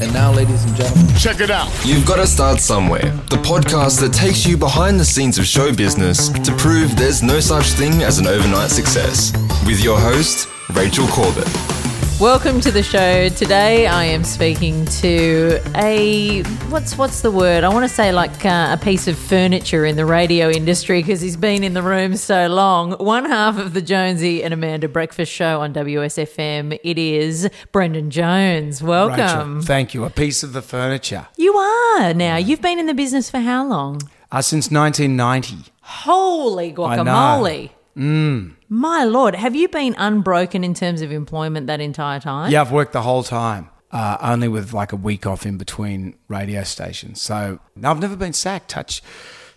And 0.00 0.12
now, 0.14 0.32
ladies 0.32 0.64
and 0.64 0.74
gentlemen, 0.76 1.14
Check 1.16 1.40
it 1.40 1.50
out. 1.50 1.68
You've 1.84 2.06
got 2.06 2.16
to 2.16 2.26
start 2.26 2.60
somewhere. 2.60 3.02
The 3.28 3.36
podcast 3.36 4.00
that 4.00 4.12
takes 4.12 4.46
you 4.46 4.56
behind 4.56 4.98
the 4.98 5.04
scenes 5.04 5.38
of 5.38 5.46
show 5.46 5.74
business 5.74 6.30
to 6.30 6.52
prove 6.56 6.96
there's 6.96 7.22
no 7.22 7.40
such 7.40 7.66
thing 7.66 8.02
as 8.02 8.18
an 8.18 8.26
overnight 8.26 8.70
success. 8.70 9.32
With 9.66 9.84
your 9.84 9.98
host, 9.98 10.48
Rachel 10.70 11.06
Corbett. 11.08 11.79
Welcome 12.20 12.60
to 12.60 12.70
the 12.70 12.82
show. 12.82 13.30
Today 13.30 13.86
I 13.86 14.04
am 14.04 14.24
speaking 14.24 14.84
to 14.84 15.58
a 15.74 16.42
what's 16.68 16.98
what's 16.98 17.22
the 17.22 17.30
word? 17.30 17.64
I 17.64 17.70
want 17.70 17.88
to 17.88 17.88
say 17.88 18.12
like 18.12 18.44
uh, 18.44 18.76
a 18.78 18.84
piece 18.84 19.08
of 19.08 19.16
furniture 19.16 19.86
in 19.86 19.96
the 19.96 20.04
radio 20.04 20.50
industry 20.50 21.00
because 21.00 21.22
he's 21.22 21.38
been 21.38 21.64
in 21.64 21.72
the 21.72 21.80
room 21.80 22.16
so 22.16 22.46
long. 22.48 22.92
One 22.92 23.24
half 23.24 23.56
of 23.56 23.72
the 23.72 23.80
Jonesy 23.80 24.44
and 24.44 24.52
Amanda 24.52 24.86
Breakfast 24.86 25.32
Show 25.32 25.62
on 25.62 25.72
WSFM. 25.72 26.78
It 26.84 26.98
is 26.98 27.48
Brendan 27.72 28.10
Jones. 28.10 28.82
Welcome. 28.82 29.54
Rachel, 29.54 29.62
thank 29.62 29.94
you. 29.94 30.04
A 30.04 30.10
piece 30.10 30.42
of 30.42 30.52
the 30.52 30.60
furniture. 30.60 31.28
You 31.38 31.56
are 31.56 32.12
now. 32.12 32.36
You've 32.36 32.60
been 32.60 32.78
in 32.78 32.84
the 32.84 32.92
business 32.92 33.30
for 33.30 33.38
how 33.38 33.66
long? 33.66 34.02
Uh, 34.30 34.42
since 34.42 34.70
1990. 34.70 35.72
Holy 35.80 36.74
I 36.76 37.79
guacamole! 37.96 38.54
My 38.68 39.04
lord, 39.04 39.34
have 39.34 39.54
you 39.56 39.68
been 39.68 39.94
unbroken 39.98 40.64
in 40.64 40.74
terms 40.74 41.02
of 41.02 41.12
employment 41.12 41.66
that 41.66 41.80
entire 41.80 42.20
time? 42.20 42.50
Yeah, 42.50 42.60
I've 42.62 42.72
worked 42.72 42.92
the 42.92 43.02
whole 43.02 43.22
time, 43.22 43.68
uh, 43.90 44.16
only 44.20 44.48
with 44.48 44.72
like 44.72 44.92
a 44.92 44.96
week 44.96 45.26
off 45.26 45.44
in 45.46 45.58
between 45.58 46.14
radio 46.28 46.62
stations. 46.62 47.20
So 47.20 47.58
no, 47.76 47.90
I've 47.90 48.00
never 48.00 48.16
been 48.16 48.32
sacked. 48.32 48.68
Touch, 48.70 49.02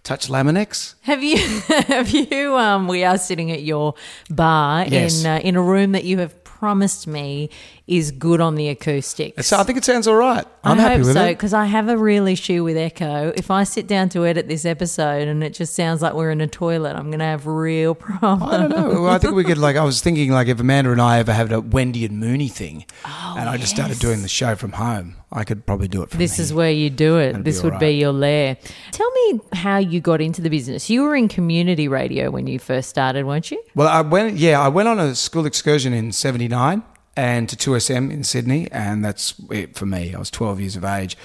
touch 0.03 0.27
Laminex. 0.29 0.95
Have 1.01 1.23
you? 1.23 1.37
Have 1.87 2.09
you? 2.09 2.57
Um, 2.57 2.87
we 2.87 3.03
are 3.03 3.17
sitting 3.17 3.51
at 3.51 3.61
your 3.63 3.93
bar 4.29 4.85
Yes. 4.87 5.21
in 5.23 5.29
uh, 5.29 5.37
in 5.39 5.55
a 5.55 5.61
room 5.61 5.91
that 5.93 6.03
you 6.03 6.17
have 6.19 6.43
promised 6.43 7.07
me 7.07 7.49
is 7.85 8.11
good 8.11 8.39
on 8.39 8.55
the 8.55 8.69
acoustics. 8.69 9.45
So 9.45 9.57
I 9.57 9.63
think 9.63 9.77
it 9.77 9.83
sounds 9.83 10.07
all 10.07 10.15
right. 10.15 10.45
I'm 10.63 10.79
I 10.79 10.81
happy 10.81 10.95
hope 10.99 11.05
with 11.07 11.13
so 11.15 11.23
it. 11.25 11.33
because 11.33 11.53
I 11.53 11.65
have 11.65 11.89
a 11.89 11.97
real 11.97 12.27
issue 12.27 12.63
with 12.63 12.77
echo. 12.77 13.33
If 13.35 13.51
I 13.51 13.65
sit 13.65 13.87
down 13.87 14.07
to 14.09 14.25
edit 14.25 14.47
this 14.47 14.63
episode 14.63 15.27
and 15.27 15.43
it 15.43 15.53
just 15.53 15.75
sounds 15.75 16.01
like 16.01 16.13
we're 16.13 16.31
in 16.31 16.39
a 16.39 16.47
toilet, 16.47 16.95
I'm 16.95 17.07
going 17.07 17.19
to 17.19 17.25
have 17.25 17.45
real 17.45 17.93
problems. 17.95 18.53
I 18.53 18.57
don't 18.57 18.69
know. 18.69 19.01
Well, 19.01 19.09
I 19.09 19.17
think 19.17 19.35
we 19.35 19.43
could 19.43 19.57
like. 19.57 19.75
I 19.75 19.83
was 19.83 19.99
thinking 19.99 20.31
like 20.31 20.47
if 20.47 20.61
Amanda 20.61 20.93
and 20.93 21.01
I 21.01 21.19
ever 21.19 21.33
had 21.33 21.51
a 21.51 21.59
Wendy 21.59 22.05
and 22.05 22.19
Mooney 22.21 22.47
thing, 22.47 22.85
oh, 23.03 23.35
and 23.37 23.49
I 23.49 23.57
just 23.57 23.73
started 23.75 23.99
doing 23.99 24.21
the 24.21 24.29
show 24.29 24.55
from 24.55 24.71
home, 24.71 25.17
I 25.33 25.43
could 25.43 25.65
probably 25.65 25.89
do 25.89 26.03
it. 26.03 26.09
From 26.11 26.19
This 26.19 26.37
here. 26.37 26.43
is 26.43 26.53
where 26.53 26.71
you 26.71 26.89
do 26.89 27.17
it. 27.17 27.31
That'd 27.33 27.43
be 27.43 27.51
this 27.51 27.61
would 27.63 27.73
all 27.73 27.79
be 27.79 27.89
your 27.91 28.13
lair. 28.13 28.55
Tell 28.91 29.11
me 29.11 29.41
how 29.51 29.79
you 29.79 29.99
got 29.99 30.21
into 30.21 30.41
the 30.41 30.49
business. 30.49 30.89
You 30.89 31.01
were 31.03 31.17
in 31.17 31.27
community 31.27 31.89
radio 31.89 32.31
when 32.31 32.47
you 32.47 32.59
first 32.59 32.87
started, 32.89 33.25
weren't 33.25 33.51
you? 33.51 33.61
Well, 33.75 33.89
I 33.89 33.99
went. 33.99 34.37
Yeah, 34.37 34.61
I 34.61 34.69
went 34.69 34.87
on 34.87 34.99
a 35.01 35.15
school 35.15 35.45
excursion 35.45 35.91
in 35.91 36.13
'79 36.13 36.81
and 37.15 37.47
to 37.49 37.55
2SM 37.55 38.11
in 38.11 38.23
Sydney, 38.23 38.69
and 38.71 39.03
that's 39.03 39.35
it 39.51 39.75
for 39.75 39.85
me. 39.85 40.13
I 40.15 40.19
was 40.19 40.31
12 40.31 40.59
years 40.59 40.75
of 40.75 40.83
age, 40.83 41.17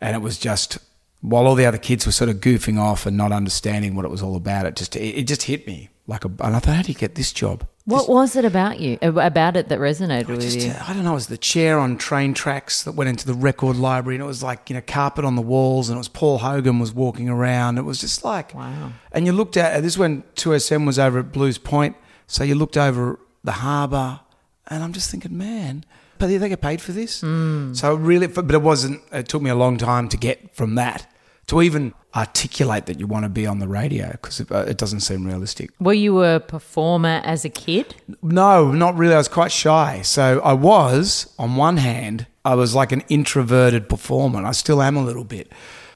and 0.00 0.14
it 0.14 0.20
was 0.20 0.38
just 0.38 0.78
while 1.20 1.46
all 1.46 1.54
the 1.54 1.66
other 1.66 1.78
kids 1.78 2.04
were 2.04 2.12
sort 2.12 2.28
of 2.28 2.36
goofing 2.36 2.78
off 2.78 3.06
and 3.06 3.16
not 3.16 3.30
understanding 3.32 3.94
what 3.94 4.04
it 4.04 4.10
was 4.10 4.22
all 4.22 4.36
about. 4.36 4.66
It 4.66 4.76
just 4.76 4.96
it, 4.96 5.22
just 5.24 5.44
hit 5.44 5.66
me 5.66 5.88
like 6.06 6.24
a. 6.24 6.28
And 6.28 6.56
I 6.56 6.58
thought, 6.58 6.76
how 6.76 6.82
do 6.82 6.88
you 6.92 6.98
get 6.98 7.14
this 7.14 7.32
job? 7.32 7.66
What 7.84 8.08
was 8.08 8.36
it 8.36 8.44
about 8.44 8.78
you 8.78 8.96
about 9.02 9.56
it 9.56 9.68
that 9.68 9.80
resonated 9.80 10.28
with 10.28 10.40
Just, 10.40 10.60
you? 10.60 10.70
uh, 10.70 10.84
I 10.86 10.92
don't 10.92 11.02
know. 11.02 11.10
It 11.12 11.14
was 11.14 11.26
the 11.26 11.36
chair 11.36 11.80
on 11.80 11.96
train 11.96 12.32
tracks 12.32 12.84
that 12.84 12.92
went 12.92 13.10
into 13.10 13.26
the 13.26 13.34
record 13.34 13.76
library, 13.76 14.14
and 14.16 14.22
it 14.22 14.26
was 14.26 14.40
like 14.40 14.70
you 14.70 14.74
know 14.74 14.82
carpet 14.86 15.24
on 15.24 15.34
the 15.34 15.42
walls, 15.42 15.88
and 15.88 15.96
it 15.96 15.98
was 15.98 16.08
Paul 16.08 16.38
Hogan 16.38 16.78
was 16.78 16.92
walking 16.92 17.28
around. 17.28 17.78
It 17.78 17.82
was 17.82 18.00
just 18.00 18.24
like 18.24 18.54
Wow. 18.54 18.92
And 19.10 19.26
you 19.26 19.32
looked 19.32 19.56
at 19.56 19.82
this 19.82 19.94
is 19.94 19.98
when 19.98 20.22
2SM 20.36 20.86
was 20.86 20.96
over 20.98 21.18
at 21.18 21.32
Blues 21.32 21.58
Point, 21.58 21.96
so 22.28 22.44
you 22.44 22.54
looked 22.54 22.76
over 22.76 23.18
the 23.42 23.52
harbour, 23.52 24.20
and 24.68 24.82
I'm 24.82 24.92
just 24.92 25.10
thinking, 25.10 25.36
man, 25.36 25.84
but 26.18 26.28
they 26.28 26.48
get 26.48 26.60
paid 26.60 26.80
for 26.80 26.92
this. 26.92 27.22
Mm. 27.22 27.76
So 27.76 27.94
really, 27.94 28.26
but 28.26 28.50
it 28.50 28.62
wasn't. 28.62 29.02
It 29.12 29.28
took 29.28 29.42
me 29.42 29.50
a 29.50 29.54
long 29.54 29.76
time 29.76 30.08
to 30.10 30.16
get 30.16 30.54
from 30.54 30.76
that 30.76 31.06
to 31.48 31.62
even 31.62 31.92
articulate 32.14 32.86
that 32.86 33.00
you 33.00 33.06
want 33.06 33.24
to 33.24 33.28
be 33.28 33.46
on 33.46 33.58
the 33.58 33.66
radio 33.66 34.10
because 34.12 34.40
it, 34.40 34.52
uh, 34.52 34.64
it 34.68 34.78
doesn't 34.78 35.00
seem 35.00 35.26
realistic. 35.26 35.70
Were 35.80 35.92
you 35.92 36.22
a 36.22 36.40
performer 36.40 37.20
as 37.24 37.44
a 37.44 37.48
kid? 37.48 37.94
No, 38.22 38.70
not 38.70 38.96
really. 38.96 39.14
I 39.14 39.18
was 39.18 39.28
quite 39.28 39.50
shy. 39.50 40.02
So 40.02 40.40
I 40.40 40.52
was, 40.52 41.34
on 41.38 41.56
one 41.56 41.78
hand, 41.78 42.26
I 42.44 42.54
was 42.54 42.74
like 42.74 42.92
an 42.92 43.02
introverted 43.08 43.88
performer. 43.88 44.38
and 44.38 44.46
I 44.46 44.52
still 44.52 44.82
am 44.82 44.96
a 44.96 45.04
little 45.04 45.24
bit. 45.24 45.50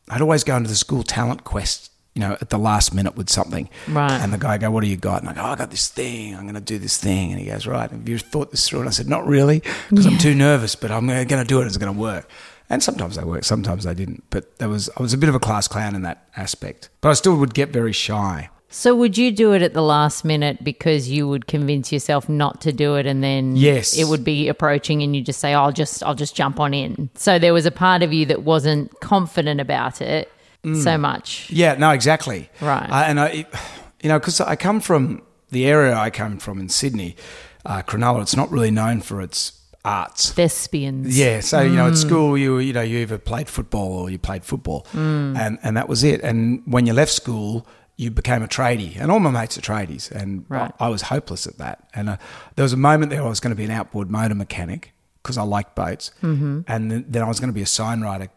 I'd 0.08 0.20
always 0.20 0.44
go 0.44 0.56
into 0.56 0.68
the 0.68 0.76
school 0.76 1.02
talent 1.02 1.44
quest, 1.44 1.90
you 2.16 2.20
know, 2.20 2.32
at 2.40 2.48
the 2.48 2.56
last 2.58 2.94
minute 2.94 3.14
with 3.14 3.28
something. 3.28 3.68
Right. 3.86 4.10
And 4.10 4.32
the 4.32 4.38
guy 4.38 4.56
go, 4.56 4.70
What 4.70 4.82
do 4.82 4.88
you 4.88 4.96
got? 4.96 5.20
And 5.20 5.28
I 5.28 5.34
go, 5.34 5.42
oh, 5.42 5.52
I 5.52 5.54
got 5.56 5.70
this 5.70 5.88
thing. 5.88 6.34
I'm 6.34 6.44
going 6.44 6.54
to 6.54 6.60
do 6.62 6.78
this 6.78 6.96
thing. 6.96 7.30
And 7.30 7.38
he 7.38 7.46
goes, 7.46 7.66
Right. 7.66 7.90
Have 7.90 8.08
you 8.08 8.18
thought 8.18 8.50
this 8.50 8.66
through? 8.66 8.80
And 8.80 8.88
I 8.88 8.92
said, 8.92 9.06
Not 9.06 9.26
really, 9.26 9.62
because 9.90 10.06
I'm 10.06 10.16
too 10.16 10.34
nervous, 10.34 10.74
but 10.74 10.90
I'm 10.90 11.06
going 11.06 11.28
to 11.28 11.44
do 11.44 11.60
it. 11.60 11.66
It's 11.66 11.76
going 11.76 11.94
to 11.94 12.00
work. 12.00 12.28
And 12.70 12.82
sometimes 12.82 13.16
they 13.16 13.22
work, 13.22 13.44
sometimes 13.44 13.84
they 13.84 13.92
didn't. 13.94 14.24
But 14.30 14.58
there 14.58 14.70
was, 14.70 14.88
I 14.96 15.02
was 15.02 15.12
a 15.12 15.18
bit 15.18 15.28
of 15.28 15.34
a 15.34 15.38
class 15.38 15.68
clown 15.68 15.94
in 15.94 16.02
that 16.02 16.26
aspect. 16.36 16.88
But 17.02 17.10
I 17.10 17.12
still 17.12 17.36
would 17.36 17.52
get 17.54 17.68
very 17.68 17.92
shy. 17.92 18.48
So 18.68 18.96
would 18.96 19.16
you 19.16 19.30
do 19.30 19.52
it 19.52 19.62
at 19.62 19.74
the 19.74 19.82
last 19.82 20.24
minute 20.24 20.64
because 20.64 21.08
you 21.08 21.28
would 21.28 21.46
convince 21.46 21.92
yourself 21.92 22.28
not 22.28 22.60
to 22.62 22.72
do 22.72 22.96
it 22.96 23.06
and 23.06 23.22
then 23.22 23.54
Yes. 23.56 23.96
it 23.96 24.04
would 24.08 24.24
be 24.24 24.48
approaching 24.48 25.02
and 25.02 25.14
you 25.14 25.22
just 25.22 25.38
say 25.38 25.54
I'll 25.54 25.70
just 25.70 26.02
I'll 26.02 26.16
just 26.16 26.34
jump 26.34 26.58
on 26.58 26.74
in. 26.74 27.08
So 27.14 27.38
there 27.38 27.54
was 27.54 27.64
a 27.66 27.70
part 27.70 28.02
of 28.02 28.12
you 28.12 28.26
that 28.26 28.42
wasn't 28.42 28.98
confident 29.00 29.60
about 29.60 30.00
it 30.00 30.30
so 30.74 30.98
much. 30.98 31.48
Yeah, 31.50 31.74
no, 31.74 31.90
exactly. 31.90 32.50
Right. 32.60 32.88
Uh, 32.90 33.04
and 33.06 33.20
I, 33.20 33.26
it- 33.28 33.54
you 34.02 34.08
know, 34.08 34.18
because 34.18 34.40
I 34.40 34.56
come 34.56 34.80
from 34.80 35.22
the 35.50 35.66
area 35.66 35.94
I 35.94 36.10
come 36.10 36.38
from 36.38 36.58
in 36.60 36.68
Sydney, 36.68 37.16
uh, 37.64 37.82
Cronulla. 37.82 38.22
It's 38.22 38.36
not 38.36 38.50
really 38.50 38.70
known 38.70 39.00
for 39.00 39.20
its 39.20 39.52
arts. 39.84 40.32
Thespians. 40.32 41.18
Yeah, 41.18 41.40
so 41.40 41.60
you 41.62 41.74
know, 41.76 41.88
at 41.88 41.96
school, 41.96 42.36
you 42.36 42.58
you 42.58 42.72
know, 42.72 42.82
you 42.82 42.98
either 42.98 43.18
played 43.18 43.48
football 43.48 43.92
or 43.92 44.10
you 44.10 44.18
played 44.18 44.44
football, 44.44 44.86
and 44.92 45.58
and 45.62 45.76
that 45.76 45.88
was 45.88 46.04
it. 46.04 46.20
And 46.22 46.62
when 46.66 46.86
you 46.86 46.92
left 46.92 47.12
school, 47.12 47.66
you 47.96 48.10
became 48.10 48.42
a 48.42 48.48
tradie, 48.48 48.96
and 49.00 49.10
all 49.10 49.18
my 49.20 49.30
mates 49.30 49.56
are 49.56 49.62
tradies, 49.62 50.10
and 50.10 50.44
Right. 50.48 50.72
I, 50.78 50.86
I 50.86 50.88
was 50.88 51.02
hopeless 51.02 51.46
at 51.46 51.58
that. 51.58 51.88
And 51.94 52.10
uh, 52.10 52.16
there 52.56 52.62
was 52.64 52.72
a 52.74 52.76
moment 52.76 53.10
there 53.10 53.22
I 53.22 53.28
was 53.28 53.40
going 53.40 53.52
to 53.52 53.56
be 53.56 53.64
an 53.64 53.70
outboard 53.70 54.10
motor 54.10 54.34
mechanic 54.34 54.92
because 55.22 55.38
I 55.38 55.42
liked 55.42 55.74
boats, 55.74 56.10
mm-hmm. 56.22 56.60
and 56.68 56.90
then, 56.90 57.04
then 57.08 57.22
I 57.22 57.28
was 57.28 57.40
going 57.40 57.50
to 57.50 57.54
be 57.54 57.62
a 57.62 57.66
sign 57.66 58.02
writer. 58.02 58.28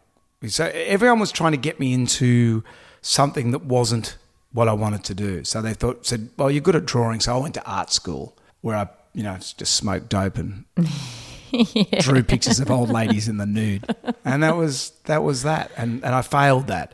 So 0.46 0.70
everyone 0.74 1.18
was 1.20 1.32
trying 1.32 1.52
to 1.52 1.58
get 1.58 1.78
me 1.78 1.92
into 1.92 2.64
something 3.02 3.50
that 3.50 3.64
wasn't 3.64 4.16
what 4.52 4.68
I 4.68 4.72
wanted 4.72 5.04
to 5.04 5.14
do. 5.14 5.44
So 5.44 5.60
they 5.62 5.74
thought 5.74 6.06
said, 6.06 6.30
"Well, 6.36 6.50
you're 6.50 6.62
good 6.62 6.76
at 6.76 6.86
drawing," 6.86 7.20
so 7.20 7.36
I 7.36 7.38
went 7.40 7.54
to 7.54 7.64
art 7.64 7.92
school 7.92 8.36
where 8.60 8.76
I. 8.76 8.88
You 9.12 9.24
know, 9.24 9.34
just 9.38 9.74
smoked 9.74 10.08
dope 10.08 10.38
and 10.38 10.66
drew 11.98 12.22
pictures 12.22 12.60
of 12.60 12.70
old 12.70 12.90
ladies 12.90 13.26
in 13.26 13.38
the 13.38 13.44
nude, 13.44 13.84
and 14.24 14.44
that 14.44 14.54
was 14.56 14.92
that 15.06 15.24
was 15.24 15.42
that, 15.42 15.72
and 15.76 16.04
and 16.04 16.14
I 16.14 16.22
failed 16.22 16.68
that, 16.68 16.92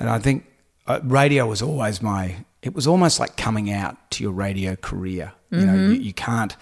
and 0.00 0.10
I 0.10 0.18
think 0.18 0.44
uh, 0.88 0.98
radio 1.04 1.46
was 1.46 1.62
always 1.62 2.02
my. 2.02 2.44
It 2.62 2.74
was 2.74 2.88
almost 2.88 3.20
like 3.20 3.36
coming 3.36 3.70
out 3.70 3.96
to 4.10 4.24
your 4.24 4.32
radio 4.32 4.74
career. 4.74 5.32
You 5.50 5.66
know, 5.66 5.74
you, 5.74 5.92
you 6.00 6.12
can't 6.12 6.56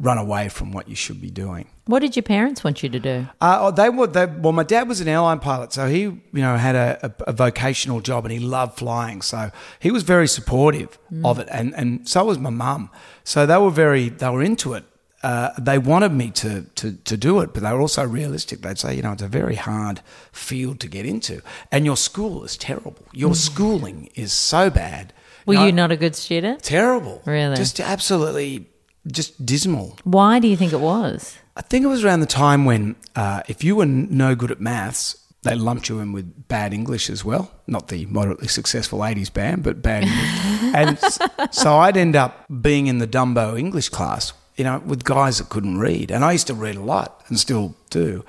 run 0.00 0.18
away 0.18 0.48
from 0.48 0.70
what 0.72 0.88
you 0.88 0.94
should 0.94 1.20
be 1.20 1.30
doing. 1.30 1.66
What 1.86 2.00
did 2.00 2.14
your 2.14 2.22
parents 2.22 2.62
want 2.62 2.82
you 2.82 2.88
to 2.88 3.00
do? 3.00 3.26
Uh, 3.40 3.58
oh, 3.60 3.70
they 3.70 3.88
were. 3.88 4.06
They, 4.06 4.26
well, 4.26 4.52
my 4.52 4.62
dad 4.62 4.88
was 4.88 5.00
an 5.00 5.08
airline 5.08 5.40
pilot, 5.40 5.72
so 5.72 5.88
he, 5.88 6.00
you 6.00 6.22
know, 6.32 6.56
had 6.56 6.76
a, 6.76 6.98
a, 7.06 7.30
a 7.30 7.32
vocational 7.32 8.00
job, 8.00 8.24
and 8.24 8.32
he 8.32 8.38
loved 8.38 8.78
flying. 8.78 9.22
So 9.22 9.50
he 9.80 9.90
was 9.90 10.02
very 10.02 10.28
supportive 10.28 10.98
of 11.24 11.38
it, 11.38 11.48
and 11.50 11.74
and 11.74 12.08
so 12.08 12.24
was 12.26 12.38
my 12.38 12.50
mum. 12.50 12.90
So 13.24 13.46
they 13.46 13.56
were 13.56 13.70
very, 13.70 14.08
they 14.08 14.28
were 14.28 14.42
into 14.42 14.74
it. 14.74 14.84
Uh, 15.20 15.50
they 15.58 15.78
wanted 15.78 16.12
me 16.12 16.30
to, 16.30 16.62
to 16.76 16.92
to 16.92 17.16
do 17.16 17.40
it, 17.40 17.52
but 17.52 17.62
they 17.64 17.72
were 17.72 17.80
also 17.80 18.06
realistic. 18.06 18.60
They'd 18.60 18.78
say, 18.78 18.94
you 18.94 19.02
know, 19.02 19.12
it's 19.12 19.22
a 19.22 19.26
very 19.28 19.56
hard 19.56 20.00
field 20.30 20.78
to 20.80 20.88
get 20.88 21.06
into, 21.06 21.42
and 21.72 21.84
your 21.84 21.96
school 21.96 22.44
is 22.44 22.56
terrible. 22.56 22.94
Your 23.12 23.34
schooling 23.34 24.10
is 24.14 24.32
so 24.32 24.70
bad. 24.70 25.12
Were 25.44 25.54
you 25.54 25.72
not 25.72 25.90
a 25.90 25.96
good 25.96 26.14
student? 26.14 26.62
terrible? 26.62 27.22
Really? 27.24 27.56
Just 27.56 27.80
absolutely, 27.80 28.67
just 29.12 29.44
dismal. 29.44 29.96
Why 30.04 30.38
do 30.38 30.48
you 30.48 30.56
think 30.56 30.72
it 30.72 30.80
was? 30.80 31.36
I 31.56 31.62
think 31.62 31.84
it 31.84 31.88
was 31.88 32.04
around 32.04 32.20
the 32.20 32.26
time 32.26 32.64
when, 32.64 32.96
uh, 33.16 33.42
if 33.48 33.64
you 33.64 33.76
were 33.76 33.86
no 33.86 34.34
good 34.34 34.50
at 34.50 34.60
maths, 34.60 35.16
they 35.42 35.54
lumped 35.54 35.88
you 35.88 36.00
in 36.00 36.12
with 36.12 36.48
bad 36.48 36.72
English 36.72 37.08
as 37.08 37.24
well. 37.24 37.50
Not 37.66 37.88
the 37.88 38.06
moderately 38.06 38.48
successful 38.48 39.00
80s 39.00 39.32
band, 39.32 39.62
but 39.62 39.82
bad 39.82 40.04
English. 40.04 41.18
and 41.40 41.52
so 41.54 41.76
I'd 41.76 41.96
end 41.96 42.16
up 42.16 42.44
being 42.60 42.86
in 42.86 42.98
the 42.98 43.06
Dumbo 43.06 43.58
English 43.58 43.88
class, 43.88 44.32
you 44.56 44.64
know, 44.64 44.78
with 44.84 45.04
guys 45.04 45.38
that 45.38 45.48
couldn't 45.48 45.78
read. 45.78 46.10
And 46.10 46.24
I 46.24 46.32
used 46.32 46.48
to 46.48 46.54
read 46.54 46.76
a 46.76 46.82
lot 46.82 47.22
and 47.28 47.38
still 47.38 47.74
do. 47.90 48.24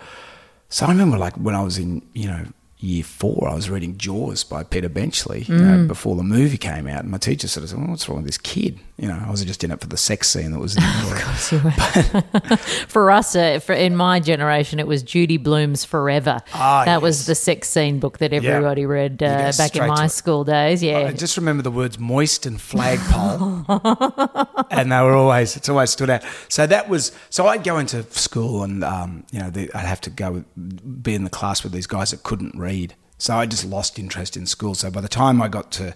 So 0.69 0.86
I 0.86 0.89
remember, 0.89 1.18
like, 1.18 1.36
when 1.36 1.56
I 1.56 1.63
was 1.63 1.77
in, 1.80 2.03
you 2.13 2.27
know, 2.27 2.45
year 2.77 3.03
four, 3.03 3.48
I 3.50 3.56
was 3.56 3.69
reading 3.69 3.98
Jaws 3.98 4.44
by 4.44 4.63
Peter 4.63 4.89
Benchley 4.89 5.44
you 5.44 5.57
know, 5.57 5.88
before 5.88 6.15
the 6.15 6.24
movie 6.24 6.57
came 6.57 6.88
out, 6.88 7.01
and 7.01 7.12
my 7.12 7.18
teacher 7.18 7.48
sort 7.48 7.63
of 7.63 7.69
said, 7.69 7.80
well, 7.80 7.89
"What's 7.89 8.07
wrong 8.07 8.19
with 8.19 8.25
this 8.25 8.38
kid?" 8.38 8.80
You 9.00 9.07
know, 9.07 9.24
I 9.25 9.31
was 9.31 9.46
just 9.46 9.63
in 9.63 9.72
it 9.72 9.80
for 9.80 9.88
the 9.88 9.96
sex 9.96 10.28
scene 10.28 10.51
that 10.51 10.60
was 10.60 10.75
in 10.75 10.84
the 10.84 12.60
For 12.90 13.12
us, 13.12 13.34
uh, 13.34 13.60
for, 13.60 13.72
in 13.72 13.96
my 13.96 14.19
generation, 14.19 14.78
it 14.78 14.88
was 14.88 15.04
Judy 15.04 15.38
Blume's 15.38 15.86
Forever. 15.86 16.42
Ah, 16.54 16.84
that 16.84 17.01
was 17.01 17.25
the 17.25 17.36
sex 17.36 17.69
scene 17.69 18.00
book 18.00 18.18
that 18.18 18.34
everybody 18.34 18.86
read 18.86 19.24
uh, 19.24 19.54
back 19.57 19.78
in 19.78 19.88
my 19.88 20.07
school 20.07 20.44
days. 20.44 20.84
Yeah. 20.84 20.98
I 20.98 21.13
just 21.13 21.38
remember 21.38 21.63
the 21.63 21.72
words 21.72 21.98
moist 21.98 22.46
and 22.46 22.60
flagpole. 22.60 23.66
and 24.69 24.92
they 24.92 25.01
were 25.01 25.16
always, 25.16 25.56
it's 25.56 25.69
always 25.69 25.92
stood 25.92 26.10
out. 26.10 26.24
So 26.50 26.68
that 26.68 26.90
was, 26.90 27.13
so 27.30 27.48
I'd 27.48 27.63
go 27.63 27.78
into 27.78 28.04
school 28.12 28.63
and, 28.63 28.84
um, 28.84 29.24
you 29.31 29.40
know, 29.40 29.50
the, 29.50 29.72
I'd 29.74 29.86
have 29.86 30.01
to 30.01 30.10
go 30.10 30.31
with, 30.34 31.04
be 31.04 31.16
in 31.16 31.24
the 31.24 31.30
class 31.30 31.63
with 31.63 31.72
these 31.72 31.88
guys 31.88 32.12
that 32.12 32.24
couldn't 32.24 32.57
read. 32.57 32.96
So 33.18 33.36
I 33.36 33.46
just 33.46 33.63
lost 33.63 33.98
interest 33.98 34.36
in 34.36 34.46
school. 34.46 34.75
So 34.75 34.92
by 34.92 35.00
the 35.00 35.07
time 35.07 35.42
I 35.42 35.48
got 35.48 35.72
to 35.74 35.96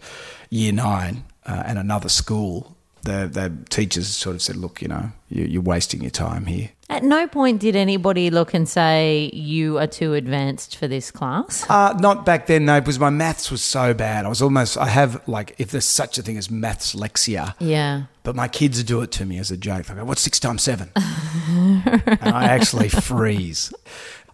year 0.50 0.72
nine 0.72 1.26
uh, 1.46 1.64
and 1.66 1.78
another 1.78 2.10
school, 2.10 2.78
the, 3.04 3.30
the 3.32 3.52
teachers 3.70 4.08
sort 4.08 4.36
of 4.36 4.42
said, 4.42 4.56
look, 4.56 4.82
you 4.82 4.88
know, 4.88 5.12
you, 5.30 5.46
you're 5.46 5.62
wasting 5.62 6.02
your 6.02 6.12
time 6.12 6.46
here. 6.48 6.70
At 6.90 7.04
no 7.04 7.28
point 7.28 7.60
did 7.60 7.76
anybody 7.76 8.30
look 8.30 8.54
and 8.54 8.70
say, 8.70 9.32
You 9.34 9.80
are 9.80 9.88
too 9.88 10.14
advanced 10.14 10.76
for 10.78 10.88
this 10.88 11.10
class. 11.10 11.66
Uh, 11.68 11.94
not 12.00 12.24
back 12.26 12.46
then, 12.46 12.66
no, 12.66 12.80
because 12.82 13.00
my 13.00 13.10
maths 13.10 13.50
was 13.50 13.62
so 13.64 13.94
bad. 13.96 14.26
I 14.26 14.30
was 14.30 14.42
almost, 14.44 14.78
I 14.78 14.88
have 14.88 15.28
like, 15.28 15.56
if 15.58 15.72
there's 15.72 15.86
such 15.86 16.18
a 16.18 16.22
thing 16.22 16.38
as 16.38 16.52
maths 16.52 16.94
lexia, 16.94 17.56
Yeah. 17.60 18.04
But 18.24 18.36
my 18.36 18.48
kids 18.48 18.84
do 18.84 19.02
it 19.02 19.12
to 19.14 19.26
me 19.26 19.38
as 19.40 19.50
a 19.52 19.58
joke. 19.58 19.86
They 19.88 19.96
go, 19.96 20.06
"What's 20.06 20.22
six 20.22 20.40
times 20.40 20.62
seven? 20.64 20.92
and 20.96 22.20
I 22.22 22.46
actually 22.46 22.90
freeze. 22.90 23.74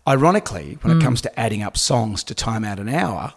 Ironically, 0.07 0.77
when 0.81 0.93
Hmm. 0.95 0.99
it 0.99 1.03
comes 1.03 1.21
to 1.21 1.39
adding 1.39 1.63
up 1.63 1.77
songs 1.77 2.23
to 2.25 2.35
time 2.35 2.63
out 2.65 2.79
an 2.79 2.89
hour, 2.89 3.33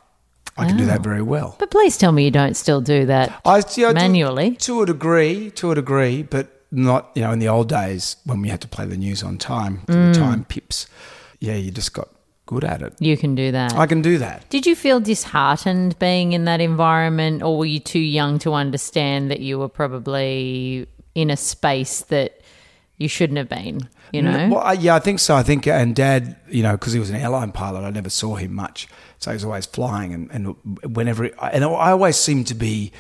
I 0.56 0.66
can 0.66 0.76
do 0.76 0.84
Oh. 0.84 0.86
that 0.86 1.00
very 1.02 1.22
well. 1.22 1.56
But 1.58 1.70
please 1.70 1.96
tell 1.96 2.12
me 2.12 2.24
you 2.24 2.30
don't 2.30 2.54
still 2.56 2.80
do 2.80 3.06
that. 3.06 3.40
I, 3.44 3.62
yeah, 3.76 3.88
I 3.88 3.92
do- 3.92 3.94
Manually? 3.94 4.56
to 4.56 4.82
a 4.82 4.86
degree, 4.86 5.50
to 5.52 5.70
a 5.70 5.74
degree, 5.74 6.22
but 6.22 6.60
not 6.70 7.10
you 7.14 7.22
know 7.22 7.32
in 7.32 7.38
the 7.38 7.48
old 7.48 7.68
days 7.68 8.16
when 8.24 8.40
we 8.42 8.48
had 8.48 8.60
to 8.62 8.68
play 8.68 8.86
the 8.86 8.96
news 8.96 9.22
on 9.22 9.38
time, 9.38 9.78
Hmm. 9.86 10.12
the 10.12 10.18
time 10.18 10.44
pips. 10.44 10.86
Yeah, 11.40 11.54
you 11.54 11.70
just 11.70 11.92
got 11.92 12.08
good 12.46 12.64
at 12.64 12.82
it. 12.82 12.94
You 13.00 13.16
can 13.16 13.34
do 13.34 13.50
that. 13.52 13.74
I 13.74 13.86
can 13.86 14.02
do 14.02 14.18
that. 14.18 14.48
Did 14.50 14.66
you 14.66 14.74
feel 14.76 15.00
disheartened 15.00 15.98
being 15.98 16.32
in 16.34 16.44
that 16.44 16.60
environment, 16.60 17.42
or 17.42 17.56
were 17.58 17.66
you 17.66 17.80
too 17.80 17.98
young 17.98 18.38
to 18.40 18.52
understand 18.52 19.30
that 19.30 19.40
you 19.40 19.58
were 19.58 19.68
probably 19.68 20.86
in 21.14 21.30
a 21.30 21.36
space 21.36 22.00
that 22.08 22.40
you 22.98 23.08
shouldn't 23.08 23.38
have 23.38 23.48
been? 23.48 23.88
You 24.12 24.22
know, 24.22 24.48
Well, 24.50 24.60
I, 24.60 24.74
yeah, 24.74 24.94
I 24.94 24.98
think 24.98 25.20
so. 25.20 25.34
I 25.34 25.42
think, 25.42 25.66
and 25.66 25.96
Dad, 25.96 26.36
you 26.48 26.62
know, 26.62 26.72
because 26.72 26.92
he 26.92 26.98
was 26.98 27.08
an 27.08 27.16
airline 27.16 27.50
pilot, 27.50 27.80
I 27.80 27.90
never 27.90 28.10
saw 28.10 28.36
him 28.36 28.52
much, 28.52 28.86
so 29.18 29.30
he 29.30 29.34
was 29.34 29.44
always 29.44 29.66
flying, 29.66 30.12
and, 30.12 30.30
and 30.30 30.94
whenever, 30.94 31.24
and 31.24 31.64
I 31.64 31.92
always 31.92 32.16
seemed 32.16 32.46
to 32.48 32.54
be 32.54 32.92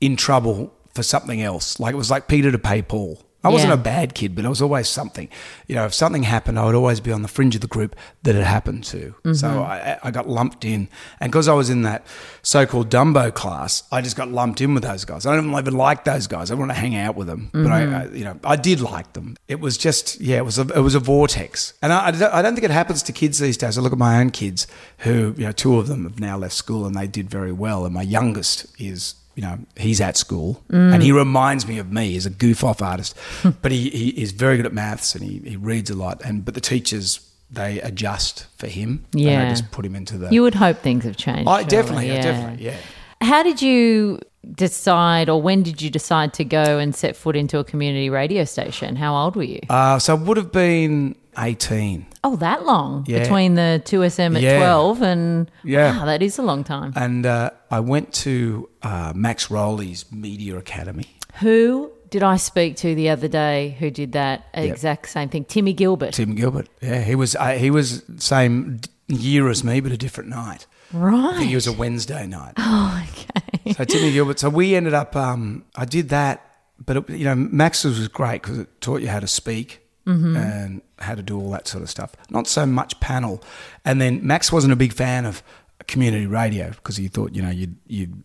in 0.00 0.16
trouble 0.16 0.74
for 0.94 1.02
something 1.02 1.40
else. 1.40 1.80
Like 1.80 1.94
it 1.94 1.96
was 1.96 2.10
like 2.10 2.28
Peter 2.28 2.52
to 2.52 2.58
pay 2.58 2.82
Paul. 2.82 3.22
I 3.46 3.52
wasn't 3.52 3.72
a 3.72 3.76
bad 3.76 4.14
kid, 4.14 4.34
but 4.34 4.44
it 4.44 4.48
was 4.48 4.62
always 4.62 4.88
something. 4.88 5.28
You 5.66 5.74
know, 5.76 5.86
if 5.86 5.94
something 5.94 6.24
happened, 6.24 6.58
I 6.58 6.64
would 6.64 6.74
always 6.74 7.00
be 7.00 7.12
on 7.12 7.22
the 7.22 7.28
fringe 7.28 7.54
of 7.54 7.60
the 7.60 7.66
group 7.66 7.96
that 8.22 8.34
it 8.34 8.44
happened 8.44 8.84
to. 8.84 9.14
So 9.24 9.48
mm-hmm. 9.48 9.58
I, 9.58 9.98
I 10.02 10.10
got 10.10 10.28
lumped 10.28 10.64
in, 10.64 10.88
and 11.20 11.32
because 11.32 11.48
I 11.48 11.54
was 11.54 11.70
in 11.70 11.82
that 11.82 12.06
so-called 12.42 12.90
Dumbo 12.90 13.32
class, 13.32 13.82
I 13.90 14.00
just 14.00 14.16
got 14.16 14.28
lumped 14.28 14.60
in 14.60 14.74
with 14.74 14.82
those 14.82 15.04
guys. 15.04 15.26
I 15.26 15.34
don't 15.34 15.50
even 15.50 15.76
like 15.76 16.04
those 16.04 16.26
guys. 16.26 16.50
I 16.50 16.54
want 16.54 16.70
to 16.70 16.76
hang 16.76 16.96
out 16.96 17.16
with 17.16 17.26
them, 17.26 17.50
but 17.52 17.66
I, 17.66 17.82
mm-hmm. 17.82 17.94
I, 17.94 18.16
you 18.16 18.24
know, 18.24 18.38
I 18.44 18.56
did 18.56 18.80
like 18.80 19.12
them. 19.14 19.36
It 19.48 19.60
was 19.60 19.78
just, 19.78 20.20
yeah, 20.20 20.38
it 20.38 20.44
was 20.44 20.58
a, 20.58 20.62
it 20.62 20.80
was 20.80 20.94
a 20.94 21.00
vortex, 21.00 21.74
and 21.82 21.92
I, 21.92 22.08
I 22.08 22.10
don't- 22.10 22.26
I 22.36 22.42
don't 22.42 22.54
think 22.54 22.64
it 22.64 22.70
happens 22.70 23.02
to 23.04 23.12
kids 23.12 23.38
these 23.38 23.56
days. 23.56 23.78
I 23.78 23.80
look 23.80 23.92
at 23.92 23.98
my 23.98 24.20
own 24.20 24.30
kids, 24.30 24.66
who 24.98 25.34
you 25.36 25.44
know, 25.46 25.52
two 25.52 25.78
of 25.78 25.86
them 25.88 26.04
have 26.04 26.20
now 26.20 26.36
left 26.36 26.54
school, 26.54 26.86
and 26.86 26.94
they 26.94 27.06
did 27.06 27.30
very 27.30 27.52
well, 27.52 27.84
and 27.84 27.94
my 27.94 28.02
youngest 28.02 28.66
is 28.78 29.14
you 29.36 29.42
know, 29.42 29.58
he's 29.76 30.00
at 30.00 30.16
school 30.16 30.64
and 30.70 31.02
he 31.02 31.12
reminds 31.12 31.68
me 31.68 31.78
of 31.78 31.92
me. 31.92 32.12
He's 32.12 32.26
a 32.26 32.30
goof 32.30 32.64
off 32.64 32.80
artist, 32.80 33.16
hmm. 33.42 33.50
but 33.62 33.70
he, 33.70 33.90
he 33.90 34.08
is 34.08 34.32
very 34.32 34.56
good 34.56 34.66
at 34.66 34.72
maths 34.72 35.14
and 35.14 35.22
he, 35.22 35.38
he 35.48 35.56
reads 35.56 35.90
a 35.90 35.94
lot. 35.94 36.22
And 36.24 36.44
but 36.44 36.54
the 36.54 36.60
teachers 36.60 37.20
they 37.50 37.80
adjust 37.80 38.46
for 38.56 38.66
him. 38.66 39.04
Yeah, 39.12 39.44
They 39.44 39.50
just 39.50 39.70
put 39.70 39.84
him 39.84 39.94
into 39.94 40.18
the. 40.18 40.30
you 40.30 40.42
would 40.42 40.54
hope 40.54 40.78
things 40.78 41.04
have 41.04 41.16
changed. 41.16 41.48
I 41.48 41.58
surely, 41.58 41.68
definitely, 41.68 42.08
yeah. 42.08 42.22
definitely, 42.22 42.64
yeah. 42.64 42.76
How 43.20 43.42
did 43.42 43.62
you 43.62 44.20
decide, 44.54 45.28
or 45.28 45.40
when 45.42 45.62
did 45.62 45.82
you 45.82 45.90
decide 45.90 46.32
to 46.34 46.44
go 46.44 46.78
and 46.78 46.94
set 46.94 47.16
foot 47.16 47.36
into 47.36 47.58
a 47.58 47.64
community 47.64 48.10
radio 48.10 48.44
station? 48.44 48.96
How 48.96 49.16
old 49.16 49.36
were 49.36 49.42
you? 49.42 49.60
Uh, 49.68 49.98
so 49.98 50.14
I 50.14 50.18
would 50.18 50.36
have 50.36 50.52
been 50.52 51.16
18. 51.38 52.06
Oh, 52.24 52.36
that 52.36 52.64
long 52.64 53.04
yeah. 53.06 53.20
between 53.20 53.54
the 53.54 53.82
two 53.84 54.08
SM 54.08 54.36
at 54.36 54.42
Yeah. 54.42 54.58
twelve 54.58 55.02
and 55.02 55.50
Yeah. 55.64 55.98
wow, 55.98 56.04
that 56.06 56.22
is 56.22 56.38
a 56.38 56.42
long 56.42 56.64
time. 56.64 56.92
and 56.96 57.26
uh, 57.26 57.50
I 57.70 57.80
went 57.80 58.12
to 58.24 58.68
uh, 58.82 59.12
Max 59.14 59.50
Rowley's 59.50 60.10
Media 60.10 60.56
Academy. 60.56 61.06
Who 61.40 61.90
did 62.10 62.22
I 62.22 62.36
speak 62.36 62.76
to 62.76 62.94
the 62.94 63.10
other 63.10 63.28
day? 63.28 63.76
Who 63.80 63.90
did 63.90 64.12
that 64.12 64.46
exact 64.54 65.08
same 65.08 65.28
thing? 65.28 65.44
Timmy 65.44 65.72
Gilbert. 65.72 66.14
Tim 66.14 66.34
Gilbert. 66.34 66.68
Yeah, 66.80 67.02
he 67.02 67.14
was 67.14 67.36
uh, 67.36 67.52
he 67.58 67.70
was 67.70 68.02
same 68.18 68.80
year 69.08 69.48
as 69.50 69.62
me, 69.62 69.80
but 69.80 69.92
a 69.92 69.96
different 69.98 70.30
night. 70.30 70.66
I 70.94 70.96
right. 70.96 71.36
think 71.36 71.50
it 71.50 71.54
was 71.54 71.66
a 71.66 71.72
Wednesday 71.72 72.26
night. 72.26 72.54
Oh, 72.58 73.04
okay. 73.08 73.72
So 73.72 73.84
Timmy 73.84 74.12
Gilbert. 74.12 74.38
So 74.38 74.48
we 74.48 74.74
ended 74.74 74.94
up. 74.94 75.16
Um, 75.16 75.64
I 75.74 75.84
did 75.84 76.08
that, 76.10 76.48
but 76.84 76.96
it, 76.96 77.10
you 77.10 77.24
know, 77.24 77.34
Max's 77.34 77.98
was 77.98 78.08
great 78.08 78.42
because 78.42 78.58
it 78.58 78.80
taught 78.80 79.02
you 79.02 79.08
how 79.08 79.20
to 79.20 79.26
speak 79.26 79.86
and 80.06 80.82
how 81.00 81.16
to 81.16 81.22
do 81.22 81.38
all 81.38 81.50
that 81.50 81.66
sort 81.66 81.82
of 81.82 81.90
stuff. 81.90 82.14
Not 82.30 82.46
so 82.46 82.64
much 82.64 83.00
panel. 83.00 83.42
And 83.84 84.00
then 84.00 84.24
Max 84.24 84.52
wasn't 84.52 84.72
a 84.72 84.76
big 84.76 84.92
fan 84.92 85.26
of 85.26 85.42
community 85.88 86.26
radio 86.26 86.70
because 86.70 86.96
he 86.96 87.08
thought 87.08 87.34
you 87.34 87.42
know 87.42 87.50
you'd 87.50 87.76
you'd 87.86 88.22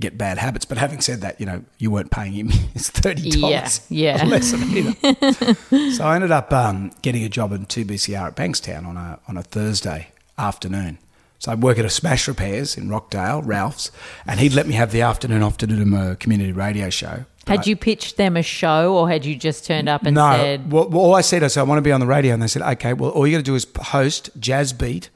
get 0.00 0.16
bad 0.16 0.38
habits. 0.38 0.64
But 0.64 0.78
having 0.78 1.00
said 1.00 1.20
that, 1.20 1.40
you 1.40 1.46
know, 1.46 1.64
you 1.78 1.90
weren't 1.90 2.10
paying 2.10 2.32
him 2.32 2.48
his 2.74 2.88
thirty 2.90 3.30
dollars. 3.30 3.82
Yeah, 3.90 4.16
yeah. 4.16 4.24
a 4.24 4.26
lesson 4.26 4.62
either. 4.76 5.92
so 5.92 6.04
I 6.04 6.14
ended 6.14 6.30
up 6.30 6.52
um, 6.52 6.90
getting 7.02 7.24
a 7.24 7.28
job 7.28 7.52
in 7.52 7.66
two 7.66 7.84
BCR 7.84 8.28
at 8.28 8.36
Bankstown 8.36 8.86
on 8.86 8.96
a 8.96 9.18
on 9.28 9.36
a 9.36 9.42
Thursday 9.42 10.12
afternoon. 10.36 10.98
So 11.38 11.52
I'd 11.52 11.62
work 11.62 11.78
at 11.78 11.84
a 11.84 11.90
Smash 11.90 12.26
Repairs 12.26 12.76
in 12.76 12.88
Rockdale, 12.88 13.42
Ralph's, 13.42 13.92
and 14.26 14.40
he'd 14.40 14.54
let 14.54 14.66
me 14.66 14.74
have 14.74 14.90
the 14.90 15.02
afternoon 15.02 15.42
off 15.42 15.56
to 15.58 15.66
do 15.66 15.96
a 15.96 16.16
community 16.16 16.52
radio 16.52 16.90
show. 16.90 17.24
Had 17.46 17.66
you 17.66 17.76
pitched 17.76 18.16
them 18.16 18.36
a 18.36 18.42
show, 18.42 18.94
or 18.94 19.08
had 19.08 19.24
you 19.24 19.34
just 19.34 19.64
turned 19.64 19.88
up 19.88 20.04
and 20.04 20.14
no, 20.14 20.32
said, 20.32 20.70
well, 20.70 20.88
well, 20.88 21.00
all 21.00 21.14
I 21.14 21.22
said, 21.22 21.42
I 21.42 21.46
said, 21.46 21.60
I 21.60 21.64
want 21.64 21.78
to 21.78 21.82
be 21.82 21.92
on 21.92 22.00
the 22.00 22.06
radio. 22.06 22.34
And 22.34 22.42
they 22.42 22.46
said, 22.46 22.62
okay, 22.62 22.92
well, 22.92 23.10
all 23.10 23.26
you 23.26 23.36
got 23.36 23.38
to 23.38 23.42
do 23.42 23.54
is 23.54 23.66
host 23.84 24.30
Jazz 24.38 24.74
Beat, 24.74 25.08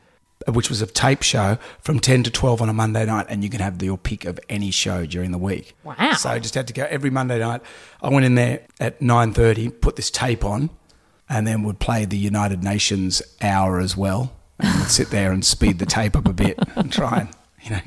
which 0.48 0.70
was 0.70 0.80
a 0.80 0.86
tape 0.86 1.22
show 1.22 1.58
from 1.80 2.00
10 2.00 2.22
to 2.22 2.30
12 2.30 2.62
on 2.62 2.68
a 2.68 2.72
Monday 2.72 3.04
night, 3.04 3.26
and 3.28 3.44
you 3.44 3.50
can 3.50 3.60
have 3.60 3.82
your 3.82 3.98
pick 3.98 4.24
of 4.24 4.40
any 4.48 4.70
show 4.70 5.04
during 5.04 5.30
the 5.30 5.38
week. 5.38 5.74
Wow. 5.84 6.14
So 6.14 6.30
I 6.30 6.38
just 6.38 6.54
had 6.54 6.66
to 6.68 6.72
go 6.72 6.86
every 6.88 7.10
Monday 7.10 7.38
night. 7.38 7.60
I 8.00 8.08
went 8.08 8.24
in 8.24 8.34
there 8.34 8.60
at 8.80 9.00
9.30, 9.00 9.80
put 9.80 9.96
this 9.96 10.10
tape 10.10 10.44
on, 10.44 10.70
and 11.28 11.46
then 11.46 11.62
would 11.64 11.80
play 11.80 12.06
the 12.06 12.16
United 12.16 12.64
Nations 12.64 13.20
hour 13.42 13.78
as 13.78 13.96
well. 13.96 14.32
And 14.62 14.88
sit 14.88 15.10
there 15.10 15.32
and 15.32 15.44
speed 15.44 15.78
the 15.78 15.86
tape 15.86 16.16
up 16.16 16.26
a 16.26 16.32
bit 16.32 16.58
and 16.76 16.92
try 16.92 17.20
and 17.20 17.28
you 17.64 17.70
know, 17.70 17.80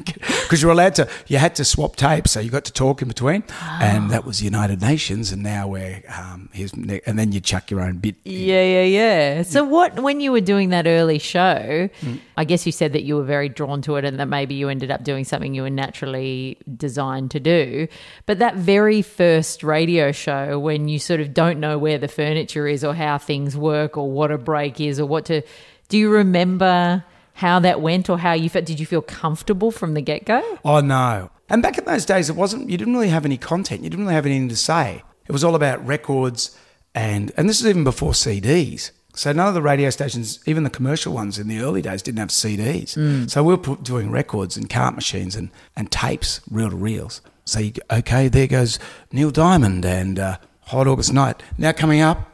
because 0.44 0.62
you're 0.62 0.72
allowed 0.72 0.95
to, 0.95 1.10
you 1.27 1.38
had 1.38 1.54
to 1.56 1.66
swap 1.66 1.98
tapes, 1.98 2.31
so 2.31 2.39
you 2.39 2.50
got 2.50 2.63
to 2.63 2.72
talk 2.72 3.01
in 3.01 3.10
between, 3.10 3.44
and 3.81 4.10
that 4.10 4.24
was 4.24 4.42
United 4.42 4.80
Nations, 4.80 5.33
and 5.33 5.44
now 5.44 5.68
we're 5.68 6.01
um, 6.18 6.48
here's, 6.54 6.74
ne- 6.77 7.01
and 7.06 7.19
then 7.19 7.33
you 7.33 7.42
chuck 7.42 7.69
your 7.69 7.81
own 7.81 7.98
bit. 7.98 8.16
in. 8.24 8.31
Yeah, 8.31 8.63
yeah, 8.63 8.83
yeah. 8.83 9.42
So 9.44 9.66
what 9.66 10.00
when 10.00 10.22
you 10.22 10.31
were 10.31 10.39
doing 10.39 10.69
that 10.69 10.88
early 10.88 11.19
show, 11.19 11.89
Mm. 12.00 12.19
I 12.38 12.45
guess 12.45 12.66
you 12.66 12.72
said 12.72 12.94
that 12.94 13.04
you 13.04 13.17
were 13.17 13.25
very 13.25 13.50
drawn 13.50 13.82
to 13.82 13.98
it 13.98 14.05
and 14.05 14.17
that 14.22 14.27
maybe 14.27 14.55
you 14.55 14.70
ended 14.70 14.91
up 14.91 15.03
doing 15.03 15.25
something 15.25 15.53
you 15.53 15.63
were 15.63 15.70
naturally 15.70 16.58
designed 16.77 17.32
to 17.32 17.41
do. 17.41 17.89
But 18.27 18.39
that 18.39 18.55
very 18.55 19.01
first 19.01 19.62
radio 19.62 20.13
show 20.13 20.58
when 20.58 20.88
you 20.88 21.00
sort 21.00 21.20
of 21.20 21.34
don't 21.34 21.60
know 21.60 21.77
where 21.77 21.98
the 21.98 22.08
furniture 22.08 22.65
is 22.65 22.86
or 22.86 22.94
how 22.94 23.17
things 23.17 23.58
work 23.58 23.98
or 23.98 24.10
what 24.10 24.32
a 24.32 24.38
break 24.38 24.79
is 24.79 25.01
or 25.01 25.05
what 25.05 25.25
to 25.25 25.41
do 25.89 25.98
you 25.98 26.10
remember 26.10 27.04
how 27.34 27.60
that 27.60 27.82
went 27.82 28.10
or 28.10 28.18
how 28.18 28.34
you 28.34 28.50
felt 28.50 28.65
did 28.65 28.80
you 28.80 28.86
feel 28.86 29.01
comfortable 29.01 29.72
from 29.72 29.94
the 29.94 30.01
get-go? 30.01 30.42
Oh 30.63 30.80
no! 30.80 31.30
And 31.50 31.62
back 31.62 31.77
in 31.77 31.86
those 31.86 32.06
days, 32.06 32.30
it 32.30 32.36
wasn't. 32.36 32.70
You 32.70 32.77
didn't 32.77 32.94
really 32.94 33.10
have 33.10 33.25
any 33.25 33.38
content. 33.38 33.84
You 33.84 33.89
didn't 33.89 34.06
really 34.06 34.15
have 34.15 34.25
anything 34.25 34.50
to 34.50 34.56
say. 34.56 35.04
It 35.27 35.32
was 35.32 35.44
all 35.44 35.56
about 35.56 35.86
records, 35.86 36.58
and 36.94 37.32
and 37.38 37.50
this 37.50 37.60
is 37.60 37.68
even 37.68 37.84
before 37.84 38.12
CDs. 38.13 38.92
So 39.13 39.32
none 39.32 39.48
of 39.48 39.54
the 39.54 39.62
radio 39.62 39.89
stations, 39.89 40.39
even 40.46 40.63
the 40.63 40.70
commercial 40.70 41.13
ones 41.13 41.39
in 41.39 41.48
the 41.48 41.60
early 41.60 41.82
days, 41.82 42.01
didn't 42.01 42.20
have 42.20 42.30
CDs. 42.30 43.30
So 43.30 43.44
we 43.44 43.54
were 43.54 43.58
put, 43.58 43.82
doing 43.82 44.12
records 44.12 44.58
and 44.58 44.70
cart 44.70 44.94
machines 44.94 45.38
and, 45.38 45.51
and 45.74 45.89
tapes, 45.89 46.42
reel 46.51 46.70
to 46.70 46.75
reels. 46.75 47.22
So 47.46 47.60
you, 47.60 47.72
okay, 47.89 48.27
there 48.27 48.48
goes 48.48 48.77
Neil 49.13 49.32
Diamond 49.32 49.86
and 49.86 50.20
uh, 50.20 50.38
Hot 50.63 50.86
August 50.86 51.13
Night. 51.13 51.42
Now 51.58 51.72
coming 51.72 52.01
up 52.01 52.30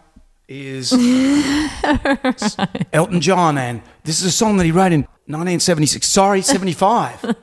is 0.52 0.92
Elton 2.94 3.22
John, 3.22 3.58
and 3.58 3.82
this 4.04 4.20
is 4.20 4.26
a 4.28 4.32
song 4.32 4.58
that 4.58 4.66
he 4.66 4.72
wrote 4.72 4.92
in 4.92 5.02
1976. 5.28 6.08
Sorry, 6.08 6.42
75. 6.44 7.36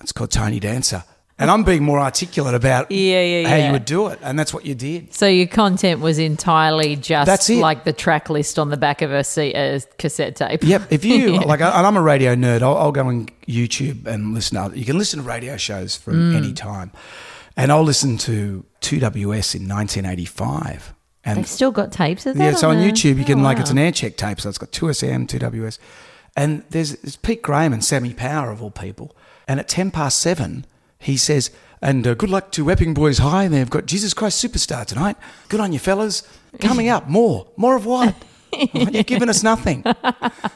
it's 0.00 0.12
called 0.12 0.30
Tony 0.30 0.60
Dancer. 0.60 1.04
and 1.40 1.50
I'm 1.50 1.62
being 1.64 1.82
more 1.84 1.98
articulate 2.00 2.54
about 2.54 2.90
Yeah, 2.90 3.22
yeah, 3.22 3.48
how 3.48 3.56
yeah. 3.56 3.66
you 3.66 3.72
would 3.72 3.84
do 3.84 4.08
it, 4.08 4.18
and 4.22 4.38
that's 4.38 4.52
what 4.54 4.64
you 4.66 4.74
did. 4.74 5.14
So 5.14 5.26
your 5.26 5.46
content 5.46 6.00
was 6.00 6.18
entirely 6.18 6.96
just 6.96 7.26
That's 7.26 7.48
it. 7.50 7.58
like 7.60 7.84
the 7.84 7.92
track 7.92 8.28
list 8.30 8.58
on 8.58 8.70
the 8.70 8.76
back 8.76 9.02
of 9.02 9.12
a, 9.12 9.24
C- 9.24 9.54
a 9.54 9.80
cassette 9.98 10.36
tape. 10.36 10.62
Yep. 10.64 10.92
If 10.92 11.04
you 11.04 11.38
like, 11.40 11.60
and 11.60 11.86
I'm 11.86 11.96
a 11.96 12.02
radio 12.02 12.34
nerd. 12.34 12.62
I'll, 12.62 12.76
I'll 12.76 12.92
go 12.92 13.06
on 13.06 13.26
YouTube 13.46 14.06
and 14.06 14.34
listen. 14.34 14.74
You 14.76 14.84
can 14.84 14.98
listen 14.98 15.20
to 15.20 15.26
radio 15.26 15.56
shows 15.56 15.96
from 15.96 16.32
Mm. 16.32 16.36
any 16.36 16.52
time, 16.52 16.90
and 17.56 17.70
I'll 17.72 17.84
listen 17.84 18.16
to 18.18 18.64
2WS 18.80 19.54
in 19.54 19.68
1985. 19.68 20.94
And 21.24 21.38
They've 21.38 21.46
still 21.48 21.70
got 21.72 21.92
tapes 21.92 22.26
of 22.26 22.36
that. 22.36 22.42
yeah, 22.44 22.54
so 22.54 22.70
on 22.70 22.76
there? 22.78 22.90
YouTube 22.90 23.18
you 23.18 23.24
can 23.24 23.40
Oh, 23.40 23.42
like 23.42 23.58
it's 23.58 23.70
an 23.70 23.78
air 23.78 23.92
check 23.92 24.16
tape, 24.16 24.40
so 24.40 24.48
it's 24.48 24.58
got 24.58 24.70
2SM, 24.72 25.26
2WS, 25.28 25.78
and 26.36 26.62
there's 26.70 26.94
it's 26.94 27.16
Pete 27.16 27.42
Graham 27.42 27.72
and 27.72 27.84
Sammy 27.84 28.14
Power 28.14 28.50
of 28.50 28.62
all 28.62 28.70
people. 28.70 29.14
And 29.46 29.58
at 29.60 29.68
10 29.68 29.90
past 29.90 30.18
seven, 30.20 30.64
he 30.98 31.16
says, 31.16 31.50
"And 31.82 32.06
uh, 32.06 32.14
good 32.14 32.30
luck 32.30 32.52
to 32.52 32.70
Epping 32.70 32.94
Boys 32.94 33.18
High. 33.18 33.48
They've 33.48 33.68
got 33.68 33.86
Jesus 33.86 34.14
Christ 34.14 34.42
Superstar 34.44 34.86
tonight. 34.86 35.16
Good 35.48 35.60
on 35.60 35.72
you, 35.72 35.78
fellas. 35.78 36.22
Coming 36.60 36.88
up, 36.94 37.08
more, 37.08 37.46
more 37.56 37.76
of 37.76 37.84
what." 37.84 38.14
You've 38.72 39.06
given 39.06 39.28
us 39.28 39.42
nothing. 39.42 39.82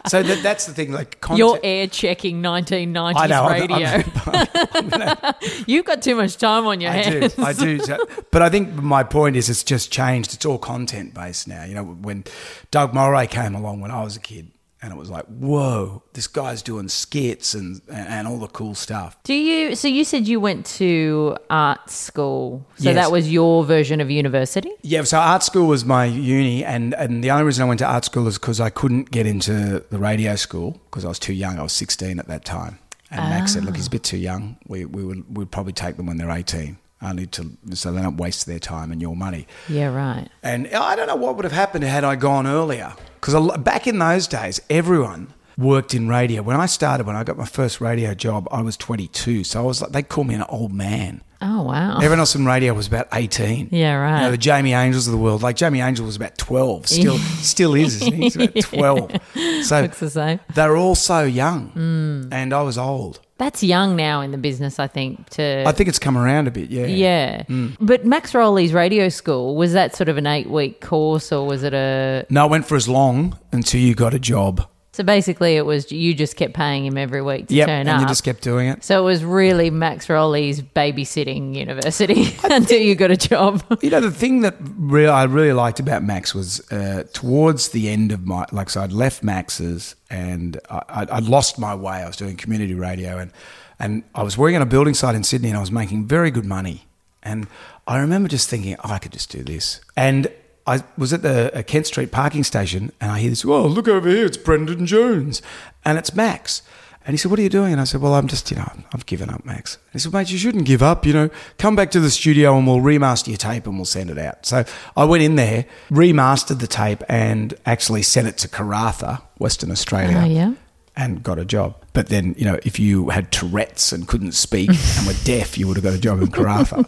So 0.08 0.22
that, 0.22 0.40
that's 0.42 0.66
the 0.66 0.74
thing. 0.74 0.92
Like 0.92 1.20
content, 1.20 1.38
You're 1.38 1.60
air 1.62 1.86
checking 1.86 2.42
1990s 2.42 3.14
I 3.16 3.26
know. 3.26 3.44
I'm- 3.44 3.60
radio. 3.60 3.86
I'm- 3.86 5.34
You've 5.66 5.84
got 5.84 6.02
too 6.02 6.14
much 6.16 6.36
time 6.36 6.66
on 6.66 6.80
your 6.80 6.90
I 6.90 7.02
do. 7.02 7.20
hands. 7.20 7.38
I 7.38 7.52
do. 7.52 7.78
So- 7.80 7.98
but 8.30 8.42
I 8.42 8.48
think 8.48 8.72
my 8.74 9.02
point 9.04 9.36
is 9.36 9.48
it's 9.48 9.64
just 9.64 9.90
changed. 9.92 10.34
It's 10.34 10.44
all 10.46 10.58
content 10.58 11.14
based 11.14 11.48
now. 11.48 11.64
You 11.64 11.74
know, 11.74 11.84
when 11.84 12.24
Doug 12.70 12.92
Mulray 12.92 13.28
came 13.30 13.54
along 13.54 13.80
when 13.80 13.90
I 13.90 14.02
was 14.02 14.16
a 14.16 14.20
kid, 14.20 14.50
and 14.82 14.92
it 14.92 14.96
was 14.96 15.08
like, 15.10 15.24
whoa, 15.26 16.02
this 16.12 16.26
guy's 16.26 16.60
doing 16.60 16.88
skits 16.88 17.54
and, 17.54 17.80
and, 17.88 18.08
and 18.08 18.28
all 18.28 18.38
the 18.38 18.48
cool 18.48 18.74
stuff. 18.74 19.16
Do 19.22 19.32
you? 19.32 19.76
So 19.76 19.86
you 19.88 20.04
said 20.04 20.26
you 20.26 20.40
went 20.40 20.66
to 20.66 21.36
art 21.48 21.88
school. 21.88 22.66
So 22.76 22.84
Yes. 22.90 22.96
that 22.96 23.12
was 23.12 23.30
your 23.32 23.64
version 23.64 24.00
of 24.00 24.10
university. 24.10 24.72
Yeah, 24.82 25.04
so 25.04 25.18
art 25.18 25.42
school 25.44 25.68
was 25.68 25.84
my 25.84 26.04
uni, 26.04 26.64
and, 26.64 26.94
and 26.94 27.22
the 27.22 27.30
only 27.30 27.44
reason 27.44 27.64
I 27.64 27.68
went 27.68 27.78
to 27.78 27.86
art 27.86 28.04
school 28.04 28.26
is 28.26 28.38
because 28.38 28.60
I 28.60 28.70
couldn't 28.70 29.10
get 29.12 29.24
into 29.26 29.84
the 29.90 29.98
radio 29.98 30.34
school 30.36 30.80
because 30.90 31.04
I 31.04 31.08
was 31.08 31.18
too 31.20 31.32
young. 31.32 31.58
I 31.58 31.62
was 31.62 31.72
16 31.72 32.18
at 32.18 32.26
that 32.28 32.44
time. 32.44 32.78
And 33.10 33.28
Max 33.28 33.52
said, 33.52 33.64
look, 33.66 33.76
he's 33.76 33.88
a 33.88 33.90
bit 33.90 34.02
too 34.04 34.16
young. 34.16 34.56
We, 34.66 34.86
we 34.86 35.04
would 35.04 35.36
we'd 35.36 35.50
probably 35.50 35.74
take 35.74 35.96
them 35.98 36.06
when 36.06 36.16
they're 36.16 36.30
18, 36.30 36.78
only 37.02 37.26
to, 37.26 37.50
so 37.74 37.92
they 37.92 38.00
don't 38.00 38.16
waste 38.16 38.46
their 38.46 38.58
time 38.58 38.90
and 38.90 39.02
your 39.02 39.14
money. 39.14 39.46
Yeah, 39.68 39.94
right. 39.94 40.28
And 40.42 40.66
I 40.68 40.96
don't 40.96 41.06
know 41.08 41.16
what 41.16 41.36
would 41.36 41.44
have 41.44 41.52
happened 41.52 41.84
had 41.84 42.04
I 42.04 42.16
gone 42.16 42.46
earlier. 42.46 42.94
Because 43.22 43.56
back 43.58 43.86
in 43.86 44.00
those 44.00 44.26
days, 44.26 44.60
everyone 44.68 45.32
worked 45.56 45.94
in 45.94 46.08
radio. 46.08 46.42
When 46.42 46.56
I 46.56 46.66
started, 46.66 47.06
when 47.06 47.14
I 47.14 47.22
got 47.22 47.36
my 47.38 47.44
first 47.44 47.80
radio 47.80 48.14
job, 48.14 48.48
I 48.50 48.62
was 48.62 48.76
22. 48.76 49.44
So 49.44 49.60
I 49.60 49.62
was 49.62 49.80
like, 49.80 49.92
they 49.92 50.02
called 50.02 50.26
me 50.26 50.34
an 50.34 50.44
old 50.48 50.72
man. 50.72 51.22
Oh 51.40 51.62
wow. 51.62 51.96
Everyone 51.98 52.18
else 52.18 52.34
in 52.34 52.44
radio 52.44 52.74
was 52.74 52.88
about 52.88 53.06
18. 53.12 53.68
Yeah, 53.70 53.94
right. 53.94 54.18
You 54.18 54.24
know, 54.26 54.30
the 54.32 54.38
Jamie 54.38 54.72
Angels 54.72 55.06
of 55.06 55.12
the 55.12 55.18
world. 55.18 55.40
Like 55.40 55.54
Jamie 55.54 55.80
Angel 55.80 56.04
was 56.04 56.16
about 56.16 56.36
12. 56.36 56.88
Still, 56.88 57.18
still 57.18 57.74
is, 57.74 58.02
isn't 58.02 58.12
he? 58.12 58.22
He's 58.22 58.36
about 58.36 58.54
12. 59.34 59.64
So 59.66 59.82
Looks 59.82 60.00
the 60.00 60.10
same. 60.10 60.40
they're 60.54 60.76
all 60.76 60.96
so 60.96 61.22
young. 61.22 61.70
Mm. 61.72 62.32
And 62.32 62.52
I 62.52 62.62
was 62.62 62.76
old. 62.76 63.20
That's 63.42 63.60
young 63.64 63.96
now 63.96 64.20
in 64.20 64.30
the 64.30 64.38
business, 64.38 64.78
I 64.78 64.86
think. 64.86 65.28
To 65.30 65.64
I 65.66 65.72
think 65.72 65.88
it's 65.88 65.98
come 65.98 66.16
around 66.16 66.46
a 66.46 66.52
bit, 66.52 66.70
yeah. 66.70 66.86
yeah, 66.86 67.42
Mm. 67.48 67.76
but 67.80 68.04
Max 68.06 68.36
Rowley's 68.36 68.72
radio 68.72 69.08
school 69.08 69.56
was 69.56 69.72
that 69.72 69.96
sort 69.96 70.08
of 70.08 70.16
an 70.16 70.28
eight-week 70.28 70.80
course, 70.80 71.32
or 71.32 71.44
was 71.44 71.64
it 71.64 71.74
a? 71.74 72.24
No, 72.30 72.46
it 72.46 72.50
went 72.52 72.66
for 72.66 72.76
as 72.76 72.88
long 72.88 73.36
until 73.50 73.80
you 73.80 73.96
got 73.96 74.14
a 74.14 74.20
job. 74.20 74.64
So 74.94 75.02
basically, 75.02 75.56
it 75.56 75.64
was 75.64 75.90
you 75.90 76.12
just 76.12 76.36
kept 76.36 76.52
paying 76.52 76.84
him 76.84 76.98
every 76.98 77.22
week 77.22 77.48
to 77.48 77.54
Yep. 77.54 77.66
turn 77.66 77.80
And 77.80 77.88
up. 77.88 78.00
you 78.02 78.06
just 78.06 78.24
kept 78.24 78.42
doing 78.42 78.68
it. 78.68 78.84
so 78.84 79.00
it 79.00 79.04
was 79.04 79.24
really 79.24 79.70
Max 79.70 80.10
Rowley's 80.10 80.60
babysitting 80.60 81.54
university 81.54 82.36
until 82.44 82.78
you 82.78 82.94
got 82.94 83.10
a 83.10 83.16
job. 83.16 83.62
You 83.80 83.88
know, 83.88 84.00
the 84.00 84.10
thing 84.10 84.42
that 84.42 84.56
re- 84.60 85.06
I 85.06 85.24
really 85.24 85.54
liked 85.54 85.80
about 85.80 86.02
Max 86.04 86.34
was 86.34 86.60
uh, 86.70 87.04
towards 87.14 87.70
the 87.70 87.88
end 87.88 88.12
of 88.12 88.26
my, 88.26 88.44
like, 88.52 88.68
so 88.68 88.82
I'd 88.82 88.92
left 88.92 89.22
Max's 89.22 89.94
and 90.10 90.58
I, 90.68 90.82
I'd, 90.90 91.10
I'd 91.10 91.24
lost 91.24 91.58
my 91.58 91.74
way. 91.74 91.94
I 92.02 92.06
was 92.06 92.16
doing 92.16 92.36
community 92.36 92.74
radio 92.74 93.16
and, 93.16 93.32
and 93.80 94.02
I 94.14 94.22
was 94.22 94.36
working 94.36 94.56
on 94.56 94.62
a 94.62 94.66
building 94.66 94.92
site 94.92 95.14
in 95.14 95.24
Sydney 95.24 95.48
and 95.48 95.56
I 95.56 95.60
was 95.60 95.72
making 95.72 96.06
very 96.06 96.30
good 96.30 96.44
money. 96.44 96.84
And 97.22 97.46
I 97.86 97.98
remember 97.98 98.28
just 98.28 98.50
thinking, 98.50 98.76
oh, 98.84 98.90
I 98.92 98.98
could 98.98 99.12
just 99.12 99.30
do 99.30 99.42
this. 99.42 99.80
And 99.96 100.28
I 100.66 100.84
was 100.96 101.12
at 101.12 101.22
the 101.22 101.56
uh, 101.56 101.62
Kent 101.62 101.86
Street 101.88 102.12
parking 102.12 102.44
station 102.44 102.92
and 103.00 103.10
I 103.10 103.18
hear 103.18 103.30
this, 103.30 103.44
oh, 103.44 103.66
look 103.66 103.88
over 103.88 104.08
here, 104.08 104.26
it's 104.26 104.36
Brendan 104.36 104.86
Jones. 104.86 105.42
And 105.84 105.98
it's 105.98 106.14
Max. 106.14 106.62
And 107.04 107.14
he 107.14 107.18
said, 107.18 107.30
What 107.30 107.40
are 107.40 107.42
you 107.42 107.48
doing? 107.48 107.72
And 107.72 107.80
I 107.80 107.84
said, 107.84 108.00
Well, 108.00 108.14
I'm 108.14 108.28
just, 108.28 108.50
you 108.50 108.56
know, 108.56 108.70
I've 108.92 109.06
given 109.06 109.28
up, 109.28 109.44
Max. 109.44 109.76
And 109.76 109.92
he 109.94 109.98
said, 109.98 110.12
Mate, 110.12 110.30
you 110.30 110.38
shouldn't 110.38 110.64
give 110.64 110.82
up. 110.82 111.04
You 111.04 111.12
know, 111.12 111.30
come 111.58 111.74
back 111.74 111.90
to 111.92 112.00
the 112.00 112.10
studio 112.10 112.56
and 112.56 112.66
we'll 112.66 112.78
remaster 112.78 113.28
your 113.28 113.36
tape 113.36 113.66
and 113.66 113.76
we'll 113.76 113.84
send 113.84 114.10
it 114.10 114.18
out. 114.18 114.46
So 114.46 114.64
I 114.96 115.04
went 115.04 115.22
in 115.22 115.34
there, 115.36 115.66
remastered 115.90 116.60
the 116.60 116.66
tape, 116.66 117.02
and 117.08 117.54
actually 117.66 118.02
sent 118.02 118.28
it 118.28 118.38
to 118.38 118.48
Karratha, 118.48 119.22
Western 119.38 119.70
Australia. 119.72 120.20
Oh, 120.22 120.26
yeah? 120.26 120.54
And 120.94 121.22
got 121.22 121.38
a 121.38 121.44
job. 121.44 121.74
But 121.94 122.08
then, 122.08 122.34
you 122.38 122.46
know, 122.46 122.58
if 122.64 122.80
you 122.80 123.10
had 123.10 123.30
Tourette's 123.30 123.92
and 123.92 124.08
couldn't 124.08 124.32
speak 124.32 124.70
and 124.70 125.06
were 125.06 125.12
deaf, 125.24 125.58
you 125.58 125.66
would 125.68 125.76
have 125.76 125.84
got 125.84 125.92
a 125.92 125.98
job 126.00 126.22
in 126.22 126.28
Karratha. 126.28 126.86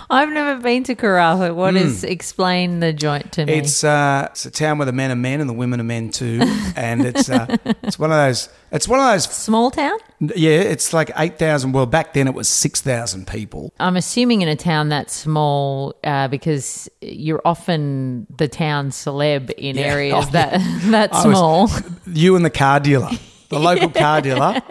I've 0.10 0.30
never 0.30 0.58
been 0.62 0.82
to 0.84 0.94
Karratha. 0.94 1.54
What 1.54 1.76
is 1.76 2.04
explain 2.04 2.80
the 2.80 2.94
joint 2.94 3.32
to 3.32 3.44
me? 3.44 3.52
Hmm. 3.52 3.58
It's 3.60 3.84
uh, 3.84 4.28
it's 4.30 4.46
a 4.46 4.50
town 4.50 4.78
where 4.78 4.86
the 4.86 4.92
men 4.92 5.10
are 5.10 5.14
men 5.16 5.40
and 5.42 5.48
the 5.50 5.52
women 5.54 5.78
are 5.78 5.84
men 5.84 6.10
too, 6.10 6.40
and 6.74 7.04
it's 7.04 7.28
uh, 7.28 7.54
it's 7.82 7.98
one 7.98 8.10
of 8.10 8.16
those 8.16 8.48
it's 8.72 8.88
one 8.88 8.98
of 8.98 9.12
those 9.12 9.24
small 9.24 9.70
town. 9.70 9.98
yeah 10.20 10.52
it's 10.52 10.94
like 10.94 11.10
eight 11.18 11.38
thousand. 11.38 11.72
Well, 11.72 11.84
back 11.84 12.14
then 12.14 12.26
it 12.26 12.32
was 12.32 12.48
six 12.48 12.80
thousand 12.80 13.26
people. 13.26 13.74
I'm 13.78 13.96
assuming 13.96 14.40
in 14.40 14.48
a 14.48 14.56
town 14.56 14.88
that 14.88 15.10
small 15.10 15.94
uh, 16.02 16.28
because 16.28 16.88
you're 17.02 17.42
often 17.44 18.26
the 18.38 18.48
town 18.48 18.88
celeb 18.88 19.50
in 19.50 19.76
Yeah. 19.76 19.82
areas 19.84 20.30
that 20.30 20.60
that 20.90 21.12
I 21.12 21.26
was- 21.26 21.36
small. 21.36 21.70
You 22.06 22.36
and 22.36 22.44
the 22.44 22.48
car 22.50 22.80
dealer, 22.80 23.10
the 23.50 23.58
local 23.60 23.90
car 24.02 24.20
dealer, 24.22 24.62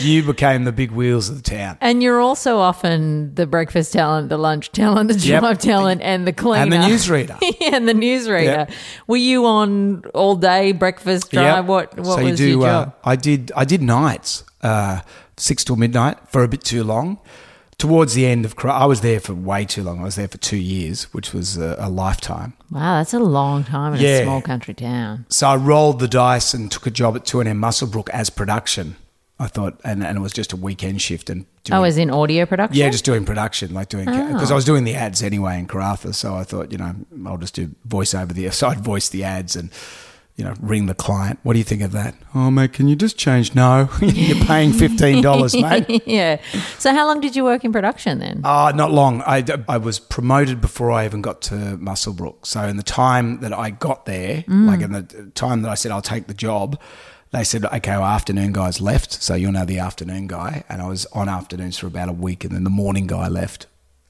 you 0.00 0.22
became 0.24 0.64
the 0.64 0.72
big 0.72 0.90
wheels 0.90 1.28
of 1.28 1.36
the 1.36 1.42
town. 1.50 1.78
And 1.80 2.02
you're 2.02 2.20
also 2.20 2.58
often 2.58 3.34
the 3.34 3.46
breakfast 3.46 3.92
talent, 3.92 4.28
the 4.28 4.38
lunch 4.38 4.72
talent, 4.72 5.08
the 5.12 5.18
Yep. 5.18 5.40
drive 5.40 5.58
talent, 5.58 6.00
and 6.02 6.26
the 6.26 6.32
cleaner. 6.32 6.62
And 6.62 6.72
the 6.72 6.76
newsreader. 6.78 7.38
and 7.72 7.88
the 7.88 7.92
newsreader. 7.94 8.44
Yep. 8.68 8.70
Were 9.06 9.16
you 9.16 9.46
on 9.46 10.04
all 10.14 10.34
day 10.36 10.72
breakfast 10.72 11.30
drive? 11.30 11.64
Yep. 11.64 11.64
What 11.66 11.96
what 11.98 12.18
so 12.18 12.22
was 12.24 12.40
you 12.40 12.46
do, 12.46 12.48
your 12.58 12.62
job? 12.66 12.88
Uh, 13.04 13.08
I 13.10 13.16
did. 13.16 13.52
I 13.54 13.64
did 13.64 13.82
nights, 13.82 14.44
uh, 14.62 15.00
six 15.36 15.62
till 15.64 15.76
midnight 15.76 16.16
for 16.28 16.42
a 16.42 16.48
bit 16.48 16.64
too 16.64 16.82
long. 16.84 17.18
Towards 17.78 18.14
the 18.14 18.26
end 18.26 18.44
of, 18.44 18.56
I 18.64 18.86
was 18.86 19.02
there 19.02 19.20
for 19.20 19.34
way 19.34 19.64
too 19.64 19.84
long. 19.84 20.00
I 20.00 20.02
was 20.02 20.16
there 20.16 20.26
for 20.26 20.38
two 20.38 20.56
years, 20.56 21.04
which 21.14 21.32
was 21.32 21.56
a, 21.56 21.76
a 21.78 21.88
lifetime. 21.88 22.54
wow, 22.72 22.98
that's 22.98 23.14
a 23.14 23.20
long 23.20 23.62
time 23.62 23.94
in 23.94 24.04
a 24.04 24.22
small 24.24 24.42
country 24.42 24.74
town. 24.74 25.26
So 25.28 25.46
I 25.46 25.54
rolled 25.54 26.00
the 26.00 26.08
dice 26.08 26.54
and 26.54 26.72
took 26.72 26.88
a 26.88 26.90
job 26.90 27.14
at 27.14 27.24
Two 27.24 27.38
and 27.38 27.48
M 27.48 27.60
Muswellbrook 27.60 28.08
as 28.10 28.30
production. 28.30 28.96
I 29.38 29.46
thought, 29.46 29.80
and, 29.84 30.02
and 30.02 30.18
it 30.18 30.20
was 30.20 30.32
just 30.32 30.52
a 30.52 30.56
weekend 30.56 31.00
shift 31.00 31.30
and 31.30 31.42
oh, 31.42 31.46
doing, 31.62 31.78
Oh, 31.78 31.84
as 31.84 31.96
in 31.96 32.10
audio 32.10 32.44
production? 32.44 32.76
yeah, 32.76 32.90
just 32.90 33.04
doing 33.04 33.24
production, 33.24 33.72
like 33.72 33.88
doing 33.88 34.08
Oh. 34.08 34.32
because 34.32 34.50
I 34.50 34.56
was 34.56 34.64
doing 34.64 34.82
the 34.82 34.96
ads 34.96 35.22
anyway 35.22 35.60
in 35.60 35.68
Karratha. 35.68 36.12
So 36.12 36.34
I 36.34 36.42
thought, 36.42 36.72
you 36.72 36.78
know, 36.78 36.96
I'll 37.24 37.38
just 37.38 37.54
do 37.54 37.70
voice 37.84 38.12
over 38.12 38.32
the. 38.32 38.48
So 38.50 38.66
I'd 38.66 38.80
voice 38.80 39.08
the 39.08 39.22
ads 39.22 39.54
and 39.54 39.70
you 40.38 40.44
know 40.44 40.54
ring 40.60 40.86
the 40.86 40.94
client. 40.94 41.38
What 41.42 41.52
do 41.52 41.58
you 41.58 41.64
think 41.64 41.82
of 41.82 41.92
that? 41.92 42.14
Oh 42.34 42.50
mate, 42.50 42.72
can 42.72 42.88
you 42.88 42.96
just 42.96 43.18
change? 43.18 43.54
No, 43.54 43.90
you're 44.00 44.44
paying 44.46 44.72
fifteen 44.84 45.20
dollars, 45.22 45.54
mate. 45.54 46.02
yeah. 46.06 46.40
So 46.78 46.94
how 46.94 47.06
long 47.06 47.20
did 47.20 47.36
you 47.36 47.44
work 47.44 47.64
in 47.64 47.72
production 47.72 48.20
then? 48.20 48.40
Uh, 48.44 48.72
not 48.74 48.90
long. 48.90 49.20
I, 49.26 49.44
I 49.68 49.76
was 49.76 49.98
promoted 49.98 50.62
before 50.62 50.90
I 50.90 51.04
even 51.04 51.20
got 51.20 51.42
to 51.42 51.54
Muswellbrook. 51.54 52.46
So 52.46 52.62
in 52.62 52.78
the 52.78 52.82
time 52.82 53.40
that 53.40 53.52
I 53.52 53.68
got 53.68 54.06
there, 54.06 54.44
like 54.48 54.80
in 54.80 54.92
the 54.92 55.02
time 55.34 55.62
that 55.62 55.70
I 55.70 55.74
said 55.74 55.92
I'll 55.92 56.00
take 56.00 56.28
the 56.28 56.34
job, 56.34 56.80
they 57.30 57.44
said, 57.44 57.64
okay, 57.64 57.92
our 57.92 58.02
afternoon 58.02 58.52
guy's 58.52 58.80
left. 58.80 59.22
So 59.22 59.34
you're 59.34 59.52
now 59.52 59.64
the 59.64 59.78
afternoon 59.78 60.28
guy. 60.28 60.64
And 60.68 60.80
I 60.80 60.88
was 60.88 61.04
on 61.06 61.28
afternoons 61.28 61.78
for 61.78 61.86
about 61.86 62.08
a 62.08 62.12
week. 62.12 62.44
And 62.44 62.54
then 62.54 62.64
the 62.64 62.70
morning 62.70 63.06
guy 63.06 63.28
left. 63.28 63.66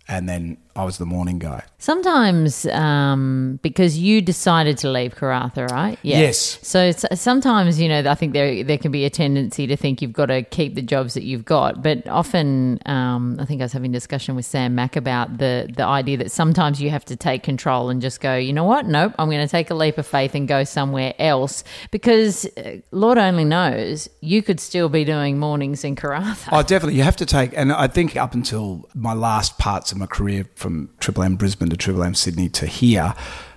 And 0.07 0.29
then 0.29 0.59
I 0.79 0.85
was 0.85 0.99
the 0.99 1.07
morning 1.07 1.41
guy. 1.41 1.65
Sometimes, 1.79 2.65
um, 2.67 3.59
because 3.63 3.99
you 3.99 4.23
decided 4.23 4.79
to 4.79 4.91
leave 4.91 5.17
Karratha, 5.17 5.69
right? 5.71 5.99
Yeah. 6.03 6.21
Yes. 6.21 6.61
So 6.63 6.93
sometimes, 6.93 7.81
you 7.81 7.89
know, 7.89 8.09
I 8.09 8.15
think 8.15 8.33
there 8.33 8.63
there 8.63 8.79
can 8.79 8.93
be 8.93 9.05
a 9.05 9.11
tendency 9.11 9.67
to 9.67 9.77
think 9.77 10.01
you've 10.01 10.13
got 10.13 10.27
to 10.27 10.43
keep 10.43 10.77
the 10.77 10.83
jobs 10.83 11.15
that 11.15 11.25
you've 11.25 11.45
got, 11.45 11.83
but 11.83 12.07
often, 12.07 12.79
um, 12.87 13.39
I 13.41 13.45
think 13.45 13.61
I 13.61 13.65
was 13.65 13.73
having 13.73 13.91
a 13.91 13.93
discussion 13.93 14.37
with 14.37 14.47
Sam 14.47 14.77
Mack 14.77 14.95
about 14.95 15.39
the 15.39 15.69
the 15.75 15.85
idea 15.85 16.17
that 16.19 16.31
sometimes 16.31 16.81
you 16.81 16.91
have 16.91 17.05
to 17.07 17.17
take 17.17 17.43
control 17.43 17.91
and 17.91 18.01
just 18.01 18.21
go, 18.21 18.37
you 18.37 18.53
know 18.53 18.65
what? 18.65 18.87
Nope, 18.87 19.15
I'm 19.19 19.29
going 19.29 19.45
to 19.45 19.51
take 19.51 19.71
a 19.71 19.75
leap 19.75 19.99
of 19.99 20.07
faith 20.07 20.37
and 20.37 20.47
go 20.47 20.63
somewhere 20.63 21.13
else 21.19 21.65
because 21.91 22.47
uh, 22.57 22.77
Lord 22.93 23.19
only 23.19 23.45
knows 23.45 24.09
you 24.21 24.45
could 24.45 24.61
still 24.61 24.89
be 24.89 25.05
doing 25.05 25.41
mornings 25.41 25.83
in 25.83 25.97
Karratha. 25.97 26.51
Oh, 26.53 26.63
definitely. 26.63 26.95
You 26.95 27.03
have 27.03 27.17
to 27.17 27.27
take, 27.27 27.51
and 27.57 27.73
I 27.73 27.89
think 27.89 28.17
up 28.17 28.33
until 28.33 28.89
my 28.95 29.13
last 29.13 29.59
parts 29.59 29.91
of 29.91 29.99
my 29.99 30.07
career 30.07 30.45
from 30.69 30.91
Triple 31.01 31.23
M 31.23 31.37
Brisbane 31.37 31.71
to 31.71 31.79
Triple 31.79 32.05
M 32.05 32.15
Sydney 32.15 32.51
to 32.51 32.67
here, 32.67 33.15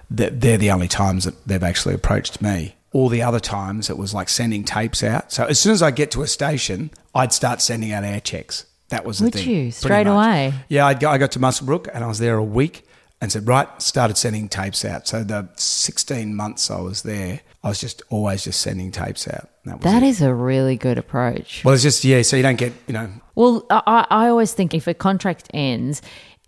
that 0.09 0.39
they're 0.39 0.57
the 0.57 0.71
only 0.71 0.87
times 0.87 1.25
that 1.25 1.45
they've 1.45 1.61
actually 1.61 1.93
approached 1.93 2.41
me. 2.41 2.75
All 2.93 3.09
the 3.09 3.21
other 3.21 3.39
times 3.41 3.89
it 3.89 3.97
was 3.97 4.13
like 4.13 4.29
sending 4.29 4.63
tapes 4.63 5.03
out. 5.03 5.29
So 5.31 5.43
as 5.45 5.59
soon 5.59 5.73
as 5.73 5.81
I 5.81 5.91
get 5.91 6.09
to 6.11 6.21
a 6.21 6.27
station, 6.27 6.89
I'd 7.13 7.33
start 7.33 7.61
sending 7.61 7.91
out 7.91 8.05
air 8.05 8.21
checks. 8.21 8.65
That 8.89 9.03
was 9.03 9.19
the 9.19 9.25
Would 9.25 9.33
thing. 9.33 9.49
you? 9.49 9.71
Straight 9.71 10.07
away? 10.07 10.53
Yeah, 10.69 10.85
I 10.85 10.93
got, 10.93 11.13
I 11.13 11.17
got 11.17 11.31
to 11.33 11.39
Muswellbrook 11.39 11.89
and 11.93 12.01
I 12.03 12.07
was 12.07 12.19
there 12.19 12.35
a 12.37 12.43
week 12.43 12.85
and 13.21 13.29
said, 13.31 13.45
right, 13.47 13.67
started 13.81 14.17
sending 14.17 14.47
tapes 14.49 14.83
out. 14.85 15.05
So 15.07 15.23
the 15.23 15.49
16 15.55 16.33
months 16.35 16.71
I 16.71 16.79
was 16.81 17.03
there, 17.03 17.41
I 17.63 17.69
was 17.69 17.79
just 17.79 18.01
always 18.09 18.43
just 18.45 18.59
sending 18.61 18.91
tapes 18.91 19.27
out. 19.27 19.49
That 19.65 19.81
was 19.83 20.19
That 20.19 20.25
a 20.27 20.33
really 20.33 20.75
good 20.75 20.97
approach. 20.97 21.63
Well, 21.63 21.73
it's 21.73 21.83
just, 21.83 22.03
yeah, 22.03 22.21
so 22.23 22.35
you 22.35 22.43
don't 22.43 22.57
get, 22.57 22.73
you 22.87 22.93
know, 22.93 23.09
Well, 23.35 23.65
I, 23.69 24.07
I 24.09 24.27
always 24.27 24.53
think 24.53 24.73
if 24.73 24.87
a 24.87 24.93
contract 24.93 25.47
ends, 25.53 26.01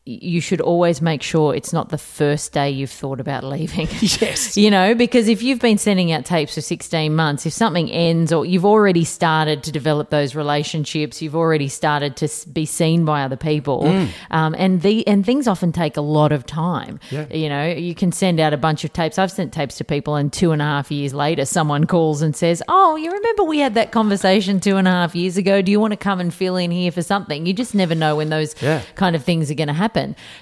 you 0.05 0.41
should 0.41 0.60
always 0.60 1.01
make 1.01 1.22
sure 1.24 1.55
it's 1.55 1.72
not 1.72 1.88
the 1.88 1.98
first 1.98 2.51
day 2.51 2.69
you've 2.69 2.91
thought 2.91 3.22
about 3.22 3.43
leaving. 3.43 3.88
Yes. 4.01 4.57
You 4.63 4.69
know, 4.69 4.95
because 4.95 5.27
if 5.29 5.41
you've 5.41 5.60
been 5.60 5.77
sending 5.77 6.12
out 6.12 6.25
tapes 6.25 6.55
for 6.55 6.62
16 6.62 7.15
months, 7.15 7.45
if 7.45 7.53
something 7.53 7.89
ends 7.89 8.31
or 8.33 8.45
you've 8.45 8.65
already 8.65 9.03
started 9.05 9.63
to 9.63 9.72
develop 9.72 10.10
those 10.10 10.36
relationships, 10.36 11.22
you've 11.22 11.36
already 11.36 11.67
started 11.69 12.15
to 12.17 12.29
be 12.50 12.65
seen 12.65 13.05
by 13.05 13.24
other 13.24 13.36
people, 13.38 13.86
um, 14.31 14.53
and 14.57 14.81
the 14.81 15.07
and 15.07 15.25
things 15.25 15.48
often 15.48 15.72
take 15.72 15.95
a 15.98 16.01
lot 16.01 16.31
of 16.33 16.45
time. 16.45 17.00
Yeah. 17.10 17.25
You 17.33 17.48
know, 17.50 17.65
you 17.67 17.95
can 17.95 18.12
send 18.12 18.39
out 18.41 18.53
a 18.53 18.57
bunch 18.57 18.83
of 18.83 18.91
tapes. 18.93 19.17
I've 19.17 19.31
sent 19.31 19.53
tapes 19.53 19.75
to 19.77 19.83
people, 19.86 20.15
and 20.15 20.31
two 20.31 20.51
and 20.51 20.62
a 20.62 20.65
half 20.65 20.91
years 20.91 21.13
later, 21.13 21.45
someone 21.45 21.86
calls 21.86 22.22
and 22.22 22.36
says, 22.36 22.62
"Oh, 22.67 22.95
you 22.98 23.10
remember 23.10 23.43
we 23.43 23.60
had 23.60 23.74
that 23.75 23.91
conversation 23.91 24.60
two 24.60 24.75
and 24.77 24.88
a 24.88 24.91
half 24.91 25.15
years 25.15 25.38
ago? 25.38 25.62
Do 25.62 25.72
you 25.72 25.79
want 25.79 25.91
to 25.91 25.98
come 25.98 26.19
and 26.19 26.33
fill 26.33 26.57
in 26.57 26.72
here 26.72 26.91
for 26.91 27.01
something?" 27.01 27.45
You 27.45 27.53
just 27.53 27.74
never 27.74 27.95
know 27.95 28.15
when 28.17 28.29
those 28.29 28.53
Yeah. 28.62 28.81
kind 28.95 29.15
of 29.15 29.24
things 29.24 29.50
are 29.50 29.55
going 29.55 29.67
to 29.67 29.74
happen. 29.74 29.92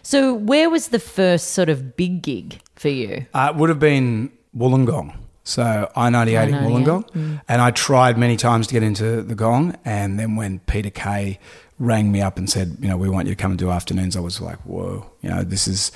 So, 0.04 0.34
where 0.34 0.70
was 0.70 0.90
the 0.90 1.00
first 1.00 1.52
sort 1.52 1.70
of 1.70 1.96
big 1.96 2.22
gig 2.22 2.62
for 2.76 2.90
you? 2.90 3.26
Uh, 3.34 3.52
it 3.54 3.58
would 3.58 3.70
have 3.70 3.80
been 3.80 4.32
Wollongong. 4.58 5.16
So 5.44 5.92
I 5.96 6.10
ninety 6.10 6.36
eight 6.36 6.50
in 6.50 6.56
I-98, 6.56 6.86
Wollongong, 6.86 7.42
and 7.48 7.62
I 7.62 7.72
tried 7.72 8.18
many 8.18 8.38
times 8.38 8.68
to 8.68 8.74
get 8.74 8.84
into 8.84 9.22
the 9.24 9.36
Gong. 9.36 9.76
And 9.84 10.20
then 10.20 10.36
when 10.36 10.60
Peter 10.60 10.92
Kay 10.92 11.40
rang 11.80 12.12
me 12.12 12.22
up 12.22 12.38
and 12.38 12.48
said, 12.48 12.78
you 12.80 12.88
know, 12.88 12.96
we 12.96 13.10
want 13.10 13.28
you 13.28 13.34
to 13.34 13.42
come 13.42 13.52
and 13.52 13.60
do 13.60 13.72
afternoons, 13.72 14.16
I 14.16 14.20
was 14.20 14.40
like, 14.40 14.60
whoa, 14.60 15.12
you 15.22 15.30
know, 15.30 15.44
this 15.44 15.68
is 15.68 15.92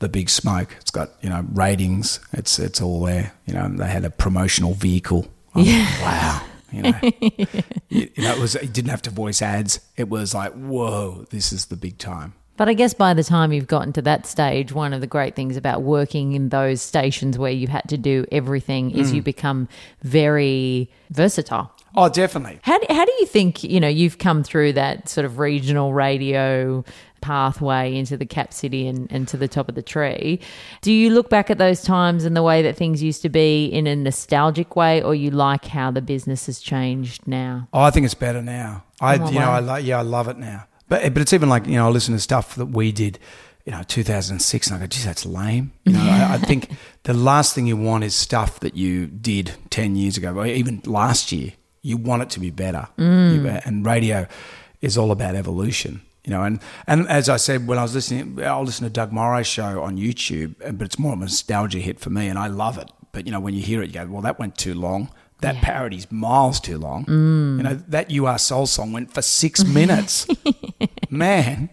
the 0.00 0.08
big 0.08 0.28
smoke. 0.28 0.76
It's 0.80 0.90
got 0.90 1.10
you 1.22 1.30
know 1.30 1.44
ratings. 1.52 2.20
It's 2.32 2.58
it's 2.58 2.82
all 2.82 3.04
there. 3.04 3.32
You 3.46 3.54
know, 3.54 3.68
they 3.68 3.86
had 3.86 4.04
a 4.04 4.10
promotional 4.10 4.74
vehicle. 4.74 5.26
I'm 5.54 5.64
like, 5.64 6.00
wow. 6.02 6.46
You 6.72 6.82
know, 6.82 7.00
you, 7.88 8.10
you 8.14 8.22
know, 8.22 8.32
it 8.32 8.38
was. 8.38 8.54
It 8.54 8.72
didn't 8.72 8.90
have 8.90 9.02
to 9.02 9.10
voice 9.10 9.42
ads. 9.42 9.80
It 9.96 10.08
was 10.08 10.34
like, 10.34 10.52
whoa, 10.52 11.26
this 11.30 11.52
is 11.52 11.66
the 11.66 11.76
big 11.76 11.98
time. 11.98 12.34
But 12.60 12.68
I 12.68 12.74
guess 12.74 12.92
by 12.92 13.14
the 13.14 13.24
time 13.24 13.54
you've 13.54 13.68
gotten 13.68 13.94
to 13.94 14.02
that 14.02 14.26
stage, 14.26 14.70
one 14.70 14.92
of 14.92 15.00
the 15.00 15.06
great 15.06 15.34
things 15.34 15.56
about 15.56 15.80
working 15.80 16.34
in 16.34 16.50
those 16.50 16.82
stations 16.82 17.38
where 17.38 17.50
you 17.50 17.68
had 17.68 17.88
to 17.88 17.96
do 17.96 18.26
everything 18.30 18.90
is 18.90 19.12
mm. 19.12 19.14
you 19.14 19.22
become 19.22 19.66
very 20.02 20.90
versatile. 21.08 21.72
Oh, 21.96 22.10
definitely. 22.10 22.60
How 22.60 22.78
do, 22.78 22.84
how 22.90 23.06
do 23.06 23.12
you 23.18 23.24
think, 23.24 23.64
you 23.64 23.80
know, 23.80 23.88
you've 23.88 24.18
come 24.18 24.42
through 24.42 24.74
that 24.74 25.08
sort 25.08 25.24
of 25.24 25.38
regional 25.38 25.94
radio 25.94 26.84
pathway 27.22 27.96
into 27.96 28.18
the 28.18 28.26
cap 28.26 28.52
city 28.52 28.86
and, 28.86 29.10
and 29.10 29.26
to 29.28 29.38
the 29.38 29.48
top 29.48 29.70
of 29.70 29.74
the 29.74 29.82
tree? 29.82 30.38
Do 30.82 30.92
you 30.92 31.08
look 31.08 31.30
back 31.30 31.50
at 31.50 31.56
those 31.56 31.80
times 31.80 32.26
and 32.26 32.36
the 32.36 32.42
way 32.42 32.60
that 32.60 32.76
things 32.76 33.02
used 33.02 33.22
to 33.22 33.30
be 33.30 33.64
in 33.64 33.86
a 33.86 33.96
nostalgic 33.96 34.76
way, 34.76 35.02
or 35.02 35.14
you 35.14 35.30
like 35.30 35.64
how 35.64 35.90
the 35.90 36.02
business 36.02 36.44
has 36.44 36.60
changed 36.60 37.26
now? 37.26 37.68
Oh, 37.72 37.80
I 37.80 37.90
think 37.90 38.04
it's 38.04 38.12
better 38.12 38.42
now. 38.42 38.84
I, 39.00 39.16
Oh, 39.16 39.30
you 39.30 39.38
know. 39.38 39.48
I 39.48 39.60
like, 39.60 39.86
yeah, 39.86 39.98
I 39.98 40.02
love 40.02 40.28
it 40.28 40.36
now. 40.36 40.66
But 40.90 41.14
but 41.14 41.22
it's 41.22 41.32
even 41.32 41.48
like 41.48 41.66
you 41.66 41.76
know, 41.76 41.86
I 41.86 41.90
listen 41.90 42.12
to 42.14 42.20
stuff 42.20 42.56
that 42.56 42.66
we 42.66 42.92
did, 42.92 43.18
you 43.64 43.72
know, 43.72 43.82
2006, 43.84 44.66
and 44.66 44.76
I 44.76 44.80
go, 44.80 44.86
geez, 44.86 45.04
that's 45.06 45.24
lame. 45.24 45.72
You 45.86 45.92
know, 45.94 46.00
I, 46.02 46.34
I 46.34 46.38
think 46.38 46.68
the 47.04 47.14
last 47.14 47.54
thing 47.54 47.66
you 47.66 47.76
want 47.76 48.04
is 48.04 48.14
stuff 48.14 48.60
that 48.60 48.74
you 48.74 49.06
did 49.06 49.52
10 49.70 49.94
years 49.96 50.18
ago, 50.18 50.34
or 50.34 50.44
even 50.46 50.82
last 50.84 51.32
year. 51.32 51.52
You 51.82 51.96
want 51.96 52.22
it 52.22 52.30
to 52.30 52.40
be 52.40 52.50
better, 52.50 52.88
Mm. 52.98 53.62
And 53.64 53.86
radio 53.86 54.26
is 54.82 54.98
all 54.98 55.12
about 55.12 55.34
evolution. 55.34 56.02
You 56.24 56.32
know, 56.32 56.42
and, 56.42 56.60
and 56.86 57.08
as 57.08 57.30
I 57.30 57.38
said 57.38 57.66
when 57.66 57.78
I 57.78 57.82
was 57.82 57.94
listening, 57.94 58.44
I'll 58.44 58.64
listen 58.64 58.84
to 58.84 58.90
Doug 58.90 59.12
Mulray's 59.12 59.46
show 59.46 59.80
on 59.80 59.96
YouTube, 59.96 60.56
but 60.58 60.82
it's 60.82 60.98
more 60.98 61.14
of 61.14 61.20
a 61.20 61.22
nostalgia 61.22 61.78
hit 61.78 61.98
for 61.98 62.10
me, 62.10 62.28
and 62.28 62.38
I 62.38 62.48
love 62.48 62.76
it. 62.76 62.90
But 63.12 63.24
you 63.24 63.32
know, 63.32 63.40
when 63.40 63.54
you 63.54 63.62
hear 63.62 63.82
it, 63.82 63.86
you 63.86 63.94
go, 63.94 64.06
"Well, 64.06 64.22
that 64.22 64.38
went 64.38 64.58
too 64.58 64.74
long. 64.74 65.08
That 65.40 65.54
Yeah. 65.56 65.60
parody's 65.62 66.10
miles 66.10 66.60
too 66.60 66.78
long." 66.78 67.04
Mm. 67.06 67.56
You 67.58 67.62
know, 67.62 67.80
that 67.88 68.10
"You 68.10 68.26
Are 68.26 68.38
Soul" 68.38 68.66
song 68.66 68.92
went 68.92 69.12
for 69.12 69.22
six 69.22 69.64
minutes. 69.78 70.26
Man, 71.10 71.70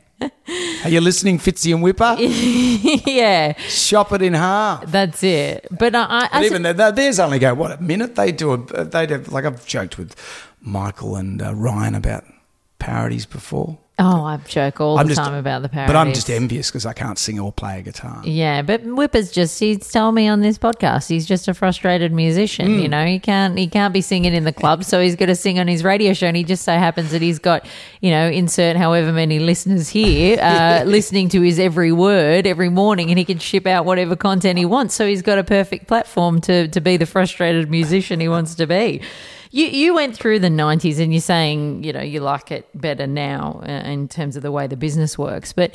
are 0.84 0.90
you 0.90 1.00
listening, 1.02 1.38
Fitzy 1.40 1.74
and 1.74 1.84
Whipper? 1.84 2.16
yeah, 2.20 3.54
Shop 3.68 4.12
it 4.14 4.22
in 4.22 4.34
half. 4.34 4.86
that's 4.92 5.22
it. 5.24 5.68
But 5.72 5.96
I, 5.96 6.04
I, 6.04 6.20
I 6.24 6.30
But 6.40 6.44
even 6.46 6.64
th- 6.64 6.78
th- 6.78 6.96
theirs 6.96 7.20
only 7.20 7.40
go 7.40 7.54
what 7.54 7.72
a 7.72 7.82
minute. 7.82 8.16
They 8.16 8.32
do 8.32 8.54
a 8.54 8.84
they 8.84 9.06
do 9.06 9.18
like 9.28 9.46
I've 9.46 9.66
joked 9.68 9.98
with 9.98 10.16
Michael 10.62 11.16
and 11.16 11.42
uh, 11.42 11.54
Ryan 11.54 11.96
about 11.96 12.24
parodies 12.80 13.26
before. 13.26 13.78
Oh, 14.00 14.24
I 14.24 14.38
joke 14.48 14.80
all 14.80 14.98
I'm 15.00 15.08
the 15.08 15.16
just- 15.16 15.26
time 15.28 15.34
about 15.34 15.62
the 15.64 15.70
parodies. 15.70 15.94
But 15.94 16.00
I'm 16.00 16.14
just 16.14 16.30
envious 16.30 16.70
because 16.70 16.86
I 16.86 16.94
can't 16.94 17.18
sing 17.18 17.40
or 17.40 17.52
play 17.52 17.80
a 17.80 17.82
guitar. 17.82 18.22
Yeah, 18.24 18.62
but 18.62 18.84
Whipper's 18.84 19.32
just 19.32 19.60
he's 19.60 19.90
told 19.92 20.14
me 20.16 20.28
on 20.28 20.42
this 20.42 20.58
podcast 20.58 21.08
he's 21.08 21.26
just 21.26 21.48
a 21.48 21.54
frustrated 21.54 22.12
musician, 22.12 22.68
Hmm. 22.76 22.80
you 22.80 22.88
know. 22.88 23.06
He 23.06 23.20
can't 23.20 23.58
he 23.58 23.68
can't 23.68 23.94
be 23.94 24.02
singing 24.02 24.34
in 24.34 24.44
the 24.44 24.54
club, 24.54 24.84
so 24.84 25.02
he's 25.02 25.16
got 25.16 25.26
to 25.28 25.36
sing 25.36 25.60
on 25.60 25.68
his 25.68 25.84
radio 25.84 26.14
show 26.14 26.28
and 26.28 26.38
he 26.38 26.44
just 26.44 26.64
so 26.64 26.74
happens 26.74 27.12
that 27.12 27.22
he's 27.22 27.40
got, 27.40 27.66
you 28.02 28.12
know, 28.12 28.28
insert 28.30 28.76
however 28.78 29.12
many 29.12 29.40
listeners 29.40 29.90
here 29.90 30.38
uh, 30.42 30.84
listening 30.86 31.30
to 31.30 31.42
his 31.42 31.58
every 31.60 31.92
word 31.92 32.46
every 32.46 32.70
morning 32.70 33.10
and 33.10 33.18
he 33.18 33.26
can 33.26 33.40
ship 33.40 33.66
out 33.66 33.86
whatever 33.86 34.16
content 34.16 34.58
he 34.60 34.66
wants. 34.66 34.94
So 34.96 35.08
he's 35.08 35.22
got 35.22 35.38
a 35.40 35.44
perfect 35.44 35.88
platform 35.88 36.40
to 36.42 36.68
to 36.68 36.82
be 36.82 36.98
the 36.98 37.06
frustrated 37.06 37.70
musician 37.70 38.20
he 38.20 38.28
wants 38.30 38.54
to 38.56 38.68
be. 38.68 39.02
You 39.52 39.68
you 39.68 39.94
went 39.94 40.16
through 40.16 40.40
the 40.40 40.50
90s 40.50 41.00
and 41.00 41.14
you're 41.14 41.22
saying, 41.22 41.84
you 41.84 41.94
know, 41.94 42.02
you 42.02 42.20
like 42.20 42.52
it 42.52 42.68
better 42.74 43.08
now 43.08 43.62
uh, 43.64 43.72
in 43.72 44.08
terms 44.08 44.36
of 44.36 44.44
the 44.44 44.52
way 44.52 44.68
the 44.68 44.78
business 44.78 45.18
works, 45.18 45.54
but 45.54 45.74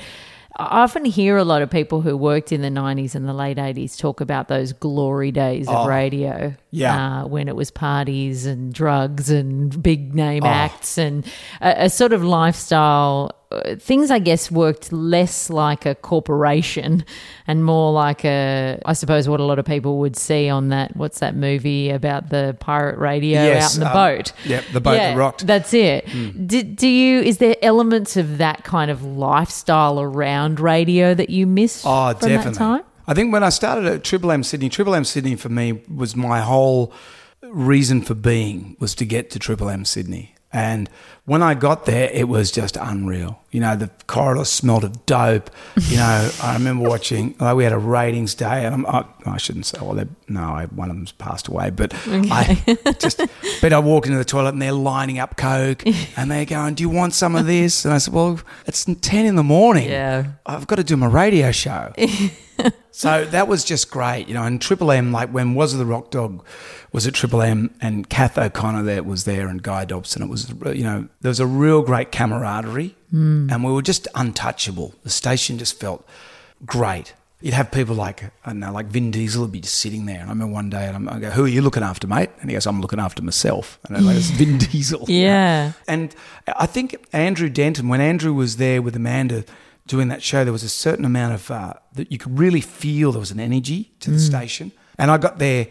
I 0.57 0.83
often 0.83 1.07
hear 1.07 1.39
a 1.39 1.45
lot 1.45 1.63
of 1.63 1.71
people 1.71 2.03
who 2.03 2.15
worked 2.17 2.53
in 2.53 2.61
the 2.61 2.69
90s 2.69 3.15
and 3.15 3.27
the 3.27 3.33
late 3.33 3.57
80s 3.57 3.97
talk 3.99 4.21
about 4.21 4.49
those 4.49 4.75
glory 4.75 5.33
days 5.33 5.67
of 5.67 5.87
radio. 5.87 6.55
yeah. 6.71 7.23
Uh, 7.23 7.27
when 7.27 7.49
it 7.49 7.57
was 7.57 7.71
parties 7.71 8.45
and 8.45 8.73
drugs 8.73 9.31
and 9.31 9.83
big 9.83 10.15
name 10.15 10.45
acts 10.45 10.99
and 10.99 11.25
a, 11.63 11.85
a 11.85 11.91
sort 11.91 12.13
of 12.13 12.23
lifestyle. 12.23 13.31
Things, 13.79 14.11
I 14.11 14.19
guess, 14.19 14.51
worked 14.51 14.93
less 14.93 15.51
like 15.51 15.87
a 15.87 15.95
corporation 15.95 17.05
and 17.47 17.65
more 17.65 17.93
like 17.93 18.25
a, 18.25 18.81
I 18.87 18.93
suppose, 18.93 19.29
what 19.29 19.41
a 19.41 19.45
lot 19.45 19.59
of 19.59 19.65
people 19.65 19.99
would 19.99 20.17
see 20.17 20.49
on 20.49 20.69
that. 20.69 20.97
What's 20.97 21.19
that 21.21 21.35
movie 21.37 21.91
about 21.91 22.31
the 22.31 22.57
pirate 22.61 22.99
radio 22.99 23.43
Yes, 23.43 23.65
out 23.65 23.75
in 23.75 23.81
the 23.81 23.87
um, 23.89 23.93
boat? 23.93 24.33
yep, 24.45 24.65
the 24.73 24.81
boat 24.81 24.93
that 24.95 25.17
rocked. 25.17 25.47
That's 25.47 25.75
it. 25.75 26.09
Hmm. 26.09 26.47
Do, 26.47 26.63
do 26.63 26.89
you? 26.89 27.21
Is 27.21 27.39
there 27.39 27.57
elements 27.63 28.17
of 28.17 28.39
that 28.39 28.65
kind 28.65 28.91
of 28.91 29.05
lifestyle 29.05 30.01
around 30.01 30.61
radio 30.61 31.15
that 31.15 31.31
you 31.31 31.47
miss 31.47 31.83
Oh, 31.87 32.11
from 32.15 32.29
definitely. 32.29 32.53
that 32.53 32.59
time? 32.59 32.83
I 33.07 33.15
think 33.15 33.33
when 33.33 33.43
I 33.43 33.49
started 33.49 33.85
at 33.87 34.05
Triple 34.05 34.31
M 34.31 34.43
Sydney, 34.45 34.69
Triple 34.69 34.95
M 34.95 35.05
Sydney 35.05 35.35
for 35.37 35.49
me 35.49 35.83
was 35.93 36.15
my 36.15 36.41
whole 36.41 36.93
reason 37.43 38.01
for 38.03 38.15
being 38.15 38.77
was 38.79 38.95
to 38.95 39.05
get 39.05 39.29
to 39.31 39.39
Triple 39.39 39.69
M 39.69 39.85
Sydney. 39.85 40.32
And 40.53 40.91
when 41.25 41.43
I 41.43 41.55
got 41.55 41.87
there, 41.87 42.11
it 42.13 42.29
was 42.29 42.51
just 42.51 42.77
unreal. 42.77 43.41
You 43.51 43.61
know, 43.61 43.77
the 43.77 43.91
corridor 44.07 44.45
smelled 44.45 44.85
of 44.85 45.07
dope. 45.07 45.51
You 45.89 45.97
know, 45.97 46.31
I 46.43 46.55
remember 46.55 46.89
watching. 46.89 47.35
Like 47.39 47.57
we 47.57 47.65
had 47.65 47.73
a 47.73 47.79
ratings 47.79 48.35
day, 48.35 48.65
and 48.67 48.75
I'm, 48.75 48.87
I, 48.87 49.05
I 49.25 49.37
shouldn't 49.39 49.67
say. 49.67 49.79
Well, 49.81 50.05
no, 50.29 50.41
I, 50.41 50.67
one 50.67 50.91
of 50.91 50.97
them's 50.97 51.13
passed 51.13 51.49
away, 51.49 51.71
but 51.71 51.95
I 52.07 52.63
just. 52.99 53.21
But 53.61 53.73
I 53.73 53.79
walk 53.79 54.07
into 54.07 54.19
the 54.19 54.25
toilet 54.25 54.51
and 54.51 54.61
they're 54.61 54.73
lining 54.73 55.19
up 55.19 55.37
coke, 55.37 55.85
and 56.17 56.31
they're 56.31 56.45
going, 56.45 56.75
"Do 56.75 56.83
you 56.83 56.91
want 56.91 57.15
some 57.15 57.37
of 57.37 57.47
this?" 57.47 57.85
And 57.85 57.95
I 57.95 57.99
said, 57.99 58.13
"Well, 58.13 58.41
it's 58.67 58.85
ten 59.01 59.27
in 59.27 59.37
the 59.37 59.43
morning. 59.43 59.89
Yeah. 59.89 60.33
I've 60.45 60.67
got 60.67 60.77
to 60.77 60.85
do 60.85 60.97
my 60.97 61.07
radio 61.07 61.53
show." 61.53 61.93
So 62.95 63.25
that 63.25 63.49
was 63.49 63.65
just 63.65 63.91
great, 63.91 64.29
you 64.29 64.35
know. 64.35 64.45
And 64.45 64.61
Triple 64.61 64.93
M, 64.93 65.13
like 65.13 65.31
when 65.31 65.55
Was 65.55 65.77
the 65.77 65.87
Rock 65.87 66.11
Dog 66.11 66.45
was 66.93 67.07
at 67.07 67.15
Triple 67.15 67.41
M, 67.41 67.75
and 67.81 68.09
Kath 68.09 68.37
O'Connor 68.37 68.83
there 68.83 69.03
was 69.03 69.25
there, 69.25 69.49
and 69.49 69.63
Guy 69.63 69.87
Dobson. 69.87 70.23
It 70.23 70.29
was, 70.29 70.51
you 70.51 70.85
know, 70.85 71.09
there 71.23 71.31
was 71.31 71.41
a 71.41 71.47
real 71.47 71.81
great 71.81 72.13
camaraderie, 72.13 72.95
hmm. 73.11 73.49
and 73.51 73.65
we 73.65 73.73
were 73.73 73.81
just 73.81 74.07
untouchable. 74.15 74.95
The 75.05 75.11
station 75.11 75.57
just 75.57 75.81
felt 75.81 76.07
great. 76.67 77.15
You'd 77.41 77.55
have 77.55 77.73
people 77.73 77.97
like 77.97 78.25
I 78.25 78.51
don't 78.51 78.61
know, 78.61 78.73
like 78.73 78.87
Vin 78.87 79.11
Diesel 79.11 79.43
would 79.43 79.53
be 79.53 79.61
just 79.61 79.77
sitting 79.77 80.05
there, 80.05 80.21
and 80.21 80.29
I 80.29 80.33
remember 80.33 80.53
one 80.53 80.69
day, 80.69 80.87
and 80.87 80.95
I'm, 80.95 81.09
I 81.09 81.19
go, 81.19 81.31
"Who 81.31 81.47
are 81.47 81.49
you 81.49 81.63
looking 81.63 81.83
after, 81.83 82.07
mate?" 82.07 82.29
And 82.43 82.51
he 82.51 82.55
goes, 82.55 82.67
"I'm 82.67 82.83
looking 82.83 83.01
after 83.01 83.23
myself." 83.23 83.81
And 83.89 83.97
I'm 83.97 84.05
like, 84.05 84.19
"It's 84.19 84.29
Vin 84.31 84.59
Diesel." 84.71 85.07
you 85.09 85.23
know? 85.23 85.29
Yeah. 85.29 85.73
And 85.89 86.15
I 86.47 86.67
think 86.67 86.95
Andrew 87.15 87.49
Denton, 87.49 87.89
when 87.89 88.03
Andrew 88.03 88.35
was 88.35 88.59
there 88.59 88.83
with 88.83 88.95
Amanda 88.95 89.45
doing 89.87 90.09
that 90.09 90.23
show, 90.23 90.45
there 90.45 90.53
was 90.53 90.63
a 90.63 90.69
certain 90.69 91.05
amount 91.05 91.35
of 91.35 91.51
uh, 91.51 91.75
that 91.95 92.11
you 92.13 92.19
could 92.19 92.39
really 92.39 92.61
feel 92.61 93.13
there 93.13 93.21
was 93.21 93.31
an 93.31 93.41
energy 93.41 93.93
to 94.01 94.11
the 94.11 94.19
station. 94.19 94.73
And 94.99 95.11
I 95.11 95.19
got 95.19 95.39
there 95.39 95.69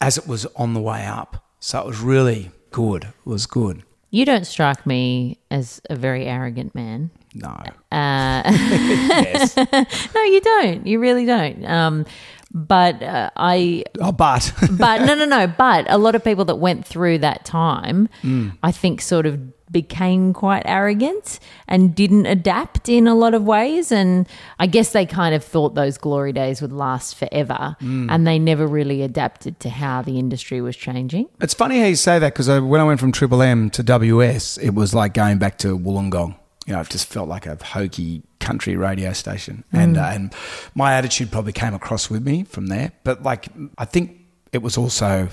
as 0.00 0.16
it 0.18 0.26
was 0.28 0.46
on 0.56 0.74
the 0.74 0.80
way 0.80 1.04
up, 1.06 1.44
so 1.60 1.80
it 1.80 1.86
was 1.86 2.00
really 2.00 2.50
good. 2.70 3.04
It 3.04 3.26
was 3.26 3.46
good. 3.46 3.82
You 4.10 4.24
don't 4.24 4.46
strike 4.46 4.86
me 4.86 5.38
as 5.50 5.82
a 5.90 5.96
very 5.96 6.24
arrogant 6.26 6.74
man. 6.74 7.10
No, 7.34 7.48
Uh, 7.92 8.42
yes, 8.50 9.54
no, 10.14 10.22
you 10.22 10.40
don't. 10.40 10.86
You 10.86 10.98
really 10.98 11.26
don't. 11.26 11.64
Um, 11.66 12.06
but 12.50 13.02
uh, 13.02 13.28
I 13.36 13.84
oh, 14.00 14.12
but 14.12 14.50
but 14.70 15.02
no, 15.04 15.14
no, 15.14 15.26
no. 15.26 15.46
But 15.58 15.90
a 15.90 15.98
lot 15.98 16.14
of 16.14 16.24
people 16.24 16.46
that 16.46 16.56
went 16.56 16.86
through 16.86 17.18
that 17.18 17.44
time, 17.44 18.08
Mm. 18.22 18.56
I 18.62 18.72
think, 18.72 19.02
sort 19.02 19.26
of 19.26 19.38
became 19.70 20.32
quite 20.32 20.62
arrogant 20.64 21.40
and 21.66 21.94
didn't 21.94 22.26
adapt 22.26 22.88
in 22.88 23.06
a 23.06 23.14
lot 23.14 23.34
of 23.34 23.44
ways. 23.44 23.92
And 23.92 24.26
I 24.58 24.66
guess 24.66 24.92
they 24.92 25.06
kind 25.06 25.34
of 25.34 25.44
thought 25.44 25.74
those 25.74 25.98
glory 25.98 26.32
days 26.32 26.62
would 26.62 26.72
last 26.72 27.16
forever. 27.16 27.76
And 27.80 28.26
they 28.26 28.38
never 28.38 28.66
really 28.66 29.02
adapted 29.02 29.60
to 29.60 29.70
how 29.70 30.02
the 30.02 30.18
industry 30.18 30.60
was 30.60 30.76
changing. 30.76 31.28
It's 31.40 31.54
funny 31.54 31.80
how 31.80 31.86
you 31.86 31.96
say 31.96 32.18
that 32.18 32.34
because 32.34 32.48
when 32.48 32.80
I 32.80 32.84
went 32.84 33.00
from 33.00 33.12
Triple 33.12 33.42
M 33.42 33.70
to 33.70 33.82
WS, 33.82 34.58
it 34.58 34.70
was 34.70 34.94
like 34.94 35.14
going 35.14 35.38
back 35.38 35.58
to 35.58 35.78
Wollongong. 35.78 36.36
You 36.66 36.74
know, 36.74 36.80
it 36.80 36.90
just 36.90 37.06
felt 37.06 37.28
like 37.28 37.46
a 37.46 37.56
hokey 37.62 38.22
country 38.40 38.76
radio 38.76 39.14
station, 39.14 39.64
and 39.72 39.96
uh, 39.96 40.10
and 40.12 40.34
my 40.74 40.92
attitude 40.94 41.32
probably 41.32 41.52
came 41.52 41.72
across 41.72 42.10
with 42.10 42.22
me 42.22 42.44
from 42.44 42.66
there. 42.66 42.92
But 43.04 43.22
like, 43.22 43.48
I 43.78 43.86
think 43.86 44.20
it 44.52 44.58
was 44.58 44.76
also 44.76 45.28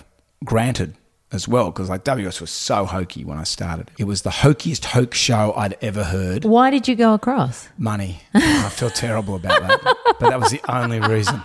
granted 0.46 0.96
as 1.36 1.48
well 1.48 1.66
because 1.72 1.90
like 1.90 2.04
WS 2.04 2.42
was 2.42 2.50
so 2.50 2.86
hokey 2.86 3.24
when 3.24 3.38
I 3.38 3.44
started. 3.44 3.92
It 4.00 4.06
was 4.06 4.24
the 4.24 4.32
hokiest 4.32 4.86
hoke 4.86 5.14
show 5.14 5.54
I'd 5.56 5.78
ever 5.82 6.04
heard. 6.06 6.46
Why 6.46 6.72
did 6.72 6.88
you 6.88 6.96
go 6.96 7.14
across? 7.14 7.70
Money. 7.78 8.22
I 8.34 8.70
feel 8.70 8.90
terrible 8.90 9.36
about 9.36 9.62
that, 9.62 9.82
but 10.20 10.30
that 10.30 10.40
was 10.40 10.52
the 10.52 10.62
only 10.68 11.00
reason. 11.00 11.44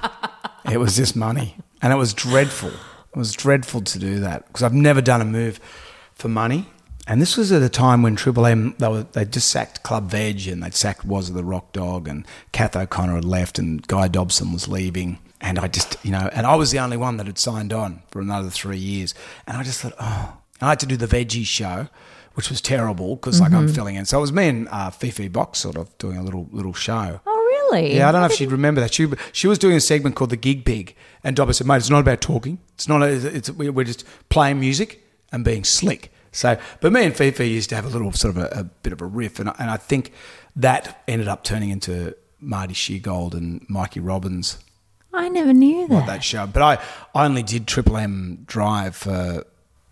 It 0.71 0.79
was 0.79 0.97
just 0.97 1.17
money, 1.17 1.57
and 1.83 1.93
it 1.93 1.97
was 1.97 2.15
dreadful. 2.15 2.71
It 2.71 3.17
was 3.17 3.33
dreadful 3.33 3.83
to 3.83 3.99
do 3.99 4.21
that 4.21 4.47
because 4.47 4.63
I've 4.63 4.73
never 4.73 5.03
done 5.03 5.21
a 5.21 5.25
move 5.25 5.61
for 6.15 6.29
money. 6.29 6.67
And 7.07 7.21
this 7.21 7.37
was 7.37 7.51
at 7.51 7.61
a 7.63 7.69
time 7.69 8.03
when 8.03 8.15
Triple 8.15 8.47
M 8.47 8.75
they 8.79 8.87
were 8.89 9.03
they 9.03 9.25
just 9.25 9.49
sacked 9.49 9.83
Club 9.83 10.11
Veg 10.11 10.47
and 10.47 10.63
they'd 10.63 10.75
sacked 10.75 11.05
Was 11.05 11.29
of 11.29 11.35
the 11.35 11.43
Rock 11.43 11.73
Dog 11.73 12.07
and 12.07 12.25
Kath 12.53 12.77
O'Connor 12.77 13.17
had 13.17 13.25
left 13.25 13.59
and 13.59 13.85
Guy 13.89 14.07
Dobson 14.07 14.53
was 14.53 14.69
leaving. 14.69 15.19
And 15.41 15.59
I 15.59 15.69
just 15.69 15.97
you 16.05 16.11
know, 16.11 16.29
and 16.33 16.47
I 16.47 16.55
was 16.57 16.71
the 16.71 16.79
only 16.81 16.97
one 16.97 17.17
that 17.17 17.27
had 17.27 17.39
signed 17.39 17.73
on 17.73 18.03
for 18.11 18.21
another 18.21 18.51
three 18.51 18.77
years. 18.79 19.15
And 19.47 19.57
I 19.57 19.63
just 19.63 19.81
thought, 19.81 19.95
oh, 19.99 20.37
I 20.61 20.69
had 20.71 20.81
to 20.81 20.87
do 20.87 20.97
the 20.97 21.07
veggie 21.07 21.47
show, 21.47 21.89
which 22.35 22.51
was 22.51 22.61
terrible 22.61 23.17
because 23.17 23.41
like 23.41 23.53
I'm 23.53 23.67
filling 23.69 23.95
in. 23.97 24.05
So 24.05 24.19
it 24.19 24.21
was 24.21 24.33
me 24.33 24.49
and 24.49 24.69
uh, 24.69 24.91
Fifi 24.91 25.29
Box 25.29 25.59
sort 25.59 25.77
of 25.77 25.97
doing 25.99 26.19
a 26.19 26.23
little 26.23 26.47
little 26.53 26.75
show. 26.75 27.21
Oh, 27.27 27.69
really? 27.71 27.97
Yeah, 27.97 28.09
I 28.09 28.13
don't 28.13 28.21
know 28.21 28.27
if 28.27 28.33
she'd 28.35 28.53
remember 28.53 28.81
that. 28.83 28.93
She 28.93 29.09
she 29.33 29.47
was 29.49 29.59
doing 29.59 29.77
a 29.77 29.81
segment 29.81 30.15
called 30.15 30.31
the 30.31 30.37
Gig 30.37 30.65
Pig, 30.67 30.95
and 31.25 31.35
Dobby 31.35 31.55
said, 31.55 31.67
"Mate, 31.67 31.77
it's 31.77 31.91
not 31.91 32.01
about 32.01 32.21
talking. 32.21 32.59
It's 32.75 32.87
not. 32.89 33.03
A, 33.03 33.07
it's 33.09 33.51
we- 33.51 33.71
we're 33.71 33.85
just 33.85 34.05
playing 34.29 34.61
music 34.61 35.03
and 35.33 35.45
being 35.45 35.65
slick." 35.65 36.13
So, 36.33 36.59
but 36.81 36.93
me 36.93 37.05
and 37.07 37.17
Fifi 37.17 37.49
used 37.49 37.71
to 37.71 37.77
have 37.77 37.85
a 37.85 37.89
little 37.89 38.13
sort 38.13 38.37
of 38.37 38.43
a, 38.43 38.61
a 38.61 38.65
bit 38.65 38.93
of 38.93 39.01
a 39.01 39.07
riff, 39.07 39.41
and 39.41 39.49
I, 39.49 39.55
and 39.59 39.71
I 39.71 39.79
think 39.79 40.13
that 40.55 41.03
ended 41.09 41.27
up 41.29 41.43
turning 41.45 41.71
into 41.71 42.15
Marty 42.41 42.75
Sheargold 42.75 43.35
and 43.35 43.65
Mikey 43.69 44.01
Robins 44.01 44.59
I 45.13 45.29
never 45.29 45.53
knew 45.53 45.89
that. 45.89 46.07
that 46.07 46.25
show. 46.25 46.47
But 46.47 46.63
I, 46.63 46.79
I 47.15 47.25
only 47.25 47.43
did 47.43 47.67
Triple 47.67 47.97
M 47.97 48.45
Drive 48.47 48.97
for 48.97 49.45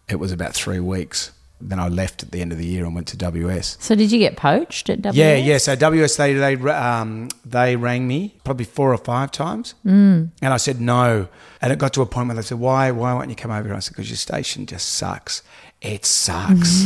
it 0.09 0.17
was 0.17 0.33
about 0.33 0.55
three 0.55 0.81
weeks. 0.81 1.33
Then 1.61 1.81
I 1.81 1.89
left 1.89 2.23
at 2.23 2.31
the 2.31 2.41
end 2.41 2.53
of 2.53 2.59
the 2.59 2.67
year 2.67 2.85
and 2.85 2.95
went 2.95 3.09
to 3.09 3.17
WS. 3.17 3.79
So 3.81 3.97
did 3.97 4.13
you 4.13 4.21
get 4.21 4.37
poached 4.37 4.89
at 4.91 5.03
WS? 5.03 5.17
Yeah, 5.17 5.35
yeah. 5.35 5.59
So 5.59 5.75
WS 5.75 6.17
they 6.17 6.33
they 6.35 6.55
um, 6.71 7.29
they 7.45 7.75
rang 7.75 8.07
me 8.07 8.37
probably 8.45 8.65
four 8.65 8.93
or 8.93 8.99
five 8.99 9.33
times, 9.33 9.75
mm. 9.85 10.31
and 10.41 10.55
I 10.55 10.57
said 10.57 10.81
no. 10.81 11.29
And 11.61 11.73
it 11.73 11.81
got 11.81 11.93
to 11.95 12.03
a 12.03 12.07
point 12.07 12.29
where 12.29 12.37
they 12.37 12.43
said, 12.43 12.61
"Why? 12.61 12.93
Why 12.93 13.13
won't 13.13 13.29
you 13.29 13.35
come 13.35 13.51
over?" 13.51 13.67
here? 13.67 13.77
I 13.77 13.81
said, 13.81 13.95
"Because 13.95 14.09
your 14.09 14.17
station 14.17 14.67
just 14.67 14.93
sucks. 14.93 15.43
It 15.81 16.05
sucks." 16.05 16.85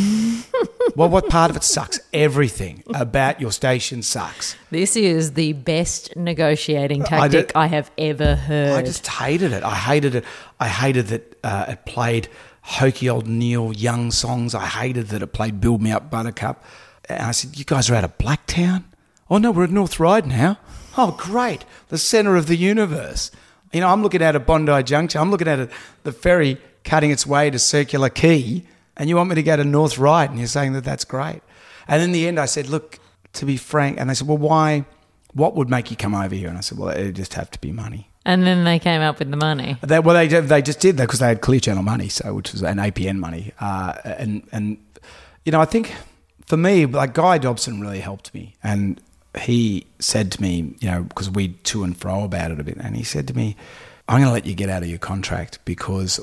well, 0.96 1.08
what 1.08 1.28
part 1.28 1.50
of 1.50 1.56
it 1.56 1.64
sucks? 1.64 2.00
Everything 2.12 2.82
about 2.94 3.40
your 3.40 3.52
station 3.52 4.02
sucks. 4.02 4.56
This 4.70 4.96
is 4.96 5.32
the 5.32 5.54
best 5.54 6.14
negotiating 6.16 7.02
I 7.02 7.06
tactic 7.06 7.52
I, 7.54 7.66
have 7.66 7.90
ever 7.96 8.34
heard. 8.34 8.72
I 8.72 8.82
just 8.82 9.06
hated 9.06 9.52
it. 9.52 9.62
I 9.62 9.74
hated 9.74 10.14
it. 10.14 10.24
I 10.60 10.68
hated 10.68 11.06
that 11.08 11.38
uh, 11.42 11.66
it 11.68 11.84
played 11.86 12.28
hokey 12.62 13.08
old 13.08 13.26
Neil 13.26 13.72
Young 13.72 14.10
songs. 14.10 14.54
I 14.54 14.66
hated 14.66 15.08
that 15.08 15.22
it 15.22 15.28
played 15.28 15.60
"Build 15.60 15.82
Me 15.82 15.90
Up, 15.90 16.10
Buttercup." 16.10 16.62
And 17.08 17.22
I 17.22 17.32
said, 17.32 17.58
"You 17.58 17.64
guys 17.64 17.90
are 17.90 17.94
out 17.94 18.04
of 18.04 18.18
Blacktown? 18.18 18.84
Oh 19.30 19.38
no, 19.38 19.50
we're 19.50 19.64
at 19.64 19.70
North 19.70 19.98
Ryde 19.98 20.26
now. 20.26 20.58
Oh 20.98 21.12
great, 21.18 21.64
the 21.88 21.96
centre 21.96 22.36
of 22.36 22.46
the 22.46 22.56
universe. 22.56 23.30
You 23.72 23.80
know, 23.80 23.88
I'm 23.88 24.02
looking 24.02 24.20
at 24.20 24.36
a 24.36 24.40
Bondi 24.40 24.82
Junction. 24.82 25.20
I'm 25.20 25.30
looking 25.30 25.48
at 25.48 25.58
a, 25.58 25.68
the 26.02 26.12
ferry 26.12 26.58
cutting 26.84 27.10
its 27.10 27.26
way 27.26 27.48
to 27.48 27.58
Circular 27.58 28.10
Quay, 28.10 28.66
and 28.96 29.08
you 29.08 29.16
want 29.16 29.28
me 29.28 29.34
to 29.36 29.42
go 29.42 29.56
to 29.56 29.64
North 29.64 29.98
Ryde, 29.98 30.30
and 30.30 30.38
you're 30.38 30.48
saying 30.48 30.72
that 30.74 30.84
that's 30.84 31.04
great. 31.04 31.42
And 31.88 32.02
in 32.02 32.12
the 32.12 32.26
end, 32.28 32.38
I 32.38 32.46
said, 32.46 32.68
look, 32.68 32.98
to 33.34 33.46
be 33.46 33.56
frank, 33.56 33.98
and 33.98 34.08
they 34.10 34.14
said, 34.14 34.28
well, 34.28 34.38
why? 34.38 34.84
What 35.34 35.54
would 35.56 35.70
make 35.70 35.90
you 35.90 35.96
come 35.96 36.14
over 36.14 36.34
here? 36.34 36.48
And 36.48 36.58
I 36.58 36.60
said, 36.60 36.78
well, 36.78 36.90
it'd 36.90 37.16
just 37.16 37.34
have 37.34 37.50
to 37.52 37.58
be 37.60 37.72
money. 37.72 38.08
and 38.26 38.44
then 38.46 38.64
they 38.64 38.78
came 38.78 39.00
up 39.00 39.18
with 39.18 39.30
the 39.30 39.36
money. 39.36 39.76
They, 39.80 39.98
well, 39.98 40.14
they 40.14 40.28
they 40.28 40.62
just 40.62 40.78
did 40.78 40.96
that 40.98 41.06
because 41.06 41.20
they 41.20 41.28
had 41.28 41.40
Clear 41.40 41.58
Channel 41.60 41.82
money, 41.82 42.08
so 42.08 42.34
which 42.34 42.52
was 42.52 42.62
an 42.62 42.76
APN 42.76 43.18
money, 43.18 43.52
uh, 43.60 43.94
and 44.04 44.46
and 44.52 44.76
you 45.44 45.52
know 45.52 45.60
I 45.60 45.64
think 45.64 45.94
for 46.46 46.56
me, 46.56 46.86
like 46.86 47.14
Guy 47.14 47.38
Dobson 47.38 47.80
really 47.80 48.00
helped 48.00 48.32
me, 48.34 48.54
and 48.62 49.00
he 49.40 49.86
said 49.98 50.30
to 50.32 50.42
me, 50.42 50.74
you 50.80 50.90
know, 50.90 51.02
because 51.04 51.30
we 51.30 51.48
to 51.48 51.82
and 51.82 51.96
fro 51.96 52.24
about 52.24 52.50
it 52.50 52.60
a 52.60 52.64
bit, 52.64 52.76
and 52.76 52.94
he 52.94 53.02
said 53.04 53.26
to 53.28 53.34
me, 53.34 53.56
"I'm 54.08 54.16
going 54.20 54.28
to 54.28 54.32
let 54.32 54.46
you 54.46 54.54
get 54.54 54.68
out 54.68 54.82
of 54.82 54.88
your 54.88 54.98
contract 54.98 55.58
because 55.64 56.20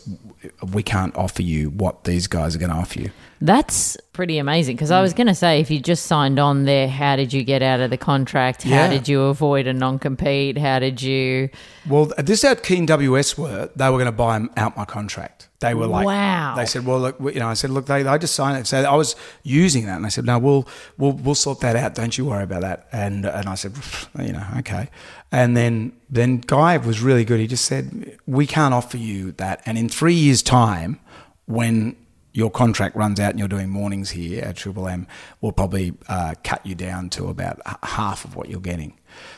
we 0.73 0.83
can't 0.83 1.15
offer 1.15 1.41
you 1.41 1.69
what 1.69 2.03
these 2.03 2.27
guys 2.27 2.55
are 2.55 2.59
going 2.59 2.71
to 2.71 2.77
offer 2.77 2.99
you." 2.99 3.11
That's 3.41 3.95
pretty 4.11 4.37
amazing 4.37 4.75
because 4.75 4.89
Mm. 4.91 4.95
I 4.95 5.01
was 5.01 5.13
going 5.13 5.27
to 5.27 5.35
say, 5.35 5.61
if 5.61 5.71
you 5.71 5.79
just 5.79 6.07
signed 6.07 6.39
on 6.39 6.65
there, 6.65 6.89
how 6.89 7.15
did 7.15 7.31
you 7.31 7.43
get 7.45 7.61
out 7.63 7.79
of 7.79 7.89
the 7.89 7.95
contract? 7.97 8.63
How 8.63 8.69
Yeah. 8.69 8.89
did 8.89 9.07
you 9.07 9.21
avoid 9.23 9.65
a 9.65 9.71
non 9.73 9.97
compete? 9.97 10.57
How 10.57 10.79
did 10.79 11.01
you. 11.01 11.47
Well, 11.87 12.11
this 12.17 12.43
is 12.43 12.49
how 12.49 12.55
keen 12.55 12.85
WS 12.85 13.37
were. 13.37 13.69
They 13.75 13.85
were 13.89 13.97
going 13.97 14.07
to 14.07 14.11
buy 14.11 14.41
out 14.57 14.75
my 14.75 14.83
contract. 14.83 15.47
They 15.61 15.73
were 15.73 15.87
like, 15.87 16.05
Wow. 16.05 16.55
They 16.55 16.65
said, 16.65 16.85
well, 16.85 16.99
look, 16.99 17.17
you 17.19 17.39
know, 17.39 17.47
I 17.47 17.53
said, 17.53 17.69
look, 17.69 17.85
they, 17.85 18.03
they 18.03 18.17
just 18.17 18.33
signed 18.35 18.57
it. 18.57 18.67
So 18.67 18.81
I 18.81 18.95
was 18.95 19.15
using 19.43 19.85
that, 19.85 19.95
and 19.97 20.05
I 20.05 20.09
said, 20.09 20.25
no, 20.25 20.37
we'll 20.39 20.67
we'll 20.97 21.13
we'll 21.13 21.35
sort 21.35 21.59
that 21.61 21.75
out. 21.77 21.95
Don't 21.95 22.17
you 22.17 22.25
worry 22.25 22.43
about 22.43 22.61
that. 22.61 22.87
And 22.91 23.25
and 23.25 23.47
I 23.47 23.55
said, 23.55 23.73
you 24.19 24.33
know, 24.33 24.45
okay. 24.59 24.89
And 25.31 25.55
then 25.55 25.93
then 26.09 26.39
Guy 26.39 26.77
was 26.77 27.01
really 27.01 27.23
good. 27.23 27.39
He 27.39 27.47
just 27.47 27.65
said, 27.65 28.17
we 28.25 28.47
can't 28.47 28.73
offer 28.73 28.97
you 28.97 29.31
that. 29.33 29.61
And 29.65 29.77
in 29.77 29.87
three 29.87 30.15
years' 30.15 30.41
time, 30.41 30.99
when 31.45 31.95
your 32.33 32.49
contract 32.49 32.95
runs 32.95 33.19
out 33.19 33.31
and 33.31 33.39
you're 33.39 33.47
doing 33.47 33.69
mornings 33.69 34.11
here 34.11 34.43
at 34.43 34.55
Triple 34.55 34.87
M, 34.87 35.07
we'll 35.41 35.51
probably 35.51 35.93
uh, 36.07 36.35
cut 36.43 36.65
you 36.65 36.75
down 36.75 37.09
to 37.11 37.27
about 37.27 37.59
half 37.83 38.25
of 38.25 38.35
what 38.35 38.49
you're 38.49 38.59
getting. 38.59 38.93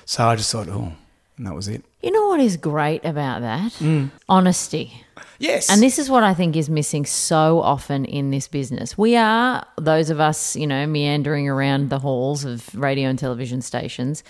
So 0.06 0.26
I 0.26 0.36
just 0.36 0.52
thought, 0.52 0.68
oh, 0.70 0.94
and 1.38 1.48
that 1.48 1.56
was 1.56 1.68
it. 1.68 1.84
You 2.02 2.12
know 2.12 2.28
what 2.28 2.40
is 2.40 2.58
great 2.58 3.04
about 3.04 3.42
that? 3.42 3.72
Mm. 3.74 4.12
Honesty. 4.30 5.04
Yes. 5.40 5.72
And 5.72 5.82
this 5.82 5.98
is 5.98 6.10
what 6.10 6.24
I 6.24 6.34
think 6.34 6.56
is 6.56 6.70
missing 6.70 7.06
so 7.06 7.62
often 7.62 8.06
in 8.06 8.30
this 8.30 8.48
business. 8.48 8.98
We 8.98 9.16
are, 9.16 9.66
those 9.78 10.10
of 10.10 10.20
us, 10.20 10.56
you 10.56 10.68
know, 10.68 10.86
meandering 10.86 11.50
around 11.50 11.90
the 11.90 12.00
halls 12.00 12.46
of 12.46 12.74
radio 12.76 13.10
and 13.10 13.18
television 13.18 13.62
stations, 13.62 14.24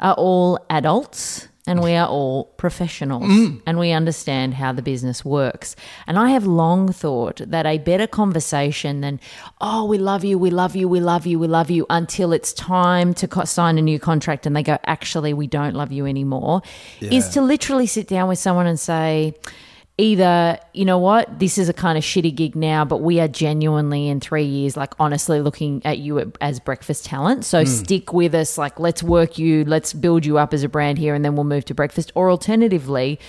are 0.00 0.14
all 0.14 0.58
adults 0.70 1.48
and 1.66 1.82
we 1.82 1.94
are 1.94 2.06
all 2.06 2.44
professionals 2.58 3.24
mm. 3.24 3.62
and 3.64 3.78
we 3.78 3.90
understand 3.90 4.54
how 4.54 4.72
the 4.72 4.82
business 4.82 5.24
works. 5.24 5.74
And 6.06 6.18
I 6.18 6.30
have 6.30 6.44
long 6.46 6.92
thought 6.92 7.40
that 7.46 7.64
a 7.64 7.78
better 7.78 8.06
conversation 8.06 9.00
than, 9.00 9.18
oh, 9.60 9.86
we 9.86 9.96
love 9.96 10.24
you, 10.24 10.38
we 10.38 10.50
love 10.50 10.76
you, 10.76 10.88
we 10.88 11.00
love 11.00 11.26
you, 11.26 11.38
we 11.38 11.46
love 11.46 11.70
you, 11.70 11.86
until 11.88 12.32
it's 12.32 12.52
time 12.52 13.14
to 13.14 13.26
co- 13.26 13.44
sign 13.44 13.78
a 13.78 13.82
new 13.82 13.98
contract 13.98 14.44
and 14.44 14.54
they 14.54 14.62
go, 14.62 14.78
actually, 14.84 15.32
we 15.32 15.46
don't 15.46 15.74
love 15.74 15.90
you 15.90 16.04
anymore, 16.04 16.60
is 17.00 17.30
to 17.30 17.40
literally 17.40 17.86
sit 17.86 18.08
down 18.08 18.28
with 18.28 18.38
someone 18.38 18.66
and 18.66 18.78
say, 18.78 19.34
either 19.96 20.58
you 20.72 20.84
know 20.84 20.98
what 20.98 21.38
this 21.38 21.56
is 21.56 21.68
a 21.68 21.72
kind 21.72 21.96
of 21.96 22.02
shitty 22.02 22.34
gig 22.34 22.56
now 22.56 22.84
but 22.84 22.96
we 22.96 23.20
are 23.20 23.28
genuinely 23.28 24.08
in 24.08 24.18
three 24.18 24.44
years 24.44 24.76
like 24.76 24.92
honestly 24.98 25.40
looking 25.40 25.80
at 25.84 25.98
you 25.98 26.32
as 26.40 26.58
breakfast 26.58 27.04
talent. 27.04 27.44
So 27.44 27.60
hmm. 27.60 27.66
stick 27.66 28.12
with 28.12 28.34
us 28.34 28.58
like 28.58 28.80
let's 28.80 29.02
work 29.02 29.38
you 29.38 29.64
let's 29.64 29.92
build 29.92 30.26
you 30.26 30.38
up 30.38 30.52
as 30.52 30.64
a 30.64 30.68
brand 30.68 30.98
here 30.98 31.14
and 31.14 31.24
then 31.24 31.36
we'll 31.36 31.44
move 31.44 31.64
to 31.66 31.74
breakfast. 31.74 32.10
Or 32.16 32.28
alternatively 32.30 33.20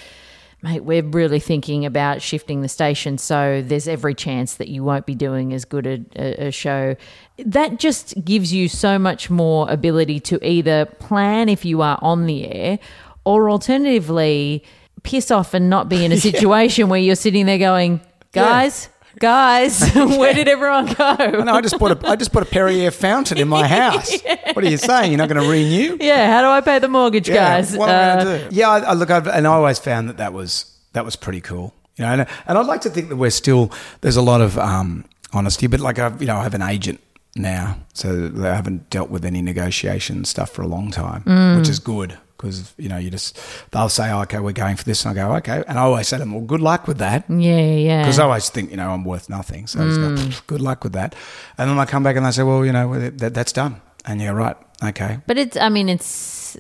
mate 0.64 0.84
we're 0.84 1.04
really 1.04 1.40
thinking 1.40 1.86
about 1.86 2.24
shifting 2.24 2.62
the 2.62 2.70
station 2.70 3.20
so 3.20 3.62
there's 3.64 3.88
every 3.88 4.16
chance 4.16 4.56
that 4.56 4.68
you 4.68 4.84
won't 4.84 5.06
be 5.06 5.14
doing 5.14 5.54
as 5.54 5.66
good 5.66 5.86
a, 5.86 6.04
a, 6.16 6.48
a 6.48 6.52
show. 6.52 6.96
That 7.38 7.78
just 7.78 8.26
gives 8.26 8.52
you 8.52 8.70
so 8.70 8.98
much 8.98 9.30
more 9.30 9.70
ability 9.70 10.20
to 10.22 10.44
either 10.44 10.86
plan 10.86 11.48
if 11.48 11.64
you 11.64 11.84
are 11.84 12.00
on 12.02 12.26
the 12.26 12.48
air 12.48 12.80
or 13.24 13.52
alternatively 13.52 14.64
piss 15.06 15.32
off 15.32 15.54
and 15.54 15.70
not 15.70 15.88
be 15.88 16.04
in 16.04 16.12
a 16.12 16.18
situation 16.30 16.90
where 16.90 17.00
you're 17.00 17.16
sitting 17.16 17.46
there 17.46 17.58
going, 17.60 18.02
guys, 18.34 18.90
guys, 19.20 19.80
where 19.96 20.34
did 20.34 20.48
everyone 20.48 20.88
go? 20.94 21.16
no, 21.44 21.54
I 21.54 21.62
just 21.62 21.78
put 21.80 21.92
a 21.92 22.10
I 22.10 22.16
just 22.16 22.34
put 22.34 22.44
a 22.44 22.46
Perrier 22.46 22.92
fountain 22.92 23.38
in 23.38 23.48
my 23.48 23.66
house. 23.68 24.12
What 24.54 24.64
are 24.66 24.70
you 24.70 24.78
saying? 24.78 25.12
You're 25.12 25.18
not 25.20 25.30
going 25.30 25.42
to 25.42 25.50
renew? 25.50 25.98
Yeah, 26.02 26.30
how 26.34 26.42
do 26.42 26.48
I 26.48 26.62
pay 26.62 26.80
the 26.80 26.88
mortgage, 26.90 27.28
guys? 27.28 27.76
What 27.78 27.90
am 27.90 27.96
I 27.96 28.22
Uh, 28.22 28.24
going 28.24 28.40
to 28.42 28.50
do? 28.50 28.56
Yeah, 28.56 28.70
I, 28.70 28.80
I 28.80 28.94
look, 28.94 29.10
I've, 29.12 29.28
and 29.28 29.48
I 29.48 29.52
always 29.54 29.80
found 29.80 30.10
that 30.10 30.18
that 30.18 30.34
was 30.34 30.72
that 30.94 31.06
was 31.06 31.16
pretty 31.16 31.42
cool. 31.42 31.74
You 31.98 32.04
know, 32.06 32.12
and, 32.12 32.28
and 32.48 32.58
I'd 32.58 32.66
like 32.66 32.82
to 32.82 32.90
think 32.90 33.08
that 33.10 33.16
we're 33.16 33.30
still 33.30 33.72
there's 34.02 34.18
a 34.18 34.22
lot 34.22 34.42
of 34.42 34.58
um, 34.58 35.06
honesty, 35.32 35.68
but 35.68 35.80
like 35.80 35.98
I've 36.00 36.20
you 36.22 36.28
know 36.28 36.38
I 36.38 36.44
have 36.44 36.54
an 36.54 36.62
agent 36.62 37.00
now, 37.38 37.78
so 37.94 38.32
I 38.38 38.48
haven't 38.56 38.90
dealt 38.90 39.10
with 39.10 39.24
any 39.26 39.42
negotiation 39.42 40.26
stuff 40.26 40.50
for 40.52 40.62
a 40.62 40.68
long 40.68 40.92
time, 40.92 41.24
Mm. 41.24 41.58
which 41.60 41.70
is 41.70 41.80
good 41.80 42.18
because 42.38 42.74
you 42.78 42.90
know 42.90 42.98
you 42.98 43.10
just 43.10 43.40
they'll 43.72 43.90
say, 43.90 44.12
oh, 44.12 44.22
"Okay, 44.22 44.40
we're 44.40 44.52
going 44.52 44.76
for 44.76 44.84
this," 44.84 45.06
and 45.06 45.18
I 45.18 45.22
go, 45.22 45.36
"Okay," 45.38 45.64
and 45.68 45.78
I 45.80 45.82
always 45.84 46.08
say 46.08 46.18
to 46.18 46.20
them, 46.24 46.34
"Well, 46.34 46.42
good 46.46 46.62
luck 46.62 46.88
with 46.88 46.98
that." 47.00 47.24
Yeah, 47.30 47.60
yeah. 47.60 48.02
Because 48.04 48.20
I 48.20 48.24
always 48.24 48.50
think, 48.50 48.72
you 48.72 48.78
know, 48.78 48.92
I'm 48.92 49.04
worth 49.04 49.30
nothing. 49.30 49.68
So 49.68 49.82
I 49.82 49.86
just 49.88 50.00
Mm. 50.00 50.32
go, 50.32 50.38
good 50.48 50.62
luck 50.62 50.84
with 50.84 50.94
that. 50.94 51.16
And 51.58 51.70
then 51.70 51.80
I 51.80 51.86
come 51.86 52.04
back 52.04 52.16
and 52.16 52.26
they 52.26 52.32
say, 52.32 52.44
well, 52.44 52.64
you 52.66 52.72
know, 52.72 52.94
that, 53.10 53.34
that's 53.34 53.52
done. 53.54 53.82
And 54.06 54.22
you're 54.22 54.34
right. 54.36 54.56
Okay. 54.84 55.20
But 55.28 55.38
it's, 55.38 55.58
I 55.58 55.70
mean, 55.70 55.90
it's 55.90 56.06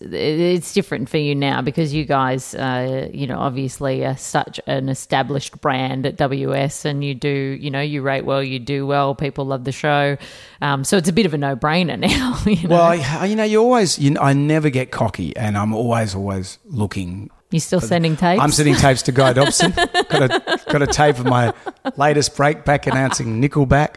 it's 0.02 0.74
different 0.74 1.10
for 1.10 1.18
you 1.18 1.36
now 1.36 1.62
because 1.62 1.94
you 1.94 2.06
guys, 2.06 2.56
uh, 2.56 3.10
you 3.14 3.28
know, 3.28 3.38
obviously 3.38 4.06
are 4.06 4.18
such 4.18 4.60
an 4.68 4.90
established 4.90 5.60
brand 5.62 6.06
at 6.06 6.18
WS, 6.18 6.86
and 6.86 7.04
you 7.04 7.14
do, 7.16 7.30
you 7.30 7.70
know, 7.72 7.82
you 7.82 8.02
rate 8.02 8.26
well, 8.26 8.44
you 8.44 8.60
do 8.60 8.86
well, 8.86 9.16
people 9.16 9.46
love 9.46 9.64
the 9.64 9.72
show, 9.72 10.18
um, 10.62 10.84
so 10.84 10.98
it's 10.98 11.10
a 11.10 11.14
bit 11.14 11.26
of 11.26 11.34
a 11.34 11.38
no 11.38 11.56
brainer 11.56 11.98
now. 12.00 12.40
You 12.46 12.68
know? 12.68 12.76
Well, 12.76 12.84
I, 12.84 13.26
you 13.26 13.36
know, 13.36 13.44
you 13.44 13.62
always, 13.62 14.00
you 14.00 14.12
know, 14.12 14.22
I 14.22 14.34
never 14.34 14.70
get 14.70 14.92
cocky 14.92 15.36
and 15.36 15.58
I'm 15.58 15.74
always, 15.74 16.16
always 16.16 16.60
looking. 16.66 17.30
you're 17.52 17.60
still 17.60 17.82
sending 17.82 18.16
tapes. 18.16 18.42
I'm 18.42 18.52
sending 18.52 18.76
tapes 18.76 19.02
to 19.04 19.12
Guy 19.12 19.34
Dobson. 19.34 19.72
got, 19.72 20.32
a, 20.32 20.62
got 20.70 20.82
a 20.82 20.88
tape 20.88 21.20
of 21.20 21.26
my 21.26 21.54
latest 21.98 22.36
breakback 22.36 22.88
announcing 22.88 23.42
Nickelback. 23.42 23.96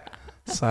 So, 0.48 0.66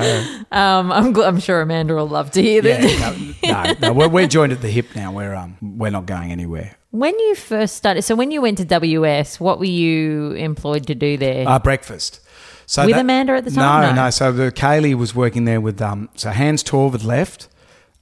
Um, 0.52 0.92
I'm, 0.92 1.14
gl- 1.14 1.28
I'm 1.28 1.40
sure 1.40 1.62
Amanda 1.62 1.94
will 1.96 2.08
love 2.08 2.32
to 2.32 2.42
hear 2.42 2.62
yeah, 2.66 2.82
that. 2.82 3.36
no, 3.44 3.64
no, 3.64 3.74
no 3.90 3.94
we're, 3.94 4.08
we're 4.10 4.28
joined 4.28 4.52
at 4.54 4.62
the 4.62 4.70
hip 4.70 4.88
now. 4.96 5.12
We're, 5.12 5.36
um, 5.36 5.58
we're 5.62 5.92
not 5.92 6.06
going 6.06 6.32
anywhere. 6.32 6.76
When 6.92 7.18
you 7.20 7.36
first 7.36 7.76
started, 7.76 8.02
so 8.04 8.16
when 8.16 8.32
you 8.32 8.42
went 8.42 8.58
to 8.58 8.66
WS, 8.66 9.40
what 9.40 9.60
were 9.60 9.66
you 9.66 10.32
employed 10.32 10.88
to 10.88 10.96
do 10.96 11.18
there? 11.18 11.48
Uh, 11.48 11.60
breakfast. 11.60 12.22
So 12.66 12.86
With 12.86 12.98
Amanda 12.98 13.34
at 13.34 13.46
the 13.46 13.52
time? 13.52 13.82
No, 13.84 13.90
No. 13.90 14.04
no. 14.06 14.10
So 14.10 14.32
the 14.32 14.52
Kaylee 14.52 14.96
was 14.96 15.16
working 15.16 15.46
there 15.46 15.62
with 15.62 15.82
um. 15.82 16.10
So 16.16 16.32
Hans 16.32 16.64
Torv 16.64 16.92
had 16.92 17.04
left, 17.06 17.48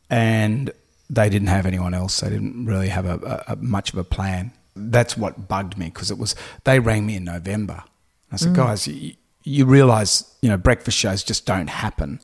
and 0.10 0.72
they 1.10 1.30
didn't 1.30 1.50
have 1.50 1.66
anyone 1.66 1.94
else. 1.94 2.20
They 2.22 2.30
didn't 2.30 2.66
really 2.66 2.90
have 2.90 3.06
a, 3.06 3.44
a, 3.48 3.54
a 3.54 3.56
much 3.58 3.92
of 3.94 4.00
a 4.00 4.04
plan. 4.04 4.52
That's 4.76 5.16
what 5.18 5.48
bugged 5.48 5.78
me 5.78 5.86
because 5.88 6.10
it 6.12 6.18
was 6.18 6.36
they 6.64 6.80
rang 6.80 7.06
me 7.06 7.16
in 7.18 7.26
November. 7.26 7.84
I 8.32 8.36
Mm. 8.36 8.40
said, 8.40 8.56
guys, 8.56 8.88
you, 8.88 9.14
you 9.46 9.66
realise 9.66 10.36
you 10.42 10.50
know 10.50 10.58
breakfast 10.58 10.98
shows 10.98 11.24
just 11.24 11.46
don't 11.46 11.70
happen. 11.70 12.20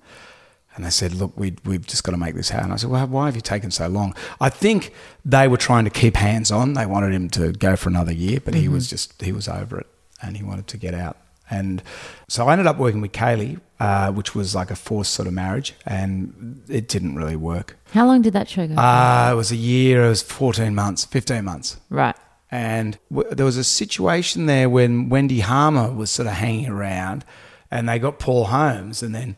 And 0.73 0.85
they 0.85 0.89
said, 0.89 1.13
look, 1.13 1.33
we, 1.35 1.55
we've 1.65 1.85
just 1.85 2.05
got 2.05 2.13
to 2.13 2.17
make 2.17 2.33
this 2.33 2.47
happen. 2.49 2.71
I 2.71 2.77
said, 2.77 2.89
well, 2.89 3.05
why 3.05 3.25
have 3.25 3.35
you 3.35 3.41
taken 3.41 3.71
so 3.71 3.89
long? 3.89 4.15
I 4.39 4.47
think 4.49 4.93
they 5.25 5.49
were 5.49 5.57
trying 5.57 5.83
to 5.83 5.89
keep 5.89 6.15
Hans 6.15 6.49
on. 6.49 6.75
They 6.75 6.85
wanted 6.85 7.11
him 7.13 7.29
to 7.31 7.51
go 7.51 7.75
for 7.75 7.89
another 7.89 8.13
year, 8.13 8.39
but 8.39 8.53
he 8.53 8.69
was 8.69 8.89
just, 8.89 9.21
he 9.21 9.33
was 9.33 9.49
over 9.49 9.77
it 9.81 9.87
and 10.21 10.37
he 10.37 10.43
wanted 10.43 10.67
to 10.67 10.77
get 10.77 10.93
out. 10.93 11.17
And 11.49 11.83
so 12.29 12.47
I 12.47 12.53
ended 12.53 12.67
up 12.67 12.77
working 12.77 13.01
with 13.01 13.11
Kaylee, 13.11 13.59
uh, 13.81 14.13
which 14.13 14.33
was 14.33 14.55
like 14.55 14.71
a 14.71 14.75
forced 14.77 15.13
sort 15.13 15.27
of 15.27 15.33
marriage, 15.33 15.73
and 15.85 16.63
it 16.69 16.87
didn't 16.87 17.15
really 17.15 17.35
work. 17.35 17.77
How 17.91 18.07
long 18.07 18.21
did 18.21 18.31
that 18.31 18.47
show 18.47 18.65
go? 18.65 18.75
Uh, 18.75 19.29
it 19.33 19.35
was 19.35 19.51
a 19.51 19.57
year, 19.57 20.05
it 20.05 20.09
was 20.09 20.23
14 20.23 20.73
months, 20.73 21.03
15 21.03 21.43
months. 21.43 21.77
right. 21.89 22.15
And 22.51 22.99
w- 23.09 23.33
there 23.33 23.45
was 23.45 23.57
a 23.57 23.63
situation 23.63 24.45
there 24.45 24.69
when 24.69 25.07
Wendy 25.07 25.39
Harmer 25.39 25.91
was 25.91 26.11
sort 26.11 26.27
of 26.27 26.33
hanging 26.33 26.67
around 26.67 27.23
and 27.71 27.87
they 27.87 27.97
got 27.97 28.19
Paul 28.19 28.45
Holmes. 28.45 29.01
And 29.01 29.15
then 29.15 29.37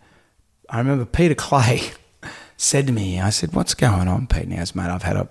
I 0.70 0.80
remember 0.80 1.06
Peter 1.06 1.36
Clay 1.36 1.92
said 2.58 2.88
to 2.88 2.94
me, 2.94 3.20
I 3.20 3.30
said, 3.30 3.54
What's 3.54 3.76
going 3.76 4.08
on, 4.08 4.28
Pete? 4.28 4.44
And 4.44 4.54
he 4.54 4.58
goes, 4.58 4.76
Mate, 4.76 4.90
I've 4.90 5.04
had 5.04 5.16
a, 5.16 5.30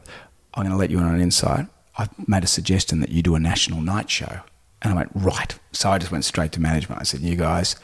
I'm 0.54 0.62
going 0.62 0.70
to 0.70 0.76
let 0.76 0.90
you 0.90 0.98
in 0.98 1.04
on 1.04 1.14
an 1.14 1.20
insight. 1.20 1.66
I've 1.98 2.28
made 2.28 2.44
a 2.44 2.46
suggestion 2.48 3.00
that 3.00 3.10
you 3.10 3.22
do 3.22 3.34
a 3.34 3.40
national 3.40 3.80
night 3.80 4.08
show. 4.08 4.40
And 4.80 4.92
I 4.92 4.96
went, 4.96 5.10
Right. 5.14 5.58
So 5.72 5.90
I 5.90 5.98
just 5.98 6.12
went 6.12 6.24
straight 6.24 6.52
to 6.52 6.60
management. 6.60 7.00
I 7.00 7.04
said, 7.04 7.20
You 7.20 7.34
guys, 7.34 7.74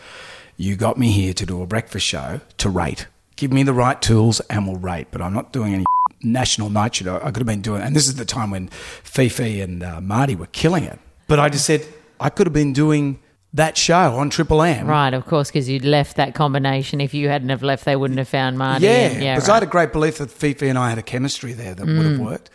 you 0.56 0.76
got 0.76 0.96
me 0.96 1.10
here 1.10 1.34
to 1.34 1.44
do 1.44 1.60
a 1.60 1.66
breakfast 1.66 2.06
show 2.06 2.40
to 2.58 2.70
rate. 2.70 3.08
Give 3.34 3.52
me 3.52 3.64
the 3.64 3.72
right 3.72 4.00
tools 4.00 4.40
and 4.48 4.66
we'll 4.66 4.76
rate. 4.76 5.08
But 5.10 5.22
I'm 5.22 5.32
not 5.32 5.52
doing 5.52 5.74
any 5.74 5.84
national 6.22 6.70
night 6.70 6.94
show. 6.96 7.16
I 7.16 7.30
could 7.30 7.38
have 7.38 7.46
been 7.46 7.62
doing, 7.62 7.82
and 7.82 7.94
this 7.94 8.08
is 8.08 8.16
the 8.16 8.24
time 8.24 8.50
when 8.50 8.68
Fifi 9.02 9.60
and 9.60 9.82
uh, 9.82 10.00
Marty 10.00 10.34
were 10.34 10.46
killing 10.46 10.84
it. 10.84 10.98
But 11.26 11.38
I 11.38 11.48
just 11.48 11.64
said 11.64 11.86
I 12.20 12.30
could 12.30 12.46
have 12.46 12.54
been 12.54 12.72
doing 12.72 13.20
that 13.54 13.76
show 13.78 14.16
on 14.16 14.28
Triple 14.30 14.62
M. 14.62 14.86
Right, 14.86 15.14
of 15.14 15.24
course, 15.26 15.48
because 15.50 15.68
you'd 15.68 15.84
left 15.84 16.16
that 16.16 16.34
combination. 16.34 17.00
If 17.00 17.14
you 17.14 17.28
hadn't 17.28 17.48
have 17.48 17.62
left, 17.62 17.84
they 17.84 17.96
wouldn't 17.96 18.18
have 18.18 18.28
found 18.28 18.58
Marty. 18.58 18.84
Yeah, 18.84 18.90
and- 19.08 19.22
yeah, 19.22 19.34
because 19.36 19.48
I 19.48 19.54
had 19.54 19.62
a 19.62 19.66
great 19.66 19.92
belief 19.92 20.18
that 20.18 20.30
Fifi 20.30 20.68
and 20.68 20.78
I 20.78 20.90
had 20.90 20.98
a 20.98 21.02
chemistry 21.02 21.52
there 21.54 21.74
that 21.74 21.86
would 21.86 21.96
Mm. 21.96 22.10
have 22.12 22.20
worked. 22.20 22.50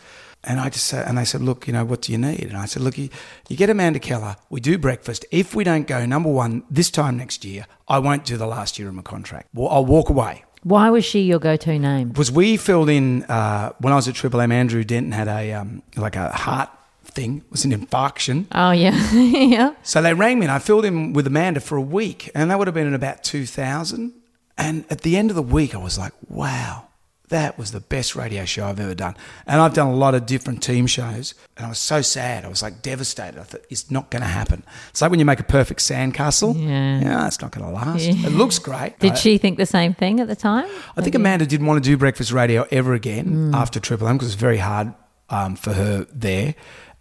And 0.45 0.59
I 0.59 0.67
just 0.69 0.85
said, 0.87 1.07
and 1.07 1.17
they 1.17 1.23
said, 1.23 1.41
look, 1.41 1.67
you 1.67 1.73
know, 1.73 1.85
what 1.85 2.01
do 2.01 2.11
you 2.11 2.17
need? 2.17 2.43
And 2.43 2.57
I 2.57 2.65
said, 2.65 2.81
look, 2.83 2.97
you, 2.97 3.07
you 3.47 3.55
get 3.55 3.69
Amanda 3.69 3.97
Keller, 3.97 4.35
we 4.49 4.59
do 4.59 4.77
breakfast. 4.77 5.25
If 5.31 5.55
we 5.55 5.63
don't 5.63 5.87
go 5.87 6.05
number 6.05 6.29
one 6.29 6.63
this 6.69 6.91
time 6.91 7.15
next 7.15 7.45
year, 7.45 7.65
I 7.87 7.99
won't 7.99 8.25
do 8.25 8.35
the 8.35 8.45
last 8.45 8.77
year 8.77 8.89
of 8.89 8.93
my 8.93 9.03
contract. 9.03 9.47
Well, 9.53 9.69
I'll 9.69 9.85
walk 9.85 10.09
away. 10.09 10.43
Why 10.63 10.89
was 10.89 11.05
she 11.05 11.21
your 11.21 11.39
go-to 11.39 11.77
name? 11.77 12.13
was 12.13 12.31
we 12.31 12.57
filled 12.57 12.89
in 12.89 13.23
uh, 13.23 13.73
when 13.79 13.93
I 13.93 13.95
was 13.95 14.07
at 14.07 14.15
Triple 14.15 14.41
M. 14.41 14.51
Andrew 14.51 14.83
Denton 14.83 15.11
had 15.11 15.27
a 15.27 15.53
um, 15.53 15.83
like 15.95 16.15
a 16.15 16.29
heart 16.29 16.69
thing, 17.03 17.37
it 17.45 17.51
was 17.51 17.65
an 17.65 17.71
infarction. 17.71 18.45
Oh 18.51 18.71
yeah, 18.71 19.11
yeah. 19.13 19.75
So 19.83 20.01
they 20.01 20.13
rang 20.13 20.39
me 20.39 20.45
and 20.45 20.51
I 20.51 20.59
filled 20.59 20.85
in 20.85 21.13
with 21.13 21.27
Amanda 21.27 21.59
for 21.59 21.77
a 21.77 21.81
week, 21.81 22.29
and 22.33 22.49
that 22.49 22.57
would 22.57 22.67
have 22.67 22.73
been 22.73 22.87
in 22.87 22.93
about 22.93 23.23
two 23.23 23.45
thousand. 23.45 24.13
And 24.57 24.85
at 24.89 25.01
the 25.01 25.17
end 25.17 25.31
of 25.31 25.35
the 25.35 25.41
week, 25.41 25.73
I 25.73 25.79
was 25.79 25.97
like, 25.97 26.13
wow. 26.29 26.87
That 27.29 27.57
was 27.57 27.71
the 27.71 27.79
best 27.79 28.15
radio 28.15 28.45
show 28.45 28.67
I've 28.67 28.79
ever 28.79 28.93
done. 28.93 29.15
And 29.47 29.61
I've 29.61 29.73
done 29.73 29.87
a 29.87 29.95
lot 29.95 30.13
of 30.13 30.25
different 30.25 30.61
team 30.61 30.85
shows. 30.87 31.33
And 31.57 31.65
I 31.65 31.69
was 31.69 31.79
so 31.79 32.01
sad. 32.01 32.45
I 32.45 32.47
was 32.47 32.61
like 32.61 32.81
devastated. 32.81 33.39
I 33.39 33.43
thought, 33.43 33.61
it's 33.69 33.89
not 33.89 34.11
going 34.11 34.21
to 34.21 34.27
happen. 34.27 34.63
It's 34.89 35.01
like 35.01 35.09
when 35.09 35.19
you 35.19 35.25
make 35.25 35.39
a 35.39 35.43
perfect 35.43 35.79
sandcastle. 35.79 36.53
Yeah. 36.55 37.01
Yeah, 37.01 37.27
it's 37.27 37.41
not 37.41 37.51
going 37.51 37.65
to 37.65 37.71
last. 37.73 38.03
It 38.05 38.31
looks 38.31 38.59
great. 38.59 38.99
Did 38.99 39.17
she 39.17 39.37
think 39.37 39.57
the 39.57 39.65
same 39.65 39.93
thing 39.93 40.19
at 40.19 40.27
the 40.27 40.35
time? 40.35 40.69
I 40.97 41.01
think 41.01 41.15
Amanda 41.15 41.45
didn't 41.45 41.65
want 41.65 41.83
to 41.83 41.89
do 41.89 41.97
breakfast 41.97 42.31
radio 42.31 42.67
ever 42.71 42.93
again 42.93 43.51
after 43.55 43.79
Triple 43.79 44.07
M 44.07 44.17
because 44.17 44.27
it 44.27 44.31
was 44.31 44.35
very 44.35 44.57
hard 44.57 44.93
um, 45.29 45.55
for 45.55 45.73
her 45.73 46.05
there. 46.13 46.55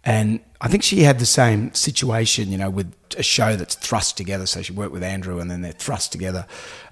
And 0.05 0.41
I 0.59 0.67
think 0.67 0.83
she 0.83 1.03
had 1.03 1.19
the 1.19 1.25
same 1.25 1.73
situation, 1.73 2.51
you 2.51 2.57
know, 2.57 2.69
with 2.69 2.93
a 3.17 3.23
show 3.23 3.55
that's 3.55 3.75
thrust 3.75 4.17
together. 4.17 4.45
So 4.45 4.61
she 4.61 4.73
worked 4.73 4.91
with 4.91 5.03
Andrew 5.03 5.39
and 5.39 5.49
then 5.49 5.61
they're 5.61 5.71
thrust 5.71 6.11
together 6.11 6.45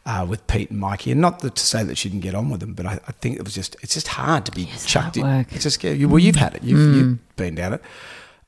uh, 0.06 0.26
with 0.28 0.48
Pete 0.48 0.70
and 0.70 0.80
Mikey. 0.80 1.12
And 1.12 1.20
not 1.20 1.40
that, 1.40 1.56
to 1.56 1.66
say 1.66 1.84
that 1.84 1.98
she 1.98 2.10
didn't 2.10 2.22
get 2.22 2.36
on 2.36 2.50
with 2.50 2.62
them, 2.62 2.74
but 2.74 2.86
I, 2.86 3.00
I 3.08 3.12
think 3.14 3.36
it 3.36 3.44
was 3.44 3.54
just, 3.54 3.76
it's 3.82 3.94
just 3.96 4.08
hard 4.08 4.46
to 4.46 4.52
be 4.52 4.70
chucked 4.86 5.18
in. 5.18 5.24
hard 5.24 5.48
work. 5.48 5.54
It's 5.54 5.64
just, 5.64 5.84
you, 5.84 6.08
well, 6.08 6.20
you've 6.20 6.38
had 6.38 6.56
it. 6.56 6.64
You've, 6.64 6.96
you've 6.96 7.36
been 7.36 7.56
down 7.56 7.74
it. 7.74 7.82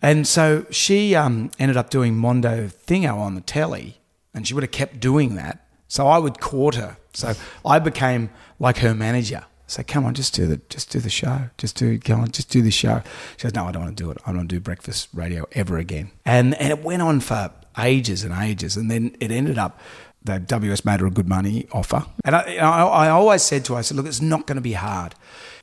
And 0.02 0.28
so 0.28 0.66
she 0.70 1.16
um, 1.16 1.52
ended 1.60 1.78
up 1.78 1.90
doing 1.90 2.16
Mondo 2.16 2.68
Thingo 2.68 3.16
on 3.16 3.36
the 3.36 3.42
telly, 3.42 3.98
and 4.34 4.48
she 4.48 4.54
would 4.54 4.64
have 4.64 4.72
kept 4.72 5.00
doing 5.00 5.36
that. 5.36 5.66
So 5.88 6.08
I 6.08 6.18
would 6.18 6.40
court 6.40 6.76
her. 6.76 6.98
So 7.14 7.34
I 7.66 7.80
became 7.80 8.30
like 8.60 8.78
her 8.80 8.94
manager. 8.94 9.46
So 9.68 9.82
come 9.86 10.06
on, 10.06 10.14
just 10.14 10.34
do 10.36 10.46
the 10.46 10.58
just 10.70 10.92
do 10.92 11.00
the 11.00 11.10
show. 11.10 11.50
Just 11.58 11.78
do 11.78 11.98
go 11.98 12.16
on, 12.16 12.32
just 12.32 12.50
do 12.50 12.62
the 12.62 12.72
show. 12.72 13.02
She 13.38 13.44
goes, 13.44 13.54
No, 13.54 13.66
I 13.66 13.72
don't 13.72 13.84
want 13.84 13.98
to 13.98 14.04
do 14.04 14.12
it. 14.12 14.18
I 14.26 14.28
don't 14.28 14.38
want 14.38 14.50
to 14.50 14.56
do 14.56 14.60
breakfast 14.60 15.10
radio 15.14 15.46
ever 15.54 15.78
again. 15.78 16.12
And 16.26 16.54
and 16.56 16.70
it 16.72 16.84
went 16.84 17.02
on 17.02 17.20
for 17.22 17.52
ages 17.78 18.24
and 18.24 18.34
ages. 18.34 18.78
And 18.78 18.92
then 18.92 19.16
it 19.20 19.32
ended 19.32 19.58
up 19.58 19.80
that 20.26 20.48
WS 20.48 20.86
made 20.86 21.00
her 21.00 21.08
a 21.08 21.12
good 21.12 21.28
money 21.28 21.68
offer. 21.72 22.06
And 22.24 22.36
I, 22.36 22.56
I, 22.56 22.84
I 22.84 23.10
always 23.10 23.44
said 23.44 23.66
to 23.66 23.74
her, 23.74 23.80
I 23.80 23.82
said, 23.82 23.98
look, 23.98 24.06
it's 24.06 24.22
not 24.22 24.48
going 24.48 24.56
to 24.56 24.62
be 24.62 24.74
hard. 24.74 25.16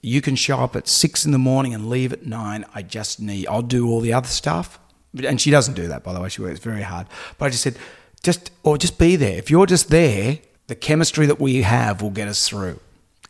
You 0.03 0.21
can 0.21 0.37
show 0.37 0.59
up 0.59 0.77
at 0.77 0.87
six 0.87 1.25
in 1.25 1.33
the 1.33 1.39
morning 1.39 1.75
and 1.75 1.89
leave 1.89 2.13
at 2.13 2.27
nine. 2.27 2.65
I 2.75 2.83
just 2.83 3.21
need, 3.21 3.47
I'll 3.47 3.63
do 3.63 3.89
all 3.89 4.01
the 4.01 4.13
other 4.13 4.29
stuff. 4.29 4.79
And 5.25 5.41
she 5.41 5.51
doesn't 5.51 5.75
do 5.75 5.89
that, 5.89 6.05
by 6.05 6.13
the 6.13 6.21
way. 6.21 6.29
She 6.29 6.43
works 6.43 6.61
very 6.61 6.83
hard. 6.83 7.07
But 7.39 7.47
I 7.47 7.51
just 7.51 7.63
said, 7.63 7.77
just, 8.23 8.51
or 8.63 8.77
just 8.77 8.99
be 8.99 9.17
there. 9.17 9.37
If 9.39 9.51
you're 9.51 9.67
just 9.67 9.89
there, 9.89 10.39
the 10.67 10.75
chemistry 10.75 11.27
that 11.27 11.41
we 11.41 11.63
have 11.63 12.03
will 12.03 12.11
get 12.11 12.29
us 12.29 12.47
through. 12.47 12.79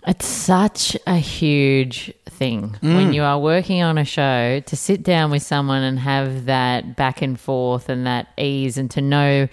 It's 0.07 0.27
such 0.27 0.97
a 1.07 1.17
huge 1.17 2.13
thing 2.27 2.77
Mm. 2.83 2.95
when 2.97 3.13
you 3.13 3.23
are 3.23 3.39
working 3.39 3.83
on 3.83 3.99
a 3.99 4.05
show 4.05 4.61
to 4.65 4.77
sit 4.77 5.03
down 5.03 5.31
with 5.31 5.43
someone 5.43 5.83
and 5.83 5.99
have 5.99 6.47
that 6.47 6.97
back 6.97 7.21
and 7.21 7.39
forth 7.39 7.89
and 7.91 8.07
that 8.07 8.29
ease 8.39 8.79
and 8.79 8.91
to 8.93 9.01
know 9.03 9.47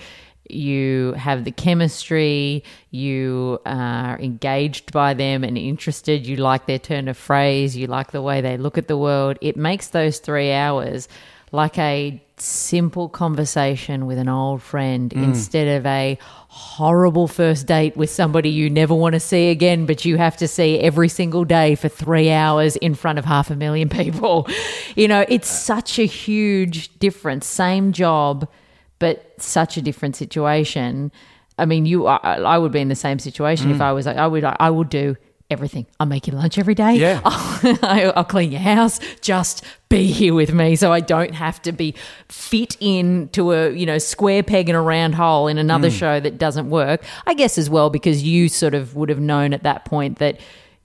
you 0.50 1.12
have 1.18 1.44
the 1.44 1.52
chemistry, 1.52 2.64
you 2.92 3.60
are 3.66 4.18
engaged 4.20 4.94
by 4.94 5.14
them 5.14 5.44
and 5.44 5.58
interested, 5.58 6.26
you 6.26 6.38
like 6.38 6.66
their 6.68 6.80
turn 6.80 7.10
of 7.10 7.18
phrase, 7.18 7.76
you 7.76 7.86
like 7.88 8.12
the 8.12 8.22
way 8.22 8.40
they 8.40 8.56
look 8.56 8.78
at 8.78 8.88
the 8.88 8.96
world. 8.98 9.38
It 9.42 9.58
makes 9.58 9.88
those 9.90 10.20
three 10.20 10.54
hours 10.54 11.10
like 11.52 11.78
a 11.78 12.22
simple 12.40 13.10
conversation 13.10 14.06
with 14.06 14.18
an 14.18 14.30
old 14.30 14.62
friend 14.62 15.12
mm. 15.12 15.24
instead 15.24 15.68
of 15.80 15.86
a 15.86 16.18
horrible 16.48 17.28
first 17.28 17.66
date 17.66 17.98
with 17.98 18.10
somebody 18.10 18.50
you 18.50 18.70
never 18.70 18.94
want 18.94 19.14
to 19.14 19.20
see 19.20 19.50
again, 19.50 19.86
but 19.86 20.06
you 20.06 20.18
have 20.18 20.38
to 20.38 20.48
see 20.48 20.80
every 20.80 21.10
single 21.10 21.46
day 21.46 21.76
for 21.76 21.90
three 21.90 22.32
hours 22.32 22.76
in 22.78 22.94
front 22.96 23.20
of 23.20 23.26
half 23.26 23.50
a 23.50 23.56
million 23.56 23.90
people. 23.90 24.48
You 24.96 25.08
know, 25.08 25.24
it's 25.30 25.48
such 25.48 26.00
a 26.00 26.06
huge 26.06 26.98
difference. 26.98 27.46
Same 27.46 27.92
job, 27.92 28.50
but 28.98 29.32
such 29.38 29.78
a 29.78 29.82
different 29.82 30.16
situation. 30.16 31.12
I 31.60 31.66
mean, 31.66 31.86
you, 31.86 32.08
I, 32.08 32.18
I 32.18 32.58
would 32.58 32.72
be 32.72 32.80
in 32.80 32.88
the 32.88 32.96
same 32.96 33.20
situation 33.20 33.70
if 33.70 33.78
mm. 33.78 33.82
I 33.82 33.92
was 33.92 34.08
like, 34.08 34.18
I 34.18 34.26
would, 34.26 34.44
I 34.44 34.72
would 34.72 34.90
do 34.90 35.16
everything. 35.50 35.86
I'll 36.00 36.08
make 36.08 36.28
you 36.28 36.34
lunch 36.34 36.58
every 36.58 36.76
day. 36.76 36.96
Yeah. 36.96 37.22
I'll, 37.26 38.14
I'll 38.16 38.24
clean 38.24 38.52
your 38.52 38.62
house. 38.62 39.00
Just 39.22 39.64
be 39.90 40.08
here 40.08 40.34
with 40.34 40.54
me, 40.54 40.76
so 40.76 40.92
I 40.92 41.00
don't 41.00 41.34
have 41.34 41.62
to 41.64 41.72
be 41.72 41.96
fit 42.28 42.76
into 42.80 43.52
a 43.52 43.72
you 43.72 43.86
know 43.86 43.98
square 43.98 44.44
peg 44.44 44.70
in 44.70 44.76
a 44.76 44.82
round 44.82 45.16
hole 45.16 45.48
in 45.48 45.58
another 45.58 45.90
mm. 45.90 45.98
show 45.98 46.20
that 46.20 46.38
doesn't 46.38 46.70
work. 46.70 47.04
I 47.26 47.34
guess 47.34 47.58
as 47.58 47.70
well 47.70 47.90
because 47.90 48.24
you 48.24 48.50
sort 48.50 48.74
of 48.74 48.96
would 48.96 49.10
have 49.10 49.20
known 49.20 49.54
at 49.54 49.64
that 49.64 49.86
point 49.86 50.20
that 50.20 50.40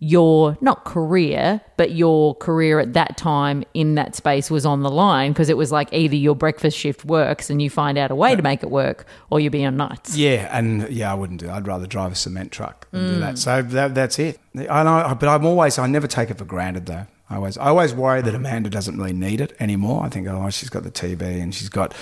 your 0.04 0.58
not 0.60 0.84
career, 0.84 1.60
but 1.76 1.92
your 1.92 2.34
career 2.34 2.80
at 2.80 2.92
that 2.94 3.16
time 3.16 3.62
in 3.72 3.94
that 3.94 4.16
space 4.16 4.50
was 4.50 4.66
on 4.66 4.82
the 4.82 4.90
line 4.90 5.30
because 5.30 5.48
it 5.48 5.56
was 5.56 5.70
like 5.70 5.92
either 5.92 6.16
your 6.16 6.34
breakfast 6.34 6.76
shift 6.76 7.04
works 7.04 7.50
and 7.50 7.62
you 7.62 7.70
find 7.70 7.96
out 7.96 8.10
a 8.10 8.14
way 8.16 8.34
to 8.34 8.42
make 8.42 8.64
it 8.64 8.70
work, 8.70 9.06
or 9.30 9.38
you'll 9.38 9.52
be 9.52 9.64
on 9.64 9.76
nights. 9.76 10.16
Yeah, 10.16 10.48
and 10.56 10.90
yeah, 10.90 11.12
I 11.12 11.14
wouldn't 11.14 11.38
do. 11.38 11.48
I'd 11.48 11.68
rather 11.68 11.86
drive 11.86 12.10
a 12.10 12.16
cement 12.16 12.50
truck 12.50 12.81
than 12.92 13.08
do 13.08 13.16
Mm. 13.16 13.20
that. 13.20 13.38
So 13.38 13.62
that, 13.62 13.94
that's 13.94 14.18
it. 14.18 14.38
I 14.70 14.82
know, 14.84 15.16
but 15.18 15.28
I'm 15.28 15.44
always. 15.46 15.78
I 15.78 15.86
never 15.86 16.06
take 16.06 16.30
it 16.30 16.38
for 16.38 16.44
granted 16.44 16.86
though. 16.86 17.06
I 17.30 17.36
always, 17.36 17.56
I 17.56 17.66
always 17.68 17.94
worry 17.94 18.20
that 18.20 18.34
Amanda 18.34 18.68
doesn't 18.68 18.98
really 18.98 19.14
need 19.14 19.40
it 19.40 19.56
anymore. 19.58 20.04
I 20.04 20.10
think, 20.10 20.28
oh, 20.28 20.50
she's 20.50 20.68
got 20.68 20.82
the 20.82 20.90
TV 20.90 21.40
and 21.42 21.54
she's 21.54 21.70
got, 21.70 21.94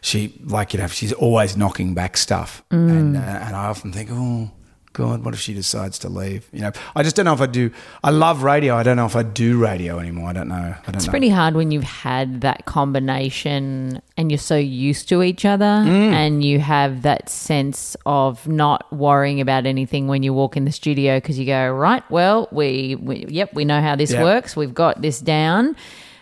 she 0.00 0.34
like 0.44 0.74
you 0.74 0.80
know, 0.80 0.88
she's 0.88 1.12
always 1.12 1.56
knocking 1.56 1.94
back 1.94 2.16
stuff, 2.16 2.62
Mm. 2.70 2.90
and 2.90 3.16
uh, 3.16 3.20
and 3.20 3.54
I 3.56 3.66
often 3.66 3.92
think, 3.92 4.10
oh. 4.12 4.50
God, 4.94 5.24
what 5.24 5.32
if 5.32 5.40
she 5.40 5.54
decides 5.54 5.98
to 6.00 6.08
leave? 6.08 6.48
You 6.52 6.60
know, 6.62 6.72
I 6.94 7.02
just 7.02 7.16
don't 7.16 7.24
know 7.24 7.32
if 7.32 7.40
I 7.40 7.46
do. 7.46 7.70
I 8.04 8.10
love 8.10 8.42
radio. 8.42 8.76
I 8.76 8.82
don't 8.82 8.96
know 8.96 9.06
if 9.06 9.16
I 9.16 9.22
do 9.22 9.58
radio 9.58 9.98
anymore. 9.98 10.28
I 10.28 10.32
don't 10.34 10.48
know. 10.48 10.54
I 10.54 10.78
don't 10.84 10.96
It's 10.96 11.06
know. 11.06 11.10
pretty 11.10 11.30
hard 11.30 11.54
when 11.54 11.70
you've 11.70 11.82
had 11.84 12.42
that 12.42 12.66
combination 12.66 14.00
and 14.16 14.30
you're 14.30 14.38
so 14.38 14.56
used 14.56 15.08
to 15.08 15.22
each 15.22 15.44
other 15.44 15.64
Mm. 15.64 16.12
and 16.12 16.44
you 16.44 16.58
have 16.60 17.02
that 17.02 17.28
sense 17.28 17.96
of 18.06 18.46
not 18.46 18.92
worrying 18.92 19.40
about 19.40 19.66
anything 19.66 20.08
when 20.08 20.22
you 20.22 20.32
walk 20.34 20.56
in 20.56 20.64
the 20.64 20.72
studio 20.72 21.16
because 21.18 21.38
you 21.38 21.46
go, 21.46 21.70
right, 21.72 22.02
well, 22.10 22.48
we, 22.52 22.96
we 23.00 23.26
yep, 23.28 23.54
we 23.54 23.64
know 23.64 23.80
how 23.80 23.96
this 23.96 24.12
Yeah. 24.12 24.22
works. 24.22 24.56
We've 24.56 24.74
got 24.74 25.02
this 25.02 25.20
down. 25.20 25.74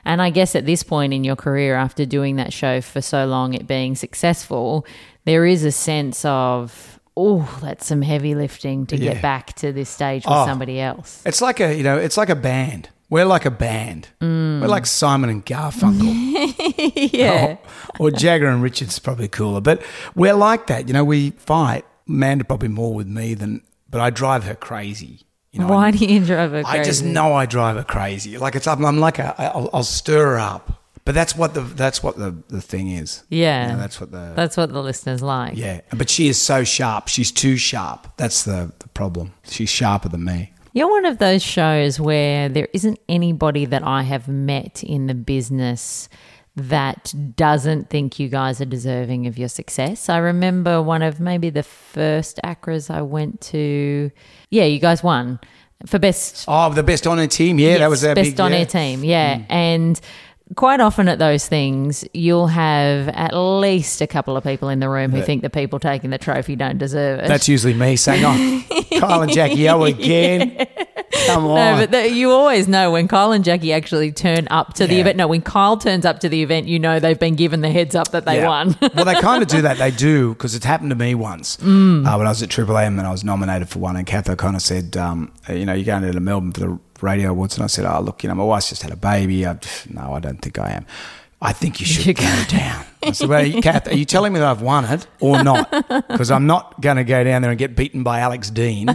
And 0.04 0.22
I 0.22 0.30
guess 0.30 0.54
at 0.56 0.64
this 0.64 0.82
point 0.82 1.12
in 1.12 1.24
your 1.24 1.36
career, 1.36 1.74
after 1.76 2.06
doing 2.06 2.36
that 2.36 2.52
show 2.52 2.80
for 2.80 3.00
so 3.02 3.26
long, 3.26 3.52
it 3.54 3.66
being 3.66 3.94
successful, 3.94 4.86
there 5.26 5.44
is 5.44 5.64
a 5.64 5.72
sense 5.72 6.24
of, 6.24 6.99
oh, 7.16 7.58
that's 7.62 7.86
some 7.86 8.02
heavy 8.02 8.34
lifting 8.34 8.86
to 8.86 8.96
Yeah. 8.96 9.12
get 9.14 9.22
back 9.22 9.54
to 9.56 9.72
this 9.72 9.88
stage 9.90 10.24
with 10.24 10.32
Oh. 10.34 10.46
somebody 10.46 10.80
else. 10.80 11.22
It's 11.26 11.40
like 11.42 11.60
a 11.60 11.74
you 11.74 11.82
know, 11.82 11.96
it's 11.98 12.16
like 12.16 12.28
a 12.30 12.36
band. 12.36 12.88
We're 13.10 13.24
like 13.24 13.44
a 13.44 13.50
band. 13.50 14.08
Mm. 14.20 14.60
We're 14.60 14.68
like 14.68 14.86
Simon 14.86 15.30
and 15.30 15.44
Garfunkel. 15.44 17.10
Yeah. 17.12 17.56
or, 17.98 18.06
or 18.06 18.10
Jagger 18.10 18.46
and 18.48 18.62
Richards 18.62 18.98
probably 18.98 19.28
cooler. 19.28 19.60
But 19.60 19.82
we're 20.14 20.34
like 20.34 20.68
that. 20.68 20.86
You 20.88 20.94
know, 20.94 21.04
we 21.04 21.30
fight. 21.30 21.84
Amanda 22.08 22.44
probably 22.44 22.68
more 22.68 22.94
with 22.94 23.06
me 23.06 23.34
than 23.34 23.62
but 23.88 24.00
I 24.00 24.10
drive 24.10 24.44
her 24.44 24.54
crazy. 24.54 25.20
You 25.52 25.60
know, 25.60 25.66
Why 25.68 25.88
I, 25.88 25.90
do 25.90 26.04
you 26.04 26.24
drive 26.24 26.52
her 26.52 26.62
crazy? 26.62 26.78
I 26.78 26.84
just 26.84 27.02
know 27.04 27.34
I 27.34 27.46
drive 27.46 27.76
her 27.76 27.82
crazy. 27.84 28.38
Like 28.38 28.54
it's 28.54 28.66
I'm, 28.68 28.84
I'm 28.84 28.98
like 29.00 29.18
a 29.18 29.34
I'll, 29.54 29.68
I'll 29.72 29.82
stir 29.82 30.24
her 30.26 30.38
up. 30.38 30.79
But 31.04 31.14
that's 31.14 31.34
what 31.34 31.54
the 31.54 31.62
that's 31.62 32.02
what 32.02 32.16
the, 32.18 32.36
the 32.48 32.60
thing 32.60 32.90
is. 32.90 33.24
Yeah. 33.30 33.66
You 33.66 33.72
know, 33.72 33.78
that's 33.78 34.00
what 34.00 34.10
the 34.10 34.32
That's 34.36 34.56
what 34.56 34.72
the 34.72 34.82
listeners 34.82 35.22
like. 35.22 35.56
yeah. 35.56 35.80
But 35.96 36.10
she 36.10 36.28
is 36.28 36.40
so 36.40 36.62
sharp. 36.64 37.08
She's 37.08 37.32
too 37.32 37.56
sharp. 37.56 38.06
That's 38.16 38.44
the, 38.44 38.72
the 38.78 38.88
problem. 38.88 39.32
She's 39.44 39.70
sharper 39.70 40.08
than 40.08 40.24
me. 40.24 40.52
You're 40.72 40.90
one 40.90 41.06
of 41.06 41.18
those 41.18 41.42
shows 41.42 41.98
where 41.98 42.48
there 42.48 42.68
isn't 42.72 43.00
anybody 43.08 43.64
that 43.64 43.82
I 43.82 44.02
have 44.02 44.28
met 44.28 44.84
in 44.84 45.06
the 45.08 45.14
business 45.14 46.08
that 46.54 47.12
doesn't 47.36 47.90
think 47.90 48.18
you 48.20 48.28
guys 48.28 48.60
are 48.60 48.66
deserving 48.66 49.26
of 49.26 49.38
your 49.38 49.48
success. 49.48 50.08
I 50.08 50.18
remember 50.18 50.82
one 50.82 51.02
of 51.02 51.18
maybe 51.18 51.50
the 51.50 51.62
first 51.62 52.38
ACRAs 52.44 52.90
I 52.90 53.02
went 53.02 53.40
to. 53.42 54.10
Yeah, 54.50 54.64
you 54.64 54.78
guys 54.78 55.02
won 55.02 55.40
for 55.86 55.98
best 55.98 56.44
Oh, 56.46 56.72
the 56.72 56.82
best 56.82 57.06
on 57.06 57.18
her 57.18 57.26
team. 57.26 57.58
Yeah, 57.58 57.78
that 57.78 57.90
was 57.90 58.04
our 58.04 58.14
best 58.14 58.30
big 58.32 58.40
on 58.40 58.52
yeah. 58.52 58.58
Mm. 58.58 58.60
air 58.60 58.66
team. 58.66 59.04
Yeah, 59.04 59.42
and 59.48 60.00
quite 60.56 60.80
often 60.80 61.08
at 61.08 61.18
those 61.18 61.46
things, 61.46 62.04
you'll 62.12 62.48
have 62.48 63.08
at 63.08 63.32
least 63.34 64.00
a 64.00 64.06
couple 64.06 64.36
of 64.36 64.44
people 64.44 64.68
in 64.68 64.80
the 64.80 64.88
room 64.88 65.10
who 65.12 65.22
think 65.22 65.42
the 65.42 65.50
people 65.50 65.78
taking 65.78 66.10
the 66.10 66.18
trophy 66.18 66.56
don't 66.56 66.78
deserve 66.78 67.20
it. 67.20 67.28
That's 67.28 67.48
usually 67.48 67.74
me 67.74 67.96
saying, 67.96 68.24
"Oh, 68.24 68.98
Kyle 69.00 69.22
and 69.22 69.32
Jackie 69.32 69.68
O 69.68 69.84
again." 69.84 70.66
Come 71.26 71.46
on. 71.46 71.54
no, 71.56 71.76
but 71.76 71.90
the, 71.90 72.08
you 72.10 72.30
always 72.30 72.68
know 72.68 72.92
when 72.92 73.06
Kyle 73.08 73.32
and 73.32 73.44
Jackie 73.44 73.72
actually 73.72 74.12
turn 74.12 74.46
up 74.50 74.74
to 74.74 74.86
the 74.86 75.00
event. 75.00 75.16
No, 75.16 75.26
when 75.26 75.42
Kyle 75.42 75.76
turns 75.76 76.04
up 76.06 76.20
to 76.20 76.28
the 76.28 76.42
event, 76.42 76.66
you 76.68 76.78
know 76.78 76.98
they've 77.00 77.18
been 77.18 77.34
given 77.34 77.60
the 77.62 77.70
heads 77.70 77.94
up 77.94 78.10
that 78.12 78.24
they 78.24 78.36
Yeah. 78.36 78.48
won. 78.48 78.76
well, 78.94 79.04
they 79.04 79.14
kind 79.20 79.42
of 79.42 79.48
do 79.48 79.62
that. 79.62 79.78
They 79.78 79.90
do 79.90 80.30
because 80.34 80.54
it's 80.54 80.64
happened 80.64 80.90
to 80.90 80.96
me 80.96 81.14
once 81.14 81.56
Mm. 81.58 82.06
uh, 82.06 82.16
when 82.16 82.26
I 82.26 82.30
was 82.30 82.42
at 82.42 82.48
Triple 82.50 82.76
M 82.78 82.98
and 82.98 83.06
I 83.06 83.10
was 83.10 83.24
nominated 83.24 83.68
for 83.68 83.80
one. 83.80 83.96
And 83.96 84.06
Kath 84.06 84.28
O'Connor 84.30 84.60
said, 84.60 84.96
um, 84.96 85.32
"You 85.48 85.66
know, 85.66 85.74
you're 85.74 85.84
going 85.84 86.10
to 86.10 86.20
Melbourne 86.20 86.52
for 86.52 86.60
the 86.60 86.78
radio 87.02 87.30
awards." 87.30 87.56
And 87.56 87.64
I 87.64 87.68
said, 87.68 87.84
"Oh, 87.84 88.00
look, 88.00 88.22
you 88.22 88.28
know, 88.28 88.34
my 88.34 88.44
wife's 88.44 88.68
just 88.70 88.82
had 88.82 88.92
a 88.92 88.96
baby. 88.96 89.46
I, 89.46 89.58
no, 89.88 90.12
I 90.14 90.20
don't 90.20 90.40
think 90.40 90.58
I 90.58 90.70
am." 90.72 90.86
I 91.42 91.54
think 91.54 91.80
you 91.80 91.86
should 91.86 92.04
should 92.04 92.16
go 92.16 92.42
down. 92.48 92.84
I 93.02 93.12
said, 93.12 93.26
well, 93.30 93.62
Kath, 93.62 93.88
are 93.88 93.94
you 93.96 94.04
telling 94.04 94.34
me 94.34 94.40
that 94.40 94.48
I've 94.50 94.60
won 94.60 94.84
it 94.84 95.06
or 95.20 95.42
not? 95.42 95.70
Because 96.08 96.30
I'm 96.30 96.46
not 96.46 96.78
going 96.82 96.98
to 96.98 97.04
go 97.04 97.24
down 97.24 97.40
there 97.40 97.50
and 97.50 97.58
get 97.58 97.74
beaten 97.74 98.02
by 98.02 98.18
Alex 98.20 98.50
Dean. 98.50 98.94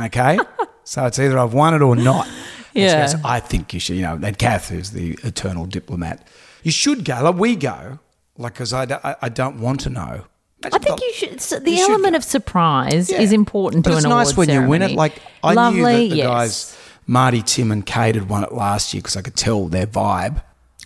Okay? 0.00 0.38
So 0.84 1.04
it's 1.06 1.18
either 1.18 1.36
I've 1.36 1.52
won 1.52 1.74
it 1.74 1.82
or 1.82 1.96
not. 1.96 2.28
Yeah. 2.74 3.12
I 3.24 3.40
think 3.40 3.74
you 3.74 3.80
should, 3.80 3.96
you 3.96 4.02
know, 4.02 4.20
and 4.22 4.38
Kath, 4.38 4.68
who's 4.68 4.92
the 4.92 5.18
eternal 5.24 5.66
diplomat, 5.66 6.24
you 6.62 6.70
should 6.70 7.04
go. 7.04 7.20
Like 7.24 7.34
we 7.34 7.56
go, 7.56 7.98
like, 8.38 8.52
because 8.54 8.72
I, 8.72 8.84
don't- 8.84 9.04
I, 9.04 9.16
I 9.22 9.28
don't 9.28 9.58
want 9.58 9.80
to 9.80 9.90
know. 9.90 10.22
I 10.62 10.78
think 10.78 11.00
you 11.00 11.12
should. 11.14 11.40
so 11.40 11.58
The 11.58 11.70
You 11.72 11.76
should 11.78 11.90
element 11.90 12.12
go. 12.12 12.18
of 12.18 12.24
surprise 12.24 13.10
Yeah. 13.10 13.20
is 13.20 13.32
important 13.32 13.82
But 13.82 13.90
to 13.90 13.96
it's 13.96 14.04
an 14.04 14.10
nice 14.10 14.32
award 14.32 14.48
when 14.48 14.62
you 14.62 14.68
win 14.68 14.82
it. 14.82 14.92
Like 14.92 15.14
I 15.42 15.54
Lovely, 15.54 15.78
knew 15.80 15.84
that 15.86 16.10
the 16.10 16.16
yes. 16.16 16.26
guys, 16.28 16.76
Marty, 17.10 17.42
Tim, 17.42 17.72
and 17.72 17.84
Kate 17.84 18.14
had 18.14 18.28
won 18.28 18.44
it 18.44 18.52
last 18.52 18.94
year 18.94 19.00
because 19.00 19.16
I 19.16 19.22
could 19.22 19.34
tell 19.34 19.66
their 19.66 19.84
vibe. 19.84 20.42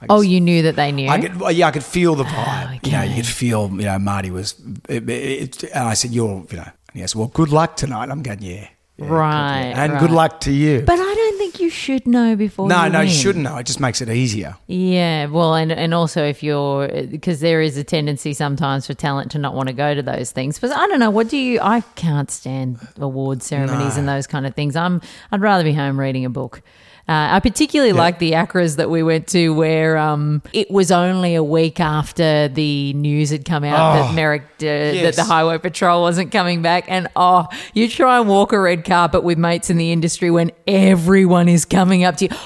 Oh, 0.08 0.22
you 0.22 0.40
knew 0.40 0.62
that 0.62 0.74
they 0.74 0.90
knew. 0.90 1.10
I 1.10 1.20
could, 1.20 1.54
yeah, 1.54 1.66
I 1.66 1.70
could 1.70 1.84
feel 1.84 2.14
the 2.14 2.24
vibe. 2.24 2.80
Oh, 2.82 2.88
you 2.88 2.92
know, 2.92 3.02
you 3.02 3.16
could 3.16 3.26
feel, 3.26 3.68
you 3.68 3.82
know, 3.82 3.98
Marty 3.98 4.30
was, 4.30 4.54
it, 4.88 5.06
it, 5.08 5.62
and 5.64 5.86
I 5.86 5.92
said, 5.92 6.12
"You're, 6.12 6.46
you 6.50 6.56
know," 6.56 6.62
and 6.62 6.94
he 6.94 7.00
goes, 7.00 7.14
"Well, 7.14 7.28
good 7.28 7.50
luck 7.50 7.76
tonight." 7.76 8.08
I'm 8.08 8.22
going, 8.22 8.40
"Yeah, 8.40 8.68
yeah, 8.96 9.06
Right, 9.08 9.68
luck." 9.70 9.78
and 9.78 9.92
right. 9.92 10.00
good 10.00 10.10
luck 10.10 10.40
to 10.40 10.52
you." 10.52 10.82
but 10.82 10.98
I 10.98 11.14
don't 11.14 11.38
think 11.38 11.60
you 11.60 11.70
should 11.70 12.06
know 12.06 12.36
before. 12.36 12.68
no, 12.68 12.84
you 12.84 12.90
no, 12.90 13.00
you 13.00 13.10
shouldn't 13.10 13.44
know. 13.44 13.56
It 13.56 13.66
just 13.66 13.80
makes 13.80 14.00
it 14.00 14.08
easier. 14.08 14.56
Yeah, 14.66 15.26
well, 15.26 15.54
and 15.54 15.72
and 15.72 15.94
also 15.94 16.24
if 16.24 16.42
you're 16.42 16.88
because 17.06 17.40
there 17.40 17.60
is 17.60 17.76
a 17.76 17.84
tendency 17.84 18.34
sometimes 18.34 18.86
for 18.86 18.94
talent 18.94 19.30
to 19.32 19.38
not 19.38 19.54
want 19.54 19.68
to 19.68 19.74
go 19.74 19.94
to 19.94 20.02
those 20.02 20.30
things. 20.30 20.58
But 20.58 20.70
I 20.72 20.86
don't 20.86 21.00
know. 21.00 21.10
What 21.10 21.28
do 21.28 21.36
you? 21.36 21.60
I 21.60 21.80
can't 21.96 22.30
stand 22.30 22.78
award 22.98 23.42
ceremonies 23.42 23.96
and 23.96 24.08
those 24.08 24.26
kind 24.26 24.46
of 24.46 24.54
things. 24.54 24.76
I'm. 24.76 25.00
I'd 25.32 25.40
rather 25.40 25.64
be 25.64 25.72
home 25.72 25.98
reading 25.98 26.24
a 26.24 26.30
book. 26.30 26.62
Uh, 27.06 27.36
I 27.36 27.40
particularly 27.40 27.92
like 27.92 28.18
the 28.18 28.32
ACRAs 28.32 28.76
that 28.76 28.88
we 28.88 29.02
went 29.02 29.26
to 29.28 29.50
where 29.50 29.98
um, 29.98 30.40
it 30.54 30.70
was 30.70 30.90
only 30.90 31.34
a 31.34 31.44
week 31.44 31.78
after 31.78 32.48
the 32.48 32.94
news 32.94 33.28
had 33.28 33.44
come 33.44 33.62
out 33.62 33.94
that 33.96 34.14
Merrick, 34.14 34.42
uh, 34.42 34.64
that 34.64 35.14
the 35.14 35.24
Highway 35.24 35.58
Patrol 35.58 36.00
wasn't 36.00 36.32
coming 36.32 36.62
back. 36.62 36.86
And 36.88 37.08
oh, 37.14 37.46
you 37.74 37.88
try 37.88 38.18
and 38.18 38.28
walk 38.28 38.52
a 38.52 38.58
red 38.58 38.86
carpet 38.86 39.22
with 39.22 39.36
mates 39.36 39.68
in 39.68 39.76
the 39.76 39.92
industry 39.92 40.30
when 40.30 40.50
everyone 40.66 41.48
is 41.48 41.66
coming 41.66 42.04
up 42.04 42.16
to 42.18 42.24
you. 42.24 42.36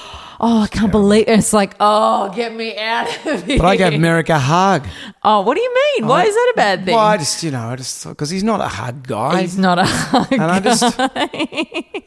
Oh, 0.41 0.61
I 0.61 0.67
can't 0.67 0.91
believe 0.91 1.27
it. 1.27 1.37
it's 1.37 1.51
like, 1.53 1.75
oh, 1.79 2.31
get 2.33 2.53
me 2.55 2.77
out 2.77 3.07
of 3.25 3.43
here. 3.45 3.57
But 3.57 3.65
I 3.65 3.75
gave 3.75 3.99
Merrick 3.99 4.29
a 4.29 4.39
hug. 4.39 4.87
Oh, 5.23 5.41
what 5.41 5.55
do 5.55 5.61
you 5.61 5.73
mean? 5.97 6.07
Why 6.07 6.23
is 6.23 6.33
that 6.33 6.51
a 6.53 6.55
bad 6.55 6.85
thing? 6.85 6.95
Well, 6.95 7.03
I 7.03 7.17
just, 7.17 7.43
you 7.43 7.51
know, 7.51 7.67
I 7.69 7.75
just 7.75 8.07
because 8.07 8.29
he's 8.29 8.43
not 8.43 8.61
a 8.61 8.67
hug 8.67 9.05
guy, 9.05 9.41
He's 9.41 9.57
not 9.57 9.79
a 9.79 9.85
hug. 9.85 10.31
and 10.31 10.43
I 10.43 10.59
just, 10.61 10.99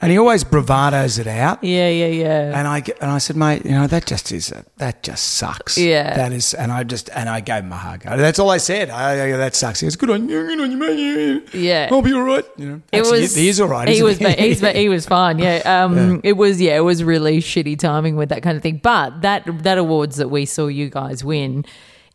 and 0.00 0.10
he 0.10 0.18
always 0.18 0.44
bravados 0.44 1.18
it 1.18 1.26
out. 1.26 1.62
Yeah, 1.62 1.88
yeah, 1.88 2.06
yeah. 2.06 2.58
And 2.58 2.66
I 2.66 2.82
and 3.00 3.10
I 3.10 3.18
said, 3.18 3.36
mate, 3.36 3.64
you 3.64 3.72
know 3.72 3.86
that 3.86 4.06
just 4.06 4.32
is 4.32 4.50
a, 4.50 4.64
that 4.78 5.02
just 5.02 5.34
sucks. 5.34 5.76
Yeah. 5.76 6.14
that 6.16 6.32
is. 6.32 6.54
And 6.54 6.72
I 6.72 6.84
just 6.84 7.10
and 7.10 7.28
I 7.28 7.40
gave 7.40 7.64
him 7.64 7.72
a 7.72 7.76
hug. 7.76 8.02
That's 8.02 8.38
all 8.38 8.50
I 8.50 8.58
said. 8.58 8.88
I, 8.90 9.32
I, 9.32 9.36
that 9.36 9.54
sucks. 9.54 9.80
He 9.80 9.86
goes, 9.86 9.96
good 9.96 10.10
on 10.10 10.28
you, 10.28 10.46
good 10.46 10.60
on 10.60 10.70
you, 10.70 10.76
mate. 10.78 11.54
Yeah. 11.54 11.88
I'll 11.90 12.02
be 12.02 12.14
all 12.14 12.22
right. 12.22 12.44
You 12.56 12.66
know, 12.68 12.82
It 12.92 13.02
was. 13.02 13.34
he 13.34 13.48
is 13.48 13.60
all 13.60 13.68
right. 13.68 13.88
He 13.88 14.02
was. 14.02 14.18
He's, 14.18 14.60
he 14.60 14.88
was 14.88 15.06
fine. 15.06 15.38
Yeah. 15.38 15.60
Um. 15.82 16.20
It 16.24 16.34
was. 16.34 16.60
Yeah. 16.60 16.76
It 16.76 16.80
was 16.80 17.02
really 17.02 17.38
shitty 17.38 17.78
timing 17.78 18.16
with 18.22 18.30
that 18.30 18.42
kind 18.42 18.56
of 18.56 18.62
thing. 18.62 18.80
But 18.82 19.20
that 19.22 19.44
that 19.62 19.78
awards 19.78 20.16
that 20.16 20.28
we 20.28 20.46
saw 20.46 20.68
you 20.68 20.88
guys 20.88 21.22
win, 21.24 21.64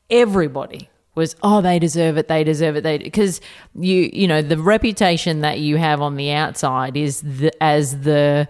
everybody 0.10 0.89
was 1.15 1.36
oh 1.41 1.62
they 1.62 1.80
deserve 1.80 2.15
it 2.15 2.28
they 2.28 2.43
deserve 2.43 2.76
it 2.76 2.82
they 2.82 3.00
because 3.00 3.41
you 3.74 4.10
you 4.13 4.28
know 4.28 4.41
the 4.41 4.58
reputation 4.58 5.41
that 5.41 5.60
you 5.60 5.76
have 5.76 6.00
on 6.00 6.15
the 6.15 6.32
outside 6.32 6.96
is 6.96 7.22
the, 7.22 7.52
as 7.62 8.02
the 8.02 8.48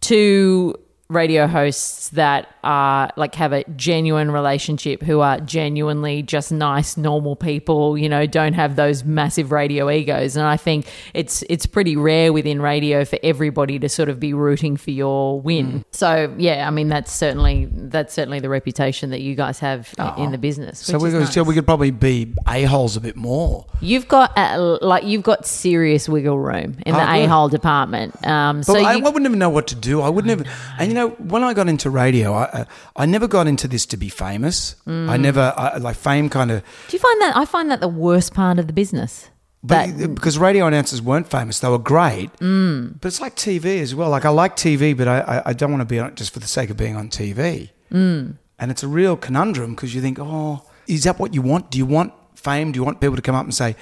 two 0.00 0.74
radio 1.10 1.46
hosts 1.46 2.08
that 2.10 2.48
are 2.64 3.10
like 3.16 3.34
have 3.34 3.52
a 3.52 3.62
genuine 3.76 4.30
relationship 4.30 5.02
who 5.02 5.20
are 5.20 5.38
genuinely 5.40 6.22
just 6.22 6.50
nice 6.50 6.96
normal 6.96 7.36
people 7.36 7.96
you 7.98 8.08
know 8.08 8.24
don't 8.26 8.54
have 8.54 8.74
those 8.76 9.04
massive 9.04 9.52
radio 9.52 9.90
egos 9.90 10.34
and 10.34 10.46
i 10.46 10.56
think 10.56 10.86
it's 11.12 11.44
it's 11.50 11.66
pretty 11.66 11.94
rare 11.94 12.32
within 12.32 12.60
radio 12.62 13.04
for 13.04 13.18
everybody 13.22 13.78
to 13.78 13.86
sort 13.86 14.08
of 14.08 14.18
be 14.18 14.32
rooting 14.32 14.78
for 14.78 14.92
your 14.92 15.38
win 15.42 15.84
so 15.90 16.34
yeah 16.38 16.66
i 16.66 16.70
mean 16.70 16.88
that's 16.88 17.12
certainly 17.12 17.68
that's 17.70 18.14
certainly 18.14 18.40
the 18.40 18.48
reputation 18.48 19.10
that 19.10 19.20
you 19.20 19.34
guys 19.34 19.58
have 19.58 19.92
i- 19.98 20.18
in 20.22 20.32
the 20.32 20.38
business 20.38 20.78
So 20.78 20.96
we, 20.98 21.10
nice. 21.10 21.34
so 21.34 21.42
we 21.42 21.54
could 21.54 21.66
probably 21.66 21.90
be 21.90 22.32
a 22.48 22.64
holes 22.64 22.96
a 22.96 23.00
bit 23.00 23.14
more. 23.16 23.66
You've 23.80 24.08
got 24.08 24.32
uh, 24.38 24.78
like 24.80 25.04
you've 25.04 25.22
got 25.22 25.44
serious 25.46 26.08
wiggle 26.08 26.38
room 26.38 26.78
in 26.86 26.94
the 26.94 27.02
Oh, 27.02 27.06
good. 27.06 27.24
a 27.24 27.26
hole 27.28 27.48
department. 27.48 28.26
Um, 28.26 28.58
But 28.58 28.66
so 28.66 28.76
I, 28.76 28.94
you, 28.94 29.04
I 29.04 29.08
wouldn't 29.08 29.26
even 29.26 29.38
know 29.38 29.50
what 29.50 29.66
to 29.68 29.74
do. 29.74 30.00
I 30.00 30.08
wouldn't 30.08 30.30
even. 30.30 30.46
You 30.94 31.00
know, 31.00 31.08
when 31.18 31.42
I 31.42 31.54
got 31.54 31.68
into 31.68 31.90
radio, 31.90 32.34
I 32.34 32.44
uh, 32.44 32.64
I 32.94 33.04
never 33.04 33.26
got 33.26 33.48
into 33.48 33.66
this 33.66 33.84
to 33.86 33.96
be 33.96 34.08
famous. 34.08 34.76
Mm. 34.86 35.08
I 35.10 35.16
never 35.16 35.52
I, 35.56 35.78
like 35.78 35.96
fame. 35.96 36.28
Kind 36.30 36.52
of 36.52 36.62
do 36.86 36.96
you 36.96 37.00
find 37.00 37.20
that 37.20 37.36
I 37.36 37.44
find 37.46 37.68
that 37.72 37.80
the 37.80 37.88
worst 37.88 38.32
part 38.32 38.60
of 38.60 38.68
the 38.68 38.72
business? 38.72 39.28
But 39.64 39.98
That- 39.98 40.14
because 40.14 40.38
radio 40.38 40.68
announcers 40.68 41.02
weren't 41.02 41.28
famous, 41.28 41.58
they 41.58 41.68
were 41.68 41.80
great. 41.80 42.30
Mm. 42.38 43.00
But 43.00 43.08
it's 43.08 43.20
like 43.20 43.34
TV 43.34 43.80
as 43.80 43.92
well. 43.92 44.08
Like 44.08 44.24
I 44.24 44.28
like 44.28 44.54
TV, 44.54 44.96
but 44.96 45.08
I, 45.08 45.18
I, 45.18 45.42
I 45.46 45.52
don't 45.52 45.72
want 45.72 45.80
to 45.80 45.84
be 45.94 45.98
on 45.98 46.10
it 46.10 46.14
just 46.14 46.32
for 46.32 46.38
the 46.38 46.46
sake 46.46 46.70
of 46.70 46.76
being 46.76 46.94
on 46.94 47.08
TV. 47.08 47.70
Mm. 47.90 48.36
And 48.60 48.70
it's 48.70 48.84
a 48.84 48.88
real 48.88 49.16
conundrum 49.16 49.74
because 49.74 49.96
you 49.96 50.00
think, 50.00 50.18
oh, 50.20 50.62
is 50.86 51.02
that 51.02 51.18
what 51.18 51.34
you 51.34 51.42
want? 51.42 51.72
Do 51.72 51.78
you 51.78 51.86
want 51.86 52.12
fame? 52.36 52.70
Do 52.70 52.78
you 52.78 52.84
want 52.84 53.00
people 53.00 53.16
to 53.16 53.22
come 53.22 53.34
up 53.34 53.44
and 53.44 53.54
say, 53.54 53.74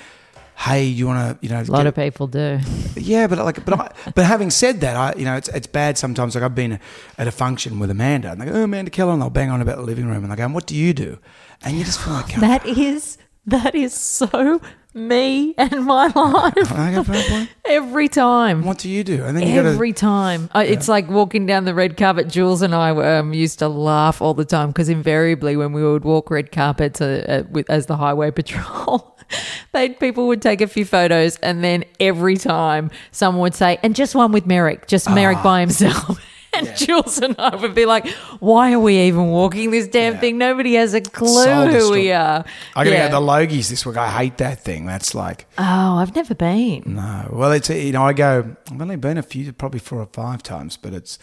hey, 0.63 0.85
you 0.85 1.07
want 1.07 1.41
to, 1.41 1.47
you 1.47 1.53
know, 1.53 1.61
A 1.61 1.65
lot 1.65 1.87
of 1.87 1.95
people 1.95 2.27
do. 2.27 2.59
yeah, 2.97 3.27
but 3.27 3.39
like, 3.39 3.65
but 3.65 3.79
I, 3.79 3.93
but 4.15 4.25
having 4.25 4.51
said 4.51 4.81
that, 4.81 4.97
I, 4.97 5.19
you 5.19 5.25
know, 5.25 5.37
it's 5.37 5.49
it's 5.49 5.67
bad 5.67 5.99
sometimes. 5.99 6.35
Like 6.35 6.45
I've 6.45 6.55
been 6.55 6.79
at 7.19 7.27
a 7.27 7.33
function 7.33 7.79
with 7.79 7.91
Amanda, 7.91 8.33
and 8.33 8.41
they 8.41 8.47
go, 8.47 8.53
"Oh, 8.53 8.65
Amanda 8.65 8.91
Keller," 8.91 9.13
and 9.13 9.21
they'll 9.23 9.31
bang 9.31 9.51
on 9.51 9.61
about 9.61 9.77
the 9.77 9.83
living 9.83 10.07
room, 10.07 10.23
and 10.25 10.33
they 10.33 10.37
go, 10.37 10.49
"What 10.49 10.67
do 10.67 10.77
you 10.77 10.93
do?" 10.93 11.19
And 11.65 11.77
you 11.79 11.85
just 11.85 12.01
feel 12.01 12.15
like, 12.15 12.35
That 12.37 12.67
is 12.67 13.19
that 13.47 13.75
is 13.75 13.93
so 13.95 14.61
me 14.95 15.55
and 15.57 15.85
my 15.85 16.07
life. 16.15 16.73
I 16.73 16.93
go, 16.93 17.03
"Fair 17.03 17.29
point. 17.29 17.49
Every 17.65 18.09
time. 18.09 18.65
"What 18.65 18.79
do 18.79 18.89
you 18.89 19.03
do?" 19.03 19.25
And 19.25 19.37
then 19.37 19.67
Every 19.67 19.93
to, 19.93 20.01
time. 20.01 20.49
I 20.53 20.65
It's 20.65 20.89
like 20.89 21.09
walking 21.09 21.47
down 21.47 21.65
the 21.65 21.75
red 21.75 21.97
carpet. 21.97 22.29
Jules 22.29 22.63
and 22.63 22.75
I 22.75 22.91
um, 23.19 23.33
used 23.33 23.59
to 23.61 23.69
laugh 23.69 24.21
all 24.23 24.35
the 24.35 24.45
time 24.45 24.69
because 24.69 24.89
invariably 24.89 25.57
when 25.57 25.73
we 25.73 25.83
would 25.83 26.05
walk 26.05 26.31
red 26.31 26.53
carpets 26.53 27.01
uh, 27.01 27.25
uh, 27.45 27.49
with, 27.51 27.69
as 27.71 27.87
the 27.87 27.97
highway 27.97 28.31
patrol, 28.41 29.12
they 29.72 29.91
people 29.91 30.26
would 30.28 30.43
take 30.43 30.61
a 30.61 30.66
few 30.66 30.85
photos 30.85 31.37
and 31.37 31.62
then 31.62 31.85
every 32.01 32.37
time 32.37 32.91
someone 33.11 33.43
would 33.43 33.55
say, 33.55 33.78
and 33.83 33.95
just 33.97 34.14
one 34.14 34.33
with 34.33 34.47
Merrick, 34.47 34.87
just 34.87 35.09
Merrick 35.11 35.39
Ah. 35.39 35.43
by 35.43 35.61
himself. 35.61 36.20
And 36.55 36.70
Jules 36.76 37.16
and 37.16 37.35
I 37.39 37.57
would 37.57 37.74
be 37.74 37.87
like, 37.87 38.07
why 38.39 38.74
are 38.74 38.78
we 38.78 38.99
even 39.05 39.28
walking 39.28 39.70
this 39.70 39.87
damn 39.89 40.12
Yeah. 40.12 40.20
thing? 40.20 40.37
Nobody 40.37 40.74
has 40.74 40.93
a 40.93 41.01
clue 41.01 41.45
Soul 41.45 41.68
who 41.68 41.91
we 41.93 42.12
are. 42.12 42.45
I 42.76 42.85
got 42.85 42.91
to 42.91 42.91
Yeah. 42.91 43.09
go 43.09 43.18
to 43.18 43.24
the 43.24 43.26
Logies 43.33 43.70
this 43.70 43.87
week. 43.87 43.97
I 43.97 44.11
hate 44.11 44.37
that 44.37 44.62
thing. 44.62 44.85
That's 44.85 45.14
like, 45.14 45.47
Oh, 45.57 45.97
I've 45.97 46.14
never 46.14 46.35
been. 46.35 46.83
no. 46.89 47.26
Well, 47.33 47.53
it's 47.53 47.70
you 47.70 47.93
know, 47.93 48.03
I 48.05 48.12
go. 48.12 48.55
I've 48.70 48.83
only 48.83 48.97
been 48.97 49.16
a 49.16 49.22
few, 49.22 49.51
probably 49.55 49.80
four 49.80 49.99
or 50.01 50.09
five 50.12 50.43
times, 50.43 50.76
but 50.76 50.93
it's. 50.93 51.18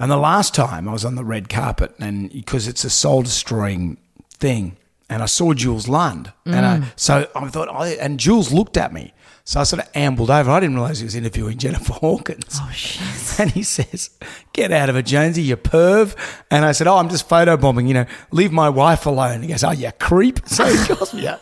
And 0.00 0.10
the 0.10 0.16
last 0.16 0.54
time 0.54 0.88
I 0.88 0.92
was 0.94 1.04
on 1.04 1.16
the 1.16 1.24
red 1.24 1.50
carpet, 1.50 1.94
and 2.00 2.32
because 2.32 2.66
it's 2.66 2.82
a 2.82 2.88
soul 2.88 3.20
destroying 3.20 3.98
thing, 4.38 4.78
and 5.12 5.22
I 5.22 5.26
saw 5.26 5.52
Jules 5.52 5.88
Lund, 5.88 6.32
and 6.44 6.66
I, 6.66 6.78
mm. 6.78 6.92
so 6.96 7.28
I 7.34 7.48
thought, 7.48 7.68
oh, 7.68 7.74
I, 7.74 7.88
and 7.90 8.18
Jules 8.18 8.52
looked 8.52 8.76
at 8.76 8.92
me, 8.92 9.12
so 9.44 9.60
I 9.60 9.64
sort 9.64 9.82
of 9.82 9.90
ambled 9.94 10.30
over. 10.30 10.50
I 10.50 10.60
didn't 10.60 10.76
realize 10.76 11.00
he 11.00 11.04
was 11.04 11.16
interviewing 11.16 11.58
Jennifer 11.58 11.92
Hawkins. 12.00 12.58
Oh, 12.60 12.70
shit. 12.72 13.40
And 13.40 13.50
he 13.50 13.62
says, 13.62 14.10
Get 14.52 14.70
out 14.70 14.88
of 14.88 14.96
it, 14.96 15.06
Jonesy, 15.06 15.42
you 15.42 15.56
perv. 15.56 16.16
And 16.50 16.64
I 16.64 16.72
said, 16.72 16.86
Oh, 16.86 16.96
I'm 16.96 17.08
just 17.08 17.28
photobombing, 17.28 17.88
you 17.88 17.94
know, 17.94 18.06
leave 18.30 18.52
my 18.52 18.68
wife 18.68 19.06
alone. 19.06 19.42
He 19.42 19.48
goes, 19.48 19.64
Oh, 19.64 19.70
you 19.70 19.90
creep. 19.98 20.40
So 20.52 20.64
he 20.64 20.86
calls 20.86 21.14
me 21.14 21.26
out. 21.26 21.40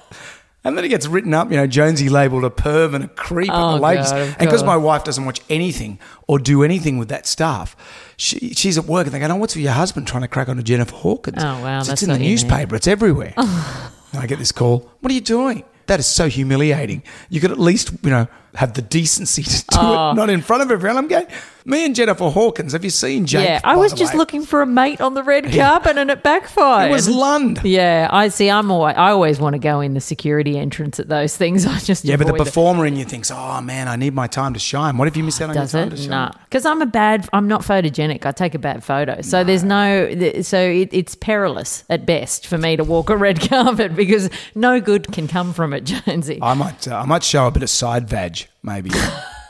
And 0.63 0.77
then 0.77 0.85
it 0.85 0.89
gets 0.89 1.07
written 1.07 1.33
up, 1.33 1.51
you 1.51 1.57
know, 1.57 1.67
Jonesy 1.67 2.11
labelled 2.11 2.45
a 2.45 2.51
perv 2.51 2.95
and 2.95 3.05
a 3.05 3.09
creep 3.09 3.49
Oh, 3.51 3.71
at 3.71 3.75
the 3.77 3.81
ladies. 3.83 4.11
God, 4.13 4.21
and 4.21 4.39
because 4.39 4.63
my 4.63 4.77
wife 4.77 5.05
doesn't 5.05 5.25
watch 5.25 5.41
anything 5.49 5.99
or 6.29 6.39
do 6.39 6.63
anything 6.63 6.99
with 6.99 7.09
that 7.09 7.27
stuff, 7.27 7.75
she, 8.19 8.53
she's 8.53 8.77
at 8.77 8.85
work 8.85 9.07
and 9.07 9.15
they 9.15 9.21
go, 9.21 9.27
Oh, 9.29 9.37
what's 9.37 9.55
with 9.55 9.65
your 9.65 9.73
husband 9.73 10.07
trying 10.07 10.21
to 10.23 10.29
crack 10.29 10.51
on 10.51 10.57
to 10.59 10.63
Jennifer 10.63 10.95
Hawkins? 10.97 11.39
Oh, 11.43 11.63
wow, 11.63 11.83
So 11.83 11.93
it's 11.93 12.03
in 12.03 12.11
the 12.11 12.19
newspaper, 12.19 12.77
it's 12.77 12.87
everywhere. 12.87 13.33
and 13.39 13.49
I 14.21 14.27
get 14.27 14.39
this 14.39 14.53
call, 14.53 14.91
What 15.01 15.11
are 15.11 15.15
you 15.15 15.23
doing? 15.23 15.65
That 15.87 15.99
is 15.99 16.07
so 16.07 16.29
humiliating. 16.29 17.03
You 17.31 17.41
could 17.41 17.51
at 17.53 17.59
least, 17.59 17.93
you 18.03 18.11
know, 18.11 18.29
have 18.55 18.75
the 18.75 18.83
decency 18.83 19.43
to 19.43 19.59
do 19.59 19.79
Oh. 19.79 20.11
it, 20.11 20.15
not 20.15 20.29
in 20.31 20.41
front 20.43 20.63
of 20.63 20.71
everyone. 20.71 20.97
I'm 20.97 21.07
going, 21.09 21.27
me 21.65 21.85
and 21.85 21.95
Jennifer 21.95 22.29
Hawkins, 22.31 22.73
have 22.73 22.83
you 22.83 22.91
seen 22.91 23.27
Jake? 23.27 23.47
Yeah, 23.47 23.61
I 23.63 23.77
was 23.77 23.93
just 23.93 24.13
way? 24.15 24.19
looking 24.19 24.43
for 24.45 24.61
a 24.63 24.67
mate 24.67 25.01
on 25.01 25.15
the 25.15 25.23
red 25.23 25.53
carpet 25.53 25.97
and 25.99 26.11
it 26.11 26.23
backfired. 26.23 26.91
It 26.91 26.95
was 26.95 27.09
Lund. 27.09 27.61
Yeah, 27.63 28.09
I 28.11 28.29
see. 28.29 28.51
I'm 28.51 28.71
always, 28.71 28.97
I 28.97 29.11
always 29.11 29.39
want 29.39 29.55
to 29.55 29.59
go 29.61 29.81
in 29.81 29.95
the 29.95 30.01
security 30.01 30.59
entrance 30.59 30.99
at 30.99 31.09
those 31.09 31.37
things. 31.37 31.65
I 31.67 31.79
just 31.79 32.05
Yeah, 32.05 32.17
but 32.17 32.27
the 32.27 32.33
avoid 32.35 32.41
it. 32.41 32.45
performer 32.47 32.87
in 32.87 32.97
you 32.97 33.05
thinks, 33.05 33.31
oh 33.31 33.61
man, 33.61 33.87
I 33.89 33.97
need 33.97 34.15
my 34.15 34.27
time 34.27 34.55
to 34.55 34.61
shine. 34.61 34.97
What 34.97 35.07
if 35.07 35.17
you 35.17 35.23
miss 35.23 35.41
out 35.41 35.51
on 35.51 35.55
Does 35.55 35.73
your 35.73 35.83
time 35.83 35.91
to 35.91 35.97
shine? 35.97 36.11
No, 36.11 36.31
because 36.45 36.67
I'm 36.67 36.83
a 36.83 36.87
bad. 36.87 37.29
I'm 37.33 37.47
not 37.47 37.61
photogenic. 37.63 38.27
I 38.27 38.33
take 38.33 38.55
a 38.55 38.59
bad 38.59 38.83
photo, 38.83 39.21
so 39.23 39.45
there's 39.45 39.63
no. 39.65 40.41
So 40.43 40.59
it, 40.59 40.89
it's 40.93 41.15
perilous 41.15 41.85
at 41.89 42.05
best 42.05 42.47
for 42.49 42.59
me 42.59 42.77
to 42.77 42.85
walk 42.85 43.11
a 43.11 43.17
red 43.17 43.41
carpet 43.49 43.95
because 43.95 44.29
no 44.57 44.81
good 44.81 45.13
can 45.13 45.29
come 45.29 45.53
from 45.53 45.73
it, 45.73 45.85
Jonesy. 45.85 46.41
I 46.43 46.55
might, 46.55 46.89
uh, 46.89 46.97
I 46.97 47.05
might 47.07 47.23
show 47.23 47.47
a 47.47 47.51
bit 47.51 47.63
of 47.63 47.71
side 47.71 48.09
vag, 48.09 48.40
maybe. 48.63 48.91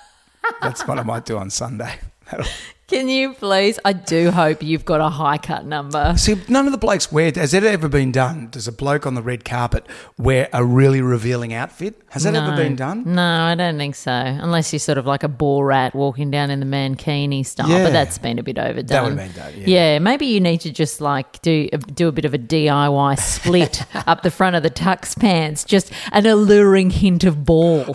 That's 0.63 0.87
what 0.87 0.99
I 0.99 1.03
might 1.03 1.25
do 1.25 1.39
on 1.39 1.51
Sunday. 1.51 1.99
That'll- 2.31 2.47
Can 2.91 3.09
you 3.09 3.35
please? 3.35 3.79
I 3.85 3.93
do 3.93 4.33
hope 4.33 4.65
you've 4.65 4.85
got 4.85 5.01
a 5.01 5.09
high 5.09 5.39
cut 5.39 5.65
number. 5.65 6.13
See, 6.17 6.35
none 6.49 6.67
of 6.67 6.73
the 6.73 6.79
blokes 6.79 7.13
wear. 7.13 7.31
Has 7.33 7.53
that 7.53 7.63
ever 7.63 7.89
been 7.89 8.11
done? 8.11 8.49
Does 8.51 8.67
a 8.67 8.73
bloke 8.73 9.07
on 9.07 9.15
the 9.15 9.23
red 9.23 9.45
carpet 9.45 9.87
wear 10.19 10.49
a 10.53 10.65
really 10.65 11.01
revealing 11.01 11.55
outfit? 11.55 12.03
Has 12.09 12.25
that 12.25 12.35
ever 12.35 12.57
been 12.57 12.75
done? 12.75 13.05
No, 13.15 13.23
I 13.23 13.55
don't 13.55 13.79
think 13.79 13.95
so. 13.95 14.11
Unless 14.11 14.73
you're 14.73 14.81
sort 14.81 14.99
of 14.99 15.07
like 15.07 15.23
a 15.23 15.29
ball 15.29 15.63
rat 15.63 15.95
walking 15.95 16.33
down 16.33 16.51
in 16.51 16.59
the 16.59 16.67
mankini 16.67 17.47
style, 17.47 17.69
Yeah. 17.69 17.85
but 17.85 17.93
that's 17.93 18.19
been 18.19 18.41
a 18.41 18.43
bit 18.43 18.59
overdone. 18.59 18.87
That 18.87 19.05
would've 19.05 19.19
been 19.19 19.33
done, 19.33 19.53
yeah. 19.55 20.01
maybe 20.01 20.27
you 20.27 20.41
need 20.41 20.63
to 20.63 20.73
just 20.73 21.01
like 21.01 21.41
do 21.43 21.69
do 21.95 22.09
a 22.09 22.13
bit 22.13 22.25
of 22.25 22.35
a 22.35 22.39
DIY 22.39 23.21
split 23.21 23.85
up 24.09 24.25
the 24.25 24.33
front 24.33 24.57
of 24.57 24.65
the 24.65 24.71
tux 24.71 25.17
pants, 25.17 25.63
just 25.63 25.93
an 26.11 26.27
alluring 26.27 26.91
hint 26.91 27.23
of 27.23 27.45
ball. 27.45 27.85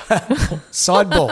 Sideball. 0.72 1.28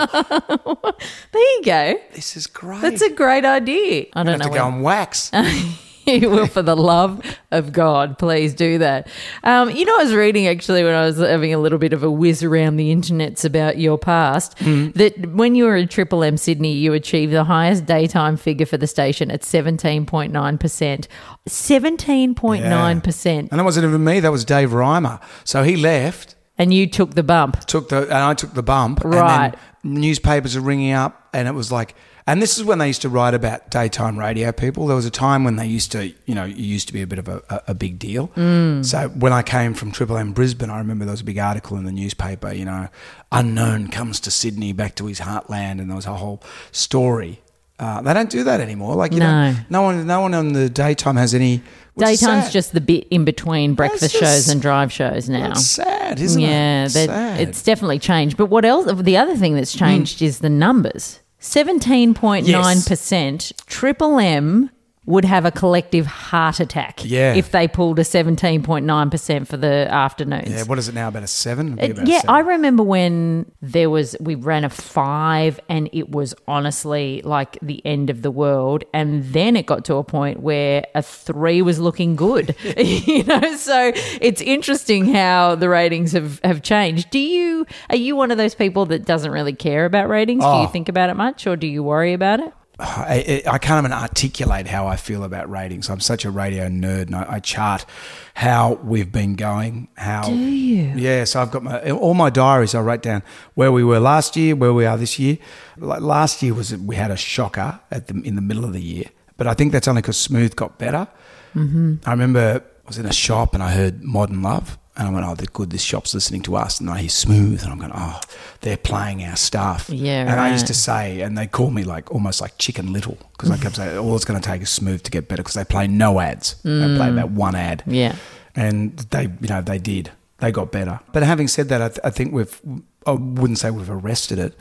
there 1.32 1.42
you 1.42 1.62
go. 1.64 1.96
this 2.14 2.36
is 2.36 2.46
great. 2.46 2.82
That's 2.82 3.02
a 3.02 3.10
great 3.10 3.46
idea. 3.46 3.53
I 3.60 4.20
I 4.22 4.24
don't 4.24 4.40
have 4.40 4.40
know. 4.40 4.54
to 4.54 4.60
go 4.60 4.68
and 4.68 4.84
wax. 4.84 5.32
you 6.06 6.30
will, 6.30 6.48
for 6.48 6.62
the 6.62 6.76
love 6.76 7.22
of 7.52 7.72
God, 7.72 8.18
please 8.20 8.54
do 8.54 8.78
that. 8.80 9.08
Um, 9.44 9.70
you 9.72 9.86
know, 9.86 9.98
I 10.00 10.04
was 10.04 10.14
reading 10.14 10.48
actually 10.48 10.84
when 10.84 10.94
I 10.94 11.06
was 11.06 11.18
having 11.18 11.54
a 11.54 11.58
little 11.58 11.78
bit 11.80 11.94
of 11.94 12.04
a 12.04 12.12
whiz 12.12 12.44
around 12.44 12.76
the 12.76 12.94
internets 12.94 13.46
about 13.46 13.78
your 13.78 13.98
past 13.98 14.58
that 14.58 15.32
when 15.32 15.56
you 15.56 15.64
were 15.64 15.78
at 15.78 15.90
Triple 15.90 16.24
M 16.24 16.36
Sydney, 16.38 16.74
you 16.74 16.92
achieved 16.94 17.32
the 17.32 17.46
highest 17.46 17.86
daytime 17.86 18.36
figure 18.38 18.66
for 18.66 18.78
the 18.78 18.88
station 18.88 19.32
at 19.32 19.42
17.9%. 19.44 21.08
17.9%. 21.48 23.26
And 23.40 23.50
that 23.50 23.64
wasn't 23.64 23.86
even 23.86 24.04
me. 24.04 24.20
That 24.20 24.32
was 24.32 24.46
Dave 24.46 24.72
Reimer. 24.72 25.22
So 25.44 25.64
he 25.64 25.76
left. 25.78 26.36
And 26.58 26.74
you 26.74 26.88
took 26.88 27.16
the 27.16 27.24
bump. 27.24 27.66
took 27.66 27.90
the 27.90 28.04
and 28.04 28.14
I 28.14 28.34
took 28.36 28.54
the 28.54 28.62
bump. 28.62 29.04
Right. 29.04 29.46
And 29.46 29.94
then 29.94 30.02
newspapers 30.02 30.56
are 30.56 30.62
ringing 30.62 30.92
up, 30.92 31.28
and 31.34 31.48
it 31.48 31.54
was 31.54 31.72
like, 31.72 31.96
and 32.28 32.42
this 32.42 32.58
is 32.58 32.64
when 32.64 32.78
they 32.80 32.88
used 32.88 33.02
to 33.04 33.10
write 33.10 33.34
about 33.34 33.70
daytime 33.70 34.18
radio 34.18 34.52
people. 34.52 34.88
There 34.88 34.96
was 34.96 35.06
a 35.06 35.12
time 35.12 35.44
when 35.44 35.56
they 35.58 35.66
used 35.68 35.92
to, 35.94 36.14
you 36.26 36.36
know, 36.36 36.46
it 36.46 36.56
used 36.56 36.88
to 36.88 36.94
be 36.94 37.02
a 37.02 37.08
bit 37.08 37.20
of 37.20 37.28
a, 37.28 37.42
a, 37.50 37.62
a 37.70 37.74
big 37.74 38.00
deal. 38.00 38.30
Mm. 38.30 38.86
So 38.86 39.10
when 39.10 39.34
I 39.34 39.42
came 39.44 39.74
from 39.74 39.92
Triple 39.92 40.18
M 40.18 40.32
Brisbane, 40.34 40.70
I 40.70 40.78
remember 40.78 41.06
there 41.06 41.12
was 41.14 41.22
a 41.22 41.26
big 41.26 41.38
article 41.38 41.78
in 41.78 41.84
the 41.86 41.92
newspaper. 41.92 42.52
You 42.54 42.66
know, 42.66 42.88
unknown 43.32 43.90
comes 43.90 44.20
to 44.22 44.32
Sydney, 44.32 44.74
back 44.74 44.96
to 44.96 45.06
his 45.08 45.20
heartland, 45.20 45.80
and 45.82 45.90
there 45.90 45.96
was 45.96 46.06
a 46.06 46.16
whole 46.16 46.42
story. 46.72 47.42
Uh, 47.80 48.02
they 48.02 48.14
don't 48.14 48.30
do 48.30 48.44
that 48.44 48.62
anymore. 48.62 48.96
Like 48.96 49.12
you 49.14 49.20
No. 49.20 49.52
know, 49.52 49.58
no 49.70 49.82
one, 49.82 50.08
no 50.08 50.22
one 50.22 50.34
on 50.34 50.54
the 50.54 50.70
daytime 50.70 51.16
has 51.18 51.34
any. 51.34 51.62
Daytime's 51.98 52.52
just 52.54 52.72
the 52.74 52.82
bit 52.82 53.08
in 53.10 53.26
between 53.26 53.74
breakfast 53.76 54.14
just- 54.16 54.24
shows 54.24 54.50
and 54.50 54.62
drive 54.62 54.92
shows 54.92 55.28
now. 55.28 55.52
It's 55.52 55.66
sad, 55.66 56.20
isn't 56.20 56.42
yeah, 56.42 56.86
it? 56.86 56.90
Sad. 56.90 57.40
it's 57.42 57.62
definitely 57.62 58.00
changed. 58.00 58.38
But 58.38 58.46
what 58.48 58.64
else? 58.64 58.92
The 59.02 59.18
other 59.18 59.36
thing 59.36 59.56
that's 59.56 59.74
changed 59.74 60.20
Hmm. 60.20 60.26
is 60.26 60.40
the 60.40 60.50
numbers. 60.50 61.20
Seventeen 61.46 62.14
point 62.14 62.48
nine 62.48 62.82
percent. 62.82 63.52
Triple 63.68 64.18
M 64.18 64.70
would 65.06 65.26
have 65.26 65.44
a 65.46 65.52
collective 65.52 66.06
heart 66.06 66.60
attack. 66.62 67.02
Yeah. 67.04 67.34
if 67.36 67.52
they 67.52 67.68
pulled 67.68 68.00
a 68.00 68.04
seventeen 68.04 68.64
point 68.64 68.86
nine 68.86 69.10
percent 69.10 69.48
for 69.48 69.58
the 69.58 69.88
afternoons. 69.90 70.50
yeah, 70.50 70.64
what 70.64 70.80
is 70.80 70.88
it 70.88 70.96
now? 70.96 71.10
About 71.10 71.24
a 71.24 71.28
seven? 71.28 71.78
Uh, 71.80 71.84
a 71.84 71.88
yeah, 72.06 72.20
seven. 72.22 72.30
I 72.30 72.40
remember 72.40 72.84
when 72.84 73.52
there 73.62 73.90
was 73.90 74.16
we 74.20 74.36
ran 74.36 74.64
a 74.64 74.70
five, 74.70 75.60
and 75.68 75.90
it 75.92 76.10
was 76.10 76.34
honestly 76.48 77.22
like 77.24 77.58
the 77.62 77.86
end 77.86 78.10
of 78.10 78.22
the 78.22 78.32
world. 78.32 78.84
And 78.94 79.24
then 79.26 79.56
it 79.56 79.66
got 79.66 79.84
to 79.86 79.96
a 79.96 80.04
point 80.04 80.40
where 80.40 80.86
a 80.96 81.02
three 81.02 81.62
was 81.62 81.80
looking 81.80 82.16
good, 82.16 82.56
you 82.78 83.24
know. 83.26 83.56
So 83.58 83.92
it's 84.22 84.42
interesting 84.42 85.14
how 85.14 85.56
the 85.56 85.68
ratings 85.70 86.14
have 86.14 86.40
have 86.44 86.62
changed. 86.62 87.10
Do 87.10 87.20
you 87.20 87.66
are 87.90 87.96
you 87.98 88.16
one 88.16 88.32
of 88.32 88.38
those 88.38 88.56
people 88.56 88.86
that 88.88 89.06
doesn't 89.06 89.32
really 89.32 89.54
care 89.54 89.86
about 89.86 90.08
ratings? 90.08 90.44
Do 90.44 90.48
Oh. 90.48 90.62
you 90.62 90.68
think 90.70 90.88
about 90.88 91.10
it 91.10 91.16
much, 91.16 91.46
or 91.48 91.56
do 91.56 91.68
you 91.68 91.84
worry 91.84 92.14
about 92.14 92.40
it? 92.40 92.54
I, 92.80 93.44
I 93.46 93.60
can't 93.60 93.86
even 93.86 93.94
articulate 93.94 94.66
how 94.66 94.88
I 94.88 94.96
feel 94.96 95.24
about 95.24 95.50
ratings. 95.50 95.90
I'm 95.90 96.00
such 96.00 96.26
a 96.26 96.32
radio 96.32 96.68
nerd, 96.70 97.04
and 97.04 97.16
I, 97.16 97.34
I 97.34 97.40
chart 97.40 97.86
how 98.34 98.74
we've 98.84 99.12
been 99.12 99.36
going. 99.36 99.90
How 99.96 100.24
do 100.24 100.36
you? 100.36 100.92
Yeah, 100.96 101.24
so 101.26 101.42
I've 101.42 101.52
got 101.52 101.64
my 101.64 101.92
all 101.92 102.16
my 102.16 102.32
diaries. 102.32 102.74
I 102.74 102.82
write 102.82 103.04
down 103.04 103.22
where 103.54 103.72
we 103.72 103.84
were 103.84 104.00
last 104.00 104.36
year, 104.36 104.56
where 104.56 104.74
we 104.74 104.86
are 104.86 104.98
this 104.98 105.20
year. 105.20 105.38
Like 105.78 106.02
last 106.02 106.42
year 106.42 106.56
was 106.56 106.76
we 106.76 106.96
had 106.96 107.12
a 107.12 107.18
shocker 107.18 107.80
at 107.92 108.08
the 108.08 108.20
in 108.24 108.36
the 108.36 108.42
middle 108.42 108.66
of 108.66 108.74
the 108.74 108.82
year, 108.82 109.06
but 109.38 109.46
I 109.46 109.54
think 109.54 109.72
that's 109.72 109.88
only 109.88 110.02
because 110.02 110.18
Smooth 110.18 110.56
got 110.56 110.80
better. 110.80 111.08
Mm-hmm. 111.54 111.96
I 112.06 112.12
remember 112.12 112.64
I 112.86 112.88
was 112.88 112.98
in 112.98 113.06
a 113.06 113.14
shop 113.14 113.54
and 113.54 113.62
I 113.62 113.72
heard 113.72 114.04
Modern 114.04 114.42
Love. 114.42 114.80
And 114.96 115.08
I 115.08 115.12
went, 115.12 115.26
oh, 115.26 115.34
they're 115.34 115.48
good. 115.52 115.72
This 115.72 115.82
shop's 115.82 116.14
listening 116.14 116.44
to 116.44 116.56
us. 116.56 116.80
And 116.80 116.88
I 116.88 117.00
hear 117.00 117.10
smooth. 117.10 117.64
And 117.64 117.72
I'm 117.72 117.80
going, 117.80 117.92
oh, 117.96 118.20
they're 118.62 118.78
playing 118.78 119.24
our 119.24 119.36
stuff. 119.36 119.90
Yeah, 119.90 120.22
And 120.30 120.40
I 120.40 120.52
used 120.52 120.68
to 120.68 120.76
say, 120.76 121.22
and 121.22 121.36
they 121.36 121.48
call 121.48 121.72
me 121.72 121.84
like 121.84 122.12
almost 122.12 122.42
like 122.42 122.60
Chicken 122.60 122.94
Little 122.94 123.18
because 123.32 123.50
I 123.50 123.58
kept 123.58 123.78
saying 123.78 123.98
all 123.98 124.16
it's 124.16 124.24
going 124.24 124.40
to 124.40 124.48
take 124.48 124.62
is 124.62 124.70
smooth 124.70 125.02
to 125.04 125.10
get 125.10 125.28
better 125.28 125.42
because 125.42 125.56
they 125.56 125.64
play 125.64 125.88
no 125.88 126.20
ads. 126.20 126.62
They 126.62 126.70
mm. 126.70 126.98
play 126.98 127.10
about 127.10 127.32
one 127.32 127.56
ad. 127.56 127.82
Yeah. 127.88 128.16
and 128.56 128.98
they 128.98 129.24
you 129.24 129.48
know 129.50 129.62
they 129.62 129.80
did. 129.80 130.12
They 130.40 130.52
got 130.52 130.72
better. 130.72 131.00
But 131.12 131.24
having 131.24 131.48
said 131.48 131.70
that, 131.70 131.82
I, 131.82 131.88
th- 131.88 132.00
I 132.04 132.10
think 132.10 132.34
we've 132.34 132.62
I 133.06 133.12
wouldn't 133.12 133.60
say 133.60 133.72
we've 133.72 133.90
arrested 133.90 134.40
it, 134.40 134.56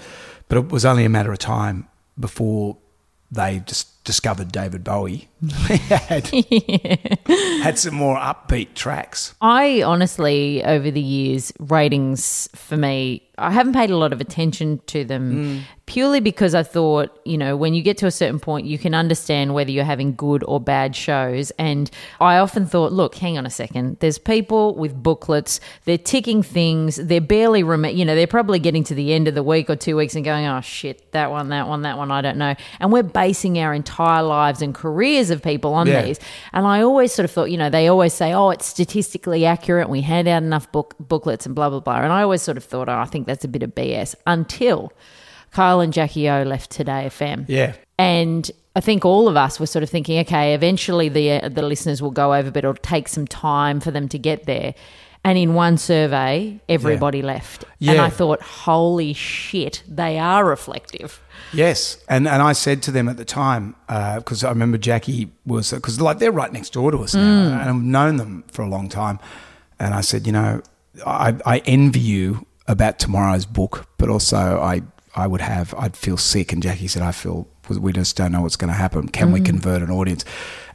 but 0.48 0.58
it 0.58 0.68
was 0.70 0.84
only 0.84 1.04
a 1.04 1.08
matter 1.08 1.32
of 1.32 1.38
time 1.38 1.88
before 2.18 2.76
they 3.30 3.60
just 3.60 3.88
discovered 4.04 4.50
David 4.50 4.82
Bowie 4.82 5.28
had, 5.88 6.28
had 6.28 7.78
some 7.78 7.94
more 7.94 8.16
upbeat 8.16 8.74
tracks. 8.74 9.34
I 9.40 9.82
honestly, 9.82 10.64
over 10.64 10.90
the 10.90 11.00
years, 11.00 11.52
ratings 11.58 12.48
for 12.54 12.76
me, 12.76 13.28
I 13.38 13.50
haven't 13.50 13.72
paid 13.72 13.90
a 13.90 13.96
lot 13.96 14.12
of 14.12 14.20
attention 14.20 14.80
to 14.88 15.04
them 15.04 15.32
mm. 15.32 15.62
purely 15.86 16.20
because 16.20 16.54
I 16.54 16.62
thought, 16.62 17.18
you 17.24 17.38
know, 17.38 17.56
when 17.56 17.72
you 17.74 17.82
get 17.82 17.96
to 17.98 18.06
a 18.06 18.10
certain 18.10 18.38
point, 18.38 18.66
you 18.66 18.78
can 18.78 18.94
understand 18.94 19.54
whether 19.54 19.70
you're 19.70 19.84
having 19.84 20.14
good 20.14 20.44
or 20.44 20.60
bad 20.60 20.94
shows. 20.94 21.50
And 21.52 21.90
I 22.20 22.36
often 22.36 22.66
thought, 22.66 22.92
look, 22.92 23.14
hang 23.14 23.38
on 23.38 23.46
a 23.46 23.50
second. 23.50 23.98
There's 24.00 24.18
people 24.18 24.74
with 24.76 24.94
booklets, 24.94 25.60
they're 25.86 25.98
ticking 25.98 26.42
things, 26.42 26.96
they're 26.96 27.20
barely, 27.20 27.62
rem- 27.62 27.86
you 27.86 28.04
know, 28.04 28.14
they're 28.14 28.26
probably 28.26 28.58
getting 28.58 28.84
to 28.84 28.94
the 28.94 29.12
end 29.14 29.26
of 29.28 29.34
the 29.34 29.42
week 29.42 29.70
or 29.70 29.76
two 29.76 29.96
weeks 29.96 30.14
and 30.14 30.24
going, 30.24 30.46
oh 30.46 30.60
shit, 30.60 31.10
that 31.12 31.30
one, 31.30 31.48
that 31.48 31.66
one, 31.66 31.82
that 31.82 31.96
one, 31.96 32.10
I 32.10 32.20
don't 32.20 32.38
know. 32.38 32.54
And 32.80 32.92
we're 32.92 33.02
basing 33.02 33.58
our 33.58 33.72
entire 33.72 33.91
lives 33.98 34.62
and 34.62 34.74
careers 34.74 35.30
of 35.30 35.42
people 35.42 35.74
on 35.74 35.86
Yeah. 35.86 36.02
these. 36.02 36.18
And 36.52 36.66
I 36.66 36.82
always 36.82 37.12
sort 37.12 37.24
of 37.24 37.30
thought, 37.30 37.50
you 37.50 37.56
know, 37.56 37.70
they 37.70 37.88
always 37.88 38.12
say, 38.12 38.32
oh, 38.32 38.50
it's 38.50 38.66
statistically 38.66 39.44
accurate. 39.46 39.88
We 39.88 40.00
hand 40.00 40.28
out 40.28 40.42
enough 40.42 40.70
book 40.72 40.94
booklets 41.00 41.46
and 41.46 41.54
blah, 41.54 41.70
blah, 41.70 41.80
blah. 41.80 42.00
And 42.02 42.12
I 42.12 42.22
always 42.22 42.42
sort 42.42 42.56
of 42.56 42.64
thought, 42.64 42.88
oh, 42.88 42.98
I 42.98 43.04
think 43.06 43.26
that's 43.26 43.44
a 43.44 43.48
bit 43.48 43.62
of 43.62 43.74
BS 43.74 44.14
until 44.26 44.92
Kyle 45.50 45.80
and 45.80 45.92
Jackie 45.92 46.28
O 46.28 46.42
left 46.42 46.70
Today 46.70 47.06
FM. 47.08 47.44
Yeah. 47.48 47.74
And 47.98 48.50
I 48.74 48.80
think 48.80 49.04
all 49.04 49.28
of 49.28 49.36
us 49.36 49.60
were 49.60 49.66
sort 49.66 49.82
of 49.82 49.90
thinking, 49.90 50.18
okay, 50.20 50.54
eventually 50.54 51.08
the 51.10 51.32
uh, 51.32 51.48
the 51.50 51.60
listeners 51.62 52.00
will 52.00 52.10
go 52.10 52.34
over, 52.34 52.50
but 52.50 52.64
it'll 52.64 52.74
take 52.74 53.06
some 53.06 53.26
time 53.26 53.80
for 53.80 53.90
them 53.90 54.08
to 54.08 54.18
get 54.18 54.46
there. 54.46 54.74
And 55.24 55.38
in 55.38 55.54
one 55.54 55.78
survey, 55.78 56.60
everybody 56.68 57.22
left. 57.22 57.64
And 57.80 58.00
I 58.00 58.10
thought, 58.10 58.42
holy 58.42 59.12
shit, 59.12 59.82
they 59.88 60.18
are 60.18 60.44
reflective. 60.44 61.20
Yes, 61.52 62.02
and 62.08 62.26
and 62.26 62.42
I 62.42 62.52
said 62.52 62.82
to 62.84 62.90
them 62.90 63.08
at 63.08 63.18
the 63.18 63.24
time 63.24 63.76
uh, 63.88 64.18
because 64.18 64.42
I 64.42 64.48
remember 64.48 64.78
Jackie 64.78 65.30
was 65.44 65.70
because 65.70 66.00
like 66.00 66.18
they're 66.18 66.32
right 66.32 66.52
next 66.52 66.72
door 66.72 66.90
to 66.90 66.98
us 66.98 67.14
now, 67.14 67.20
mm. 67.20 67.60
and 67.60 67.70
I've 67.70 67.82
known 67.82 68.16
them 68.16 68.44
for 68.48 68.62
a 68.62 68.68
long 68.68 68.88
time. 68.88 69.18
And 69.78 69.94
I 69.94 70.00
said, 70.00 70.26
you 70.26 70.32
know, 70.32 70.62
I, 71.06 71.36
I 71.44 71.58
envy 71.66 72.00
you 72.00 72.46
about 72.68 72.98
tomorrow's 72.98 73.44
book, 73.46 73.86
but 73.98 74.08
also 74.08 74.60
I 74.60 74.82
I 75.14 75.26
would 75.26 75.40
have 75.40 75.74
I'd 75.74 75.96
feel 75.96 76.16
sick. 76.16 76.52
And 76.52 76.62
Jackie 76.62 76.88
said, 76.88 77.02
I 77.02 77.12
feel 77.12 77.48
we 77.68 77.92
just 77.92 78.16
don't 78.16 78.32
know 78.32 78.42
what's 78.42 78.56
going 78.56 78.68
to 78.68 78.74
happen. 78.74 79.08
Can 79.08 79.32
we 79.32 79.40
convert 79.40 79.82
an 79.82 79.90
audience? 79.90 80.24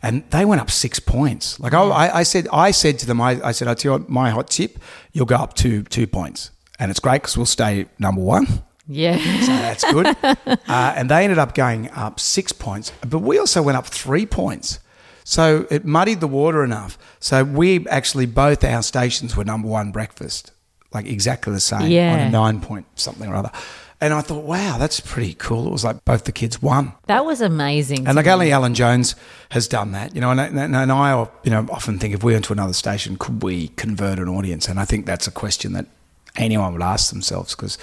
And 0.02 0.30
they 0.32 0.46
went 0.46 0.62
up 0.62 0.72
six 0.72 1.00
points. 1.00 1.60
Like 1.60 1.74
I, 1.74 1.82
I, 1.82 2.20
I 2.20 2.24
said, 2.24 2.48
I 2.52 2.72
said 2.72 3.00
to 3.00 3.06
them, 3.06 3.20
I, 3.20 3.40
I 3.44 3.52
said, 3.52 3.68
I 3.68 3.74
tell 3.74 3.94
you 3.94 4.00
what, 4.00 4.10
my 4.10 4.30
hot 4.30 4.50
tip, 4.50 4.80
you'll 5.12 5.26
go 5.26 5.36
up 5.36 5.54
to 5.56 5.84
two 5.84 6.08
points, 6.08 6.52
and 6.80 6.92
it's 6.92 7.00
great 7.00 7.22
because 7.22 7.38
we'll 7.38 7.46
stay 7.46 7.88
number 8.00 8.22
one. 8.22 8.64
Yeah. 8.88 9.18
So 9.42 9.48
that's 9.48 9.92
good. 9.92 10.08
uh, 10.24 10.58
and 10.68 11.10
they 11.10 11.24
ended 11.24 11.38
up 11.38 11.54
going 11.54 11.90
up 11.92 12.20
six 12.20 12.52
points, 12.52 12.92
but 13.02 13.20
we 13.20 13.38
also 13.38 13.62
went 13.62 13.78
up 13.78 13.88
three 13.88 14.26
points. 14.26 14.80
So 15.24 15.68
it 15.70 15.84
muddied 15.84 16.22
the 16.22 16.28
water 16.28 16.64
enough. 16.64 16.98
So 17.20 17.44
we 17.44 17.86
actually, 17.90 18.28
both 18.28 18.64
our 18.64 18.82
stations 18.82 19.36
were 19.36 19.44
number 19.44 19.68
one 19.68 19.92
breakfast, 19.92 20.52
like 20.94 21.06
exactly 21.06 21.52
the 21.52 21.60
same 21.60 21.92
yeah. 21.92 22.14
on 22.14 22.20
a 22.20 22.30
nine 22.30 22.62
point 22.62 22.86
something 22.96 23.30
or 23.30 23.36
other. 23.36 23.52
And 24.00 24.14
I 24.14 24.22
thought, 24.22 24.44
wow, 24.44 24.78
that's 24.78 25.00
pretty 25.00 25.34
cool. 25.34 25.66
It 25.68 25.72
was 25.72 25.84
like 25.84 26.06
both 26.06 26.26
the 26.26 26.32
kids 26.32 26.62
won. 26.62 26.94
That 27.08 27.26
was 27.26 27.42
amazing. 27.42 28.06
And 28.08 28.16
like 28.16 28.28
me. 28.28 28.32
only 28.32 28.52
Alan 28.52 28.76
Jones 28.76 29.16
has 29.50 29.68
done 29.68 29.92
that, 29.94 30.14
you 30.14 30.22
know. 30.22 30.30
And, 30.30 30.40
and, 30.40 30.76
and 30.76 30.92
I, 30.92 31.28
you 31.44 31.50
know, 31.50 31.66
often 31.72 31.98
think 31.98 32.14
if 32.14 32.24
we 32.24 32.34
went 32.34 32.46
to 32.46 32.54
another 32.54 32.74
station, 32.74 33.18
could 33.18 33.42
we 33.42 33.70
convert 33.70 34.20
an 34.20 34.28
audience? 34.30 34.68
And 34.68 34.80
I 34.80 34.86
think 34.86 35.08
that's 35.08 35.26
a 35.26 35.32
question 35.32 35.74
that 35.74 35.88
anyone 36.36 36.74
would 36.74 36.84
ask 36.84 37.10
themselves 37.12 37.56
because, 37.56 37.80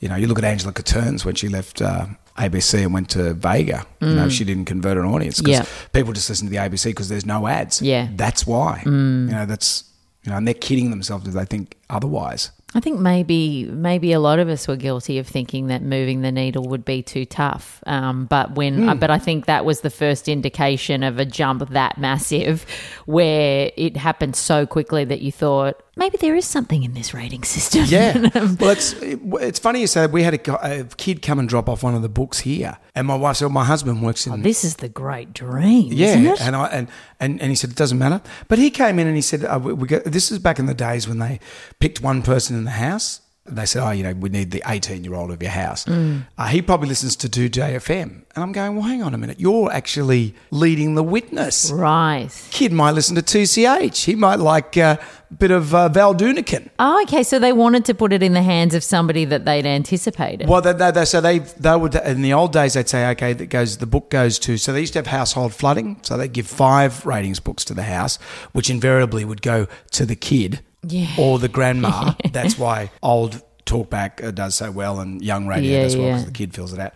you 0.00 0.08
know, 0.08 0.16
you 0.16 0.26
look 0.26 0.38
at 0.38 0.44
Angela 0.44 0.72
Catterns 0.72 1.26
when 1.26 1.34
she 1.34 1.48
left 1.48 1.82
uh, 1.82 2.06
ABC 2.38 2.82
and 2.84 2.94
went 2.94 3.10
to 3.10 3.34
Vega. 3.34 3.84
You 4.00 4.14
know, 4.14 4.30
she 4.30 4.44
didn't 4.44 4.64
convert 4.64 4.96
an 4.96 5.04
audience 5.04 5.38
because 5.40 5.58
Yeah. 5.58 5.66
people 5.92 6.14
just 6.14 6.30
listen 6.30 6.46
to 6.46 6.50
the 6.50 6.56
ABC 6.56 6.84
because 6.86 7.10
there's 7.10 7.26
no 7.26 7.46
ads. 7.46 7.82
Yeah. 7.82 8.08
that's 8.16 8.46
why. 8.46 8.80
You 8.86 8.90
know, 8.90 9.44
that's 9.44 9.84
you 10.24 10.30
know, 10.30 10.38
and 10.38 10.46
they're 10.46 10.54
kidding 10.54 10.88
themselves 10.90 11.26
if 11.28 11.34
they 11.34 11.44
think 11.44 11.76
otherwise. 11.90 12.52
I 12.74 12.80
think 12.80 13.00
maybe 13.00 13.64
maybe 13.64 14.12
a 14.12 14.20
lot 14.20 14.38
of 14.38 14.48
us 14.48 14.68
were 14.68 14.76
guilty 14.76 15.18
of 15.18 15.26
thinking 15.26 15.68
that 15.68 15.82
moving 15.82 16.20
the 16.20 16.30
needle 16.30 16.64
would 16.64 16.84
be 16.84 17.02
too 17.02 17.24
tough. 17.24 17.82
Um, 17.86 18.26
but 18.26 18.56
when 18.56 18.86
uh, 18.90 18.94
but 18.94 19.10
I 19.10 19.18
think 19.18 19.46
that 19.46 19.64
was 19.64 19.80
the 19.80 19.90
first 19.90 20.28
indication 20.28 21.02
of 21.02 21.18
a 21.18 21.24
jump 21.24 21.66
that 21.70 21.96
massive, 21.96 22.66
where 23.06 23.72
it 23.76 23.96
happened 23.96 24.36
so 24.36 24.66
quickly 24.66 25.04
that 25.04 25.22
you 25.22 25.32
thought 25.32 25.82
maybe 25.98 26.16
there 26.16 26.34
is 26.36 26.44
something 26.46 26.82
in 26.84 26.94
this 26.94 27.12
rating 27.12 27.42
system. 27.44 27.84
Yeah. 27.86 28.16
well, 28.60 28.70
it's 28.70 28.94
it's 29.02 29.58
funny 29.58 29.80
you 29.80 29.86
say 29.86 30.02
that. 30.02 30.12
we 30.12 30.22
had 30.22 30.34
a, 30.48 30.80
a 30.80 30.84
kid 30.84 31.20
come 31.20 31.38
and 31.38 31.48
drop 31.48 31.68
off 31.68 31.82
one 31.82 31.94
of 31.94 32.02
the 32.02 32.08
books 32.08 32.38
here, 32.40 32.78
and 32.94 33.06
my 33.06 33.16
wife 33.16 33.36
said, 33.36 33.48
"My 33.50 33.64
husband 33.64 34.02
works 34.02 34.26
in 34.26 34.42
this 34.42 34.64
is 34.64 34.76
the 34.76 34.88
great 34.88 35.32
dream, 35.34 35.92
Yeah, 35.92 36.06
isn't 36.08 36.26
it? 36.26 36.40
and 36.40 36.56
I 36.56 36.66
and, 36.68 36.88
and 37.20 37.40
and 37.42 37.50
he 37.50 37.56
said 37.56 37.70
it 37.70 37.76
doesn't 37.76 37.98
matter. 37.98 38.20
But 38.48 38.58
he 38.58 38.70
came 38.70 38.98
in 38.98 39.06
and 39.06 39.16
he 39.16 39.22
said, 39.22 39.44
uh, 39.44 39.58
we, 39.62 39.72
we 39.74 39.88
got, 39.88 40.04
"This 40.04 40.30
is 40.30 40.38
back 40.38 40.58
in 40.58 40.66
the 40.66 40.74
days 40.74 41.08
when 41.08 41.18
they 41.18 41.40
picked 41.80 42.00
one 42.00 42.22
person 42.22 42.56
in 42.56 42.64
the 42.64 42.70
house." 42.72 43.20
They 43.48 43.66
said, 43.66 43.82
"Oh, 43.82 43.90
you 43.90 44.02
know, 44.02 44.12
we 44.12 44.28
need 44.28 44.50
the 44.50 44.62
eighteen-year-old 44.66 45.30
of 45.30 45.42
your 45.42 45.50
house." 45.50 45.84
Mm. 45.84 46.26
Uh, 46.36 46.46
he 46.46 46.62
probably 46.62 46.88
listens 46.88 47.16
to 47.16 47.28
do 47.28 47.48
JFM, 47.48 48.02
and 48.02 48.24
I'm 48.36 48.52
going, 48.52 48.76
"Well, 48.76 48.86
hang 48.86 49.02
on 49.02 49.14
a 49.14 49.18
minute. 49.18 49.40
You're 49.40 49.72
actually 49.72 50.34
leading 50.50 50.94
the 50.94 51.02
witness. 51.02 51.70
right. 51.70 52.28
Kid 52.50 52.72
might 52.72 52.92
listen 52.92 53.14
to 53.16 53.22
2CH. 53.22 54.04
He 54.04 54.14
might 54.14 54.38
like 54.38 54.76
uh, 54.76 54.96
a 55.30 55.34
bit 55.34 55.50
of 55.50 55.74
uh, 55.74 55.88
Val 55.88 56.14
Dunican." 56.14 56.68
Oh, 56.78 57.02
okay. 57.02 57.22
So 57.22 57.38
they 57.38 57.52
wanted 57.52 57.84
to 57.86 57.94
put 57.94 58.12
it 58.12 58.22
in 58.22 58.32
the 58.34 58.42
hands 58.42 58.74
of 58.74 58.84
somebody 58.84 59.24
that 59.26 59.44
they'd 59.44 59.66
anticipated. 59.66 60.48
Well, 60.48 60.60
they, 60.62 60.72
they, 60.72 60.90
they, 60.90 61.04
so 61.04 61.20
they 61.20 61.38
they 61.38 61.76
would 61.76 61.94
in 61.94 62.22
the 62.22 62.32
old 62.32 62.52
days 62.52 62.74
they'd 62.74 62.88
say 62.88 63.10
okay 63.10 63.32
that 63.32 63.46
goes 63.46 63.78
the 63.78 63.86
book 63.86 64.10
goes 64.10 64.38
to 64.40 64.56
so 64.56 64.72
they 64.72 64.80
used 64.80 64.92
to 64.94 64.98
have 64.98 65.06
household 65.06 65.54
flooding 65.54 65.98
so 66.02 66.16
they'd 66.16 66.32
give 66.32 66.46
five 66.46 67.04
ratings 67.06 67.40
books 67.40 67.64
to 67.64 67.74
the 67.74 67.82
house 67.82 68.16
which 68.52 68.70
invariably 68.70 69.24
would 69.24 69.42
go 69.42 69.66
to 69.90 70.06
the 70.06 70.16
kid 70.16 70.60
Yeah. 70.82 71.08
or 71.18 71.38
the 71.38 71.48
grandma. 71.48 72.14
That's 72.32 72.58
why 72.58 72.90
old 73.02 73.42
talkback 73.66 74.24
uh, 74.24 74.30
does 74.30 74.54
so 74.54 74.70
well 74.70 75.00
and 75.00 75.20
young 75.22 75.46
radio 75.46 75.72
Yeah, 75.72 75.82
does 75.82 75.96
well 75.96 76.06
because 76.08 76.22
yeah. 76.22 76.26
the 76.26 76.32
kid 76.32 76.54
fills 76.54 76.72
it 76.72 76.78
out. 76.80 76.92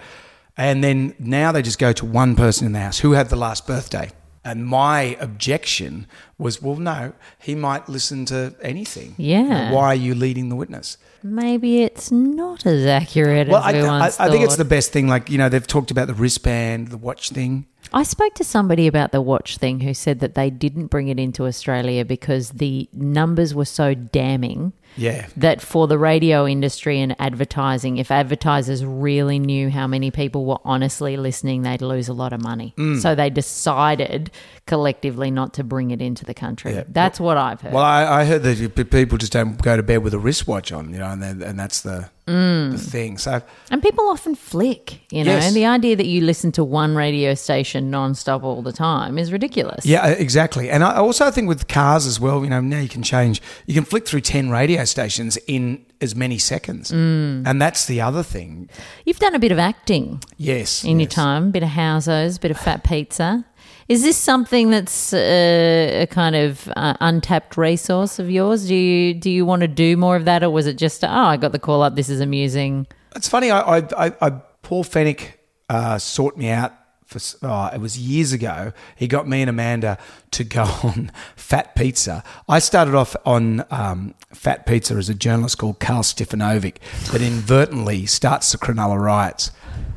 And 0.57 0.83
then 0.85 1.14
now 1.18 1.51
they 1.53 1.62
just 1.62 1.78
go 1.78 1.93
to 1.93 2.05
one 2.07 2.37
person 2.37 2.66
in 2.66 2.72
the 2.72 2.80
house 2.80 2.99
who 2.99 3.12
had 3.12 3.28
the 3.30 3.37
last 3.37 3.66
birthday. 3.66 4.11
And 4.45 4.66
my 4.66 5.16
objection 5.20 6.07
was, 6.36 6.61
well, 6.61 6.74
no, 6.74 7.12
he 7.40 7.55
might 7.55 7.88
listen 7.88 8.24
to 8.26 8.55
anything. 8.61 9.14
Yeah. 9.16 9.70
Why 9.70 9.86
are 9.86 9.95
you 9.95 10.16
leading 10.16 10.49
the 10.49 10.57
witness? 10.57 10.99
Maybe 11.22 11.82
it's 11.82 12.11
not 12.11 12.66
as 12.66 12.84
accurate 12.84 13.47
Well, 13.47 13.62
as 13.62 13.74
I, 13.74 13.78
we 13.78 13.86
I, 13.86 13.99
once 14.01 14.18
I 14.18 14.28
think 14.28 14.45
it's 14.45 14.57
the 14.57 14.64
best 14.64 14.90
thing. 14.90 15.07
Like 15.07 15.30
you 15.30 15.38
know, 15.38 15.49
they've 15.49 15.66
talked 15.66 15.93
about 15.93 16.09
the 16.09 16.14
wristband, 16.14 16.88
the 16.88 16.97
watch 16.97 17.30
thing. 17.30 17.66
I 17.93 18.03
spoke 18.03 18.34
to 18.34 18.45
somebody 18.45 18.86
about 18.86 19.12
the 19.12 19.20
watch 19.20 19.59
thing 19.59 19.80
who 19.80 19.95
said 19.95 20.20
that 20.20 20.34
they 20.34 20.51
didn't 20.51 20.86
bring 20.86 21.09
it 21.09 21.20
into 21.20 21.47
Australia 21.47 22.05
because 22.05 22.51
the 22.51 22.88
numbers 22.93 23.55
were 23.55 23.66
so 23.66 23.95
damning 23.95 24.72
Yeah, 24.97 25.26
that 25.36 25.61
for 25.61 25.86
the 25.86 25.99
radio 25.99 26.47
industry 26.47 27.01
and 27.01 27.16
advertising, 27.18 27.99
if 27.99 28.11
advertisers 28.11 28.84
really 28.84 29.38
knew 29.38 29.70
how 29.70 29.86
many 29.86 30.11
people 30.11 30.45
were 30.45 30.59
honestly 30.64 31.16
listening, 31.16 31.62
they'd 31.62 31.82
lose 31.82 32.09
a 32.09 32.12
lot 32.12 32.32
of 32.32 32.43
money. 32.43 32.74
Mm. 32.76 33.01
So 33.01 33.14
they 33.14 33.30
decided 33.30 34.30
collectively 34.66 35.30
not 35.30 35.55
to 35.55 35.64
bring 35.64 35.90
it 35.90 36.01
into 36.01 36.24
the 36.24 36.34
country. 36.34 36.74
Yeah. 36.74 36.84
That's 36.88 37.18
what 37.18 37.36
I've 37.36 37.61
heard. 37.61 37.72
Well, 37.72 37.84
I, 37.84 38.20
I 38.20 38.24
heard 38.24 38.43
that 38.43 38.90
people 38.90 39.18
just 39.18 39.32
don't 39.32 39.61
go 39.61 39.76
to 39.76 39.82
bed 39.82 40.03
with 40.03 40.14
a 40.14 40.18
wristwatch 40.18 40.72
on, 40.72 40.93
you 40.93 40.99
know, 40.99 41.11
and 41.11 41.43
and 41.43 41.59
that's 41.59 41.82
the 41.82 42.11
the 42.27 42.79
thing. 42.79 43.18
So 43.18 43.43
and 43.70 43.83
people 43.83 44.09
often 44.09 44.35
flick, 44.35 45.01
you 45.11 45.25
know, 45.25 45.33
Yes. 45.33 45.47
and 45.47 45.57
the 45.57 45.66
idea 45.66 45.97
that 45.97 46.07
you 46.07 46.20
listen 46.20 46.53
to 46.53 46.64
one 46.64 46.95
radio 46.95 47.35
station 47.35 47.91
nonstop 47.91 48.43
all 48.45 48.62
the 48.62 48.73
time 48.73 49.18
is 49.18 49.33
ridiculous. 49.33 49.85
yeah, 49.85 50.03
uh, 50.03 50.09
exactly. 50.11 50.70
And 50.70 50.85
I 50.85 50.97
also 50.97 51.31
think 51.31 51.49
with 51.49 51.66
cars 51.68 52.07
as 52.07 52.20
well, 52.20 52.45
you 52.45 52.51
know, 52.51 52.61
now 52.61 52.79
you 52.81 52.89
can 52.89 53.03
change. 53.03 53.43
You 53.66 53.75
can 53.75 53.85
flick 53.85 54.07
through 54.07 54.20
ten 54.20 54.51
radio 54.51 54.85
stations 54.85 55.37
in 55.47 55.85
as 56.01 56.14
many 56.16 56.39
seconds, 56.39 56.91
and 56.91 57.61
that's 57.62 57.87
the 57.87 58.01
other 58.01 58.23
thing. 58.25 58.68
You've 59.05 59.18
done 59.20 59.35
a 59.35 59.39
bit 59.39 59.53
of 59.53 59.59
acting. 59.59 60.20
Yes, 60.37 60.85
in 60.85 60.99
your 60.99 61.09
yes. 61.09 61.14
time, 61.14 61.51
bit 61.53 61.62
of 61.62 61.68
housos, 61.70 62.41
bit 62.41 62.51
of 62.51 62.59
fat 62.59 62.83
pizza. 62.85 63.45
Is 63.89 64.03
this 64.03 64.16
something 64.16 64.70
that's 64.70 65.12
uh, 65.12 66.01
a 66.03 66.07
kind 66.07 66.37
of 66.37 66.72
uh, 66.76 66.95
untapped 67.01 67.57
resource 67.57 68.18
of 68.18 68.30
yours? 68.30 68.66
Do 68.66 68.74
you 68.74 69.14
do 69.14 69.30
you 69.30 69.45
want 69.45 69.62
to 69.62 69.68
do 69.68 69.97
more 69.97 70.16
of 70.16 70.24
that, 70.24 70.43
or 70.43 70.51
was 70.51 70.66
it 70.66 70.78
just 70.78 71.05
oh, 71.05 71.09
I 71.09 71.37
got 71.37 71.53
the 71.53 71.59
call 71.59 71.83
up, 71.83 71.95
this 71.95 72.09
is 72.09 72.20
amusing? 72.20 72.87
It's 73.14 73.28
funny. 73.28 73.51
I, 73.51 73.78
I, 73.78 73.89
I, 73.97 74.12
I 74.20 74.30
Paul 74.62 74.85
Fenech 74.85 75.35
uh, 75.68 75.99
sought 75.99 76.37
me 76.37 76.49
out 76.49 76.72
for. 77.05 77.20
Oh, 77.43 77.66
it 77.66 77.80
was 77.80 77.99
years 77.99 78.33
ago. 78.33 78.72
He 78.97 79.09
got 79.09 79.28
me 79.28 79.43
and 79.43 79.51
Amanda 79.51 79.99
to 80.33 80.45
go 80.45 80.62
on 80.83 81.11
Fat 81.37 81.74
Pizza. 81.74 82.22
I 82.49 82.59
started 82.59 82.95
off 82.95 83.16
on 83.26 83.64
um, 83.70 84.14
Fat 84.33 84.64
Pizza 84.66 84.95
as 84.95 85.09
a 85.09 85.14
journalist 85.14 85.59
called 85.59 85.80
Carl 85.80 86.03
Stefanovic 86.03 86.76
that 87.11 87.20
inadvertently 87.20 88.07
starts 88.07 88.53
the 88.53 88.59
Cronulla 88.59 89.01
riots. 89.01 89.51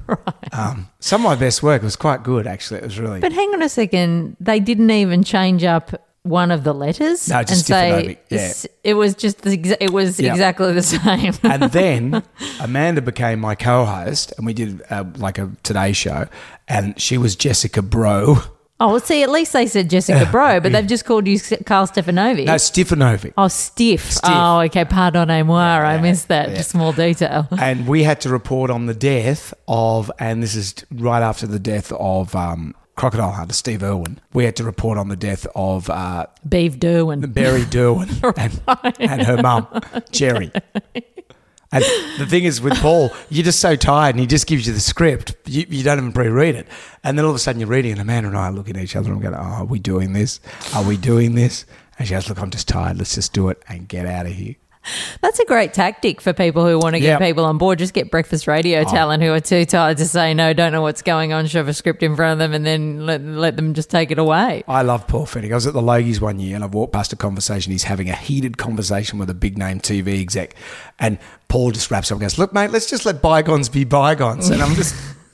Um, 0.51 0.87
some 0.99 1.21
of 1.21 1.25
my 1.25 1.35
best 1.35 1.61
work 1.63 1.81
was 1.81 1.95
quite 1.97 2.23
good, 2.23 2.47
actually. 2.47 2.77
It 2.79 2.83
was 2.85 2.97
really. 2.99 3.19
But 3.19 3.33
hang 3.33 3.49
on 3.53 3.61
a 3.61 3.67
second, 3.67 4.37
they 4.39 4.59
didn't 4.61 4.89
even 4.89 5.21
change 5.23 5.65
up 5.65 5.91
one 6.23 6.49
of 6.49 6.63
the 6.63 6.73
letters 6.73 7.27
No, 7.29 7.43
just 7.43 7.67
different, 7.67 8.17
yeah. 8.29 8.53
It 8.83 8.93
was 8.95 9.13
just 9.15 9.41
the 9.41 9.55
exa- 9.57 9.77
it 9.79 9.91
was 9.91 10.19
Yeah. 10.19 10.31
exactly 10.31 10.71
the 10.73 10.81
same. 10.97 11.33
and 11.43 11.63
then 11.71 12.23
Amanda 12.61 13.01
became 13.01 13.39
my 13.39 13.53
co-host, 13.55 14.33
and 14.37 14.45
we 14.45 14.53
did 14.53 14.81
uh, 14.89 15.03
like 15.17 15.37
a 15.37 15.51
Today 15.63 15.91
show, 15.93 16.27
and 16.67 16.99
she 16.99 17.17
was 17.17 17.35
Jessica 17.35 17.81
Bro. 17.81 18.37
Oh, 18.79 18.89
well, 18.91 18.99
see, 18.99 19.23
at 19.23 19.29
least 19.29 19.53
they 19.53 19.67
said 19.67 19.89
Jessica 19.89 20.27
Bro, 20.31 20.61
but 20.61 20.71
they've 20.71 20.85
just 20.87 21.05
called 21.05 21.27
you 21.27 21.39
Carl 21.65 21.87
Stefanovi. 21.87 22.45
No, 22.45 22.55
Stefanovic. 22.55 23.33
oh, 23.37 23.47
stiff. 23.47 24.11
Stiff. 24.11 24.29
Oh, 24.33 24.59
okay. 24.61 24.85
Pardonnez-moi. 24.85 25.57
I 25.59 25.99
missed 26.01 26.27
that. 26.29 26.49
yeah. 26.49 26.55
Just 26.55 26.71
small 26.71 26.91
detail. 26.93 27.47
and 27.59 27.87
we 27.87 28.03
had 28.03 28.21
to 28.21 28.29
report 28.29 28.69
on 28.69 28.85
the 28.85 28.93
death 28.93 29.53
of, 29.67 30.11
and 30.19 30.41
this 30.43 30.55
is 30.55 30.75
right 30.91 31.21
after 31.21 31.47
the 31.47 31.59
death 31.59 31.91
of 31.93 32.35
um, 32.35 32.75
crocodile 32.95 33.31
hunter 33.31 33.53
Steve 33.53 33.83
Irwin. 33.83 34.19
We 34.33 34.45
had 34.45 34.55
to 34.57 34.63
report 34.63 34.97
on 34.97 35.09
the 35.09 35.15
death 35.15 35.45
of 35.55 35.89
uh, 35.89 36.27
Beef 36.47 36.77
Derwin. 36.79 37.33
Barry 37.33 37.61
Derwin 37.63 38.09
and, 38.97 39.11
and 39.11 39.21
her 39.23 39.41
mum, 39.41 39.67
Jerry. 40.11 40.51
And 41.75 41.83
the 42.17 42.25
thing 42.25 42.45
is, 42.45 42.61
with 42.61 42.75
Paul, 42.75 43.11
you're 43.29 43.43
just 43.43 43.59
so 43.59 43.75
tired, 43.75 44.15
and 44.15 44.19
he 44.21 44.27
just 44.27 44.47
gives 44.47 44.65
you 44.65 44.71
the 44.71 44.79
script. 44.79 45.35
You, 45.45 45.65
you 45.67 45.83
don't 45.83 45.97
even 45.97 46.13
pre-read 46.13 46.55
it, 46.55 46.67
and 47.03 47.17
then 47.17 47.25
all 47.25 47.31
of 47.31 47.35
a 47.35 47.39
sudden 47.39 47.59
you're 47.59 47.69
reading, 47.69 47.91
and 47.91 47.99
Amanda 47.99 48.29
and 48.29 48.37
I 48.37 48.47
are 48.47 48.51
looking 48.53 48.77
at 48.77 48.83
each 48.83 48.95
other 48.95 49.11
and 49.11 49.21
going, 49.21 49.35
"Oh, 49.35 49.39
are 49.39 49.65
we 49.65 49.79
doing 49.79 50.13
this? 50.13 50.39
Are 50.73 50.83
we 50.83 50.95
doing 50.95 51.35
this?" 51.35 51.65
And 51.99 52.07
she 52.07 52.13
goes, 52.13 52.29
"Look, 52.29 52.41
I'm 52.41 52.49
just 52.49 52.69
tired. 52.69 52.97
Let's 52.97 53.15
just 53.15 53.33
do 53.33 53.49
it 53.49 53.61
and 53.67 53.89
get 53.89 54.05
out 54.05 54.25
of 54.25 54.31
here." 54.31 54.55
That's 55.21 55.39
a 55.39 55.45
great 55.45 55.73
tactic 55.73 56.21
for 56.21 56.33
people 56.33 56.65
who 56.65 56.79
want 56.79 56.95
to 56.95 56.99
get. 56.99 57.21
Oh. 57.21 57.25
people 57.25 57.45
on 57.45 57.57
board. 57.57 57.79
Just 57.79 57.93
get 57.93 58.11
breakfast 58.11 58.47
radio 58.47 58.81
oh. 58.81 58.83
talent 58.85 59.23
who 59.23 59.31
are 59.31 59.39
too 59.39 59.65
tired 59.65 59.97
to 59.97 60.05
say 60.05 60.33
no, 60.33 60.53
don't 60.53 60.71
know 60.71 60.81
what's 60.81 61.01
going 61.01 61.33
on, 61.33 61.47
shove 61.47 61.67
a 61.67 61.73
script 61.73 62.03
in 62.03 62.15
front 62.15 62.33
of 62.33 62.39
them, 62.39 62.53
and 62.53 62.65
then 62.65 63.05
let, 63.05 63.21
let 63.21 63.55
them 63.55 63.73
just 63.73 63.89
take 63.89 64.11
it 64.11 64.19
away. 64.19 64.63
I 64.67 64.81
love 64.81 65.07
Paul 65.07 65.25
Fenech. 65.25 65.51
I 65.51 65.55
was 65.55 65.67
at 65.67 65.73
the 65.73 65.81
Logies 65.81 66.19
one 66.21 66.39
year 66.39 66.55
and 66.55 66.63
I've 66.63 66.73
walked 66.73 66.93
past 66.93 67.13
a 67.13 67.15
conversation. 67.15 67.71
He's 67.71 67.83
having 67.83 68.09
a 68.09 68.15
heated 68.15 68.57
conversation 68.57 69.19
with 69.19 69.29
a 69.29 69.33
big 69.33 69.57
name 69.57 69.79
TV 69.79 70.19
exec. 70.21 70.55
And 70.99 71.19
Paul 71.47 71.71
just 71.71 71.91
wraps 71.91 72.11
up 72.11 72.15
and 72.15 72.21
goes, 72.21 72.37
Look, 72.37 72.53
mate, 72.53 72.71
let's 72.71 72.89
just 72.89 73.05
let 73.05 73.21
bygones 73.21 73.69
be 73.69 73.83
bygones. 73.83 74.49
And 74.49 74.61
I'm 74.61 74.75
just. 74.75 74.95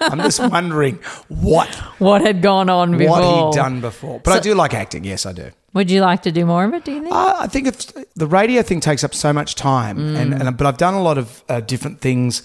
I'm 0.00 0.18
just 0.18 0.40
wondering 0.50 0.98
what 1.28 1.68
What 1.98 2.20
had 2.22 2.42
gone 2.42 2.68
on 2.70 2.96
before? 2.98 3.20
what 3.20 3.54
he'd 3.54 3.56
done 3.60 3.80
before. 3.80 4.20
But 4.20 4.34
I 4.34 4.40
do 4.40 4.54
like 4.54 4.74
acting. 4.74 5.04
Yes, 5.04 5.26
I 5.26 5.32
do. 5.32 5.50
Would 5.74 5.90
you 5.90 6.00
like 6.02 6.22
to 6.22 6.32
do 6.32 6.44
more 6.44 6.64
of 6.64 6.74
it? 6.74 6.84
Do 6.84 6.92
you 6.92 7.00
think? 7.02 7.14
Uh, 7.14 7.36
I 7.40 7.46
think 7.46 7.66
if 7.66 8.14
the 8.14 8.26
radio 8.26 8.62
thing 8.62 8.80
takes 8.80 9.02
up 9.04 9.14
so 9.14 9.32
much 9.32 9.54
time, 9.54 9.96
Mm. 9.96 10.16
and, 10.16 10.34
and 10.34 10.56
but 10.56 10.66
I've 10.66 10.76
done 10.78 10.94
a 10.94 11.02
lot 11.02 11.16
of 11.18 11.42
uh, 11.48 11.60
different 11.60 12.00
things 12.00 12.42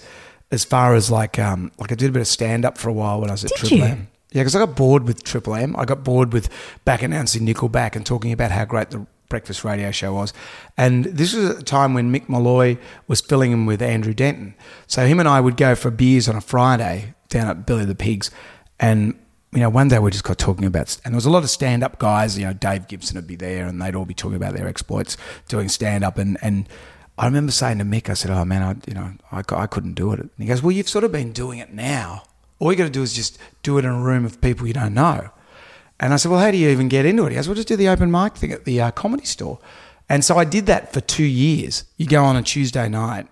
as 0.50 0.64
far 0.64 0.94
as 0.94 1.10
like 1.10 1.38
um, 1.38 1.70
like 1.78 1.92
I 1.92 1.94
did 1.94 2.08
a 2.08 2.12
bit 2.12 2.20
of 2.20 2.26
stand 2.28 2.64
up 2.64 2.78
for 2.78 2.88
a 2.88 2.92
while 2.92 3.20
when 3.20 3.28
I 3.28 3.34
was 3.34 3.44
at 3.44 3.50
Did 3.50 3.58
Triple 3.58 3.78
you? 3.78 3.84
M. 3.84 4.08
Yeah, 4.32 4.42
because 4.42 4.54
I 4.56 4.58
got 4.60 4.76
bored 4.76 5.04
with 5.04 5.24
Triple 5.24 5.54
M. 5.54 5.74
I 5.76 5.84
got 5.84 6.04
bored 6.04 6.32
with 6.32 6.48
back 6.84 7.02
announcing 7.02 7.46
Nickelback 7.46 7.96
and 7.96 8.04
talking 8.06 8.32
about 8.32 8.50
how 8.50 8.64
great 8.64 8.90
the 8.90 9.06
breakfast 9.28 9.64
radio 9.64 9.90
show 9.90 10.14
was. 10.14 10.32
And 10.76 11.04
this 11.04 11.34
was 11.34 11.50
at 11.50 11.58
a 11.58 11.62
time 11.62 11.94
when 11.94 12.12
Mick 12.12 12.28
Molloy 12.28 12.78
was 13.06 13.20
filling 13.20 13.52
in 13.52 13.66
with 13.66 13.82
Andrew 13.82 14.14
Denton. 14.14 14.54
So 14.86 15.06
him 15.06 15.20
and 15.20 15.28
I 15.28 15.40
would 15.40 15.56
go 15.56 15.74
for 15.74 15.90
beers 15.90 16.28
on 16.28 16.36
a 16.36 16.40
Friday 16.40 17.14
down 17.28 17.48
at 17.48 17.66
Billy 17.66 17.84
the 17.84 17.94
Pigs, 17.94 18.30
and 18.80 19.18
you 19.52 19.60
know, 19.60 19.70
one 19.70 19.88
day 19.88 19.98
we 19.98 20.10
just 20.10 20.24
got 20.24 20.38
talking 20.38 20.64
about, 20.64 20.96
and 21.04 21.14
there 21.14 21.16
was 21.16 21.26
a 21.26 21.30
lot 21.30 21.42
of 21.42 21.50
stand 21.50 21.82
up 21.82 21.98
guys, 21.98 22.38
you 22.38 22.44
know, 22.44 22.52
Dave 22.52 22.86
Gibson 22.86 23.16
would 23.16 23.26
be 23.26 23.36
there 23.36 23.66
and 23.66 23.80
they'd 23.80 23.94
all 23.94 24.04
be 24.04 24.14
talking 24.14 24.36
about 24.36 24.54
their 24.54 24.68
exploits 24.68 25.16
doing 25.48 25.68
stand 25.68 26.04
up. 26.04 26.18
And, 26.18 26.36
and 26.42 26.68
I 27.16 27.24
remember 27.24 27.50
saying 27.50 27.78
to 27.78 27.84
Mick, 27.84 28.10
I 28.10 28.14
said, 28.14 28.30
oh 28.30 28.44
man, 28.44 28.62
I, 28.62 28.76
you 28.86 28.94
know, 28.94 29.12
I, 29.32 29.42
I 29.50 29.66
couldn't 29.66 29.94
do 29.94 30.12
it. 30.12 30.20
And 30.20 30.30
he 30.36 30.46
goes, 30.46 30.62
well, 30.62 30.72
you've 30.72 30.88
sort 30.88 31.04
of 31.04 31.12
been 31.12 31.32
doing 31.32 31.60
it 31.60 31.72
now. 31.72 32.24
All 32.58 32.70
you 32.70 32.76
got 32.76 32.84
to 32.84 32.90
do 32.90 33.02
is 33.02 33.14
just 33.14 33.38
do 33.62 33.78
it 33.78 33.84
in 33.84 33.90
a 33.90 34.00
room 34.00 34.26
of 34.26 34.40
people 34.40 34.66
you 34.66 34.74
don't 34.74 34.94
know. 34.94 35.30
And 36.00 36.12
I 36.12 36.16
said, 36.16 36.30
well, 36.30 36.40
how 36.40 36.50
do 36.50 36.56
you 36.56 36.68
even 36.68 36.88
get 36.88 37.04
into 37.06 37.24
it? 37.26 37.30
He 37.30 37.34
goes, 37.34 37.48
well, 37.48 37.54
just 37.54 37.68
do 37.68 37.76
the 37.76 37.88
open 37.88 38.10
mic 38.10 38.36
thing 38.36 38.52
at 38.52 38.64
the 38.64 38.80
uh, 38.80 38.90
comedy 38.92 39.24
store. 39.24 39.58
And 40.08 40.24
so 40.24 40.38
I 40.38 40.44
did 40.44 40.66
that 40.66 40.92
for 40.92 41.00
two 41.00 41.24
years. 41.24 41.84
You 41.96 42.06
go 42.06 42.24
on 42.24 42.36
a 42.36 42.42
Tuesday 42.42 42.88
night, 42.88 43.26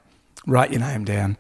write 0.47 0.71
your 0.73 0.81
name 0.81 1.05
down, 1.05 1.39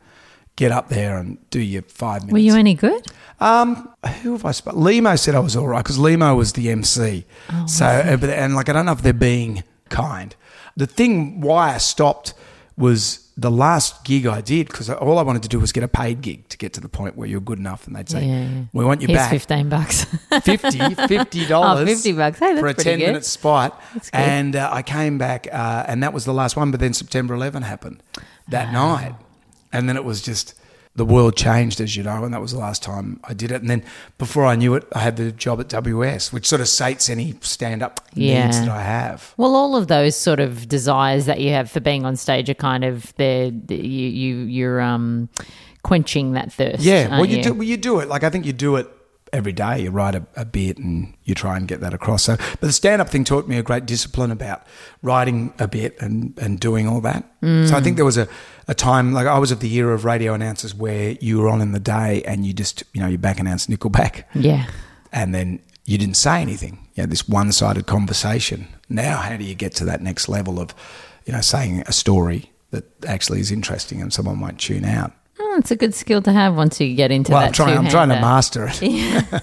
get 0.54 0.72
up 0.72 0.88
there 0.88 1.18
and 1.18 1.38
do 1.50 1.60
your 1.60 1.82
five 1.82 2.22
minutes. 2.22 2.32
Were 2.32 2.38
you 2.38 2.54
any 2.54 2.74
good? 2.74 3.06
Um, 3.40 3.90
who 4.22 4.32
have 4.32 4.44
I 4.44 4.52
spoken? 4.52 4.80
Lehmo 4.80 5.18
said 5.18 5.34
I 5.34 5.40
was 5.40 5.56
all 5.56 5.68
right 5.68 5.82
because 5.82 5.98
Lehmo 5.98 6.36
was 6.36 6.54
the 6.54 6.70
MC. 6.70 7.24
so, 7.66 7.84
uh, 7.84 8.26
and 8.26 8.54
like 8.54 8.68
I 8.68 8.72
don't 8.72 8.86
know 8.86 8.92
if 8.92 9.02
they're 9.02 9.12
being 9.12 9.62
kind. 9.90 10.34
The 10.76 10.86
thing 10.86 11.40
why 11.40 11.74
I 11.74 11.78
stopped 11.78 12.34
was 12.76 13.25
the 13.38 13.50
last 13.50 14.02
gig 14.04 14.26
I 14.26 14.40
did 14.40 14.66
because 14.68 14.88
all 14.88 15.18
I 15.18 15.22
wanted 15.22 15.42
to 15.42 15.48
do 15.48 15.60
was 15.60 15.70
get 15.70 15.84
a 15.84 15.88
paid 15.88 16.22
gig 16.22 16.48
to 16.48 16.56
get 16.56 16.72
to 16.72 16.80
the 16.80 16.88
point 16.88 17.16
where 17.16 17.28
you're 17.28 17.40
good 17.40 17.58
enough, 17.58 17.86
and 17.86 17.94
they'd 17.94 18.08
say, 18.08 18.24
Yeah, 18.24 18.48
yeah. 18.48 18.62
"We 18.72 18.84
want 18.84 19.02
you 19.02 19.08
Here's 19.08 19.18
back." 19.18 19.30
fifteen 19.30 19.68
bucks. 19.68 20.04
50 20.42 20.94
fifty 21.06 21.46
dollars. 21.46 21.82
Oh, 21.82 21.86
50 21.86 22.12
bucks. 22.12 22.38
Hey, 22.38 22.58
for 22.58 22.66
a 22.68 22.74
ten 22.74 22.98
good. 22.98 23.06
minute 23.06 23.24
spot. 23.26 23.80
And 24.12 24.56
uh, 24.56 24.70
I 24.72 24.82
came 24.82 25.18
back, 25.18 25.48
uh, 25.52 25.84
and 25.86 26.02
that 26.02 26.12
was 26.14 26.24
the 26.24 26.32
last 26.32 26.56
one. 26.56 26.70
But 26.70 26.80
then 26.80 26.94
September 26.94 27.34
11 27.34 27.62
happened 27.62 28.02
that 28.48 28.72
night, 28.72 29.14
and 29.72 29.86
then 29.88 29.96
it 29.96 30.04
was 30.04 30.22
just 30.22 30.54
the 30.96 31.04
world 31.04 31.36
changed, 31.36 31.80
as 31.80 31.94
you 31.96 32.02
know, 32.02 32.24
and 32.24 32.32
that 32.34 32.40
was 32.40 32.52
the 32.52 32.58
last 32.58 32.82
time 32.82 33.20
I 33.24 33.34
did 33.34 33.50
it. 33.52 33.60
And 33.60 33.68
then 33.70 33.84
before 34.18 34.46
I 34.46 34.56
knew 34.56 34.74
it, 34.74 34.84
I 34.92 35.00
had 35.00 35.16
the 35.16 35.30
job 35.30 35.60
at 35.60 35.68
WS, 35.68 36.32
which 36.32 36.46
sort 36.46 36.60
of 36.60 36.68
sates 36.68 37.08
any 37.10 37.34
stand 37.42 37.82
up 37.82 38.00
Yeah. 38.14 38.46
needs 38.46 38.58
that 38.60 38.68
I 38.70 38.82
have. 38.82 39.34
Well, 39.36 39.54
all 39.54 39.76
of 39.76 39.88
those 39.88 40.16
sort 40.16 40.40
of 40.40 40.68
desires 40.68 41.26
that 41.26 41.38
you 41.40 41.50
have 41.50 41.70
for 41.70 41.80
being 41.80 42.04
on 42.06 42.16
stage 42.16 42.48
are 42.50 42.54
kind 42.54 42.82
of 42.84 43.14
there. 43.16 43.46
You 43.68 43.76
you 43.76 44.36
you're 44.44 44.80
um 44.80 45.28
quenching 45.82 46.32
that 46.32 46.52
thirst. 46.52 46.80
Yeah, 46.82 47.08
well, 47.08 47.20
aren't 47.20 47.30
you 47.30 47.42
do. 47.42 47.52
Well, 47.54 47.62
you 47.64 47.76
do 47.76 48.00
it. 48.00 48.08
Like 48.08 48.24
I 48.24 48.30
think 48.30 48.44
you 48.46 48.52
do 48.52 48.76
it 48.76 48.88
every 49.32 49.52
day. 49.52 49.82
You 49.82 49.90
write 49.90 50.14
a, 50.14 50.26
a 50.36 50.44
bit 50.44 50.78
and 50.78 51.14
you 51.24 51.34
try 51.34 51.56
and 51.56 51.66
get 51.68 51.80
that 51.80 51.92
across. 51.94 52.22
So, 52.24 52.36
but 52.36 52.60
the 52.60 52.72
stand-up 52.72 53.08
thing 53.10 53.24
taught 53.24 53.48
me 53.48 53.56
a 53.58 53.62
great 53.62 53.86
discipline 53.86 54.30
about 54.30 54.64
writing 55.02 55.52
a 55.58 55.66
bit 55.68 55.96
and 56.00 56.36
and 56.38 56.58
doing 56.60 56.86
all 56.88 57.00
that. 57.02 57.24
So 57.42 57.76
I 57.76 57.80
think 57.80 57.96
there 57.96 58.04
was 58.04 58.16
a, 58.18 58.26
a 58.66 58.74
time 58.74 59.12
like 59.12 59.26
I 59.26 59.38
was 59.38 59.50
of 59.52 59.60
the 59.60 59.72
era 59.74 59.94
of 59.94 60.04
radio 60.04 60.34
announcers 60.34 60.74
where 60.74 61.12
you 61.20 61.38
were 61.38 61.48
on 61.48 61.60
in 61.60 61.72
the 61.72 61.78
day 61.80 62.22
and 62.24 62.44
you 62.44 62.52
just 62.52 62.82
you 62.92 63.00
know 63.00 63.06
you 63.08 63.18
back 63.18 63.38
announced 63.38 63.70
Nickelback 63.70 64.24
Yeah. 64.34 64.66
and 65.12 65.34
then 65.34 65.60
you 65.84 65.96
didn't 65.98 66.16
say 66.16 66.40
anything. 66.42 66.78
You 66.94 67.02
had 67.02 67.10
this 67.10 67.28
one-sided 67.28 67.86
conversation. 67.86 68.66
Now, 68.88 69.18
how 69.18 69.36
do 69.36 69.44
you 69.44 69.54
get 69.54 69.72
to 69.76 69.84
that 69.84 70.00
next 70.02 70.28
level 70.28 70.58
of 70.58 70.74
you 71.26 71.32
know 71.32 71.40
saying 71.40 71.82
a 71.86 71.92
story 71.92 72.50
that 72.70 72.84
actually 73.06 73.38
is 73.40 73.52
interesting 73.52 74.02
and 74.02 74.12
someone 74.12 74.38
might 74.38 74.58
tune 74.58 74.84
out? 74.84 75.12
Oh, 75.38 75.56
it's 75.58 75.70
a 75.70 75.76
good 75.76 75.94
skill 75.94 76.22
to 76.22 76.32
have 76.32 76.56
once 76.56 76.80
you 76.80 76.94
get 76.94 77.10
into 77.10 77.32
Well, 77.32 77.40
that. 77.42 77.48
I'm 77.48 77.52
trying. 77.52 77.78
I'm 77.78 77.88
trying 77.88 78.08
to 78.08 78.20
master 78.20 78.68
it. 78.72 79.42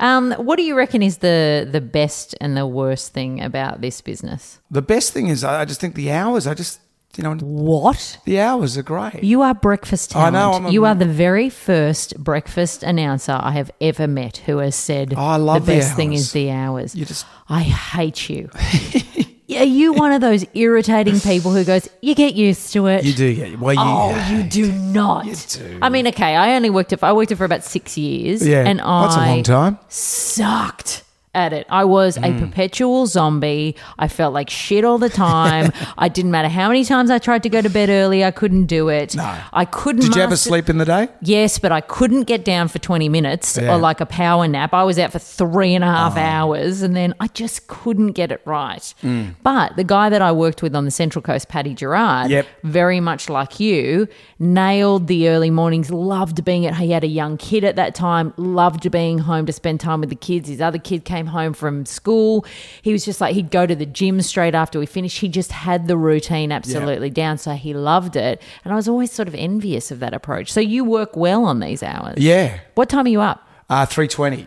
Um, 0.00 0.32
what 0.32 0.56
do 0.56 0.62
you 0.62 0.74
reckon 0.76 1.02
is 1.02 1.18
the 1.18 1.66
the 1.70 1.80
best 1.80 2.34
and 2.40 2.56
the 2.56 2.66
worst 2.66 3.12
thing 3.12 3.40
about 3.40 3.80
this 3.80 4.00
business? 4.00 4.60
The 4.70 4.82
best 4.82 5.12
thing 5.12 5.28
is, 5.28 5.42
I 5.44 5.64
just 5.64 5.80
think 5.80 5.94
the 5.94 6.10
hours. 6.10 6.46
I 6.46 6.52
just, 6.54 6.80
you 7.16 7.22
know, 7.24 7.34
What? 7.36 8.18
the 8.24 8.40
hours 8.40 8.76
are 8.76 8.82
great. 8.82 9.22
You 9.24 9.40
are 9.42 9.54
breakfast 9.54 10.14
I 10.16 10.30
know, 10.30 10.52
I'm 10.52 10.66
a- 10.66 10.70
you 10.70 10.84
are 10.84 10.94
the 10.94 11.06
very 11.06 11.48
first 11.48 12.18
breakfast 12.22 12.82
announcer 12.82 13.38
I 13.40 13.52
have 13.52 13.70
ever 13.80 14.06
met 14.08 14.38
who 14.38 14.58
has 14.58 14.74
said 14.74 15.14
Oh, 15.16 15.20
I 15.24 15.36
love 15.36 15.64
the 15.64 15.72
the 15.72 15.78
best 15.78 15.96
thing 15.96 16.12
is 16.12 16.32
the 16.32 16.50
hours. 16.50 16.94
You 16.94 17.04
just- 17.06 17.24
I 17.48 17.62
hate 17.62 18.28
you. 18.28 18.50
Are 19.50 19.64
you 19.64 19.92
one 19.92 20.10
of 20.12 20.20
those 20.22 20.44
irritating 20.54 21.20
people 21.20 21.52
who 21.52 21.64
goes, 21.64 21.86
"You 22.00 22.14
get 22.14 22.34
used 22.34 22.72
to 22.72 22.86
it"? 22.86 23.04
You 23.04 23.12
do 23.12 23.34
get 23.34 23.58
well. 23.60 23.74
You, 23.74 23.80
Oh, 23.82 24.30
you 24.32 24.42
do 24.42 24.72
not. 24.72 25.26
You 25.26 25.34
do. 25.34 25.78
I 25.82 25.90
mean, 25.90 26.06
okay, 26.08 26.34
I 26.34 26.56
only 26.56 26.70
worked 26.70 26.92
it. 26.92 27.02
I 27.02 27.12
worked 27.12 27.30
it 27.30 27.36
for 27.36 27.44
about 27.44 27.62
six 27.62 27.98
years. 27.98 28.46
Yeah, 28.46 28.64
and 28.66 28.80
I 28.80 29.02
that's 29.02 29.16
a 29.16 29.18
long 29.20 29.42
time. 29.42 29.78
sucked 29.88 31.03
at 31.34 31.52
it. 31.52 31.66
I 31.70 31.84
was 31.84 32.16
Mm. 32.18 32.36
a 32.36 32.40
perpetual 32.46 33.06
zombie. 33.06 33.76
I 33.98 34.08
felt 34.08 34.32
like 34.34 34.50
shit 34.50 34.84
all 34.84 34.98
the 34.98 35.08
time. 35.08 35.72
I 35.98 36.08
didn't 36.08 36.30
matter 36.30 36.48
how 36.48 36.68
many 36.68 36.84
times 36.84 37.10
I 37.10 37.18
tried 37.18 37.42
to 37.44 37.48
go 37.48 37.60
to 37.60 37.68
bed 37.68 37.88
early, 37.90 38.24
I 38.24 38.30
couldn't 38.30 38.66
do 38.66 38.88
it. 38.88 39.14
No. 39.16 39.34
I 39.52 39.64
couldn't. 39.64 40.02
Did 40.02 40.16
you 40.16 40.22
ever 40.22 40.36
sleep 40.36 40.68
in 40.68 40.78
the 40.78 40.84
day? 40.84 41.08
Yes, 41.22 41.58
but 41.58 41.72
I 41.72 41.80
couldn't 41.80 42.24
get 42.24 42.44
down 42.44 42.68
for 42.68 42.78
20 42.78 43.08
minutes 43.08 43.58
Yeah. 43.60 43.74
or 43.74 43.78
like 43.78 44.00
a 44.00 44.06
power 44.06 44.46
nap. 44.48 44.72
I 44.74 44.84
was 44.84 44.98
out 44.98 45.12
for 45.12 45.18
three 45.18 45.74
and 45.74 45.82
a 45.84 45.88
half 45.88 46.16
Oh. 46.16 46.20
hours 46.20 46.82
and 46.82 46.94
then 46.94 47.14
I 47.20 47.26
just 47.28 47.66
couldn't 47.66 48.12
get 48.12 48.30
it 48.32 48.40
right. 48.44 48.94
Mm. 49.02 49.34
But 49.42 49.76
the 49.76 49.84
guy 49.84 50.08
that 50.08 50.22
I 50.22 50.32
worked 50.32 50.62
with 50.62 50.74
on 50.76 50.84
the 50.84 50.90
Central 50.90 51.22
Coast, 51.22 51.48
Paddy 51.48 51.74
Gerard, 51.74 52.30
Yep. 52.30 52.46
very 52.62 53.00
much 53.00 53.28
like 53.28 53.58
you, 53.60 54.06
nailed 54.38 55.06
the 55.06 55.28
early 55.28 55.50
mornings, 55.50 55.90
loved 55.90 56.44
being 56.44 56.66
at, 56.66 56.76
he 56.76 56.90
had 56.90 57.04
a 57.04 57.08
young 57.08 57.36
kid 57.36 57.64
at 57.64 57.76
that 57.76 57.94
time, 57.94 58.32
loved 58.36 58.90
being 58.90 59.18
home 59.20 59.46
to 59.46 59.52
spend 59.52 59.80
time 59.80 60.00
with 60.00 60.10
the 60.10 60.14
kids. 60.16 60.48
His 60.48 60.60
other 60.60 60.78
kid 60.78 61.04
came 61.04 61.23
home 61.26 61.52
from 61.52 61.86
school. 61.86 62.44
He 62.82 62.92
was 62.92 63.04
just 63.04 63.20
like, 63.20 63.34
he'd 63.34 63.50
go 63.50 63.66
to 63.66 63.74
the 63.74 63.86
gym 63.86 64.20
straight 64.22 64.54
after 64.54 64.78
we 64.78 64.86
finished. 64.86 65.18
He 65.18 65.28
just 65.28 65.52
had 65.52 65.86
the 65.88 65.96
routine 65.96 66.52
absolutely 66.52 67.10
down. 67.10 67.38
So 67.38 67.52
he 67.52 67.74
loved 67.74 68.16
it. 68.16 68.40
And 68.64 68.72
I 68.72 68.76
was 68.76 68.88
always 68.88 69.12
sort 69.12 69.28
of 69.28 69.34
envious 69.34 69.90
of 69.90 70.00
that 70.00 70.14
approach. 70.14 70.52
So 70.52 70.60
you 70.60 70.84
work 70.84 71.16
well 71.16 71.44
on 71.44 71.60
these 71.60 71.82
hours. 71.82 72.18
Yeah, 72.18 72.60
What 72.74 72.88
time 72.88 73.06
are 73.06 73.10
you 73.10 73.20
up? 73.20 73.46
uh, 73.70 73.86
three 73.86 74.08
twenty. 74.08 74.46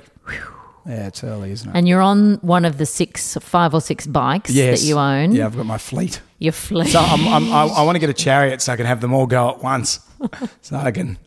Yeah, 0.85 1.07
it's 1.07 1.21
early, 1.21 1.51
isn't 1.51 1.67
it? 1.69 1.75
And 1.75 1.85
you're 1.85 2.01
on 2.01 2.35
one 2.35 2.63
of 2.63 2.77
the 2.77 2.85
six, 2.85 3.35
five 3.41 3.73
or 3.73 3.81
six 3.81 4.07
bikes 4.07 4.51
yes, 4.51 4.79
that 4.79 4.87
you 4.87 4.97
own. 4.97 5.33
Yeah, 5.33 5.45
I've 5.47 5.55
got 5.57 5.65
my 5.65 5.77
fleet. 5.77 6.21
Your 6.39 6.53
fleet. 6.53 6.87
So 6.87 6.99
I'm, 7.01 7.27
I'm, 7.27 7.51
I, 7.51 7.63
I 7.65 7.81
want 7.83 7.95
to 7.97 7.99
get 7.99 8.09
a 8.09 8.13
chariot 8.13 8.61
so 8.61 8.71
I 8.71 8.77
can 8.77 8.85
have 8.85 9.01
them 9.01 9.13
all 9.13 9.25
go 9.27 9.49
at 9.49 9.61
once. 9.61 9.99
So 10.61 10.75
I 10.77 10.91
can. 10.91 11.17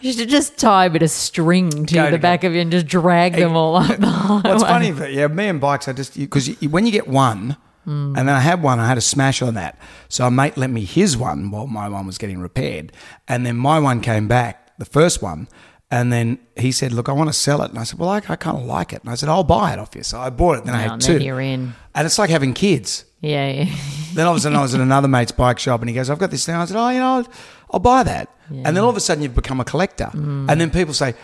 You 0.00 0.12
should 0.12 0.28
just 0.28 0.56
tie 0.58 0.86
a 0.86 0.90
bit 0.90 1.02
of 1.02 1.10
string 1.10 1.70
to 1.86 1.94
Go 1.94 2.04
the 2.06 2.12
to 2.12 2.18
back 2.18 2.44
of 2.44 2.54
you 2.54 2.60
and 2.60 2.70
just 2.72 2.86
drag 2.86 3.34
them 3.34 3.54
all 3.56 3.76
up 3.76 3.98
the 3.98 4.06
highway. 4.06 4.50
What's 4.50 4.62
funny, 4.62 4.92
but 4.92 5.12
yeah, 5.12 5.26
me 5.26 5.48
and 5.48 5.60
bikes, 5.60 5.88
I 5.88 5.92
just 5.92 6.16
because 6.18 6.48
you, 6.62 6.70
when 6.70 6.86
you 6.86 6.92
get 6.92 7.06
one, 7.06 7.56
hmm. 7.84 8.14
and 8.16 8.28
then 8.28 8.30
I 8.30 8.40
had 8.40 8.62
one, 8.62 8.78
I 8.78 8.86
had 8.88 8.96
a 8.98 9.02
smash 9.02 9.42
on 9.42 9.54
that. 9.54 9.78
So 10.08 10.26
a 10.26 10.30
mate 10.30 10.56
lent 10.56 10.72
me 10.72 10.84
his 10.84 11.16
one 11.16 11.50
while 11.50 11.66
my 11.66 11.88
one 11.88 12.06
was 12.06 12.16
getting 12.18 12.40
repaired, 12.40 12.92
and 13.28 13.44
then 13.44 13.56
my 13.56 13.78
one 13.78 14.00
came 14.00 14.26
back, 14.26 14.76
the 14.78 14.86
first 14.86 15.20
one, 15.22 15.48
and 15.90 16.10
then 16.12 16.38
he 16.56 16.72
said, 16.72 16.92
"Look, 16.92 17.08
I 17.08 17.12
want 17.12 17.28
to 17.28 17.34
sell 17.34 17.60
it," 17.62 17.70
and 17.70 17.78
I 17.78 17.82
said, 17.84 17.98
"Well, 17.98 18.08
I, 18.08 18.22
I 18.28 18.36
kind 18.36 18.56
of 18.56 18.64
like 18.64 18.92
it," 18.94 19.02
and 19.02 19.10
I 19.10 19.16
said, 19.16 19.28
"I'll 19.28 19.44
buy 19.44 19.72
it 19.74 19.78
off 19.78 19.94
you." 19.94 20.02
So 20.02 20.18
I 20.18 20.30
bought 20.30 20.58
it. 20.58 20.64
Then 20.64 20.74
I 20.74 20.78
Well, 20.78 20.82
had 20.84 20.92
and 20.92 21.02
two, 21.02 21.12
then 21.14 21.22
you're 21.22 21.40
in. 21.40 21.74
and 21.94 22.06
it's 22.06 22.18
like 22.18 22.30
having 22.30 22.54
kids. 22.54 23.04
Yeah, 23.20 23.50
yeah. 23.50 23.74
Then 24.14 24.26
all 24.26 24.32
of 24.32 24.38
a 24.38 24.40
sudden, 24.40 24.56
I 24.56 24.62
was 24.62 24.74
at 24.74 24.80
another 24.90 25.08
mate's 25.08 25.32
bike 25.32 25.58
shop, 25.58 25.80
and 25.80 25.90
he 25.90 25.94
goes, 25.94 26.08
"I've 26.08 26.18
got 26.18 26.30
this 26.30 26.46
thing." 26.46 26.54
I 26.54 26.64
said, 26.64 26.76
"Oh, 26.78 26.88
you 26.88 27.00
know, 27.00 27.26
I'll, 27.72 27.80
buy 27.80 28.02
that." 28.02 28.28
And 28.50 28.76
then 28.76 28.78
all 28.84 28.90
of 28.90 28.96
a 28.96 29.00
sudden, 29.00 29.22
you've 29.22 29.34
become 29.34 29.60
a 29.60 29.64
collector, 29.64 30.10
and 30.50 30.60
then 30.60 30.70
people 30.70 30.94
say, 30.94 31.14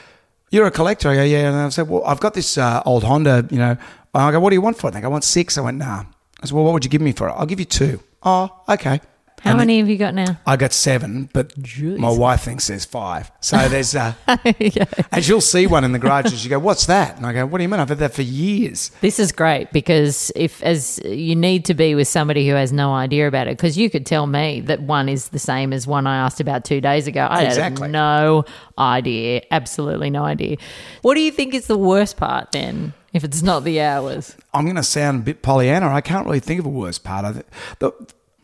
"You're 0.51 0.67
a 0.67 0.71
collector." 0.71 1.09
I 1.11 1.15
go, 1.17 1.23
"Yeah," 1.25 1.49
and 1.49 1.57
I 1.57 1.69
said, 1.71 1.89
"Well, 1.89 2.03
I've 2.05 2.21
got 2.21 2.35
this 2.35 2.57
uh, 2.57 2.83
old 2.87 3.05
Honda, 3.05 3.47
you 3.51 3.59
know." 3.59 3.77
I 4.15 4.31
go, 4.33 4.39
"What 4.41 4.51
do 4.51 4.57
you 4.57 4.63
want 4.63 4.79
for 4.79 4.87
it?" 4.87 4.91
And 4.91 4.97
they 4.97 5.01
go, 5.03 5.09
"I 5.09 5.11
want 5.11 5.25
six. 5.25 5.59
I 5.59 5.61
went, 5.63 5.79
"Nah." 5.79 6.05
I 6.41 6.47
said, 6.47 6.53
"Well, 6.53 6.65
what 6.65 6.73
would 6.75 6.85
you 6.85 6.91
give 6.91 7.03
me 7.03 7.13
for 7.13 7.29
it?" 7.29 7.33
"I'll 7.37 7.47
give 7.53 7.59
you 7.59 7.67
two. 7.67 8.01
Oh, 8.23 8.49
okay. 8.69 9.01
How 9.47 9.53
And 9.53 9.59
many 9.59 9.79
have 9.79 9.89
you 9.89 9.97
got 9.97 10.13
now? 10.13 10.39
I 10.45 10.57
got 10.57 10.73
seven, 10.73 11.29
but 11.33 11.53
my 11.81 12.11
wife 12.11 12.43
thinks 12.43 12.67
there's 12.67 12.85
five. 12.85 13.31
So 13.41 13.57
there's, 13.69 13.95
uh, 13.95 14.15
yeah. 14.59 14.85
and 15.13 15.25
she'll 15.25 15.41
see 15.41 15.69
one 15.69 15.85
in 15.85 15.93
the 15.93 16.01
garage, 16.01 16.27
and 16.27 16.35
she 16.35 16.49
go, 16.49 16.59
"What's 16.59 16.87
that?" 16.87 17.17
And 17.17 17.25
I 17.25 17.33
go, 17.33 17.47
"What 17.47 17.59
do 17.59 17.63
you 17.63 17.69
mean? 17.69 17.79
I've 17.79 17.89
had 17.89 17.99
that 17.99 18.13
for 18.13 18.23
years." 18.23 18.91
This 19.01 19.21
is 19.21 19.31
great 19.31 19.71
because 19.73 20.33
if 20.35 20.61
as 20.65 20.99
you 21.05 21.37
need 21.37 21.65
to 21.67 21.75
be 21.75 21.95
with 21.95 22.09
somebody 22.09 22.49
who 22.49 22.55
has 22.55 22.73
no 22.73 22.93
idea 22.93 23.29
about 23.29 23.47
it, 23.47 23.57
because 23.57 23.79
you 23.79 23.89
could 23.89 24.05
tell 24.05 24.27
me 24.27 24.61
that 24.63 24.83
one 24.83 25.09
is 25.09 25.29
the 25.29 25.39
same 25.39 25.73
as 25.73 25.87
one 25.87 26.07
I 26.09 26.17
asked 26.17 26.41
about 26.41 26.65
two 26.65 26.81
days 26.81 27.07
ago. 27.07 27.21
I 27.31 27.45
Exactly. 27.45 27.87
no 27.89 28.45
idea, 28.79 29.43
absolutely 29.53 30.11
no 30.11 30.25
idea. 30.25 30.57
What 31.03 31.15
do 31.15 31.21
you 31.21 31.31
think 31.31 31.55
is 31.55 31.67
the 31.69 31.79
worst 31.79 32.17
part 32.17 32.51
then? 32.53 32.93
If 33.13 33.25
it's 33.25 33.41
not 33.43 33.65
the 33.65 33.81
hours, 33.81 34.37
I'm 34.53 34.65
going 34.65 34.77
to 34.77 34.83
sound 34.83 35.21
a 35.21 35.25
bit 35.25 35.41
Pollyanna. 35.41 35.89
I 35.89 36.03
can't 36.03 36.27
really 36.27 36.41
think 36.41 36.61
of 36.61 36.67
a 36.67 36.69
worse 36.69 36.99
part 36.99 37.25
of 37.25 37.39
it. 37.39 37.47
The, 37.79 37.91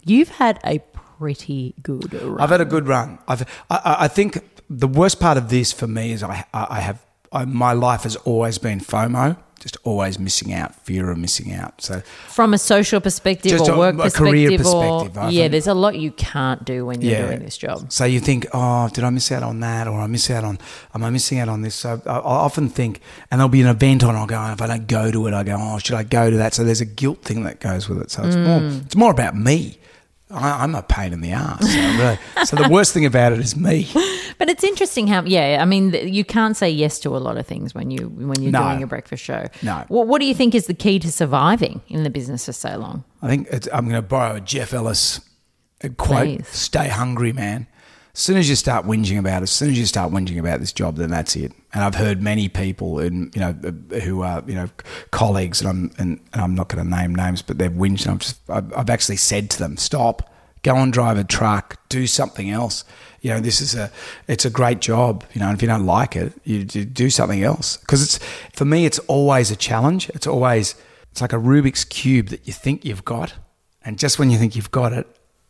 you've 0.06 0.30
had 0.30 0.58
a 0.64 0.78
pretty 1.22 1.74
good 1.82 2.12
run. 2.12 2.40
I've 2.40 2.50
had 2.50 2.60
a 2.60 2.64
good 2.74 2.88
run. 2.88 3.18
I've, 3.28 3.42
I, 3.70 3.96
I 4.00 4.08
think 4.08 4.42
the 4.68 4.88
worst 4.88 5.20
part 5.20 5.36
of 5.38 5.48
this 5.48 5.72
for 5.72 5.86
me 5.86 6.12
is 6.12 6.22
I, 6.22 6.44
I 6.52 6.80
have 6.80 6.98
I, 7.32 7.44
my 7.44 7.72
life 7.72 8.02
has 8.02 8.16
always 8.16 8.58
been 8.58 8.80
FOMO, 8.80 9.36
just 9.60 9.76
always 9.84 10.18
missing 10.18 10.52
out, 10.52 10.74
fear 10.74 11.10
of 11.10 11.18
missing 11.18 11.54
out. 11.54 11.80
So 11.80 12.02
From 12.28 12.52
a 12.52 12.58
social 12.58 13.00
perspective 13.00 13.60
or 13.60 13.70
a- 13.70 13.78
work 13.78 13.94
a 13.98 14.10
career 14.10 14.50
perspective, 14.58 15.16
or 15.16 15.30
yeah, 15.30 15.48
there's 15.48 15.68
a 15.68 15.74
lot 15.74 15.94
you 15.96 16.10
can't 16.10 16.64
do 16.64 16.84
when 16.84 17.00
you're 17.00 17.12
Yeah. 17.12 17.26
doing 17.28 17.44
this 17.44 17.56
job. 17.56 17.90
So 17.92 18.04
you 18.04 18.20
think, 18.20 18.46
oh, 18.52 18.88
did 18.92 19.04
I 19.04 19.10
miss 19.10 19.30
out 19.32 19.44
on 19.44 19.60
that, 19.60 19.86
or 19.86 20.00
I 20.00 20.08
miss 20.08 20.28
out 20.30 20.44
on, 20.44 20.58
am 20.94 21.04
I 21.04 21.10
missing 21.10 21.38
out 21.38 21.48
on 21.48 21.62
this? 21.62 21.76
So 21.76 22.02
I, 22.04 22.10
I 22.10 22.18
often 22.18 22.68
think, 22.68 23.00
and 23.30 23.38
there'll 23.38 23.48
be 23.48 23.62
an 23.62 23.68
event 23.68 24.02
on. 24.04 24.16
I'll 24.16 24.26
go, 24.26 24.40
and 24.40 24.52
if 24.52 24.60
I 24.60 24.66
don't 24.66 24.88
go 24.88 25.10
to 25.10 25.26
it, 25.28 25.32
I 25.32 25.44
go, 25.44 25.56
oh, 25.58 25.78
should 25.78 25.96
I 25.96 26.02
go 26.02 26.28
to 26.28 26.36
that? 26.38 26.54
So 26.54 26.64
there's 26.64 26.82
a 26.82 26.92
guilt 27.02 27.22
thing 27.22 27.44
that 27.44 27.60
goes 27.60 27.88
with 27.88 28.02
it. 28.02 28.10
So 28.10 28.24
it's 28.24 28.36
more, 28.36 28.60
mm. 28.60 28.84
it's 28.84 28.96
more 28.96 29.12
about 29.12 29.36
me. 29.36 29.78
I, 30.32 30.62
I'm 30.64 30.74
a 30.74 30.82
pain 30.82 31.12
in 31.12 31.20
the 31.20 31.32
ass. 31.32 31.60
So, 31.60 31.78
really, 31.78 32.18
so 32.46 32.56
the 32.56 32.68
worst 32.70 32.92
thing 32.94 33.04
about 33.06 33.32
it 33.32 33.38
is 33.40 33.56
me. 33.56 33.88
But 34.38 34.48
it's 34.48 34.64
interesting 34.64 35.06
how, 35.06 35.22
yeah, 35.24 35.58
I 35.60 35.64
mean, 35.66 35.92
you 35.92 36.24
can't 36.24 36.56
say 36.56 36.68
yes 36.68 36.98
to 37.00 37.10
a 37.16 37.18
lot 37.18 37.36
of 37.36 37.46
things 37.46 37.74
when 37.76 37.92
you 37.92 38.08
when 38.08 38.42
you're 38.42 38.50
No. 38.50 38.62
doing 38.70 38.82
a 38.82 38.86
breakfast 38.88 39.22
show. 39.22 39.46
No. 39.62 39.84
What, 39.86 40.08
what 40.08 40.20
do 40.20 40.26
you 40.26 40.34
think 40.34 40.54
is 40.56 40.66
the 40.66 40.74
key 40.74 40.98
to 40.98 41.12
surviving 41.12 41.80
in 41.86 42.02
the 42.02 42.10
business 42.10 42.46
for 42.46 42.52
so 42.52 42.76
long? 42.78 43.04
I 43.20 43.28
think 43.28 43.46
it's, 43.52 43.68
I'm 43.72 43.84
going 43.88 44.02
to 44.02 44.08
borrow 44.08 44.36
a 44.36 44.40
Jeff 44.40 44.72
Allis 44.74 45.20
quote: 45.96 46.38
Please. 46.38 46.48
"Stay 46.48 46.88
hungry, 46.88 47.32
man." 47.32 47.68
As 48.14 48.20
soon 48.20 48.36
as 48.36 48.46
you 48.46 48.56
start 48.56 48.84
whinging 48.84 49.18
about 49.18 49.40
it, 49.40 49.44
as 49.44 49.50
soon 49.50 49.70
as 49.70 49.78
you 49.78 49.86
start 49.86 50.12
whinging 50.12 50.38
about 50.38 50.60
this 50.60 50.72
job, 50.72 50.96
then 50.96 51.10
that's 51.10 51.34
it. 51.34 51.50
And 51.72 51.82
I've 51.82 51.94
heard 51.94 52.20
many 52.20 52.46
people, 52.50 52.98
and 52.98 53.34
you 53.34 53.40
know, 53.40 53.56
uh, 53.64 54.00
who 54.00 54.20
are 54.20 54.42
you 54.46 54.54
know 54.54 54.68
colleagues, 55.10 55.62
and 55.62 55.70
I'm 55.70 55.90
and, 55.98 56.20
and 56.34 56.42
I'm 56.42 56.54
not 56.54 56.68
going 56.68 56.84
to 56.84 56.90
name 56.90 57.14
names, 57.14 57.40
but 57.40 57.56
they've 57.56 57.70
whinged. 57.70 58.02
And 58.02 58.10
I'm 58.12 58.18
just, 58.18 58.38
I've, 58.50 58.70
I've 58.76 58.90
actually 58.90 59.16
said 59.16 59.48
to 59.50 59.58
them, 59.58 59.78
"Stop, 59.78 60.30
go 60.62 60.76
and 60.76 60.92
drive 60.92 61.16
a 61.16 61.24
truck, 61.24 61.78
do 61.88 62.06
something 62.06 62.50
else." 62.50 62.84
You 63.22 63.30
know, 63.30 63.40
this 63.40 63.62
is 63.62 63.74
a, 63.74 63.90
it's 64.28 64.44
a 64.44 64.50
great 64.50 64.80
job. 64.80 65.24
You 65.32 65.40
know, 65.40 65.46
and 65.46 65.56
if 65.56 65.62
you 65.62 65.68
don't 65.68 65.86
like 65.86 66.14
it, 66.14 66.34
you, 66.44 66.66
you 66.70 66.84
do 66.84 67.08
something 67.08 67.42
else. 67.42 67.78
Because 67.78 68.02
it's 68.02 68.18
for 68.52 68.66
me, 68.66 68.84
it's 68.84 68.98
always 69.00 69.50
a 69.50 69.56
challenge. 69.56 70.10
It's 70.10 70.26
always, 70.26 70.74
it's 71.12 71.22
like 71.22 71.32
a 71.32 71.36
Rubik's 71.36 71.86
cube 71.86 72.28
that 72.28 72.46
you 72.46 72.52
think 72.52 72.84
you've 72.84 73.06
got, 73.06 73.32
and 73.86 73.98
just 73.98 74.18
when 74.18 74.28
you 74.28 74.36
think 74.36 74.54
you've 74.54 74.70
got 74.70 74.92
it, 74.92 75.06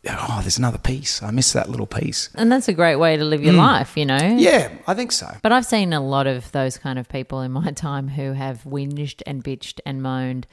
oh, 0.09 0.39
there's 0.41 0.57
another 0.57 0.77
piece. 0.77 1.23
I 1.23 1.31
miss 1.31 1.53
that 1.53 1.69
little 1.69 1.85
piece. 1.85 2.29
And 2.35 2.51
that's 2.51 2.67
a 2.67 2.73
great 2.73 2.97
way 2.97 3.17
to 3.17 3.23
live 3.23 3.43
your 3.43 3.53
life, 3.53 3.95
you 3.95 4.05
know? 4.05 4.17
Mm. 4.17 4.39
Yeah, 4.39 4.71
I 4.85 4.93
think 4.93 5.11
so. 5.11 5.35
But 5.41 5.51
I've 5.51 5.65
seen 5.65 5.93
a 5.93 6.05
lot 6.05 6.27
of 6.27 6.51
those 6.51 6.77
kind 6.77 6.99
of 6.99 7.07
people 7.09 7.41
in 7.41 7.51
my 7.51 7.71
time 7.75 8.09
who 8.09 8.33
have 8.33 8.63
whinged 8.63 9.21
and 9.25 9.43
bitched 9.43 9.79
and 9.85 10.01
moaned 10.01 10.47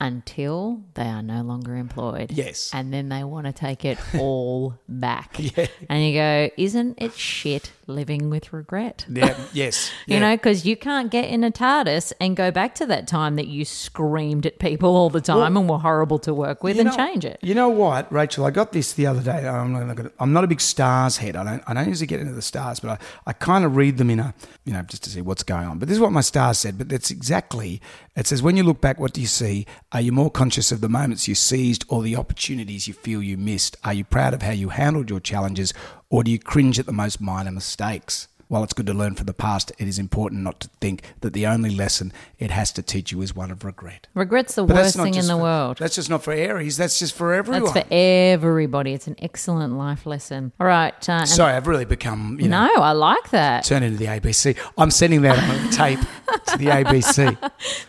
until 0.00 0.82
they 0.94 1.06
are 1.06 1.22
no 1.22 1.42
longer 1.42 1.76
employed. 1.76 2.30
Yes. 2.30 2.70
And 2.72 2.92
then 2.92 3.08
they 3.08 3.24
want 3.24 3.46
to 3.46 3.52
take 3.52 3.84
it 3.84 3.98
all 4.16 4.78
back. 4.88 5.36
Yeah. 5.38 5.66
And 5.88 6.04
you 6.04 6.14
go, 6.14 6.50
isn't 6.56 7.00
it 7.02 7.14
shit 7.14 7.72
living 7.88 8.30
with 8.30 8.52
regret? 8.52 9.06
Yeah, 9.08 9.36
yes. 9.52 9.90
You 10.06 10.14
yeah. 10.14 10.20
know, 10.20 10.36
because 10.36 10.64
you 10.64 10.76
can't 10.76 11.10
get 11.10 11.26
in 11.26 11.44
a 11.44 11.50
TARDIS 11.50 12.12
and 12.20 12.34
go 12.36 12.50
back 12.50 12.74
to 12.76 12.86
that 12.86 13.06
time 13.06 13.36
that 13.36 13.46
you 13.46 13.64
screamed 13.64 14.46
at 14.46 14.58
people 14.58 14.96
all 14.96 15.10
the 15.10 15.20
time 15.20 15.56
and 15.56 15.68
were 15.68 15.78
horrible 15.78 16.18
to 16.20 16.32
work 16.32 16.62
with 16.62 16.78
and 16.78 16.88
know- 16.88 16.96
change 16.96 17.24
it. 17.24 17.38
You 17.42 17.54
know 17.54 17.68
what, 17.68 18.10
Rachel? 18.12 18.46
I 18.46 18.50
got 18.50 18.72
this 18.72 18.92
the 18.94 19.06
other 19.06 19.20
day. 19.22 19.46
I'm 19.46 19.72
not, 19.72 19.96
gonna, 19.96 20.10
I'm 20.18 20.32
not 20.32 20.44
a 20.44 20.46
big 20.46 20.60
stars 20.60 21.18
head. 21.18 21.36
I 21.36 21.44
don't. 21.44 21.62
I 21.66 21.74
don't 21.74 21.88
usually 21.88 22.06
get 22.06 22.20
into 22.20 22.32
the 22.32 22.42
stars, 22.42 22.80
but 22.80 22.90
I, 22.90 22.98
I 23.26 23.32
kind 23.32 23.64
of 23.64 23.76
read 23.76 23.98
them 23.98 24.10
in 24.10 24.20
a, 24.20 24.34
you 24.64 24.72
know, 24.72 24.82
just 24.82 25.02
to 25.04 25.10
see 25.10 25.20
what's 25.20 25.42
going 25.42 25.66
on. 25.66 25.78
But 25.78 25.88
this 25.88 25.96
is 25.96 26.00
what 26.00 26.12
my 26.12 26.20
stars 26.22 26.58
said. 26.58 26.78
But 26.78 26.88
that's 26.88 27.10
exactly. 27.10 27.80
It 28.16 28.26
says, 28.26 28.42
when 28.42 28.56
you 28.56 28.64
look 28.64 28.80
back, 28.80 28.98
what 28.98 29.12
do 29.12 29.20
you 29.20 29.26
see? 29.26 29.66
Are 29.92 30.00
you 30.00 30.10
more 30.10 30.30
conscious 30.30 30.72
of 30.72 30.80
the 30.80 30.88
moments 30.88 31.28
you 31.28 31.34
seized 31.36 31.84
or 31.88 32.02
the 32.02 32.16
opportunities 32.16 32.88
you 32.88 32.94
feel 32.94 33.22
you 33.22 33.36
missed? 33.36 33.76
Are 33.84 33.92
you 33.92 34.04
proud 34.04 34.34
of 34.34 34.42
how 34.42 34.50
you 34.50 34.70
handled 34.70 35.08
your 35.08 35.20
challenges, 35.20 35.72
or 36.10 36.24
do 36.24 36.30
you 36.30 36.38
cringe 36.38 36.78
at 36.78 36.86
the 36.86 36.92
most 36.92 37.20
minor 37.20 37.50
mistakes? 37.50 38.28
While 38.48 38.64
it's 38.64 38.72
good 38.72 38.86
to 38.86 38.94
learn 38.94 39.14
from 39.14 39.26
the 39.26 39.34
past, 39.34 39.72
it 39.78 39.86
is 39.86 39.98
important 39.98 40.42
not 40.42 40.58
to 40.60 40.70
think 40.80 41.02
that 41.20 41.34
the 41.34 41.46
only 41.46 41.68
lesson 41.68 42.12
it 42.38 42.50
has 42.50 42.72
to 42.72 42.82
teach 42.82 43.12
you 43.12 43.20
is 43.20 43.36
one 43.36 43.50
of 43.50 43.62
regret. 43.62 44.06
Regret's 44.14 44.54
the 44.54 44.64
But 44.64 44.76
worst 44.76 44.96
thing 44.96 45.14
in 45.16 45.26
the 45.26 45.34
for- 45.34 45.42
world. 45.42 45.76
That's 45.78 45.94
just 45.96 46.08
not 46.08 46.22
for 46.22 46.32
Aries. 46.32 46.78
That's 46.78 46.98
just 46.98 47.14
for 47.14 47.34
everyone. 47.34 47.64
That's 47.74 47.86
for 47.86 47.94
everybody. 47.94 48.94
It's 48.94 49.06
an 49.06 49.16
excellent 49.20 49.74
life 49.76 50.06
lesson. 50.06 50.52
All 50.58 50.66
right. 50.66 50.94
Uh, 51.08 51.26
Sorry, 51.26 51.52
I've 51.52 51.66
really 51.66 51.84
become, 51.84 52.38
you 52.40 52.48
know, 52.48 52.66
no, 52.74 52.82
I 52.82 52.92
like 52.92 53.30
that. 53.30 53.64
turn 53.64 53.82
into 53.82 53.98
the 53.98 54.06
ABC. 54.06 54.56
I'm 54.78 54.90
sending 54.90 55.20
that 55.22 55.38
on 55.38 55.70
tape 55.70 56.00
to 56.46 56.56
the 56.56 56.66
ABC. 56.66 57.36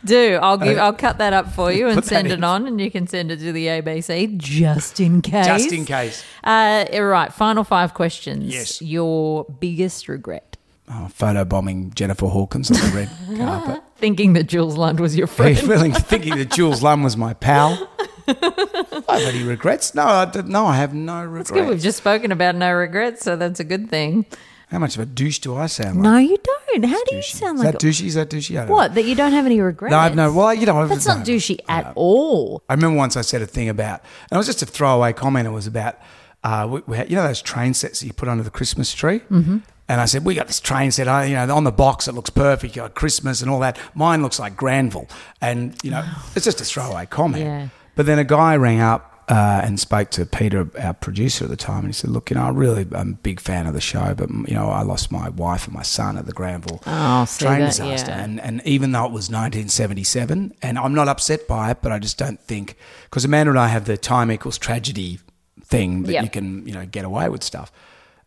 Do 0.03 0.39
I'll 0.41 0.57
give 0.57 0.77
I'll 0.77 0.91
cut 0.93 1.19
that 1.19 1.31
up 1.31 1.53
for 1.53 1.71
you 1.71 1.87
and 1.87 2.03
send 2.03 2.27
in. 2.27 2.39
it 2.39 2.43
on, 2.43 2.67
and 2.67 2.81
you 2.81 2.91
can 2.91 3.07
send 3.07 3.31
it 3.31 3.37
to 3.37 3.51
the 3.53 3.67
ABC 3.67 4.37
just 4.37 4.99
in 4.99 5.21
case. 5.21 5.45
Just 5.45 5.71
in 5.71 5.85
case. 5.85 6.23
Uh, 6.43 6.85
all 6.93 7.03
right. 7.05 7.31
Final 7.33 7.63
five 7.63 7.93
questions. 7.93 8.43
Yes. 8.53 8.81
Your 8.81 9.45
biggest 9.45 10.09
regret. 10.09 10.48
Oh, 10.91 11.07
photo 11.13 11.45
bombing 11.45 11.91
Jennifer 11.93 12.25
Hawkins 12.27 12.71
on 12.71 12.77
the 12.77 12.95
red 12.95 13.37
carpet. 13.37 13.83
Thinking 13.97 14.33
that 14.33 14.45
Jules 14.45 14.75
Lund 14.75 14.99
was 14.99 15.15
your 15.15 15.27
friend. 15.27 15.57
Feeling, 15.57 15.91
thinking 15.93 16.35
that 16.37 16.49
Jules 16.51 16.81
Lund 16.81 17.03
was 17.03 17.15
my 17.15 17.33
pal. 17.35 17.87
I 18.27 19.19
have 19.19 19.33
any 19.35 19.43
regrets? 19.43 19.93
No, 19.93 20.03
I 20.03 20.25
did, 20.25 20.47
no, 20.47 20.65
I 20.65 20.75
have 20.77 20.93
no 20.93 21.23
regrets. 21.23 21.49
It's 21.49 21.59
good. 21.59 21.67
We've 21.69 21.79
just 21.79 21.97
spoken 21.99 22.31
about 22.31 22.55
no 22.55 22.71
regrets, 22.73 23.23
so 23.23 23.35
that's 23.35 23.59
a 23.59 23.63
good 23.63 23.89
thing. 23.89 24.25
How 24.71 24.77
much 24.79 24.95
of 24.95 25.01
a 25.01 25.05
douche 25.07 25.39
do 25.39 25.55
I 25.55 25.65
sound 25.65 25.95
like? 25.97 26.03
No, 26.03 26.17
you 26.17 26.37
don't. 26.37 26.85
How 26.85 27.03
do 27.05 27.15
you 27.15 27.21
Douchey. 27.21 27.35
sound 27.35 27.57
Is 27.59 27.65
like 27.65 27.73
that 27.73 27.81
douchey? 27.81 28.05
Is 28.05 28.13
that 28.13 28.29
douchey? 28.29 28.51
I 28.51 28.59
don't 28.61 28.69
know. 28.69 28.75
what? 28.75 28.93
That 28.93 29.05
you 29.05 29.15
don't 29.15 29.31
have 29.31 29.47
any 29.47 29.59
regrets? 29.61 29.91
No, 29.91 29.97
I've 29.97 30.15
no. 30.15 30.31
Well, 30.31 30.53
you 30.53 30.67
know, 30.67 30.87
that's 30.87 31.07
no, 31.07 31.15
not 31.17 31.25
douchey 31.25 31.59
at 31.67 31.91
all. 31.95 32.61
I 32.69 32.73
remember 32.75 32.95
once 32.97 33.17
I 33.17 33.21
said 33.21 33.41
a 33.41 33.47
thing 33.47 33.67
about, 33.67 34.01
and 34.29 34.35
it 34.35 34.37
was 34.37 34.45
just 34.45 34.61
a 34.61 34.67
throwaway 34.67 35.11
comment. 35.13 35.47
It 35.47 35.51
was 35.51 35.65
about, 35.65 35.97
uh, 36.43 36.67
we, 36.69 36.81
we 36.85 36.97
had, 36.97 37.09
you 37.09 37.15
know, 37.15 37.23
those 37.23 37.41
train 37.41 37.73
sets 37.73 37.99
that 38.01 38.05
you 38.05 38.13
put 38.13 38.27
under 38.29 38.43
the 38.43 38.51
Christmas 38.51 38.93
tree. 38.93 39.19
Mm-hmm. 39.31 39.57
And 39.89 39.99
I 39.99 40.05
said, 40.05 40.23
we 40.23 40.35
got 40.35 40.47
this 40.47 40.59
train 40.61 40.91
set. 40.91 41.07
You 41.27 41.33
know, 41.35 41.55
on 41.55 41.63
the 41.65 41.71
box 41.71 42.07
it 42.07 42.13
looks 42.13 42.29
perfect. 42.29 42.75
You 42.75 42.83
got 42.83 42.93
Christmas 42.95 43.41
and 43.41 43.49
all 43.51 43.59
that. 43.59 43.77
Mine 43.95 44.21
looks 44.21 44.39
like 44.39 44.55
Granville, 44.55 45.07
and 45.41 45.75
you 45.83 45.91
know, 45.91 46.05
it's 46.35 46.45
just 46.45 46.61
a 46.61 46.63
throwaway 46.63 47.07
comment. 47.07 47.43
Yeah. 47.43 47.67
But 47.95 48.05
then 48.05 48.19
a 48.19 48.23
guy 48.23 48.55
rang 48.55 48.79
up. 48.79 49.07
Uh, 49.31 49.61
and 49.63 49.79
spoke 49.79 50.09
to 50.09 50.25
Peter, 50.25 50.67
our 50.81 50.91
producer 50.95 51.43
at 51.45 51.51
the 51.51 51.55
time, 51.55 51.81
and 51.81 51.89
he 51.89 51.93
said, 51.93 52.09
"Look, 52.09 52.31
you 52.31 52.35
know, 52.35 52.45
I 52.45 52.49
really 52.49 52.81
am 52.95 53.11
a 53.11 53.13
big 53.21 53.39
fan 53.39 53.67
of 53.67 53.75
the 53.75 53.79
show, 53.79 54.15
but 54.15 54.27
you 54.27 54.55
know, 54.55 54.69
I 54.71 54.81
lost 54.81 55.11
my 55.11 55.29
wife 55.29 55.65
and 55.67 55.75
my 55.75 55.83
son 55.83 56.17
at 56.17 56.25
the 56.25 56.31
Granville 56.33 56.81
Oh, 56.87 57.27
train 57.37 57.59
that, 57.59 57.67
disaster, 57.67 58.09
yeah. 58.09 58.23
and 58.23 58.41
and 58.41 58.59
even 58.65 58.91
though 58.91 59.05
it 59.05 59.11
was 59.11 59.29
1977, 59.29 60.53
and 60.63 60.79
I'm 60.79 60.95
not 60.95 61.07
upset 61.07 61.47
by 61.47 61.69
it, 61.69 61.77
but 61.83 61.91
I 61.91 61.99
just 61.99 62.17
don't 62.17 62.39
think 62.39 62.75
because 63.03 63.23
Amanda 63.23 63.51
and 63.51 63.59
I 63.59 63.67
have 63.67 63.85
the 63.85 63.97
time 63.97 64.31
equals 64.31 64.57
tragedy 64.57 65.19
thing 65.63 66.03
that 66.03 66.13
Yep. 66.13 66.23
you 66.23 66.29
can 66.31 66.67
you 66.67 66.73
know 66.73 66.85
get 66.87 67.05
away 67.05 67.29
with 67.29 67.43
stuff. 67.43 67.71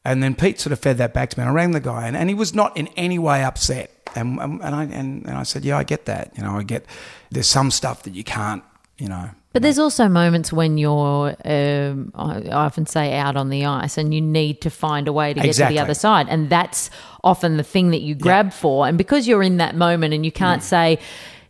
And 0.04 0.22
then 0.22 0.34
Pete 0.34 0.58
sort 0.58 0.72
of 0.72 0.80
fed 0.80 0.98
that 0.98 1.14
back 1.14 1.30
to 1.30 1.38
me. 1.38 1.42
And 1.42 1.50
I 1.50 1.54
rang 1.54 1.70
the 1.70 1.80
guy, 1.80 2.06
and, 2.06 2.16
and 2.16 2.28
he 2.28 2.34
was 2.34 2.54
not 2.54 2.76
in 2.76 2.88
any 2.96 3.18
way 3.18 3.44
upset. 3.44 3.90
And 4.14 4.38
and 4.40 4.62
I 4.62 4.84
and, 4.84 5.24
and 5.24 5.36
I 5.36 5.42
said, 5.44 5.64
yeah, 5.64 5.78
I 5.78 5.84
get 5.84 6.06
that. 6.06 6.32
You 6.36 6.42
know, 6.42 6.58
I 6.58 6.62
get 6.64 6.84
there's 7.30 7.46
some 7.46 7.70
stuff 7.70 8.02
that 8.02 8.14
you 8.14 8.24
can't 8.24 8.62
you 8.98 9.08
know. 9.08 9.30
But 9.52 9.62
there's 9.62 9.78
also 9.78 10.08
moments 10.08 10.50
when 10.50 10.78
you're, 10.78 11.34
um, 11.44 12.12
I 12.14 12.48
often 12.52 12.86
say, 12.86 13.14
out 13.18 13.36
on 13.36 13.50
the 13.50 13.66
ice, 13.66 13.98
and 13.98 14.14
you 14.14 14.20
need 14.20 14.62
to 14.62 14.70
find 14.70 15.08
a 15.08 15.12
way 15.12 15.34
to 15.34 15.40
get 15.40 15.46
Exactly. 15.46 15.74
to 15.74 15.78
the 15.78 15.84
other 15.84 15.94
side, 15.94 16.26
and 16.30 16.48
that's 16.48 16.88
often 17.22 17.58
the 17.58 17.62
thing 17.62 17.90
that 17.90 18.00
you 18.00 18.14
grab 18.14 18.52
for. 18.52 18.86
And 18.86 18.96
because 18.96 19.28
you're 19.28 19.42
in 19.42 19.58
that 19.58 19.74
moment, 19.74 20.14
and 20.14 20.24
you 20.24 20.32
can't 20.32 20.62
say, 20.62 20.98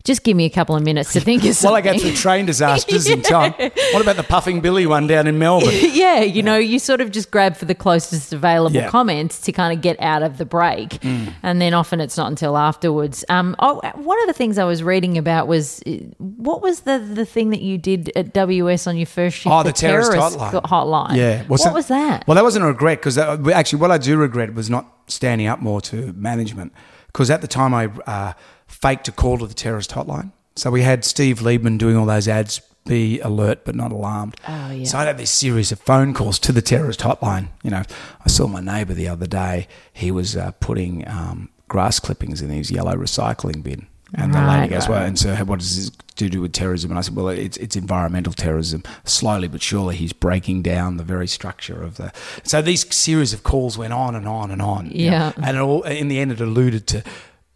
"Just 0.05 0.23
give 0.25 0.37
me 0.37 0.45
a 0.45 0.51
couple 0.51 0.75
of 0.77 0.83
minutes 0.83 1.13
to 1.13 1.21
think 1.21 1.41
of 1.43 1.45
Well, 1.47 1.55
something." 1.55 1.89
I 1.89 1.93
go 1.95 1.99
through 1.99 2.15
train 2.15 2.47
disasters 2.47 3.07
in 3.09 3.23
time. 3.37 3.53
What 3.53 4.03
about 4.03 4.17
the 4.17 4.23
puffing 4.29 4.61
Billy 4.61 4.87
one 4.87 5.07
down 5.07 5.27
in 5.27 5.39
Melbourne? 5.39 5.71
yeah, 5.73 6.21
you 6.21 6.43
know, 6.43 6.57
you 6.59 6.79
sort 6.79 7.01
of 7.01 7.11
just 7.11 7.31
grab 7.31 7.57
for 7.57 7.65
the 7.65 7.75
closest 7.75 8.33
available 8.33 8.75
Yeah. 8.75 8.87
Mm. 8.89 8.91
comments 8.91 9.41
to 9.43 9.53
kind 9.53 9.77
of 9.77 9.83
get 9.83 10.01
out 10.01 10.23
of 10.23 10.39
the 10.39 10.45
break. 10.45 10.99
And 11.05 11.61
then 11.61 11.75
often 11.75 12.01
it's 12.01 12.17
not 12.17 12.29
until 12.29 12.57
afterwards. 12.57 13.25
Um, 13.29 13.55
oh, 13.59 13.81
one 13.95 14.21
of 14.23 14.27
the 14.27 14.33
things 14.33 14.59
I 14.59 14.65
was 14.65 14.83
reading 14.83 15.19
about 15.19 15.47
was 15.49 15.83
uh, 15.87 15.91
what 16.19 16.63
was 16.63 16.81
the, 16.81 16.99
the 16.99 17.25
thing 17.25 17.51
that 17.51 17.61
you 17.63 17.79
did 17.79 18.11
at 18.17 18.33
WS 18.33 18.87
on 18.87 18.97
your 18.97 19.07
first 19.07 19.37
shift? 19.39 19.53
Oh, 19.53 19.63
the 19.63 19.73
terrorist 19.73 20.13
hotline. 20.37 20.63
hotline. 20.63 21.17
Yeah. 21.17 21.43
what 21.45 21.61
so- 21.61 21.73
was 21.73 21.89
that? 21.89 22.27
Well, 22.27 22.35
that 22.35 22.45
wasn't 22.45 22.65
a 22.65 22.69
regret 22.69 22.99
because 22.99 23.19
actually, 23.19 23.81
what 23.81 23.91
I 23.91 23.99
do 23.99 24.17
regret 24.17 24.55
was 24.55 24.69
not 24.71 24.87
standing 25.07 25.47
up 25.47 25.61
more 25.61 25.81
to 25.83 26.13
management. 26.15 26.73
Because 27.07 27.31
at 27.31 27.41
the 27.43 27.49
time, 27.49 27.75
I 27.75 27.87
uh, 28.07 28.33
faked 28.73 29.09
a 29.09 29.13
call 29.13 29.39
to 29.39 29.47
the 29.47 29.55
terrorist 29.55 29.91
hotline. 29.93 30.33
So 30.57 30.71
we 30.71 30.83
had 30.83 31.05
Steve 31.05 31.39
Liebmann 31.41 31.79
doing 31.79 31.97
all 31.97 32.07
those 32.07 32.29
ads. 32.29 32.61
Be 32.85 33.21
alert 33.21 33.65
but 33.65 33.77
not 33.77 33.93
alarmed. 33.93 34.35
Oh, 34.49 34.71
yeah. 34.73 34.85
So 34.85 34.99
I'd 34.99 35.07
have 35.07 35.17
this 35.17 35.31
series 35.31 35.71
of 35.71 35.79
phone 35.79 36.13
calls 36.15 36.41
to 36.41 36.51
the 36.51 36.61
terrorist 36.61 36.99
hotline. 37.01 37.47
You 37.63 37.71
know, 37.71 37.83
I 38.25 38.29
saw 38.29 38.49
my 38.49 38.61
neighbour 38.61 38.93
the 38.93 39.07
other 39.07 39.29
day. 39.29 39.69
He 39.93 40.11
was 40.11 40.37
uh, 40.37 40.51
putting 40.59 41.07
um, 41.07 41.49
grass 41.69 42.01
clippings 42.01 42.43
in 42.43 42.51
his 42.51 42.73
yellow 42.73 42.97
recycling 42.97 43.63
bin. 43.63 43.87
And 44.15 44.35
the 44.35 44.39
Right, 44.41 44.63
lady 44.63 44.75
goes, 44.75 44.89
right. 44.89 44.97
well, 44.97 45.05
and 45.07 45.17
so 45.17 45.33
what 45.45 45.61
does 45.61 45.77
this 45.77 45.91
to 46.17 46.29
do 46.29 46.41
with 46.43 46.53
terrorism? 46.53 46.91
And 46.91 46.99
I 46.99 47.03
said, 47.03 47.15
well, 47.15 47.29
it's, 47.29 47.57
it's 47.59 47.77
environmental 47.77 48.33
terrorism. 48.33 48.83
Slowly 49.05 49.47
but 49.47 49.63
surely, 49.63 49.95
he's 49.95 50.13
breaking 50.13 50.63
down 50.63 50.97
the 50.97 51.05
very 51.05 51.29
structure 51.29 51.81
of 51.85 51.99
the. 51.99 52.13
So 52.43 52.61
these 52.61 52.93
series 52.95 53.33
of 53.33 53.45
calls 53.45 53.79
went 53.79 53.93
on 53.93 54.17
and 54.17 54.27
on 54.29 54.51
and 54.51 54.61
on. 54.61 54.87
you 54.91 55.07
know, 55.09 55.13
Yeah. 55.13 55.33
and 55.41 55.57
it 55.57 55.61
all, 55.61 55.83
in 55.85 56.09
the 56.09 56.19
end, 56.19 56.33
it 56.33 56.41
alluded 56.41 56.89
to 56.89 57.05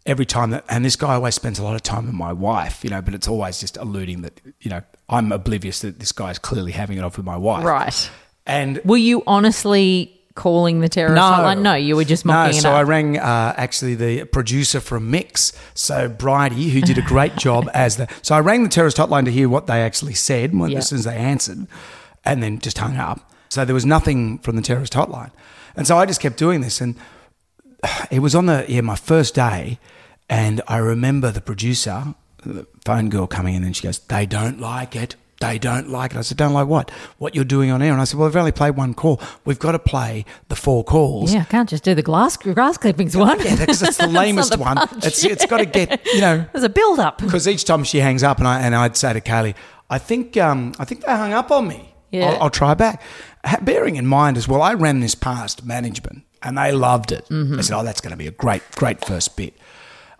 every 0.07 0.25
time 0.25 0.49
that. 0.49 0.65
And 0.69 0.83
this 0.83 0.95
guy 0.95 1.13
always 1.13 1.35
spends 1.35 1.59
a 1.59 1.63
lot 1.63 1.75
of 1.75 1.83
time 1.83 2.05
with 2.07 2.15
my 2.15 2.33
wife, 2.33 2.83
you 2.83 2.89
know, 2.89 3.01
but 3.01 3.13
it's 3.13 3.27
always 3.27 3.59
just 3.59 3.77
alluding 3.77 4.21
that, 4.23 4.41
you 4.61 4.71
know, 4.71 4.81
I'm 5.09 5.31
oblivious 5.31 5.81
that 5.81 5.99
this 5.99 6.11
guy's 6.11 6.39
clearly 6.39 6.71
having 6.71 6.97
it 6.97 7.03
off 7.03 7.17
with 7.17 7.25
my 7.25 7.37
wife. 7.37 7.63
Right. 7.63 8.09
And 8.47 8.81
Were 8.83 8.97
you 8.97 9.21
honestly 9.27 10.13
calling 10.35 10.79
the 10.79 10.89
terrorist 10.89 11.15
no, 11.15 11.21
hotline? 11.21 11.61
No, 11.61 11.73
you 11.75 11.95
were 11.95 12.03
just 12.05 12.23
mocking 12.25 12.53
no, 12.53 12.57
it 12.57 12.61
so. 12.61 12.71
I 12.71 12.83
rang 12.83 13.17
uh, 13.17 13.53
actually 13.57 13.95
the 13.95 14.23
producer 14.25 14.79
from 14.79 15.11
Mix, 15.11 15.51
so 15.73 16.07
Bridie, 16.07 16.69
who 16.69 16.81
did 16.81 16.97
a 16.97 17.01
great 17.01 17.35
job 17.37 17.69
as 17.73 17.97
the. 17.97 18.07
So 18.21 18.35
I 18.35 18.39
rang 18.39 18.63
the 18.63 18.69
terrorist 18.69 18.97
hotline 18.97 19.25
to 19.25 19.31
hear 19.31 19.49
what 19.49 19.67
they 19.67 19.81
actually 19.81 20.13
said 20.13 20.57
when, 20.57 20.71
Yeah. 20.71 20.77
as 20.79 20.87
soon 20.89 20.99
as 20.99 21.05
they 21.05 21.17
answered, 21.17 21.67
and 22.23 22.41
then 22.41 22.59
just 22.59 22.77
hung 22.77 22.95
up. 22.97 23.29
So 23.49 23.65
there 23.65 23.73
was 23.73 23.85
nothing 23.85 24.39
from 24.39 24.55
the 24.55 24.61
terrorist 24.61 24.93
hotline, 24.93 25.31
and 25.75 25.85
so 25.87 25.97
I 25.97 26.05
just 26.05 26.21
kept 26.21 26.37
doing 26.37 26.61
this, 26.61 26.79
and 26.81 26.95
it 28.11 28.19
was 28.19 28.35
on 28.35 28.45
the 28.45 28.65
yeah 28.67 28.81
my 28.81 28.95
first 28.95 29.35
day, 29.35 29.79
and 30.29 30.61
I 30.67 30.77
remember 30.77 31.31
the 31.31 31.41
producer, 31.41 32.15
the 32.43 32.67
phone 32.85 33.09
girl 33.09 33.27
coming 33.27 33.55
in, 33.55 33.63
and 33.63 33.75
she 33.75 33.83
goes, 33.83 33.99
"They 33.99 34.25
don't 34.25 34.59
like 34.59 34.95
it." 34.95 35.15
They 35.39 35.59
don't 35.59 35.89
like 35.91 36.13
it. 36.13 36.17
I 36.17 36.21
said, 36.21 36.37
"Don't 36.37 36.53
like 36.53 36.67
what? 36.67 36.89
What 37.19 37.35
you're 37.35 37.45
doing 37.45 37.69
on 37.69 37.81
air?" 37.83 37.91
And 37.91 38.01
I 38.01 38.05
said, 38.05 38.17
"Well, 38.19 38.27
we've 38.27 38.35
only 38.35 38.51
played 38.51 38.75
one 38.75 38.95
call. 38.95 39.21
We've 39.45 39.59
got 39.59 39.73
to 39.73 39.79
play 39.79 40.25
the 40.49 40.55
four 40.55 40.83
calls." 40.83 41.31
yeah, 41.31 41.41
I 41.41 41.43
can't 41.45 41.69
just 41.69 41.83
do 41.83 41.93
the 41.93 42.01
glass 42.01 42.37
grass 42.37 42.77
clippings 42.77 43.15
one. 43.15 43.39
Yeah, 43.39 43.55
because 43.55 43.83
it's 43.83 43.97
the 43.97 44.07
lamest 44.21 44.57
one. 44.57 44.77
It's 45.03 45.23
it's 45.23 45.45
got 45.45 45.57
to 45.57 45.65
get 45.65 46.03
you 46.13 46.21
know 46.21 46.45
There's 46.53 46.63
a 46.63 46.69
build 46.69 46.99
up. 46.99 47.19
because 47.19 47.47
each 47.47 47.65
time 47.65 47.83
she 47.83 47.99
hangs 47.99 48.23
up 48.23 48.39
and 48.39 48.47
I 48.47 48.61
and 48.61 48.73
I'd 48.75 48.97
say 48.97 49.13
to 49.13 49.21
Kaylee, 49.21 49.53
I 49.91 49.99
think 49.99 50.35
um 50.37 50.73
I 50.79 50.85
think 50.85 51.01
they 51.05 51.11
hung 51.11 51.33
up 51.33 51.51
on 51.51 51.67
me. 51.67 51.93
Yeah. 52.09 52.29
I'll, 52.31 52.43
I'll 52.43 52.49
try 52.49 52.73
back. 52.73 53.01
Bearing 53.61 53.95
in 53.97 54.07
mind 54.07 54.37
as 54.37 54.47
well, 54.47 54.61
I 54.63 54.73
ran 54.73 55.01
this 55.01 55.13
past 55.13 55.63
management 55.65 56.23
and 56.41 56.57
they 56.57 56.71
loved 56.71 57.11
it. 57.11 57.25
Mm-hmm. 57.29 57.57
They 57.57 57.61
said, 57.61 57.77
"Oh, 57.77 57.83
that's 57.83 58.01
going 58.01 58.11
to 58.11 58.17
be 58.17 58.27
a 58.27 58.31
great 58.31 58.63
great 58.75 59.05
first 59.05 59.37
bit." 59.37 59.53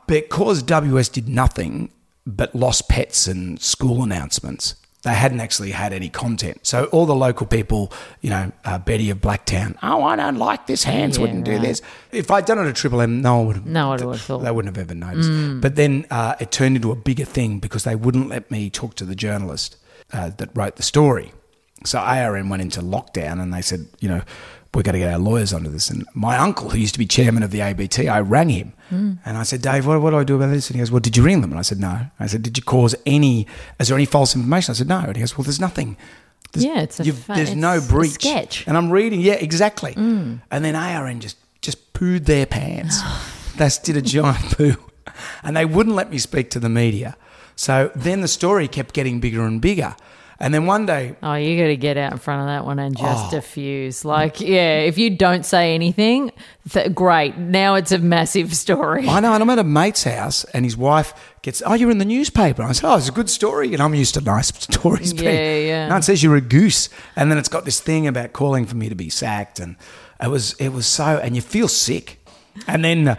Because 0.08 0.64
WS 0.64 1.10
did 1.10 1.30
nothing 1.30 1.92
but 2.26 2.54
lost 2.56 2.90
pets 2.90 3.28
and 3.28 3.62
school 3.62 4.04
announcements. 4.04 4.76
They 5.04 5.14
hadn't 5.14 5.40
actually 5.40 5.72
had 5.72 5.94
any 5.94 6.10
content. 6.10 6.66
So 6.66 6.86
all 6.86 7.06
the 7.06 7.16
local 7.16 7.46
people, 7.46 7.94
you 8.20 8.30
know, 8.30 8.52
uh, 8.66 8.80
Betty 8.80 9.10
of 9.10 9.20
Blacktown, 9.20 9.78
oh, 9.82 10.04
I 10.04 10.16
don't 10.16 10.36
like 10.38 10.68
this. 10.68 10.84
Hands 10.84 11.16
Yeah, 11.16 11.22
wouldn't 11.22 11.46
do 11.46 11.60
this. 11.60 11.82
If 12.12 12.30
I'd 12.32 12.46
done 12.46 12.60
it 12.60 12.68
at 12.68 12.76
Triple 12.76 13.02
M, 13.02 13.22
no 13.22 13.38
one 13.38 13.48
would 13.48 13.56
have. 13.58 13.66
No 13.66 13.90
one 13.90 14.06
would 14.06 14.16
have 14.16 14.22
thought. 14.22 14.40
They 14.40 14.52
wouldn't 14.52 14.76
have 14.76 14.84
ever 14.84 14.96
noticed. 14.96 15.62
But 15.62 15.76
then 15.76 16.08
uh, 16.10 16.36
it 16.40 16.52
turned 16.52 16.76
into 16.76 16.92
a 16.92 16.96
bigger 16.96 17.26
thing 17.26 17.60
because 17.60 17.84
they 17.86 17.96
wouldn't 17.96 18.28
let 18.28 18.50
me 18.52 18.70
talk 18.70 18.96
to 18.96 19.06
the 19.06 19.16
journalist 19.16 19.78
uh, 20.12 20.32
that 20.38 20.50
wrote 20.56 20.76
the 20.76 20.84
story. 20.84 21.32
So 21.86 22.00
ARN 22.00 22.50
went 22.50 22.62
into 22.64 22.82
lockdown 22.82 23.40
and 23.42 23.54
they 23.54 23.62
said, 23.62 23.86
you 24.00 24.10
know, 24.10 24.24
we've 24.78 24.84
got 24.86 24.92
to 24.92 25.00
get 25.00 25.12
our 25.12 25.18
lawyers 25.18 25.54
onto 25.54 25.72
this. 25.72 25.90
And 25.90 26.06
my 26.14 26.38
uncle, 26.38 26.70
who 26.70 26.78
used 26.78 26.94
to 26.94 27.00
be 27.00 27.08
chairman 27.08 27.42
of 27.42 27.50
the 27.50 27.62
ABT, 27.62 28.08
I 28.08 28.20
rang 28.20 28.50
him 28.50 28.74
and 28.92 29.20
I 29.26 29.42
said, 29.42 29.64
Dave, 29.64 29.88
what, 29.88 30.00
what 30.02 30.12
do 30.12 30.18
I 30.20 30.24
do 30.24 30.36
about 30.36 30.52
this? 30.52 30.70
And 30.70 30.76
he 30.76 30.80
goes, 30.80 30.92
well, 30.92 31.00
did 31.00 31.18
you 31.18 31.24
ring 31.24 31.42
them? 31.42 31.50
And 31.50 31.58
I 31.58 31.64
said, 31.64 31.80
no. 31.80 32.02
I 32.20 32.28
said, 32.28 32.44
did 32.44 32.56
you 32.58 32.64
cause 32.64 32.94
any, 33.08 33.48
is 33.80 33.88
there 33.88 33.98
any 33.98 34.06
false 34.06 34.36
information? 34.36 34.72
I 34.72 34.76
said, 34.76 34.88
no. 34.88 35.00
And 35.00 35.16
he 35.16 35.22
goes, 35.22 35.36
well, 35.36 35.44
there's 35.46 35.60
nothing. 35.60 35.98
There's, 36.54 36.64
Yeah, 36.64 36.82
it's 36.82 37.00
a 37.00 37.06
fa- 37.12 37.34
there's 37.34 37.50
it's 37.50 37.58
no 37.58 37.82
breach. 37.82 38.12
sketch. 38.12 38.68
And 38.68 38.78
I'm 38.78 38.92
reading, 38.92 39.20
yeah, 39.20 39.34
exactly. 39.34 39.96
Mm. 39.96 40.42
And 40.52 40.64
then 40.64 40.76
ARN 40.76 41.20
just 41.22 41.38
just 41.62 41.92
pooed 41.94 42.26
their 42.26 42.46
pants. 42.46 43.02
they 43.58 43.68
did 43.84 43.98
a 43.98 44.02
giant 44.04 44.56
poo, 44.56 44.76
and 45.44 45.58
they 45.58 45.66
wouldn't 45.66 45.96
let 45.96 46.12
me 46.12 46.20
speak 46.20 46.52
to 46.52 46.60
the 46.60 46.70
media. 46.70 47.18
So 47.56 47.92
then 47.96 48.22
the 48.22 48.28
story 48.28 48.68
kept 48.68 48.94
getting 48.94 49.20
bigger 49.20 49.44
and 49.44 49.60
bigger. 49.60 49.96
And 50.40 50.54
then 50.54 50.68
one 50.68 50.86
day, 50.86 51.16
Oh, 51.24 51.34
you 51.34 51.60
got 51.60 51.68
to 51.68 51.78
get 51.78 51.98
out 51.98 52.12
in 52.12 52.20
front 52.20 52.42
of 52.42 52.48
that 52.48 52.64
one 52.66 52.78
and 52.78 52.96
just 52.96 53.26
Oh. 53.28 53.32
diffuse. 53.32 54.06
Like, 54.06 54.40
yeah, 54.40 54.80
if 54.82 54.98
you 55.00 55.10
don't 55.10 55.44
say 55.46 55.74
anything, 55.74 56.32
th- 56.70 56.94
great. 56.94 57.38
Now 57.38 57.74
it's 57.74 57.92
a 57.92 57.98
massive 57.98 58.56
story. 58.56 59.08
I 59.08 59.20
know, 59.20 59.34
and 59.34 59.42
I'm 59.42 59.50
at 59.50 59.58
a 59.58 59.64
mate's 59.64 60.04
house, 60.04 60.44
and 60.54 60.64
his 60.64 60.78
wife 60.78 61.14
gets, 61.42 61.64
"Oh, 61.66 61.74
you're 61.74 61.90
in 61.90 61.98
the 61.98 62.06
newspaper." 62.06 62.62
I 62.62 62.72
said, 62.74 62.88
"Oh, 62.88 62.98
it's 62.98 63.10
a 63.10 63.12
good 63.12 63.30
story," 63.32 63.74
and 63.74 63.82
I'm 63.82 63.96
used 63.96 64.14
to 64.14 64.22
nice 64.22 64.48
stories. 64.60 65.12
Yeah, 65.14 65.22
being- 65.22 65.68
yeah. 65.68 65.88
No, 65.88 65.96
it 65.98 66.04
says 66.04 66.22
you're 66.22 66.36
a 66.36 66.42
goose, 66.42 66.90
and 67.16 67.32
then 67.32 67.40
it's 67.40 67.50
got 67.50 67.66
this 67.66 67.80
thing 67.80 68.06
about 68.06 68.34
calling 68.34 68.68
for 68.68 68.76
me 68.76 68.90
to 68.90 68.96
be 68.96 69.10
sacked, 69.10 69.60
and 69.60 69.76
it 70.22 70.30
was, 70.30 70.54
it 70.60 70.70
was 70.70 70.86
so, 70.86 71.20
and 71.24 71.36
you 71.36 71.42
feel 71.42 71.68
sick. 71.68 72.20
And 72.68 72.84
then 72.84 73.08
uh, 73.08 73.16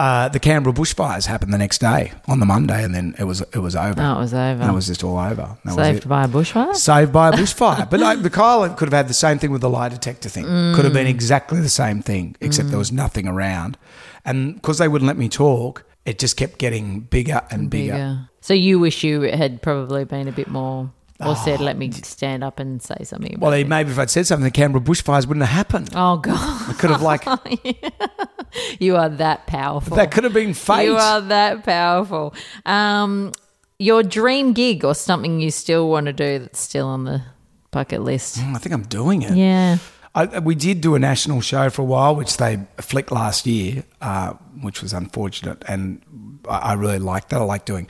uh, 0.00 0.28
the 0.30 0.40
Canberra 0.40 0.72
bushfires 0.74 1.26
happened 1.26 1.52
the 1.52 1.58
next 1.58 1.78
day 1.78 2.12
on 2.26 2.40
the 2.40 2.46
Monday, 2.46 2.82
and 2.82 2.94
then 2.94 3.14
it 3.18 3.24
was, 3.24 3.42
it 3.42 3.58
was 3.58 3.76
over. 3.76 4.00
Oh, 4.00 4.16
it 4.16 4.18
was 4.18 4.32
over. 4.32 4.62
And 4.62 4.70
it 4.70 4.74
was 4.74 4.86
just 4.86 5.04
all 5.04 5.18
over. 5.18 5.56
That 5.64 5.76
was 5.76 5.76
Saved 5.76 6.08
by 6.08 6.24
a 6.24 6.28
bushfire? 6.28 6.74
Saved 6.74 7.12
by 7.12 7.28
a 7.28 7.32
bushfire. 7.40 7.88
but 7.90 8.00
like, 8.00 8.22
the 8.22 8.30
Kyle 8.30 8.66
could 8.70 8.86
have 8.88 8.94
had 8.96 9.08
the 9.08 9.14
same 9.14 9.38
thing 9.38 9.50
with 9.50 9.60
the 9.60 9.68
lie 9.68 9.90
detector 9.90 10.28
thing. 10.30 10.44
Could 10.74 10.84
have 10.86 10.94
been 10.94 11.06
Mm. 11.06 11.10
exactly 11.10 11.60
the 11.60 11.68
same 11.68 12.00
thing, 12.02 12.34
except 12.40 12.70
there 12.70 12.78
was 12.78 12.90
nothing 12.90 13.28
around. 13.28 13.76
And 14.24 14.54
because 14.54 14.78
they 14.78 14.88
wouldn't 14.88 15.06
let 15.06 15.18
me 15.18 15.28
talk, 15.28 15.84
it 16.06 16.18
just 16.18 16.36
kept 16.36 16.58
getting 16.58 17.00
bigger 17.00 17.42
and 17.50 17.68
bigger. 17.70 17.92
Bigger. 17.92 18.28
So 18.40 18.54
you 18.54 18.78
wish 18.78 19.04
you 19.04 19.20
had 19.22 19.60
probably 19.60 20.04
been 20.04 20.28
a 20.28 20.32
bit 20.32 20.48
more, 20.48 20.90
or 21.20 21.36
said, 21.36 21.60
let 21.60 21.76
me 21.76 21.90
stand 21.90 22.42
up 22.42 22.58
and 22.58 22.80
say 22.82 22.96
something 23.04 23.34
about 23.34 23.42
Well, 23.50 23.52
it. 23.52 23.68
maybe 23.68 23.90
if 23.90 23.98
I'd 23.98 24.08
said 24.08 24.26
something, 24.26 24.44
the 24.44 24.50
Canberra 24.50 24.82
bushfires 24.82 25.26
wouldn't 25.26 25.44
have 25.44 25.54
happened. 25.54 25.90
Oh, 25.94 26.16
God. 26.16 26.36
I 26.70 26.72
could 26.72 26.88
have 26.90 27.02
like 27.02 27.26
You 28.78 28.96
are 28.96 29.08
that 29.08 29.46
powerful. 29.46 29.96
that 29.96 30.10
could 30.10 30.24
have 30.24 30.32
been 30.32 30.54
fate. 30.54 30.84
You 30.86 30.96
are 30.96 31.20
that 31.20 31.64
powerful. 31.64 32.34
Um, 32.66 33.32
your 33.78 34.02
dream 34.02 34.52
gig 34.52 34.84
or 34.84 34.94
something 34.94 35.40
you 35.40 35.50
still 35.50 35.88
want 35.88 36.06
to 36.06 36.12
do 36.12 36.38
that's 36.38 36.60
still 36.60 36.86
on 36.86 37.04
the 37.04 37.22
bucket 37.70 38.02
list? 38.02 38.38
Mm, 38.38 38.54
I 38.56 38.58
think 38.58 38.74
I'm 38.74 38.82
doing 38.82 39.22
it. 39.22 39.34
Yeah. 39.36 39.78
I, 40.14 40.40
we 40.40 40.54
did 40.56 40.80
do 40.80 40.96
a 40.96 40.98
national 40.98 41.40
show 41.40 41.70
for 41.70 41.82
a 41.82 41.84
while, 41.84 42.16
which 42.16 42.36
they 42.36 42.58
flicked 42.78 43.12
last 43.12 43.46
year, 43.46 43.84
uh, 44.00 44.32
which 44.60 44.82
was 44.82 44.92
unfortunate, 44.92 45.62
and 45.68 46.02
I, 46.48 46.58
I 46.58 46.72
really 46.72 46.98
like 46.98 47.28
that. 47.28 47.40
I 47.40 47.44
like 47.44 47.64
doing. 47.64 47.86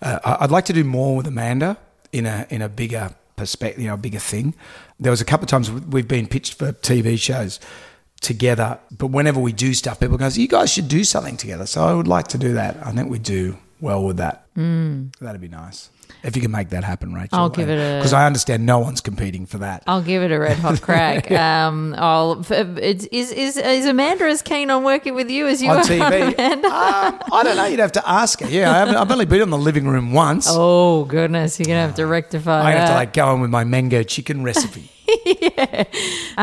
Uh, 0.00 0.20
I- 0.24 0.36
I'd 0.44 0.52
like 0.52 0.66
to 0.66 0.72
do 0.72 0.84
more 0.84 1.16
with 1.16 1.26
Amanda 1.26 1.76
in 2.12 2.26
a 2.26 2.46
in 2.48 2.62
a 2.62 2.68
bigger 2.68 3.10
perspective, 3.34 3.82
you 3.82 3.88
know, 3.88 3.94
a 3.94 3.98
bigger 3.98 4.20
thing. 4.20 4.54
There 5.00 5.10
was 5.10 5.20
a 5.20 5.24
couple 5.24 5.44
of 5.44 5.48
times 5.50 5.68
we've 5.68 6.06
been 6.06 6.28
pitched 6.28 6.54
for 6.54 6.72
TV 6.72 7.18
shows 7.18 7.58
together, 8.24 8.78
but 8.90 9.08
whenever 9.08 9.38
we 9.38 9.52
do 9.52 9.72
stuff, 9.74 10.00
people 10.00 10.16
go, 10.18 10.26
"You 10.26 10.48
guys 10.48 10.72
should 10.72 10.88
do 10.88 11.04
something 11.04 11.36
together." 11.36 11.66
So 11.66 11.84
I 11.84 11.92
would 11.94 12.08
like 12.08 12.28
to 12.28 12.38
do 12.38 12.54
that. 12.54 12.76
I 12.84 12.90
think 12.90 13.08
we 13.10 13.18
do 13.20 13.56
well 13.80 14.02
with 14.04 14.16
that. 14.16 14.46
Mm. 14.56 15.14
That'd 15.20 15.40
be 15.40 15.48
nice. 15.48 15.90
If 16.22 16.36
you 16.36 16.40
can 16.42 16.50
make 16.52 16.70
that 16.70 16.84
happen, 16.84 17.12
Rachel. 17.12 17.38
I'll 17.38 17.50
give 17.50 17.68
it 17.68 17.78
a- 17.78 17.98
because 17.98 18.14
I 18.14 18.24
understand 18.26 18.64
no 18.64 18.78
one's 18.78 19.02
competing 19.02 19.44
for 19.44 19.58
that. 19.58 19.82
I'll 19.86 20.00
give 20.02 20.22
it 20.22 20.32
a 20.32 20.38
red 20.38 20.56
hot 20.58 20.80
crack. 20.80 21.30
um, 21.48 21.94
I'll. 21.98 22.42
It's, 22.50 23.04
is 23.06 23.30
is 23.30 23.58
is 23.58 23.84
Amanda 23.86 24.24
as 24.24 24.40
keen 24.40 24.70
on 24.70 24.84
working 24.84 25.14
with 25.14 25.28
you 25.30 25.46
as 25.46 25.60
you 25.62 25.70
on 25.70 25.78
are 25.78 25.82
TV. 25.82 26.34
Amanda? 26.34 26.68
Um, 26.68 27.20
I 27.30 27.42
don't 27.44 27.56
know. 27.56 27.66
You'd 27.66 27.80
have 27.80 27.92
to 27.92 28.08
ask 28.08 28.40
her. 28.40 28.48
Yeah, 28.48 28.72
I 28.72 28.78
haven't, 28.78 28.96
I've 28.96 29.10
only 29.10 29.26
been 29.26 29.42
on 29.42 29.50
the 29.50 29.58
living 29.58 29.86
room 29.86 30.12
once. 30.12 30.46
Oh 30.48 31.04
goodness, 31.04 31.58
you're 31.58 31.66
gonna 31.66 31.80
have 31.86 31.96
to 31.96 32.06
rectify 32.06 32.62
I 32.62 32.70
have 32.72 32.88
to 32.88 32.94
like 32.94 33.12
go 33.12 33.26
on 33.26 33.42
with 33.42 33.50
my 33.50 33.64
mango 33.64 34.02
chicken 34.02 34.42
recipe. 34.42 34.90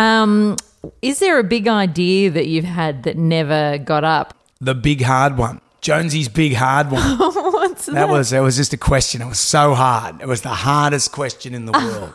is 1.01 1.19
there 1.19 1.39
a 1.39 1.43
big 1.43 1.67
idea 1.67 2.31
that 2.31 2.47
you've 2.47 2.65
had 2.65 3.03
that 3.03 3.17
never 3.17 3.77
got 3.77 4.03
up? 4.03 4.35
the 4.61 4.75
big 4.75 5.01
hard 5.01 5.37
one. 5.37 5.59
Jonesy's 5.81 6.29
big 6.29 6.53
hard 6.53 6.91
one. 6.91 7.01
What's 7.17 7.87
that 7.87 7.93
that? 7.93 8.09
was 8.09 8.31
it 8.31 8.39
was 8.39 8.55
just 8.55 8.71
a 8.71 8.77
question. 8.77 9.21
It 9.21 9.27
was 9.27 9.39
so 9.39 9.73
hard. 9.73 10.21
It 10.21 10.27
was 10.27 10.41
the 10.41 10.49
hardest 10.49 11.11
question 11.11 11.55
in 11.55 11.65
the 11.65 11.73
ah. 11.75 11.85
world, 11.85 12.13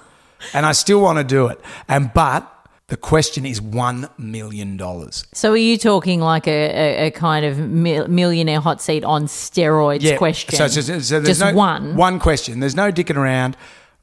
and 0.55 0.65
I 0.65 0.73
still 0.73 1.03
want 1.03 1.19
to 1.19 1.25
do 1.25 1.49
it. 1.49 1.61
And 1.89 2.13
but 2.15 2.51
the 2.87 2.97
question 2.97 3.45
is 3.45 3.61
one 3.61 4.09
million 4.17 4.77
dollars. 4.77 5.25
So 5.33 5.53
are 5.53 5.57
you 5.57 5.77
talking 5.77 6.21
like 6.21 6.47
a, 6.47 6.51
a, 6.51 7.07
a 7.09 7.11
kind 7.11 7.45
of 7.45 7.59
mi- 7.59 8.07
millionaire 8.07 8.61
hot 8.61 8.81
seat 8.81 9.03
on 9.03 9.25
steroids 9.25 10.03
yeah. 10.03 10.17
question? 10.17 10.55
So, 10.55 10.69
so, 10.69 10.81
so, 10.81 11.01
so 11.01 11.21
there's 11.21 11.39
Just 11.39 11.53
no, 11.53 11.57
one. 11.57 11.97
One 11.97 12.21
question. 12.21 12.61
There's 12.61 12.77
no 12.77 12.93
dicking 12.93 13.17
around. 13.17 13.57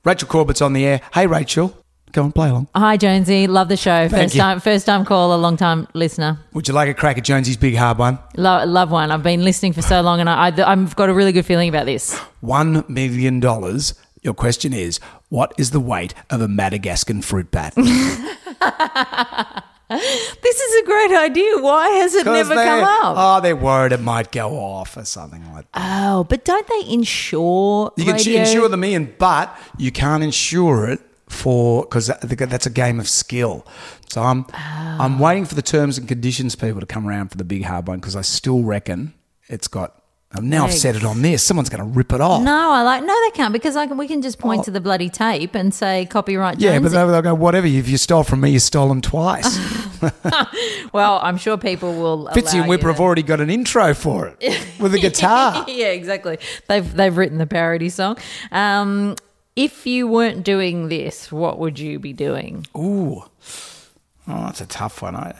Rachel 0.03 0.27
Corbett's 0.27 0.61
on 0.61 0.73
the 0.73 0.85
air. 0.85 0.99
Hey, 1.13 1.27
Rachel, 1.27 1.77
go 2.13 2.23
and 2.23 2.33
play 2.33 2.49
along. 2.49 2.67
Hi 2.75 2.95
Jonesy, 2.95 3.47
love 3.47 3.67
the 3.67 3.75
show. 3.75 4.07
First 4.07 4.35
you. 4.35 4.41
time, 4.41 4.59
first 4.59 4.85
time 4.85 5.03
caller, 5.03 5.35
long 5.35 5.57
time 5.57 5.87
listener. 5.93 6.39
Would 6.53 6.67
you 6.67 6.73
like 6.73 6.87
a 6.87 6.93
crack 6.93 7.17
at 7.17 7.25
Jonesy's 7.25 7.57
big 7.57 7.75
hard 7.75 7.97
one? 7.97 8.19
Lo- 8.37 8.63
love 8.65 8.91
one. 8.91 9.11
I've 9.11 9.23
been 9.23 9.43
listening 9.43 9.73
for 9.73 9.81
so 9.81 10.01
long, 10.01 10.19
and 10.19 10.29
I, 10.29 10.47
I, 10.47 10.71
I've 10.71 10.95
got 10.95 11.09
a 11.09 11.13
really 11.13 11.31
good 11.33 11.45
feeling 11.45 11.67
about 11.67 11.85
this. 11.85 12.17
One 12.39 12.85
million 12.87 13.39
dollars. 13.39 13.95
Your 14.21 14.33
question 14.33 14.71
is, 14.71 15.01
what 15.27 15.53
is 15.57 15.71
the 15.71 15.81
weight 15.81 16.13
of 16.29 16.39
a 16.39 16.47
Madagascan 16.47 17.21
fruit 17.21 17.51
bat? 17.51 17.73
This 19.89 20.59
is 20.59 20.81
a 20.81 20.85
great 20.85 21.11
idea. 21.11 21.57
Why 21.59 21.87
has 21.89 22.15
it 22.15 22.25
never 22.25 22.55
they- 22.55 22.63
come 22.63 22.83
up? 22.83 23.15
Oh, 23.17 23.41
they're 23.41 23.55
worried 23.55 23.91
it 23.91 24.01
might 24.01 24.31
go 24.31 24.55
off 24.57 24.97
or 24.97 25.05
something 25.05 25.43
like 25.53 25.71
that. 25.71 25.81
Oh, 26.09 26.23
but 26.23 26.45
don't 26.45 26.65
they 26.67 26.91
insure 26.91 27.91
You 27.95 28.05
can 28.05 28.15
insure 28.15 28.69
the 28.69 28.77
million, 28.77 29.13
but 29.19 29.55
you 29.77 29.91
can't 29.91 30.23
insure 30.23 30.89
it 30.89 30.99
for 31.33 31.83
because 31.83 32.07
that's 32.07 32.65
a 32.65 32.69
game 32.69 32.99
of 32.99 33.09
skill. 33.09 33.65
So 34.09 34.21
I'm 34.21 34.45
I'm 34.53 35.19
waiting 35.19 35.45
for 35.45 35.55
the 35.55 35.61
terms 35.61 35.97
and 35.97 36.07
conditions 36.07 36.55
people 36.55 36.79
to 36.79 36.85
come 36.85 37.07
around 37.07 37.29
for 37.29 37.37
the 37.37 37.43
big 37.43 37.63
hard 37.63 37.87
one 37.87 37.99
because 37.99 38.15
I 38.15 38.21
still 38.21 38.63
reckon 38.63 39.13
it's 39.49 39.67
got. 39.67 39.99
Now 40.41 40.65
I've 40.65 40.73
said 40.73 40.95
it 40.95 41.03
on 41.03 41.21
this. 41.21 41.43
Someone's 41.43 41.69
going 41.69 41.83
to 41.83 41.89
rip 41.95 42.11
it 42.11 42.19
off. 42.19 42.41
No, 42.41 42.71
I 42.71 42.81
like 42.81 43.03
no, 43.03 43.15
they 43.25 43.29
can't 43.37 43.53
because 43.53 43.75
I 43.75 43.85
can. 43.85 43.97
We 43.97 44.07
can 44.07 44.23
just 44.23 44.39
point 44.39 44.63
to 44.63 44.71
the 44.71 44.81
bloody 44.81 45.07
tape 45.07 45.53
and 45.53 45.71
say 45.71 46.07
copyright. 46.07 46.55
Oh. 46.55 46.59
yeah, 46.59 46.79
but 46.79 46.91
they'll, 46.91 47.07
they'll 47.07 47.21
go 47.21 47.35
whatever. 47.35 47.67
If 47.67 47.87
you 47.87 47.97
stole 47.97 48.23
from 48.23 48.41
me, 48.41 48.49
you 48.49 48.57
stole 48.57 48.87
them 48.87 48.99
twice. 48.99 49.59
well, 50.91 51.19
I'm 51.21 51.37
sure 51.37 51.55
people 51.57 51.93
will. 51.93 52.29
Fitzy 52.29 52.59
and 52.59 52.67
Whipper 52.67 52.87
have 52.87 52.99
already 52.99 53.21
got 53.21 53.41
an 53.41 53.51
intro 53.51 53.93
for 53.93 54.35
it 54.39 54.67
with 54.79 54.95
a 54.95 54.99
guitar. 54.99 55.65
yeah, 55.67 55.89
exactly. 55.89 56.39
They've 56.67 56.95
they've 56.95 57.15
written 57.15 57.37
the 57.37 57.45
parody 57.45 57.89
song. 57.89 58.17
Um, 58.51 59.15
if 59.55 59.85
you 59.85 60.07
weren't 60.07 60.43
doing 60.43 60.89
this, 60.89 61.31
what 61.31 61.59
would 61.59 61.79
you 61.79 61.99
be 61.99 62.13
doing? 62.13 62.65
Ooh, 62.75 63.23
oh, 64.27 64.45
that's 64.45 64.61
a 64.61 64.65
tough 64.65 65.01
one. 65.01 65.15
I, 65.15 65.35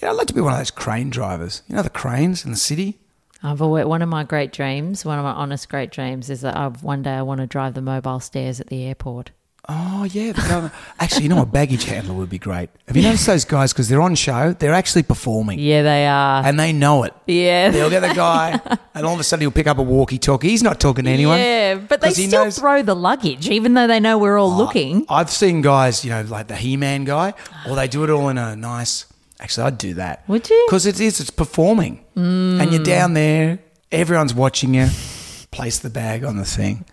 you 0.00 0.06
know, 0.06 0.10
I'd 0.10 0.16
like 0.16 0.26
to 0.28 0.34
be 0.34 0.40
one 0.40 0.52
of 0.52 0.58
those 0.58 0.70
crane 0.70 1.10
drivers. 1.10 1.62
You 1.68 1.76
know 1.76 1.82
the 1.82 1.90
cranes 1.90 2.44
in 2.44 2.50
the 2.50 2.56
city. 2.56 2.98
I've 3.42 3.60
always, 3.60 3.86
one 3.86 4.02
of 4.02 4.08
my 4.08 4.22
great 4.22 4.52
dreams, 4.52 5.04
one 5.04 5.18
of 5.18 5.24
my 5.24 5.32
honest 5.32 5.68
great 5.68 5.90
dreams, 5.90 6.30
is 6.30 6.42
that 6.42 6.56
I've, 6.56 6.82
one 6.84 7.02
day 7.02 7.14
I 7.14 7.22
want 7.22 7.40
to 7.40 7.46
drive 7.46 7.74
the 7.74 7.82
mobile 7.82 8.20
stairs 8.20 8.60
at 8.60 8.68
the 8.68 8.84
airport. 8.84 9.32
Oh 9.68 10.02
yeah, 10.10 10.70
actually, 10.98 11.22
you 11.22 11.28
know, 11.28 11.40
a 11.42 11.46
baggage 11.46 11.84
handler 11.84 12.14
would 12.14 12.28
be 12.28 12.38
great. 12.38 12.68
Have 12.88 12.96
you 12.96 13.02
noticed 13.04 13.26
those 13.28 13.44
guys? 13.44 13.72
Because 13.72 13.88
they're 13.88 14.00
on 14.02 14.16
show, 14.16 14.54
they're 14.54 14.74
actually 14.74 15.04
performing, 15.04 15.60
Yeah, 15.60 15.82
they 15.82 16.04
are. 16.08 16.44
and 16.44 16.58
they 16.58 16.72
know 16.72 17.04
it. 17.04 17.14
yeah, 17.28 17.70
They'll 17.70 17.88
get 17.88 18.00
the 18.00 18.12
guy, 18.12 18.60
and 18.94 19.06
all 19.06 19.14
of 19.14 19.20
a 19.20 19.22
sudden 19.22 19.42
he'll 19.42 19.52
pick 19.52 19.68
up 19.68 19.78
a 19.78 19.82
walkie-talkie. 19.82 20.48
He's 20.48 20.64
not 20.64 20.80
talking 20.80 21.04
to 21.04 21.10
anyone. 21.12 21.38
Yeah, 21.38 21.76
but 21.76 22.00
they 22.00 22.10
still 22.10 22.46
knows- 22.46 22.58
throw 22.58 22.82
the 22.82 22.96
luggage, 22.96 23.48
even 23.48 23.74
though 23.74 23.86
they 23.86 24.00
know 24.00 24.18
we're 24.18 24.36
all 24.36 24.50
oh, 24.50 24.56
looking. 24.58 25.06
I've 25.08 25.30
seen 25.30 25.62
guys, 25.62 26.04
you 26.04 26.10
know, 26.10 26.22
like 26.22 26.48
the 26.48 26.56
He-Man 26.56 27.04
guy, 27.04 27.32
or 27.68 27.76
they 27.76 27.86
do 27.86 28.02
it 28.02 28.10
all 28.10 28.28
in 28.30 28.38
a 28.38 28.56
nice. 28.56 29.06
Actually, 29.38 29.68
I'd 29.68 29.78
do 29.78 29.94
that. 29.94 30.28
Would 30.28 30.50
you? 30.50 30.64
Because 30.66 30.86
it 30.86 30.98
is. 30.98 31.20
It's 31.20 31.30
performing, 31.30 32.04
and 32.16 32.72
you're 32.72 32.82
down 32.82 33.14
there. 33.14 33.60
Everyone's 33.92 34.34
watching 34.34 34.74
you. 34.74 34.88
Place 35.52 35.78
the 35.80 35.90
bag 35.90 36.24
on 36.24 36.36
the 36.36 36.44
thing. 36.46 36.84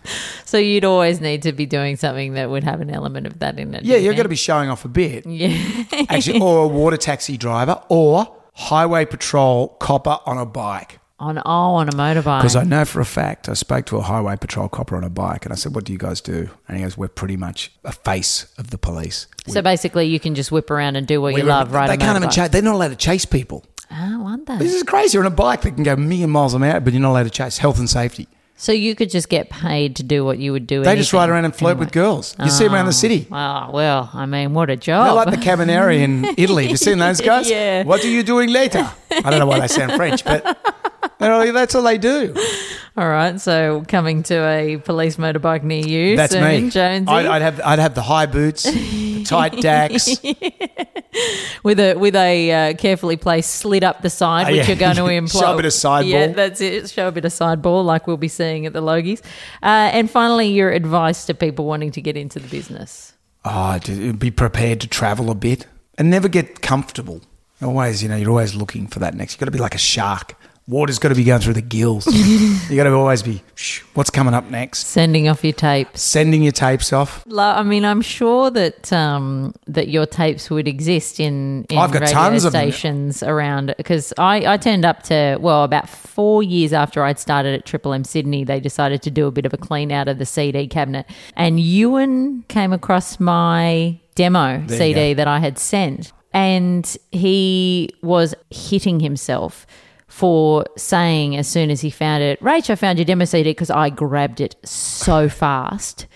So 0.45 0.57
you'd 0.57 0.83
always 0.85 1.21
need 1.21 1.41
to 1.43 1.53
be 1.53 1.65
doing 1.65 1.95
something 1.95 2.33
that 2.33 2.49
would 2.49 2.63
have 2.65 2.81
an 2.81 2.89
element 2.89 3.25
of 3.25 3.39
that 3.39 3.57
in 3.57 3.73
it. 3.73 3.83
Yeah, 3.83 3.95
you 3.95 4.03
you're 4.03 4.13
going 4.13 4.23
to 4.23 4.29
be 4.29 4.35
showing 4.35 4.69
off 4.69 4.83
a 4.85 4.89
bit. 4.89 5.25
Yeah. 5.29 5.85
Actually, 6.09 6.41
or 6.41 6.65
a 6.65 6.67
water 6.67 6.97
taxi 6.97 7.37
driver, 7.37 7.81
or 7.89 8.35
highway 8.53 9.05
patrol 9.05 9.69
copper 9.79 10.17
on 10.25 10.37
a 10.37 10.45
bike. 10.45 10.99
on 11.19 11.37
oh, 11.39 11.75
on 11.75 11.87
a 11.87 11.93
motorbike. 11.93 12.41
Because 12.41 12.55
I 12.57 12.63
know 12.65 12.83
for 12.83 12.99
a 12.99 13.05
fact, 13.05 13.47
I 13.47 13.53
spoke 13.53 13.85
to 13.87 13.97
a 13.97 14.01
highway 14.01 14.35
patrol 14.35 14.67
copper 14.67 14.97
on 14.97 15.03
a 15.05 15.09
bike, 15.09 15.45
and 15.45 15.53
I 15.53 15.55
said, 15.55 15.73
"What 15.73 15.85
do 15.85 15.93
you 15.93 15.99
guys 15.99 16.19
do?" 16.19 16.49
And 16.67 16.77
he 16.77 16.83
goes, 16.83 16.97
"We're 16.97 17.07
pretty 17.07 17.37
much 17.37 17.71
a 17.85 17.93
face 17.93 18.51
of 18.57 18.71
the 18.71 18.77
police." 18.77 19.27
so 19.47 19.61
basically, 19.61 20.05
you 20.07 20.19
can 20.19 20.35
just 20.35 20.51
whip 20.51 20.69
around 20.69 20.97
and 20.97 21.07
do 21.07 21.21
what 21.21 21.35
you 21.35 21.43
love, 21.43 21.73
right? 21.73 21.87
They 21.87 21.97
can't 21.97 22.17
even 22.17 22.29
chase. 22.29 22.49
They're 22.49 22.61
not 22.61 22.75
allowed 22.75 22.89
to 22.89 22.97
chase 22.97 23.23
people. 23.25 23.63
Oh, 23.91 24.25
aren't 24.27 24.45
they? 24.47 24.57
This 24.57 24.73
is 24.73 24.83
crazy. 24.83 25.15
You're 25.17 25.25
on 25.25 25.31
a 25.31 25.35
bike 25.35 25.61
that 25.61 25.71
can 25.71 25.83
go 25.83 25.93
a 25.93 25.97
million 25.97 26.29
miles 26.29 26.53
an 26.53 26.63
hour, 26.63 26.79
but 26.81 26.91
you're 26.93 27.01
not 27.01 27.11
allowed 27.11 27.23
to 27.23 27.29
chase. 27.29 27.57
Health 27.57 27.79
and 27.79 27.89
safety. 27.89 28.27
So 28.61 28.73
you 28.73 28.93
could 28.93 29.09
just 29.09 29.29
get 29.29 29.49
paid 29.49 29.95
to 29.95 30.03
do 30.03 30.25
what 30.25 30.37
you 30.37 30.51
would 30.51 30.67
do. 30.67 30.83
They 30.83 30.97
just 30.97 31.13
ride 31.13 31.29
around 31.29 31.45
and 31.45 31.55
flirt 31.55 31.77
with 31.77 31.93
girls. 31.93 32.35
You 32.43 32.49
see 32.49 32.65
them 32.65 32.75
around 32.75 32.87
the 32.87 32.91
city. 32.93 33.25
Oh 33.31 33.69
well, 33.71 34.09
I 34.13 34.25
mean, 34.25 34.53
what 34.53 34.69
a 34.69 34.75
job! 34.75 35.05
They're 35.05 35.13
like 35.13 35.31
the 35.31 35.37
Camineri 35.37 35.99
in 35.99 36.25
Italy. 36.37 36.63
Have 36.63 36.71
you 36.71 36.77
seen 36.77 36.97
those 36.97 37.21
guys? 37.21 37.49
Yeah. 37.49 37.83
What 37.83 38.03
are 38.03 38.09
you 38.09 38.21
doing 38.21 38.49
later? 38.49 38.85
I 39.11 39.29
don't 39.29 39.39
know 39.39 39.45
why 39.45 39.61
they 39.61 39.69
sound 39.69 39.93
French, 39.93 40.25
but 40.25 40.43
that's 41.19 41.73
all 41.73 41.83
they 41.83 41.97
do. 41.97 42.35
All 42.97 43.07
right, 43.07 43.39
so 43.39 43.85
coming 43.87 44.23
to 44.23 44.35
a 44.35 44.75
police 44.75 45.15
motorbike 45.15 45.63
near 45.63 45.85
you, 45.85 46.17
That's 46.17 46.33
soon, 46.33 46.65
me. 46.65 46.69
Jonesy, 46.69 47.07
I'd, 47.07 47.25
I'd 47.27 47.41
have 47.41 47.61
I'd 47.63 47.79
have 47.79 47.95
the 47.95 48.01
high 48.01 48.25
boots, 48.25 48.63
the 48.63 49.23
tight 49.23 49.61
dacks. 49.61 50.19
with 51.63 51.79
a 51.79 51.95
with 51.95 52.15
a 52.15 52.51
uh, 52.71 52.73
carefully 52.75 53.17
placed 53.17 53.51
slit 53.55 53.83
up 53.83 54.01
the 54.01 54.09
side, 54.09 54.47
Oh, 54.47 54.51
which 54.51 54.59
yeah. 54.61 54.67
you're 54.67 54.75
going 54.77 54.95
to 54.95 55.07
employ. 55.07 55.39
Show 55.41 55.53
a 55.53 55.55
bit 55.55 55.65
of 55.65 55.73
side 55.73 56.05
Yeah, 56.05 56.27
ball. 56.27 56.35
that's 56.35 56.61
it. 56.61 56.89
Show 56.89 57.07
a 57.07 57.11
bit 57.11 57.25
of 57.25 57.33
side 57.33 57.61
ball, 57.61 57.83
like 57.83 58.07
we'll 58.07 58.17
be 58.17 58.27
seeing 58.27 58.65
at 58.65 58.73
the 58.73 58.81
Logies. 58.81 59.21
Uh, 59.63 59.89
and 59.93 60.09
finally, 60.09 60.47
your 60.49 60.71
advice 60.71 61.25
to 61.25 61.33
people 61.33 61.65
wanting 61.65 61.91
to 61.91 62.01
get 62.01 62.15
into 62.15 62.39
the 62.39 62.47
business. 62.47 63.13
Oh, 63.45 63.79
be 64.17 64.31
prepared 64.31 64.81
to 64.81 64.87
travel 64.87 65.29
a 65.31 65.35
bit 65.35 65.65
and 65.97 66.09
never 66.09 66.27
get 66.27 66.61
comfortable. 66.61 67.21
Always, 67.61 68.01
you 68.03 68.09
know, 68.09 68.15
you're 68.15 68.29
always 68.29 68.55
looking 68.55 68.87
for 68.87 68.99
that 68.99 69.13
next. 69.15 69.33
You've 69.33 69.39
got 69.39 69.45
to 69.45 69.51
be 69.51 69.59
like 69.59 69.75
a 69.75 69.79
shark. 69.79 70.35
Water's 70.69 70.99
got 70.99 71.09
to 71.09 71.15
be 71.15 71.23
going 71.23 71.41
through 71.41 71.55
the 71.55 71.63
gills. 71.63 72.05
you 72.69 72.75
got 72.75 72.83
to 72.83 72.93
always 72.93 73.23
be, 73.23 73.41
Shh, 73.55 73.81
what's 73.95 74.11
coming 74.11 74.35
up 74.35 74.51
next? 74.51 74.85
Sending 74.85 75.27
off 75.27 75.43
your 75.43 75.53
tapes. 75.53 75.99
Sending 75.99 76.43
your 76.43 76.51
tapes 76.51 76.93
off. 76.93 77.25
I 77.35 77.63
mean, 77.63 77.83
I'm 77.83 78.01
sure 78.03 78.51
that 78.51 78.93
um, 78.93 79.55
that 79.65 79.87
your 79.87 80.05
tapes 80.05 80.51
would 80.51 80.67
exist 80.67 81.19
in, 81.19 81.65
in 81.71 81.77
I've 81.79 81.91
got 81.91 82.01
radio 82.01 82.13
tons 82.13 82.45
of 82.45 82.53
them. 82.53 82.71
stations 82.71 83.23
around. 83.23 83.73
Because 83.77 84.13
I, 84.19 84.45
I 84.45 84.57
turned 84.57 84.85
up 84.85 85.01
to 85.03 85.37
well, 85.41 85.63
about 85.63 85.89
four 85.89 86.43
years 86.43 86.71
after 86.71 87.03
I'd 87.03 87.17
started 87.17 87.55
at 87.55 87.65
Triple 87.65 87.91
M 87.91 88.03
Sydney, 88.03 88.43
they 88.43 88.59
decided 88.59 89.01
to 89.01 89.09
do 89.09 89.25
a 89.25 89.31
bit 89.31 89.47
of 89.47 89.53
a 89.55 89.57
clean 89.57 89.91
out 89.91 90.07
of 90.07 90.19
the 90.19 90.25
CD 90.25 90.67
cabinet, 90.67 91.07
and 91.35 91.59
Ewan 91.59 92.43
came 92.47 92.73
across 92.73 93.19
my 93.19 93.99
demo 94.13 94.63
There 94.67 94.77
CD 94.77 95.15
that 95.15 95.27
I 95.27 95.39
had 95.39 95.57
sent, 95.57 96.13
and 96.31 96.95
he 97.11 97.89
was 98.03 98.35
hitting 98.51 98.99
himself. 98.99 99.65
For 100.09 100.65
saying 100.75 101.37
as 101.37 101.47
soon 101.47 101.69
as 101.69 101.81
he 101.81 101.89
found 101.89 102.23
it, 102.23 102.41
Rach, 102.41 102.69
I 102.69 102.75
found 102.75 102.97
your 102.97 103.05
demo 103.05 103.23
CD 103.25 103.51
because 103.51 103.69
I 103.69 103.89
grabbed 103.89 104.41
it 104.41 104.55
so 104.65 105.29
fast 105.29 106.07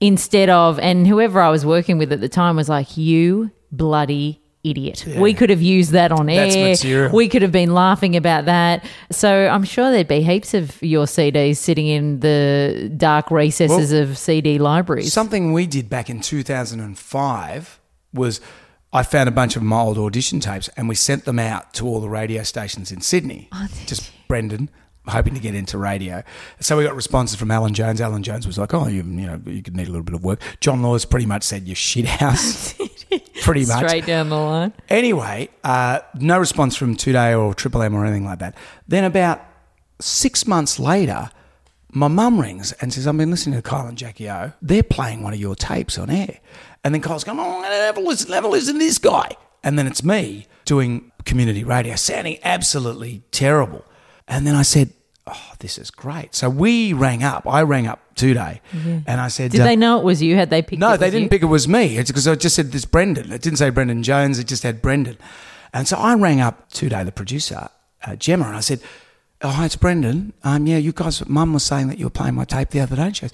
instead 0.00 0.48
of 0.48 0.78
and 0.78 1.06
whoever 1.06 1.40
I 1.40 1.50
was 1.50 1.66
working 1.66 1.98
with 1.98 2.12
at 2.12 2.20
the 2.20 2.28
time 2.28 2.56
was 2.56 2.68
like, 2.68 2.96
"You 2.96 3.50
bloody 3.70 4.40
idiot." 4.64 5.04
We 5.18 5.34
could 5.34 5.50
have 5.50 5.60
used 5.60 5.90
that 5.90 6.12
on 6.12 6.26
That's 6.26 6.54
air. 6.54 6.68
material. 6.70 7.12
We 7.12 7.28
could 7.28 7.42
have 7.42 7.52
been 7.52 7.74
laughing 7.74 8.16
about 8.16 8.44
that. 8.46 8.84
So 9.10 9.48
I'm 9.48 9.64
sure 9.64 9.90
there'd 9.90 10.08
be 10.08 10.22
heaps 10.22 10.54
of 10.54 10.80
your 10.80 11.06
CDs 11.06 11.56
sitting 11.58 11.88
in 11.88 12.20
the 12.20 12.92
dark 12.96 13.30
recesses 13.30 13.92
of 13.92 14.16
CD 14.16 14.58
libraries. 14.58 15.12
Something 15.12 15.52
we 15.52 15.66
did 15.66 15.90
back 15.90 16.08
in 16.08 16.20
2005 16.20 17.80
was 18.14 18.40
I 18.92 19.02
found 19.02 19.28
a 19.28 19.32
bunch 19.32 19.56
of 19.56 19.62
my 19.62 19.80
old 19.80 19.98
audition 19.98 20.40
tapes 20.40 20.68
and 20.76 20.88
we 20.88 20.94
sent 20.94 21.24
them 21.24 21.38
out 21.38 21.72
to 21.74 21.86
all 21.86 22.00
the 22.00 22.08
radio 22.08 22.42
stations 22.42 22.92
in 22.92 23.00
Sydney. 23.00 23.48
just 23.86 24.10
Brendan, 24.28 24.68
hoping 25.08 25.34
to 25.34 25.40
get 25.40 25.54
into 25.54 25.78
radio. 25.78 26.22
So 26.60 26.76
we 26.76 26.84
got 26.84 26.94
responses 26.94 27.38
from 27.38 27.50
Alan 27.50 27.74
Jones. 27.74 28.00
Alan 28.00 28.22
Jones 28.22 28.46
was 28.46 28.58
like, 28.58 28.74
"Oh, 28.74 28.86
you, 28.86 29.02
you 29.02 29.26
know, 29.26 29.40
you 29.46 29.62
could 29.62 29.76
need 29.76 29.88
a 29.88 29.90
little 29.90 30.04
bit 30.04 30.14
of 30.14 30.22
work." 30.22 30.40
John 30.60 30.82
Laws 30.82 31.04
pretty 31.04 31.26
much 31.26 31.42
said, 31.42 31.66
"You 31.66 31.74
shit 31.74 32.06
house." 32.06 32.74
pretty 33.42 33.66
much. 33.66 33.86
Straight 33.86 34.06
down 34.06 34.28
the 34.28 34.36
line. 34.36 34.72
Anyway, 34.88 35.48
uh, 35.64 36.00
no 36.14 36.38
response 36.38 36.76
from 36.76 36.96
2Day 36.96 37.38
or 37.38 37.54
Triple 37.54 37.82
M 37.82 37.94
or 37.94 38.04
anything 38.04 38.24
like 38.24 38.38
that. 38.38 38.56
Then 38.88 39.04
about 39.04 39.42
six 40.00 40.46
months 40.46 40.78
later, 40.78 41.30
my 41.90 42.08
mum 42.08 42.40
rings 42.40 42.72
and 42.72 42.92
says, 42.92 43.06
I've 43.06 43.16
been 43.16 43.30
listening 43.30 43.56
to 43.56 43.62
Kyle 43.62 43.86
and 43.86 43.98
Jackie 43.98 44.30
O. 44.30 44.52
They're 44.62 44.82
playing 44.82 45.22
one 45.22 45.34
of 45.34 45.40
your 45.40 45.54
tapes 45.54 45.98
on 45.98 46.08
air. 46.10 46.38
And 46.84 46.94
then 46.94 47.00
Kyle's 47.00 47.24
going, 47.24 47.38
oh, 47.38 47.42
I'm 47.42 47.62
going 47.62 47.70
to 47.70 47.76
have 47.76 47.96
a 47.96 48.00
listen, 48.00 48.32
have 48.32 48.44
a 48.44 48.48
listen 48.48 48.74
to 48.74 48.78
this 48.78 48.98
guy. 48.98 49.36
And 49.62 49.78
then 49.78 49.86
it's 49.86 50.02
me 50.02 50.46
doing 50.64 51.12
community 51.24 51.64
radio, 51.64 51.94
sounding 51.94 52.38
absolutely 52.42 53.22
terrible. 53.30 53.84
And 54.26 54.46
then 54.46 54.56
I 54.56 54.62
said, 54.62 54.92
oh, 55.26 55.52
this 55.60 55.78
is 55.78 55.90
great. 55.90 56.34
So 56.34 56.48
we 56.50 56.92
rang 56.92 57.22
up. 57.22 57.46
I 57.46 57.62
rang 57.62 57.86
up 57.86 58.00
2Day 58.16 58.60
and 59.06 59.20
I 59.20 59.28
said, 59.28 59.52
Did 59.52 59.60
uh, 59.60 59.64
they 59.64 59.76
know 59.76 59.98
it 59.98 60.04
was 60.04 60.22
you? 60.22 60.36
Had 60.36 60.50
they 60.50 60.62
picked 60.62 60.80
no, 60.80 60.96
they 60.96 61.10
didn't 61.10 61.24
you? 61.24 61.28
pick 61.28 61.42
it 61.42 61.46
was 61.46 61.66
me. 61.68 61.96
It's 61.96 62.10
because 62.10 62.28
I 62.28 62.34
just 62.34 62.56
said 62.56 62.72
this 62.72 62.84
Brendan. 62.84 63.32
It 63.32 63.42
didn't 63.42 63.58
say 63.58 63.70
Brendan 63.70 64.02
Jones. 64.02 64.38
It 64.38 64.46
just 64.46 64.62
had 64.62 64.82
Brendan. 64.82 65.16
And 65.72 65.88
so 65.88 65.96
I 65.96 66.14
rang 66.14 66.40
up 66.40 66.70
2Day, 66.72 67.04
the 67.04 67.12
producer, 67.12 67.68
uh, 68.04 68.16
Gemma, 68.16 68.46
and 68.46 68.56
I 68.56 68.60
said, 68.60 68.80
oh, 69.40 69.48
hi, 69.48 69.64
it's 69.64 69.76
Brendan. 69.76 70.32
Um, 70.44 70.66
yeah, 70.66 70.76
you 70.76 70.92
guys, 70.92 71.26
Mum 71.26 71.52
was 71.52 71.64
saying 71.64 71.88
that 71.88 71.98
you 71.98 72.06
were 72.06 72.10
playing 72.10 72.34
my 72.34 72.44
tape 72.44 72.70
the 72.70 72.80
other 72.80 72.96
day. 72.96 73.02
And 73.02 73.16
she 73.16 73.22
goes, 73.22 73.32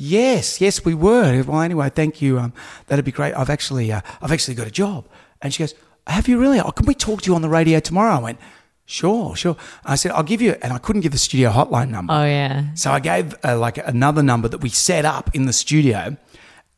yes, 0.00 0.60
yes, 0.60 0.84
we 0.84 0.94
were. 0.94 1.42
Well, 1.42 1.60
anyway, 1.60 1.90
thank 1.90 2.22
you. 2.22 2.38
Um, 2.38 2.52
that'd 2.86 3.04
be 3.04 3.12
great. 3.12 3.34
I've 3.34 3.50
actually, 3.50 3.92
uh, 3.92 4.00
I've 4.22 4.32
actually 4.32 4.54
got 4.54 4.66
a 4.66 4.70
job. 4.70 5.06
And 5.42 5.52
she 5.52 5.62
goes, 5.62 5.74
have 6.06 6.26
you 6.26 6.40
really? 6.40 6.58
Oh, 6.58 6.70
can 6.70 6.86
we 6.86 6.94
talk 6.94 7.22
to 7.22 7.30
you 7.30 7.34
on 7.34 7.42
the 7.42 7.48
radio 7.48 7.78
tomorrow? 7.80 8.14
I 8.14 8.18
went, 8.18 8.38
sure, 8.86 9.36
sure. 9.36 9.56
I 9.84 9.94
said, 9.96 10.12
I'll 10.12 10.22
give 10.22 10.40
you, 10.40 10.56
and 10.62 10.72
I 10.72 10.78
couldn't 10.78 11.02
give 11.02 11.12
the 11.12 11.18
studio 11.18 11.50
hotline 11.50 11.90
number. 11.90 12.12
Oh 12.12 12.24
yeah. 12.24 12.74
So 12.74 12.90
I 12.90 13.00
gave 13.00 13.34
uh, 13.44 13.58
like 13.58 13.78
another 13.78 14.22
number 14.22 14.48
that 14.48 14.58
we 14.58 14.70
set 14.70 15.04
up 15.04 15.34
in 15.34 15.46
the 15.46 15.52
studio. 15.52 16.16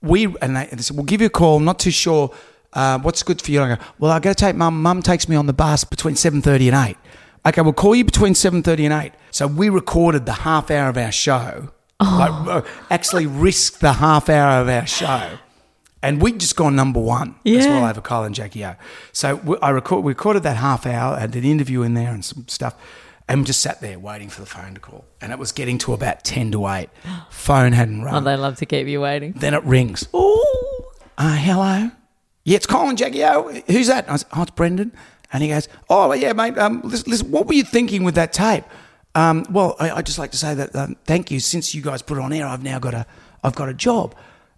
We 0.03 0.25
and 0.43 0.57
they, 0.57 0.69
and 0.69 0.79
they 0.79 0.83
said, 0.83 0.97
"We'll 0.97 1.07
give 1.07 1.21
you 1.21 1.29
a 1.29 1.31
call. 1.31 1.59
I'm 1.59 1.65
not 1.65 1.79
too 1.79 1.93
sure 1.93 2.35
uh, 2.73 2.99
what's 2.99 3.23
good 3.23 3.41
for 3.41 3.53
you." 3.53 3.63
I 3.63 3.77
go, 3.77 3.83
"Well, 4.01 4.11
I 4.11 4.19
got 4.19 4.37
to 4.37 4.45
take 4.47 4.57
mum. 4.57 4.83
Mum 4.83 5.01
takes 5.01 5.29
me 5.29 5.37
on 5.37 5.47
the 5.47 5.53
bus 5.53 5.85
between 5.85 6.17
seven 6.17 6.43
thirty 6.43 6.69
and 6.69 6.77
8. 6.77 6.97
Okay, 7.47 7.61
we'll 7.63 7.73
call 7.73 7.95
you 7.95 8.05
between 8.05 8.35
seven 8.35 8.65
thirty 8.65 8.85
and 8.85 8.93
eight. 8.93 9.13
So 9.31 9.47
we 9.47 9.69
recorded 9.69 10.27
the 10.27 10.33
half 10.33 10.73
hour 10.73 10.89
of 10.89 10.97
our 10.97 11.13
show. 11.13 11.71
Like, 12.03 12.49
uh, 12.49 12.63
actually 12.91 13.27
risked 13.27 13.81
the 13.81 13.95
half 13.95 14.29
hour 14.29 14.61
of 14.63 14.69
our 14.69 14.87
show. 14.87 15.39
And 16.05 16.21
we'd 16.21 16.41
just 16.41 16.57
gone 16.57 16.75
number 16.75 16.99
one 16.99 17.37
as 17.47 17.65
well 17.67 17.89
over 17.89 18.01
Kyle 18.01 18.25
and 18.25 18.35
Jackie 18.35 18.65
O. 18.65 18.75
So 19.13 19.37
we, 19.37 19.57
I 19.63 19.71
record, 19.71 20.05
we 20.05 20.11
recorded 20.11 20.43
that 20.43 20.57
half 20.57 20.85
hour, 20.85 21.17
had 21.17 21.37
an 21.37 21.45
interview 21.45 21.83
in 21.83 21.95
there 21.95 22.11
and 22.11 22.25
some 22.25 22.49
stuff, 22.49 22.75
and 23.29 23.47
just 23.47 23.61
sat 23.61 23.81
there 23.81 24.01
waiting 24.01 24.29
for 24.29 24.41
the 24.41 24.47
phone 24.49 24.75
to 24.75 24.81
call. 24.81 25.05
And 25.21 25.31
it 25.31 25.39
was 25.39 25.53
getting 25.53 25.79
to 25.79 25.93
about 25.93 26.25
10 26.25 26.51
to 26.53 26.67
8. 26.67 26.89
Phone 27.31 27.73
hadn't 27.73 28.03
rung. 28.03 28.15
Oh, 28.17 28.21
they 28.21 28.37
love 28.37 28.57
to 28.57 28.67
keep 28.67 28.89
you 28.89 29.01
waiting. 29.01 29.33
Then 29.37 29.55
it 29.55 29.63
rings. 29.63 30.09
Oh, 30.13 30.93
uh, 31.17 31.37
hello. 31.37 31.93
Yeah, 32.45 32.57
it's 32.57 32.67
Kyle 32.67 32.89
and 32.89 32.99
Jackie 32.99 33.23
O. 33.25 33.53
Who's 33.69 33.87
that? 33.87 34.11
I 34.11 34.17
said, 34.17 34.29
oh, 34.33 34.43
it's 34.43 34.51
Brendan. 34.51 34.93
And 35.33 35.43
he 35.43 35.51
goes, 35.51 35.69
oh, 35.89 36.13
yeah, 36.13 36.33
mate. 36.33 36.59
Um, 36.59 36.81
listen, 36.83 37.11
listen, 37.13 37.31
what 37.31 37.47
were 37.47 37.55
you 37.55 37.63
thinking 37.65 38.03
with 38.03 38.17
that 38.17 38.33
tape? 38.33 38.65
Um, 39.15 39.45
well, 39.51 39.77
I, 39.79 39.91
I'd 39.91 40.07
just 40.07 40.19
like 40.19 40.31
to 40.31 40.37
say 40.37 40.55
that 40.55 40.75
um, 40.75 40.97
thank 41.05 41.31
you. 41.31 41.41
Since 41.41 41.75
you 41.75 41.83
guys 41.83 42.03
put 42.03 42.19
it 42.19 42.21
on 42.23 42.33
air, 42.33 42.47
I've 42.47 42.63
now 42.63 42.79
got 42.79 42.95
a, 42.95 43.07
I've 43.45 43.55
got 43.55 43.69
a 43.69 43.75
job. 43.75 44.15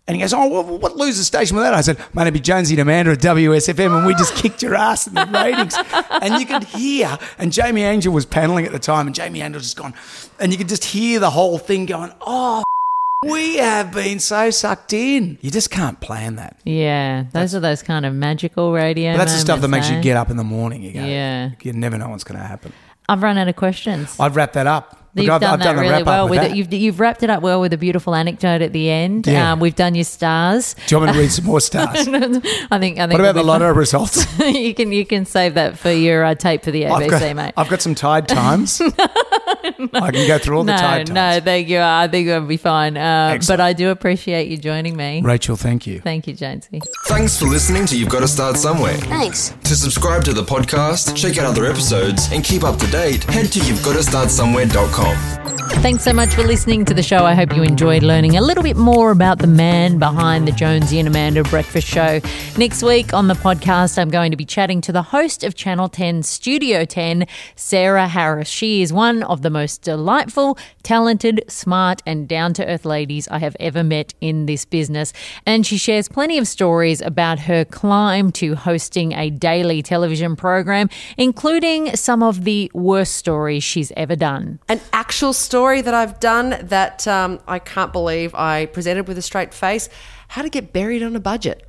And 0.06 0.14
he 0.14 0.20
goes, 0.20 0.34
oh, 0.34 0.48
well, 0.48 0.78
what 0.78 0.96
loser 0.96 1.24
station 1.24 1.56
was 1.56 1.64
that? 1.64 1.72
I 1.72 1.80
said, 1.80 1.98
mate, 2.12 2.22
it'd 2.22 2.34
be 2.34 2.40
Jonesy 2.40 2.74
and 2.74 2.82
Amanda 2.82 3.12
at 3.12 3.20
WSFM, 3.20 3.96
and 3.96 4.06
we 4.06 4.14
just 4.14 4.34
kicked 4.42 4.62
your 4.62 4.74
ass 4.74 5.06
in 5.06 5.14
the 5.14 5.24
ratings. 5.32 5.74
and 6.10 6.38
you 6.38 6.44
could 6.46 6.64
hear, 6.64 7.18
and 7.38 7.50
Jamie 7.50 7.82
Angel 7.82 8.12
was 8.12 8.26
paneling 8.26 8.66
at 8.66 8.72
the 8.72 8.78
time, 8.78 9.06
and 9.06 9.16
Jamie 9.16 9.40
Angel 9.40 9.62
just 9.62 9.78
gone, 9.78 9.94
and 10.38 10.52
you 10.52 10.58
could 10.58 10.68
just 10.68 10.84
hear 10.84 11.20
the 11.20 11.30
whole 11.30 11.56
thing 11.56 11.86
going, 11.86 12.12
oh, 12.20 12.62
we 13.24 13.56
have 13.56 13.92
been 13.92 14.18
so 14.18 14.50
sucked 14.50 14.92
in. 14.92 15.38
You 15.40 15.50
just 15.50 15.70
can't 15.70 15.98
plan 16.00 16.36
that. 16.36 16.58
Yeah, 16.64 17.24
those 17.32 17.54
are 17.54 17.60
those 17.60 17.82
kind 17.82 18.04
of 18.04 18.12
magical 18.12 18.74
radio. 18.74 19.16
That's 19.16 19.32
the 19.32 19.38
stuff 19.38 19.62
that 19.62 19.68
makes 19.68 19.88
you 19.88 19.96
eh? 19.96 20.02
get 20.02 20.18
up 20.18 20.28
in 20.28 20.36
the 20.36 20.44
morning. 20.44 20.82
You 20.82 20.92
go, 20.92 21.02
Yeah. 21.02 21.52
You 21.62 21.72
never 21.72 21.96
know 21.96 22.10
what's 22.10 22.24
going 22.24 22.38
to 22.38 22.46
happen. 22.46 22.74
I've 23.08 23.22
run 23.22 23.36
out 23.38 23.48
of 23.48 23.56
questions. 23.56 24.18
I'd 24.18 24.34
wrap 24.34 24.52
that 24.54 24.66
up. 24.66 25.03
Look, 25.14 25.26
You've 25.26 25.32
I've, 25.32 25.40
done 25.40 25.52
I've 25.54 25.58
that 25.60 25.64
done 25.64 25.76
really 25.78 26.02
well 26.02 26.28
with 26.28 26.40
with 26.40 26.50
it. 26.50 26.56
You've, 26.56 26.72
you've 26.72 26.98
wrapped 26.98 27.22
it 27.22 27.30
up 27.30 27.40
well 27.40 27.60
with 27.60 27.72
a 27.72 27.76
beautiful 27.78 28.16
anecdote 28.16 28.62
at 28.62 28.72
the 28.72 28.90
end. 28.90 29.28
Yeah. 29.28 29.52
Um, 29.52 29.60
we've 29.60 29.76
done 29.76 29.94
your 29.94 30.04
stars. 30.04 30.74
Do 30.88 30.94
you 30.96 31.00
want 31.00 31.10
me 31.10 31.14
to 31.14 31.20
read 31.20 31.30
some 31.30 31.44
more 31.44 31.60
stars? 31.70 32.08
I 32.08 32.10
think. 32.10 32.44
I 32.68 32.78
think. 32.78 32.98
what 32.98 33.20
about 33.20 33.34
the 33.36 33.44
we'll 33.44 33.74
results? 33.74 34.26
you 34.40 34.74
can 34.74 34.90
you 34.90 35.06
can 35.06 35.24
save 35.24 35.54
that 35.54 35.78
for 35.78 35.92
your 35.92 36.24
uh, 36.24 36.34
tape 36.34 36.64
for 36.64 36.72
the 36.72 36.82
ABC, 36.82 37.02
I've 37.02 37.10
got, 37.10 37.36
mate. 37.36 37.54
I've 37.56 37.68
got 37.68 37.80
some 37.80 37.94
Tide 37.94 38.26
Times. 38.34 38.80
I 38.80 40.10
can 40.10 40.26
go 40.26 40.38
through 40.38 40.58
all 40.58 40.64
the 40.64 40.72
Tide 40.72 41.06
times. 41.06 41.10
no, 41.10 41.40
thank 41.42 41.68
you. 41.68 41.78
I 41.78 42.08
think 42.08 42.26
it'll 42.28 42.46
be 42.46 42.56
fine. 42.56 42.96
Uh, 42.96 43.38
but 43.46 43.60
I 43.60 43.72
do 43.72 43.90
appreciate 43.90 44.48
you 44.48 44.56
joining 44.56 44.96
me. 44.96 45.22
Rachel, 45.22 45.56
thank 45.56 45.86
you. 45.86 46.00
Thank 46.00 46.26
you, 46.26 46.34
Jonesy. 46.34 46.80
Thanks 47.06 47.38
for 47.38 47.46
listening 47.46 47.86
to 47.86 47.96
You've 47.96 48.08
Got 48.08 48.20
to 48.20 48.28
Start 48.28 48.56
Somewhere. 48.56 48.94
Thanks. 48.94 49.54
To 49.64 49.76
subscribe 49.76 50.24
to 50.24 50.32
the 50.32 50.42
podcast, 50.42 51.16
check 51.16 51.38
out 51.38 51.46
other 51.46 51.66
episodes, 51.66 52.30
and 52.32 52.42
keep 52.44 52.64
up 52.64 52.78
to 52.78 52.86
date, 52.90 53.24
head 53.24 53.52
to 53.52 53.60
you've 53.60 53.82
got 53.84 53.94
to 53.94 54.02
start 54.02 54.30
somewhere.com 54.30 55.03
off. 55.04 55.43
Thanks 55.66 56.04
so 56.04 56.12
much 56.12 56.34
for 56.34 56.42
listening 56.42 56.84
to 56.86 56.94
the 56.94 57.02
show. 57.02 57.24
I 57.24 57.34
hope 57.34 57.54
you 57.54 57.62
enjoyed 57.62 58.02
learning 58.02 58.36
a 58.36 58.42
little 58.42 58.62
bit 58.62 58.76
more 58.76 59.10
about 59.10 59.38
the 59.38 59.46
man 59.46 59.98
behind 59.98 60.46
the 60.46 60.52
Jonesy 60.52 60.98
and 60.98 61.08
Amanda 61.08 61.42
Breakfast 61.42 61.86
Show. 61.86 62.20
Next 62.58 62.82
week 62.82 63.14
on 63.14 63.28
the 63.28 63.34
podcast, 63.34 63.98
I'm 63.98 64.10
going 64.10 64.30
to 64.30 64.36
be 64.36 64.44
chatting 64.44 64.80
to 64.82 64.92
the 64.92 65.02
host 65.02 65.42
of 65.42 65.54
Channel 65.54 65.88
10 65.88 66.22
Studio 66.22 66.84
10, 66.84 67.26
Sarah 67.56 68.08
Harris. 68.08 68.48
She 68.48 68.82
is 68.82 68.92
one 68.92 69.22
of 69.22 69.42
the 69.42 69.50
most 69.50 69.82
delightful, 69.82 70.58
talented, 70.82 71.44
smart, 71.48 72.02
and 72.06 72.28
down 72.28 72.52
to 72.54 72.66
earth 72.66 72.84
ladies 72.84 73.26
I 73.28 73.38
have 73.38 73.56
ever 73.58 73.82
met 73.82 74.12
in 74.20 74.46
this 74.46 74.64
business. 74.64 75.12
And 75.46 75.66
she 75.66 75.78
shares 75.78 76.08
plenty 76.08 76.36
of 76.38 76.46
stories 76.46 77.00
about 77.00 77.40
her 77.40 77.64
climb 77.64 78.32
to 78.32 78.54
hosting 78.54 79.12
a 79.12 79.30
daily 79.30 79.82
television 79.82 80.36
program, 80.36 80.88
including 81.16 81.96
some 81.96 82.22
of 82.22 82.44
the 82.44 82.70
worst 82.74 83.14
stories 83.14 83.64
she's 83.64 83.92
ever 83.96 84.16
done. 84.16 84.60
An 84.68 84.80
actual 84.92 85.32
story 85.32 85.53
that 85.54 85.94
I've 85.94 86.18
done 86.20 86.56
that 86.62 87.06
um, 87.06 87.38
I 87.46 87.58
can't 87.60 87.92
believe 87.92 88.34
I 88.34 88.66
presented 88.66 89.06
with 89.06 89.16
a 89.18 89.22
straight 89.22 89.54
face. 89.54 89.88
How 90.28 90.42
to 90.42 90.48
get 90.48 90.72
buried 90.72 91.02
on 91.02 91.14
a 91.14 91.20
budget. 91.20 91.64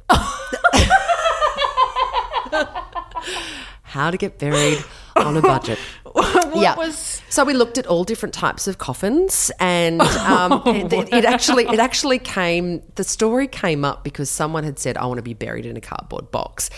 How 3.84 4.12
to 4.12 4.18
get 4.18 4.40
buried 4.40 4.84
on 5.16 5.38
a 5.38 5.42
budget. 5.42 5.80
yeah. 6.56 6.76
So 7.30 7.44
we 7.46 7.54
looked 7.54 7.78
at 7.78 7.88
all 7.88 8.04
different 8.04 8.34
types 8.34 8.68
of 8.68 8.78
coffins, 8.78 9.52
and 9.60 10.02
um, 10.02 10.62
it, 10.66 10.92
it- 10.92 11.14
it 11.14 11.26
actually 11.26 11.66
it 11.66 11.80
actually 11.80 12.20
came. 12.20 12.82
The 12.96 13.04
story 13.04 13.48
came 13.48 13.86
up 13.86 14.04
because 14.04 14.30
someone 14.30 14.64
had 14.64 14.80
said, 14.80 14.98
"I 14.98 15.06
want 15.06 15.18
to 15.20 15.24
be 15.24 15.34
buried 15.34 15.66
in 15.66 15.78
a 15.78 15.82
cardboard 15.82 16.32
box." 16.32 16.70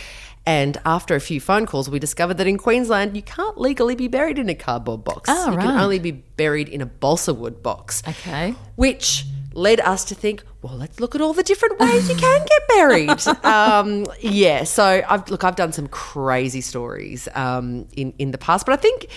And 0.48 0.78
after 0.86 1.14
a 1.14 1.20
few 1.20 1.42
phone 1.42 1.66
calls, 1.66 1.90
we 1.90 2.00
discovered 2.00 2.36
that 2.36 2.48
in 2.48 2.58
Queensland, 2.58 3.18
you 3.18 3.22
can't 3.22 3.60
legally 3.60 3.96
be 3.96 4.08
buried 4.08 4.40
in 4.40 4.48
a 4.48 4.56
cardboard 4.56 5.04
box. 5.04 5.30
Oh, 5.30 5.52
you 5.52 5.58
can 5.58 5.78
only 5.78 6.00
be 6.00 6.12
buried 6.12 6.70
in 6.70 6.80
a 6.80 6.86
balsa 6.86 7.34
wood 7.34 7.62
box. 7.62 8.02
Okay. 8.08 8.56
Which 8.78 9.26
led 9.52 9.82
us 9.82 10.06
to 10.06 10.16
think, 10.16 10.46
well, 10.62 10.78
let's 10.78 11.02
look 11.02 11.16
at 11.16 11.22
all 11.22 11.34
the 11.34 11.44
different 11.44 11.78
ways 11.80 12.08
you 12.08 12.16
can 12.16 12.46
get 12.46 12.68
buried. 12.70 13.28
um, 13.44 14.06
yeah. 14.22 14.64
So 14.64 15.04
I've 15.06 15.30
look, 15.30 15.44
I've 15.44 15.58
done 15.58 15.74
some 15.74 15.88
crazy 15.88 16.62
stories 16.62 17.28
um, 17.36 17.86
in 17.98 18.14
in 18.18 18.32
the 18.32 18.38
past, 18.38 18.66
but 18.66 18.72
I 18.72 18.82
think. 18.82 19.08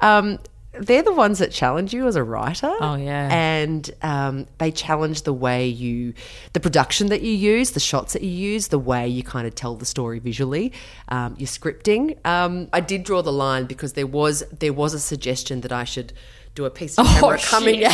Um, 0.00 0.40
they're 0.74 1.02
the 1.02 1.12
ones 1.12 1.38
that 1.38 1.52
challenge 1.52 1.92
you 1.92 2.06
as 2.06 2.16
a 2.16 2.22
writer. 2.22 2.72
Oh, 2.80 2.94
yeah. 2.94 3.28
And 3.30 3.90
um, 4.02 4.46
they 4.58 4.70
challenge 4.70 5.22
the 5.22 5.32
way 5.32 5.66
you, 5.66 6.14
the 6.54 6.60
production 6.60 7.08
that 7.08 7.20
you 7.22 7.32
use, 7.32 7.72
the 7.72 7.80
shots 7.80 8.14
that 8.14 8.22
you 8.22 8.30
use, 8.30 8.68
the 8.68 8.78
way 8.78 9.06
you 9.06 9.22
kind 9.22 9.46
of 9.46 9.54
tell 9.54 9.74
the 9.76 9.84
story 9.84 10.18
visually, 10.18 10.72
um, 11.08 11.34
your 11.38 11.48
scripting. 11.48 12.24
Um, 12.26 12.68
I 12.72 12.80
did 12.80 13.04
draw 13.04 13.22
the 13.22 13.32
line 13.32 13.66
because 13.66 13.92
there 13.92 14.06
was 14.06 14.42
there 14.58 14.72
was 14.72 14.94
a 14.94 15.00
suggestion 15.00 15.60
that 15.60 15.72
I 15.72 15.84
should 15.84 16.12
do 16.54 16.64
a 16.64 16.70
piece 16.70 16.98
of 16.98 17.06
camera 17.06 17.38
coming 17.38 17.84
out, 17.84 17.92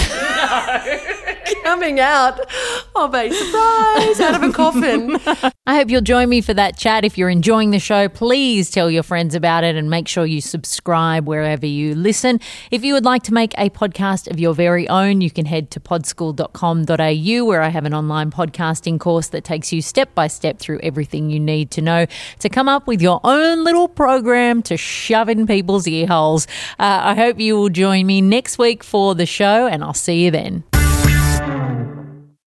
coming 1.63 2.01
out 2.01 2.41
of 2.95 3.15
a 3.15 3.31
surprise 3.31 4.21
out 4.21 4.35
of 4.35 4.43
a 4.43 4.53
coffin. 4.53 5.19
I 5.67 5.77
hope 5.77 5.91
you'll 5.91 6.01
join 6.01 6.29
me 6.29 6.41
for 6.41 6.55
that 6.55 6.77
chat. 6.77 7.05
If 7.05 7.19
you're 7.19 7.29
enjoying 7.29 7.71
the 7.71 7.79
show, 7.79 8.09
please 8.09 8.71
tell 8.71 8.91
your 8.91 9.03
friends 9.03 9.35
about 9.35 9.65
it 9.65 9.77
and 9.77 9.91
make 9.91 10.09
sure 10.09 10.25
you 10.25 10.41
subscribe 10.41 11.27
wherever 11.27 11.67
you 11.67 11.95
listen. 11.95 12.41
If 12.71 12.85
you 12.85 12.95
would 12.95 13.05
like 13.05 13.23
to 13.25 13.35
make 13.35 13.55
a 13.59 13.71
podcast 13.71 14.31
of 14.31 14.41
your 14.41 14.55
very 14.55 14.89
own, 14.89 15.21
you 15.21 15.31
can 15.31 15.47
head 15.47 15.71
to 15.73 15.81
podschool.com.au 15.81 17.45
where 17.45 17.63
I 17.63 17.69
have 17.69 17.85
an 17.85 17.95
online 17.95 18.31
podcasting 18.31 18.99
course 18.99 19.29
that 19.29 19.45
takes 19.45 19.73
you 19.73 19.83
step 19.83 20.15
by 20.15 20.27
step 20.27 20.59
through 20.59 20.81
everything 20.83 21.31
you 21.31 21.41
need 21.41 21.71
to 21.73 21.83
know 21.83 22.07
to 22.39 22.49
come 22.49 22.69
up 22.69 22.87
with 22.87 23.03
your 23.03 23.21
own 23.25 23.65
little 23.65 23.89
program 23.89 24.63
to 24.63 24.77
shove 24.77 25.29
in 25.29 25.47
people's 25.47 25.87
ear 25.87 26.07
holes. 26.07 26.47
Uh, 26.79 27.01
I 27.03 27.15
hope 27.15 27.39
you 27.39 27.57
will 27.57 27.69
join 27.69 28.07
me 28.07 28.21
next 28.21 28.59
week 28.59 28.83
for 28.83 29.15
the 29.15 29.27
show, 29.27 29.67
and 29.67 29.85
I'll 29.85 29.95
see 29.95 30.25
you 30.25 30.31
then. 30.31 30.65